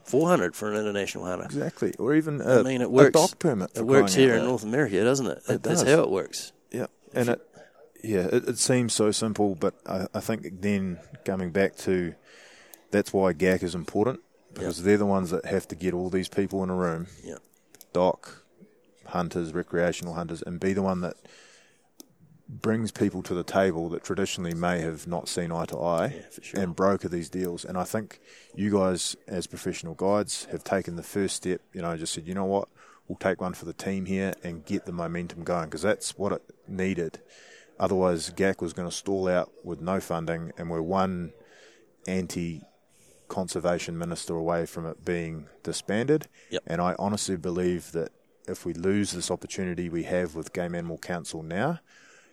four 0.05 0.29
hundred 0.29 0.55
for 0.55 0.71
an 0.71 0.77
international 0.79 1.25
hunter. 1.25 1.43
Exactly. 1.43 1.93
Or 1.99 2.15
even 2.15 2.39
a, 2.39 2.61
I 2.61 2.63
mean, 2.63 2.79
it 2.79 2.89
works. 2.89 3.09
a 3.09 3.11
DOC 3.11 3.39
permit. 3.39 3.71
It 3.75 3.85
works 3.85 4.13
here 4.13 4.35
in. 4.35 4.45
North 4.45 4.63
America, 4.63 5.03
doesn't 5.03 5.27
it? 5.27 5.39
It 5.49 5.61
That's 5.61 5.83
does. 5.83 5.93
how 5.93 6.03
it 6.03 6.09
works. 6.09 6.53
Yeah, 6.71 6.85
and 7.13 7.27
it, 7.27 7.49
yeah, 8.03 8.27
it, 8.31 8.47
it 8.49 8.57
seems 8.59 8.93
so 8.93 9.11
simple, 9.11 9.55
but 9.55 9.73
I, 9.85 10.07
I 10.13 10.19
think 10.19 10.61
then 10.61 10.99
coming 11.25 11.51
back 11.51 11.75
to 11.77 12.13
that's 12.91 13.11
why 13.13 13.33
GAC 13.33 13.63
is 13.63 13.73
important 13.75 14.19
because 14.53 14.83
they're 14.83 14.97
the 14.97 15.05
ones 15.05 15.31
that 15.31 15.45
have 15.45 15.67
to 15.69 15.75
get 15.75 15.93
all 15.95 16.09
these 16.11 16.27
people 16.27 16.61
in 16.63 16.69
a 16.69 16.75
room, 16.75 17.07
Yeah. 17.23 17.37
DOC, 17.93 18.43
hunters, 19.07 19.51
recreational 19.53 20.13
hunters, 20.13 20.43
and 20.43 20.59
be 20.59 20.73
the 20.73 20.83
one 20.83 21.01
that 21.01 21.15
brings 22.47 22.91
people 22.91 23.23
to 23.23 23.33
the 23.33 23.43
table 23.43 23.89
that 23.89 24.03
traditionally 24.03 24.53
may 24.53 24.79
have 24.81 25.07
not 25.07 25.27
seen 25.27 25.51
eye 25.51 25.65
to 25.65 25.79
eye 25.79 26.05
Yeah, 26.15 26.21
for 26.29 26.43
sure. 26.43 26.59
and 26.59 26.75
broker 26.75 27.07
these 27.07 27.29
deals. 27.29 27.65
And 27.65 27.77
I 27.77 27.83
think 27.83 28.19
you 28.53 28.69
guys, 28.71 29.15
as 29.27 29.47
professional 29.47 29.95
guides, 29.95 30.45
have 30.51 30.63
taken 30.63 30.95
the 30.95 31.03
first 31.03 31.35
step. 31.37 31.61
You 31.73 31.81
know, 31.81 31.97
just 31.97 32.13
said, 32.13 32.27
you 32.27 32.35
know 32.35 32.45
what, 32.45 32.67
we'll 33.07 33.17
take 33.17 33.41
one 33.41 33.53
for 33.53 33.65
the 33.65 33.73
team 33.73 34.05
here 34.05 34.33
and 34.43 34.63
get 34.65 34.85
the 34.85 34.91
momentum 34.91 35.43
going 35.43 35.65
because 35.65 35.81
that's 35.81 36.17
what 36.17 36.31
it 36.33 36.41
needed. 36.67 37.21
Otherwise, 37.83 38.29
GAC 38.29 38.61
was 38.61 38.71
going 38.71 38.87
to 38.87 38.95
stall 38.95 39.27
out 39.27 39.51
with 39.61 39.81
no 39.81 39.99
funding, 39.99 40.53
and 40.57 40.69
we're 40.69 40.81
one 40.81 41.33
anti 42.07 42.61
conservation 43.27 43.97
minister 43.97 44.35
away 44.35 44.65
from 44.65 44.85
it 44.85 45.03
being 45.03 45.47
disbanded. 45.63 46.29
Yep. 46.49 46.63
And 46.65 46.79
I 46.79 46.95
honestly 46.97 47.35
believe 47.35 47.91
that 47.91 48.13
if 48.47 48.65
we 48.65 48.73
lose 48.73 49.11
this 49.11 49.29
opportunity 49.29 49.89
we 49.89 50.03
have 50.03 50.33
with 50.33 50.53
Game 50.53 50.75
Animal 50.75 50.97
Council 50.97 51.43
now, 51.43 51.81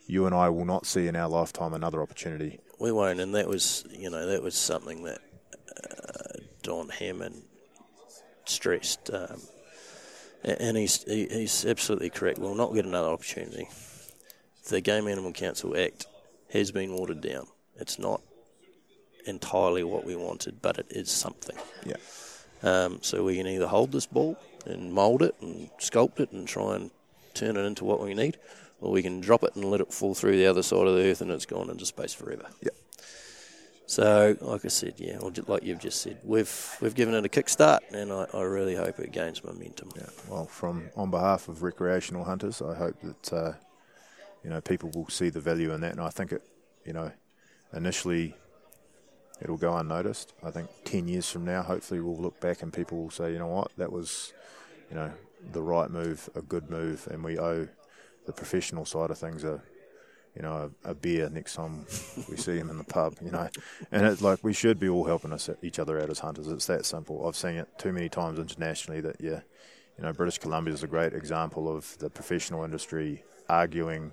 you 0.06 0.24
and 0.24 0.36
I 0.36 0.51
will 0.51 0.64
not 0.64 0.86
see 0.86 1.09
in 1.09 1.16
our 1.16 1.28
lifetime 1.28 1.74
another 1.74 2.01
opportunity. 2.01 2.60
We 2.78 2.93
won't, 2.93 3.18
and 3.18 3.35
that 3.35 3.48
was, 3.48 3.85
you 3.90 4.09
know, 4.09 4.27
that 4.27 4.44
was 4.44 4.55
something 4.55 5.02
that 5.02 5.18
uh, 5.77 6.39
Don 6.62 6.90
Hammond 6.90 7.43
stressed, 8.44 9.10
um, 9.12 9.40
and 10.44 10.77
he's 10.77 11.02
he, 11.02 11.27
he's 11.27 11.66
absolutely 11.66 12.10
correct. 12.10 12.39
We'll 12.39 12.55
not 12.55 12.72
get 12.72 12.85
another 12.85 13.09
opportunity. 13.09 13.68
The 14.69 14.81
Game 14.81 15.09
Animal 15.09 15.32
Council 15.32 15.77
Act 15.77 16.07
has 16.53 16.70
been 16.70 16.95
watered 16.95 17.20
down. 17.20 17.47
It's 17.77 17.99
not 17.99 18.20
entirely 19.27 19.85
what 19.85 20.05
we 20.05 20.16
wanted, 20.16 20.61
but 20.62 20.78
it 20.78 20.87
is 20.91 21.11
something. 21.11 21.57
Yeah. 21.85 21.97
Um, 22.62 22.99
so 23.03 23.24
we 23.24 23.37
can 23.37 23.47
either 23.47 23.66
hold 23.66 23.93
this 23.93 24.07
ball 24.07 24.37
and 24.66 24.93
mould 24.93 25.23
it 25.23 25.35
and 25.41 25.70
sculpt 25.78 26.20
it 26.20 26.32
and 26.32 26.47
try 26.47 26.77
and 26.77 26.91
turn 27.32 27.57
it 27.57 27.65
into 27.65 27.85
what 27.85 28.03
we 28.03 28.12
need, 28.15 28.37
or 28.81 28.91
we 28.93 29.03
can 29.03 29.20
drop 29.20 29.43
it 29.43 29.55
and 29.55 29.65
let 29.65 29.81
it 29.81 29.93
fall 29.93 30.15
through 30.15 30.37
the 30.37 30.47
other 30.47 30.62
side 30.62 30.87
of 30.87 30.95
the 30.95 31.05
earth 31.05 31.20
and 31.20 31.31
it's 31.31 31.47
gone 31.47 31.70
into 31.70 31.87
space 31.87 32.12
forever. 32.12 32.47
Yep. 32.62 32.74
So, 33.87 34.37
like 34.41 34.65
I 34.65 34.69
said, 34.69 34.95
yeah, 34.99 35.16
or 35.19 35.32
like 35.49 35.65
you've 35.65 35.81
just 35.81 36.01
said, 36.01 36.19
we've 36.23 36.77
we've 36.81 36.95
given 36.95 37.12
it 37.12 37.24
a 37.24 37.28
kickstart, 37.28 37.81
and 37.93 38.12
I, 38.12 38.27
I 38.32 38.43
really 38.43 38.77
hope 38.77 39.01
it 39.01 39.11
gains 39.11 39.43
momentum. 39.43 39.91
Yeah. 39.97 40.07
Well, 40.28 40.47
from 40.47 40.91
on 40.95 41.11
behalf 41.11 41.49
of 41.49 41.65
recreational 41.65 42.23
hunters, 42.23 42.62
I 42.62 42.77
hope 42.77 42.95
that 43.01 43.32
uh, 43.32 43.53
you 44.45 44.51
know 44.51 44.61
people 44.61 44.91
will 44.95 45.09
see 45.09 45.31
the 45.31 45.41
value 45.41 45.73
in 45.73 45.81
that, 45.81 45.93
and 45.93 46.01
I 46.01 46.11
think 46.11 46.33
it, 46.33 46.43
you 46.85 46.93
know, 46.93 47.11
initially 47.73 48.35
it'll 49.43 49.57
go 49.57 49.77
unnoticed. 49.77 50.33
I 50.43 50.51
think 50.51 50.69
ten 50.85 51.09
years 51.09 51.31
from 51.31 51.45
now, 51.45 51.62
hopefully, 51.62 52.01
we'll 52.01 52.21
look 52.21 52.41
back 52.41 52.62
and 52.62 52.73
people 52.73 53.03
will 53.03 53.11
say, 53.11 53.33
you 53.33 53.39
know 53.39 53.47
what, 53.47 53.71
that 53.77 53.93
was, 53.93 54.33
you 54.89 54.97
know, 54.97 55.12
the 55.53 55.62
right 55.62 55.91
move, 55.91 56.29
a 56.35 56.43
good 56.43 56.71
move, 56.71 57.09
and 57.11 57.25
we 57.25 57.39
owe 57.39 57.69
the 58.27 58.33
professional 58.33 58.85
side 58.85 59.11
of 59.11 59.19
things 59.19 59.45
a. 59.45 59.62
You 60.37 60.43
know, 60.43 60.71
a, 60.85 60.91
a 60.91 60.95
beer 60.95 61.29
next 61.29 61.57
time 61.57 61.87
we 62.29 62.37
see 62.37 62.57
him 62.57 62.71
in 62.71 62.79
the 62.79 62.85
pub. 62.85 63.17
You 63.21 63.33
know, 63.33 63.49
and 63.91 64.07
it's 64.07 64.23
like 64.23 64.45
we 64.45 64.53
should 64.53 64.79
be 64.79 64.89
all 64.89 65.05
helping 65.05 65.33
us 65.33 65.51
each 65.61 65.81
other 65.81 66.01
out 66.01 66.09
as 66.09 66.21
hunters. 66.21 66.47
It's 66.47 66.67
that 66.67 66.87
simple. 66.87 67.27
I've 67.27 67.35
seen 67.35 67.57
it 67.57 67.69
too 67.79 67.93
many 67.93 68.09
times 68.09 68.39
internationally 68.39 69.01
that 69.01 69.17
yeah, 69.21 69.41
You 70.01 70.07
know, 70.07 70.15
British 70.15 70.39
Columbia 70.39 70.73
is 70.73 70.83
a 70.83 70.87
great 70.87 71.12
example 71.12 71.69
of 71.69 71.99
the 71.99 72.09
professional 72.09 72.65
industry 72.65 73.23
arguing 73.51 74.12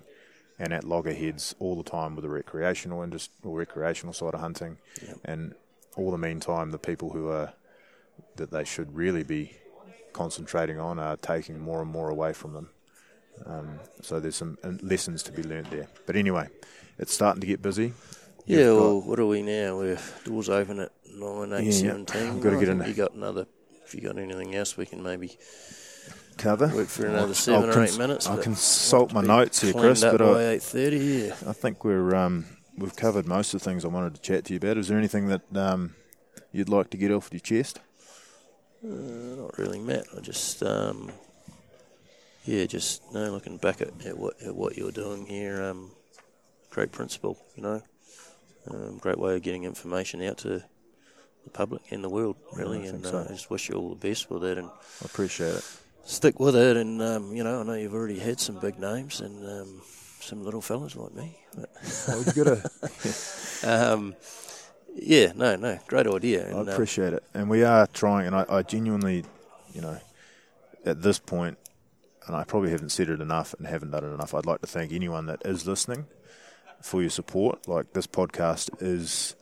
and 0.58 0.72
at 0.72 0.84
loggerheads 0.84 1.54
all 1.58 1.76
the 1.76 1.88
time 1.88 2.14
with 2.16 2.24
the 2.24 2.28
recreational 2.28 3.02
industry 3.02 3.32
or 3.44 3.58
recreational 3.58 4.12
side 4.12 4.34
of 4.34 4.40
hunting, 4.40 4.78
and 5.24 5.54
all 5.96 6.10
the 6.10 6.18
meantime, 6.18 6.70
the 6.70 6.78
people 6.78 7.10
who 7.10 7.28
are 7.28 7.52
that 8.36 8.50
they 8.50 8.64
should 8.64 8.94
really 8.94 9.22
be 9.22 9.52
concentrating 10.12 10.78
on 10.80 10.98
are 10.98 11.16
taking 11.16 11.58
more 11.60 11.80
and 11.82 11.90
more 11.90 12.08
away 12.10 12.32
from 12.32 12.52
them. 12.54 12.70
Um, 13.46 13.78
so 14.02 14.18
there's 14.18 14.34
some 14.36 14.58
uh, 14.64 14.72
lessons 14.82 15.22
to 15.24 15.32
be 15.32 15.42
learnt 15.44 15.70
there. 15.70 15.86
But 16.06 16.16
anyway, 16.16 16.48
it's 16.98 17.12
starting 17.14 17.40
to 17.40 17.46
get 17.46 17.62
busy. 17.62 17.92
You've 18.46 18.58
Yeah, 18.60 18.66
got- 18.66 18.76
well, 18.80 19.00
what 19.02 19.20
are 19.20 19.26
we 19.26 19.42
now? 19.42 19.76
We're 19.78 19.98
doors 20.24 20.48
open 20.48 20.80
at 20.80 20.90
nine, 21.14 21.52
eight, 21.52 21.66
Yeah, 21.66 21.70
seventeen. 21.70 22.28
I've 22.30 22.40
gotta 22.40 22.58
get 22.58 22.68
in- 22.68 22.82
You 22.82 22.94
got 22.94 23.14
another? 23.14 23.46
If 23.84 23.94
you 23.94 24.00
got 24.00 24.18
anything 24.18 24.54
else, 24.56 24.76
we 24.76 24.86
can 24.86 25.02
maybe 25.02 25.38
cover. 26.38 26.68
work 26.68 26.88
for 26.88 27.06
another 27.06 27.28
I'll 27.28 27.34
7 27.34 27.68
or 27.68 27.72
cons- 27.72 27.94
eight 27.94 27.98
minutes. 27.98 28.26
I'll 28.26 28.38
consult 28.38 29.12
my 29.12 29.20
notes 29.20 29.60
here, 29.60 29.72
Chris, 29.72 30.00
but 30.00 30.18
by 30.18 30.54
I. 30.54 30.58
Yeah. 30.58 31.34
I 31.46 31.52
think 31.52 31.84
we're 31.84 32.14
um, 32.14 32.46
we've 32.76 32.96
covered 32.96 33.26
most 33.26 33.52
of 33.54 33.60
the 33.60 33.64
things 33.64 33.84
I 33.84 33.88
wanted 33.88 34.14
to 34.14 34.20
chat 34.20 34.44
to 34.46 34.54
you 34.54 34.58
about. 34.58 34.78
Is 34.78 34.88
there 34.88 34.98
anything 34.98 35.26
that 35.28 35.42
um, 35.54 35.94
you'd 36.52 36.68
like 36.68 36.90
to 36.90 36.96
get 36.96 37.10
off 37.10 37.28
your 37.32 37.40
chest? 37.40 37.80
Uh, 38.84 38.88
not 38.88 39.58
really, 39.58 39.80
Matt. 39.80 40.06
I 40.16 40.20
just, 40.20 40.62
um, 40.62 41.10
yeah, 42.44 42.64
just 42.66 43.02
no. 43.12 43.30
Looking 43.32 43.56
back 43.58 43.80
at, 43.82 43.88
at 44.06 44.16
what 44.16 44.40
at 44.40 44.54
what 44.54 44.76
you're 44.76 44.92
doing 44.92 45.26
here, 45.26 45.62
um, 45.62 45.90
great 46.70 46.92
principle. 46.92 47.38
You 47.56 47.62
know, 47.64 47.82
um, 48.70 48.98
great 48.98 49.18
way 49.18 49.34
of 49.34 49.42
getting 49.42 49.64
information 49.64 50.22
out 50.22 50.38
to 50.38 50.62
the 51.44 51.50
public 51.52 51.82
and 51.90 52.04
the 52.04 52.08
world, 52.08 52.36
really. 52.54 52.82
I 52.82 52.86
and 52.86 53.02
think 53.02 53.14
uh. 53.14 53.24
I 53.28 53.32
just 53.32 53.50
wish 53.50 53.68
you 53.68 53.74
all 53.74 53.90
the 53.90 54.08
best 54.08 54.30
with 54.30 54.42
that. 54.42 54.58
and 54.58 54.68
I 54.68 55.04
appreciate 55.04 55.54
it. 55.54 55.64
Stick 56.08 56.40
with 56.40 56.56
it. 56.56 56.76
And 56.76 57.00
um, 57.02 57.34
you 57.36 57.44
know, 57.44 57.60
I 57.60 57.62
know 57.62 57.74
you've 57.74 57.94
already 57.94 58.18
had 58.18 58.40
some 58.40 58.58
big 58.58 58.78
names 58.78 59.20
and 59.20 59.44
um, 59.46 59.82
some 60.20 60.42
little 60.42 60.60
fellas 60.60 60.96
like 60.96 61.14
me. 61.14 61.38
But, 61.56 61.70
Well, 62.08 62.22
you 62.22 62.44
got 62.44 62.62
to. 62.62 63.62
um, 63.92 64.16
yeah, 64.94 65.32
no, 65.36 65.54
no, 65.56 65.78
great 65.86 66.06
idea. 66.06 66.46
I 66.46 66.50
And, 66.50 66.60
um, 66.60 66.68
appreciate 66.68 67.12
it, 67.12 67.22
and 67.34 67.48
we 67.48 67.62
are 67.62 67.86
trying. 67.86 68.26
And 68.26 68.34
I, 68.34 68.44
I 68.48 68.62
genuinely, 68.62 69.24
you 69.72 69.80
know, 69.80 69.98
at 70.84 71.02
this 71.02 71.18
point, 71.18 71.58
and 72.26 72.34
I 72.34 72.44
probably 72.44 72.70
haven't 72.70 72.90
said 72.90 73.08
it 73.08 73.20
enough 73.20 73.54
and 73.58 73.66
haven't 73.66 73.90
done 73.90 74.04
it 74.04 74.12
enough. 74.12 74.34
I'd 74.34 74.46
like 74.46 74.60
to 74.62 74.66
thank 74.66 74.92
anyone 74.92 75.26
that 75.26 75.42
is 75.44 75.66
listening 75.66 76.06
for 76.82 77.00
your 77.00 77.10
support. 77.10 77.68
Like 77.68 77.92
this 77.92 78.06
podcast 78.06 78.82
is 78.82 79.36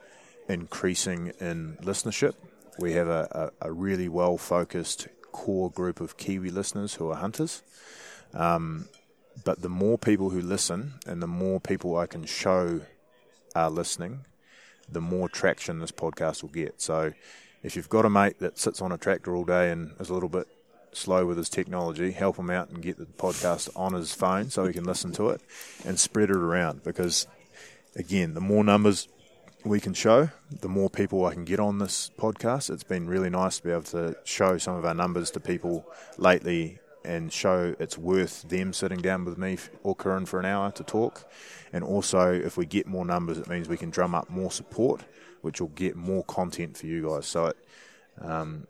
increasing 0.48 1.32
in 1.40 1.78
listenership. 1.82 2.34
We 2.78 2.92
have 2.92 3.08
a, 3.08 3.50
a, 3.62 3.68
a 3.68 3.72
really 3.72 4.08
well 4.08 4.36
focused 4.36 5.08
core 5.36 5.70
group 5.70 6.00
of 6.00 6.16
Kiwi 6.16 6.48
listeners 6.48 6.94
who 6.94 7.10
are 7.10 7.16
hunters. 7.16 7.62
Um, 8.32 8.88
but 9.44 9.60
the 9.60 9.68
more 9.68 9.98
people 9.98 10.30
who 10.30 10.40
listen 10.40 10.94
and 11.06 11.22
the 11.22 11.26
more 11.26 11.60
people 11.60 11.94
I 11.98 12.06
can 12.06 12.24
show 12.24 12.80
are 13.54 13.70
listening, 13.70 14.24
the 14.90 15.02
more 15.02 15.28
traction 15.28 15.78
this 15.78 15.92
podcast 15.92 16.42
will 16.42 16.48
get. 16.48 16.80
So 16.80 17.12
if 17.62 17.76
you've 17.76 17.90
got 17.90 18.06
a 18.06 18.10
mate 18.10 18.38
that 18.40 18.58
sits 18.58 18.80
on 18.80 18.92
a 18.92 18.98
tractor 18.98 19.36
all 19.36 19.44
day 19.44 19.70
and 19.70 19.92
is 20.00 20.08
a 20.08 20.14
little 20.14 20.30
bit 20.30 20.48
slow 20.92 21.26
with 21.26 21.36
his 21.36 21.50
technology, 21.50 22.12
help 22.12 22.38
him 22.38 22.48
out 22.48 22.70
and 22.70 22.80
get 22.80 22.96
the 22.96 23.04
podcast 23.04 23.68
on 23.76 23.92
his 23.92 24.14
phone 24.14 24.48
so 24.48 24.64
he 24.64 24.72
can 24.72 24.84
listen 24.84 25.12
to 25.12 25.28
it 25.28 25.42
and 25.84 26.00
spread 26.00 26.30
it 26.30 26.36
around 26.36 26.82
because 26.82 27.26
again, 27.94 28.32
the 28.32 28.40
more 28.40 28.64
numbers 28.64 29.06
we 29.66 29.80
can 29.80 29.94
show, 29.94 30.30
the 30.60 30.68
more 30.68 30.88
people 30.88 31.24
I 31.24 31.34
can 31.34 31.44
get 31.44 31.58
on 31.58 31.78
this 31.78 32.10
podcast. 32.16 32.70
It's 32.70 32.84
been 32.84 33.08
really 33.08 33.30
nice 33.30 33.58
to 33.58 33.64
be 33.64 33.70
able 33.70 33.82
to 33.84 34.16
show 34.24 34.58
some 34.58 34.76
of 34.76 34.84
our 34.84 34.94
numbers 34.94 35.30
to 35.32 35.40
people 35.40 35.84
lately 36.18 36.78
and 37.04 37.32
show 37.32 37.74
it's 37.78 37.98
worth 37.98 38.42
them 38.48 38.72
sitting 38.72 39.00
down 39.00 39.24
with 39.24 39.38
me 39.38 39.58
or 39.82 39.94
Curran 39.94 40.26
for 40.26 40.38
an 40.38 40.46
hour 40.46 40.70
to 40.72 40.84
talk. 40.84 41.28
And 41.72 41.82
also, 41.82 42.32
if 42.32 42.56
we 42.56 42.64
get 42.64 42.86
more 42.86 43.04
numbers, 43.04 43.38
it 43.38 43.48
means 43.48 43.68
we 43.68 43.76
can 43.76 43.90
drum 43.90 44.14
up 44.14 44.30
more 44.30 44.50
support, 44.50 45.02
which 45.42 45.60
will 45.60 45.68
get 45.68 45.96
more 45.96 46.24
content 46.24 46.76
for 46.76 46.86
you 46.86 47.08
guys. 47.08 47.26
So, 47.26 47.46
it, 47.46 47.56
um, 48.20 48.66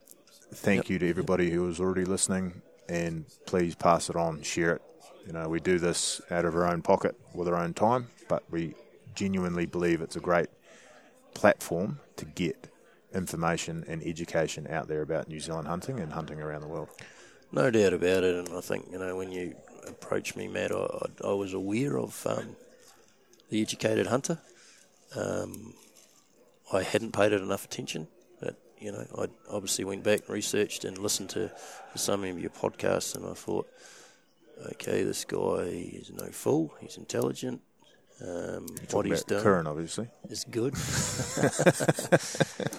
thank 0.53 0.89
you 0.89 0.99
to 0.99 1.09
everybody 1.09 1.51
who 1.51 1.69
is 1.69 1.79
already 1.79 2.05
listening, 2.05 2.63
and 2.89 3.27
please 3.47 3.75
pass 3.75 4.09
it 4.09 4.17
on, 4.17 4.43
share 4.43 4.77
it. 4.77 4.83
You 5.27 5.33
know, 5.33 5.49
we 5.49 5.61
do 5.61 5.79
this 5.79 6.21
out 6.31 6.45
of 6.45 6.55
our 6.55 6.67
own 6.67 6.83
pocket 6.83 7.17
with 7.35 7.49
our 7.49 7.57
own 7.57 7.75
time, 7.75 8.09
but 8.29 8.45
we 8.51 8.75
genuinely 9.15 9.67
believe 9.67 10.01
it's 10.01 10.17
a 10.17 10.21
great 10.21 10.49
platform 11.37 12.01
to 12.17 12.25
get 12.25 12.73
information 13.13 13.85
and 13.87 14.03
education 14.03 14.67
out 14.71 14.89
there 14.89 15.03
about 15.03 15.29
New 15.29 15.39
Zealand 15.39 15.69
hunting 15.69 16.01
and 16.01 16.13
hunting 16.13 16.41
around 16.41 16.63
the 16.63 16.67
world. 16.67 16.89
No 17.53 17.71
doubt 17.71 17.93
about 17.93 18.25
it, 18.25 18.35
and 18.35 18.57
I 18.57 18.61
think 18.63 18.87
you 18.91 18.99
know 18.99 19.17
when 19.17 19.31
you 19.31 19.55
approached 19.87 20.35
me, 20.35 20.49
Matt, 20.49 20.73
I, 20.73 20.87
I, 21.25 21.33
was 21.33 21.53
aware 21.53 21.99
of 21.99 22.27
um, 22.27 22.57
the 23.51 23.61
educated 23.61 24.07
hunter. 24.07 24.39
Um, 25.15 25.75
I 26.73 26.83
hadn't 26.83 27.13
paid 27.13 27.33
it 27.33 27.43
enough 27.43 27.67
attention, 27.67 28.09
but 28.41 28.57
you 28.81 28.91
know 28.93 29.07
I 29.17 29.27
obviously 29.51 29.85
went 29.85 30.03
back 30.03 30.21
and 30.21 30.31
researched 30.31 30.85
and 30.85 30.99
listened 30.99 31.31
to 31.31 31.53
some 31.95 32.25
of 32.25 32.41
your 32.41 32.51
podcasts, 32.51 33.15
and 33.15 33.27
I 33.27 33.35
thought, 33.35 33.69
okay, 34.73 35.05
this 35.05 35.25
guy 35.25 35.91
is 35.93 36.11
no 36.11 36.31
fool. 36.33 36.75
He's 36.81 36.97
intelligent. 36.97 37.61
Um, 38.19 38.65
what 38.67 38.89
Talking 38.89 39.11
he's 39.13 39.21
about 39.23 39.29
done 39.29 39.43
Curran, 39.43 39.67
obviously. 39.67 40.09
is 40.31 40.45
good. 40.51 40.73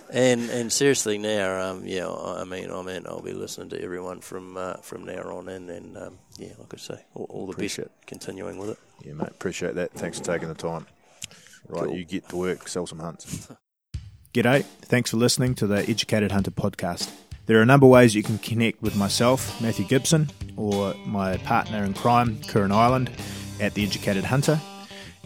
and 0.12 0.50
and 0.50 0.72
seriously 0.74 1.18
now, 1.18 1.70
um, 1.72 1.84
yeah, 1.86 2.08
I 2.08 2.42
I 2.42 2.44
mean, 2.44 2.72
I 2.72 2.82
mean, 2.82 3.04
I'll 3.06 3.22
be 3.22 3.34
listening 3.34 3.70
to 3.70 3.82
everyone 3.82 4.22
from 4.22 4.58
uh, 4.58 4.78
from 4.78 5.06
now 5.06 5.22
on 5.38 5.48
in, 5.50 5.70
and 5.70 5.98
um, 5.98 6.18
yeah, 6.38 6.54
like 6.58 6.74
I 6.74 6.78
say, 6.78 7.00
all, 7.14 7.26
all 7.30 7.46
the 7.46 7.54
Appreciate 7.54 7.86
best 7.90 8.08
continuing 8.08 8.58
with 8.58 8.72
it. 8.72 8.80
Yeah, 9.06 9.14
mate. 9.14 9.30
Appreciate 9.30 9.76
that. 9.76 9.92
Thanks 9.94 10.18
for 10.18 10.26
taking 10.26 10.48
the 10.48 10.56
time. 10.56 10.88
Right, 11.68 11.84
Cool. 11.86 11.96
you 11.96 12.06
get 12.06 12.28
to 12.30 12.38
work, 12.38 12.68
sell 12.68 12.88
some 12.88 13.00
hunts. 13.00 13.50
G'day. 14.34 14.64
Thanks 14.84 15.12
for 15.12 15.18
listening 15.18 15.54
to 15.56 15.68
the 15.68 15.88
Educated 15.88 16.32
Hunter 16.32 16.52
podcast. 16.52 17.12
There 17.46 17.60
are 17.60 17.62
a 17.62 17.66
number 17.66 17.86
of 17.86 17.92
ways 17.92 18.16
you 18.16 18.24
can 18.24 18.38
connect 18.40 18.82
with 18.82 18.96
myself, 18.96 19.62
Matthew 19.62 19.86
Gibson, 19.86 20.30
or 20.58 20.94
my 21.06 21.38
partner 21.38 21.84
in 21.84 21.94
crime, 21.94 22.40
Curran 22.48 22.72
Island, 22.72 23.10
at 23.62 23.74
The 23.74 23.86
Educated 23.86 24.26
Hunter. 24.26 24.60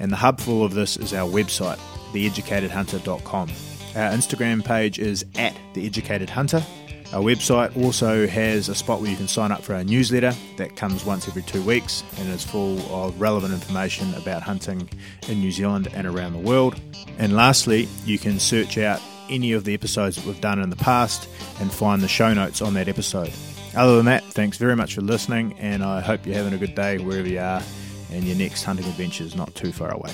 And 0.02 0.12
the 0.12 0.18
hub 0.18 0.42
for 0.42 0.52
all 0.52 0.66
of 0.66 0.74
this 0.74 0.98
is 0.98 1.14
our 1.14 1.30
website, 1.30 1.78
theeducatedhunter.com. 2.12 3.50
Our 3.96 4.12
Instagram 4.12 4.66
page 4.66 4.98
is 4.98 5.24
at 5.36 5.56
The 5.76 5.86
Educated 5.86 6.28
Hunter. 6.28 6.66
Our 7.14 7.22
website 7.22 7.78
also 7.78 8.26
has 8.26 8.68
a 8.68 8.74
spot 8.74 9.00
where 9.00 9.12
you 9.12 9.16
can 9.16 9.28
sign 9.28 9.52
up 9.52 9.62
for 9.62 9.76
our 9.76 9.84
newsletter 9.84 10.34
that 10.58 10.76
comes 10.76 11.06
once 11.06 11.28
every 11.28 11.44
two 11.44 11.62
weeks 11.62 12.04
and 12.18 12.28
is 12.30 12.44
full 12.44 12.80
of 12.92 13.22
relevant 13.22 13.54
information 13.54 14.12
about 14.16 14.42
hunting 14.42 14.90
in 15.28 15.40
New 15.40 15.52
Zealand 15.52 15.88
and 15.94 16.08
around 16.08 16.34
the 16.34 16.40
world. 16.40 16.82
And 17.20 17.36
lastly, 17.36 17.88
you 18.04 18.18
can 18.18 18.40
search 18.40 18.80
out 18.80 19.02
any 19.30 19.52
of 19.52 19.66
the 19.66 19.76
episodes 19.76 20.16
that 20.16 20.26
we've 20.26 20.42
done 20.42 20.60
in 20.60 20.72
the 20.72 20.78
past 20.78 21.30
and 21.60 21.72
find 21.72 22.02
the 22.02 22.08
show 22.08 22.34
notes 22.34 22.60
on 22.62 22.74
that 22.74 22.88
episode. 22.88 23.32
Other 23.76 23.98
than 23.98 24.06
that, 24.08 24.24
thanks 24.24 24.58
very 24.58 24.76
much 24.76 24.96
for 24.96 25.02
listening, 25.02 25.54
and 25.60 25.84
I 25.84 26.02
hope 26.02 26.26
you're 26.26 26.36
having 26.36 26.54
a 26.54 26.58
good 26.58 26.76
day 26.76 26.98
wherever 26.98 27.28
you 27.28 27.40
are, 27.40 27.62
and 28.12 28.24
your 28.24 28.36
next 28.36 28.64
hunting 28.64 28.86
adventure 28.86 29.24
is 29.24 29.36
not 29.36 29.54
too 29.56 29.72
far 29.72 29.92
away. 29.92 30.14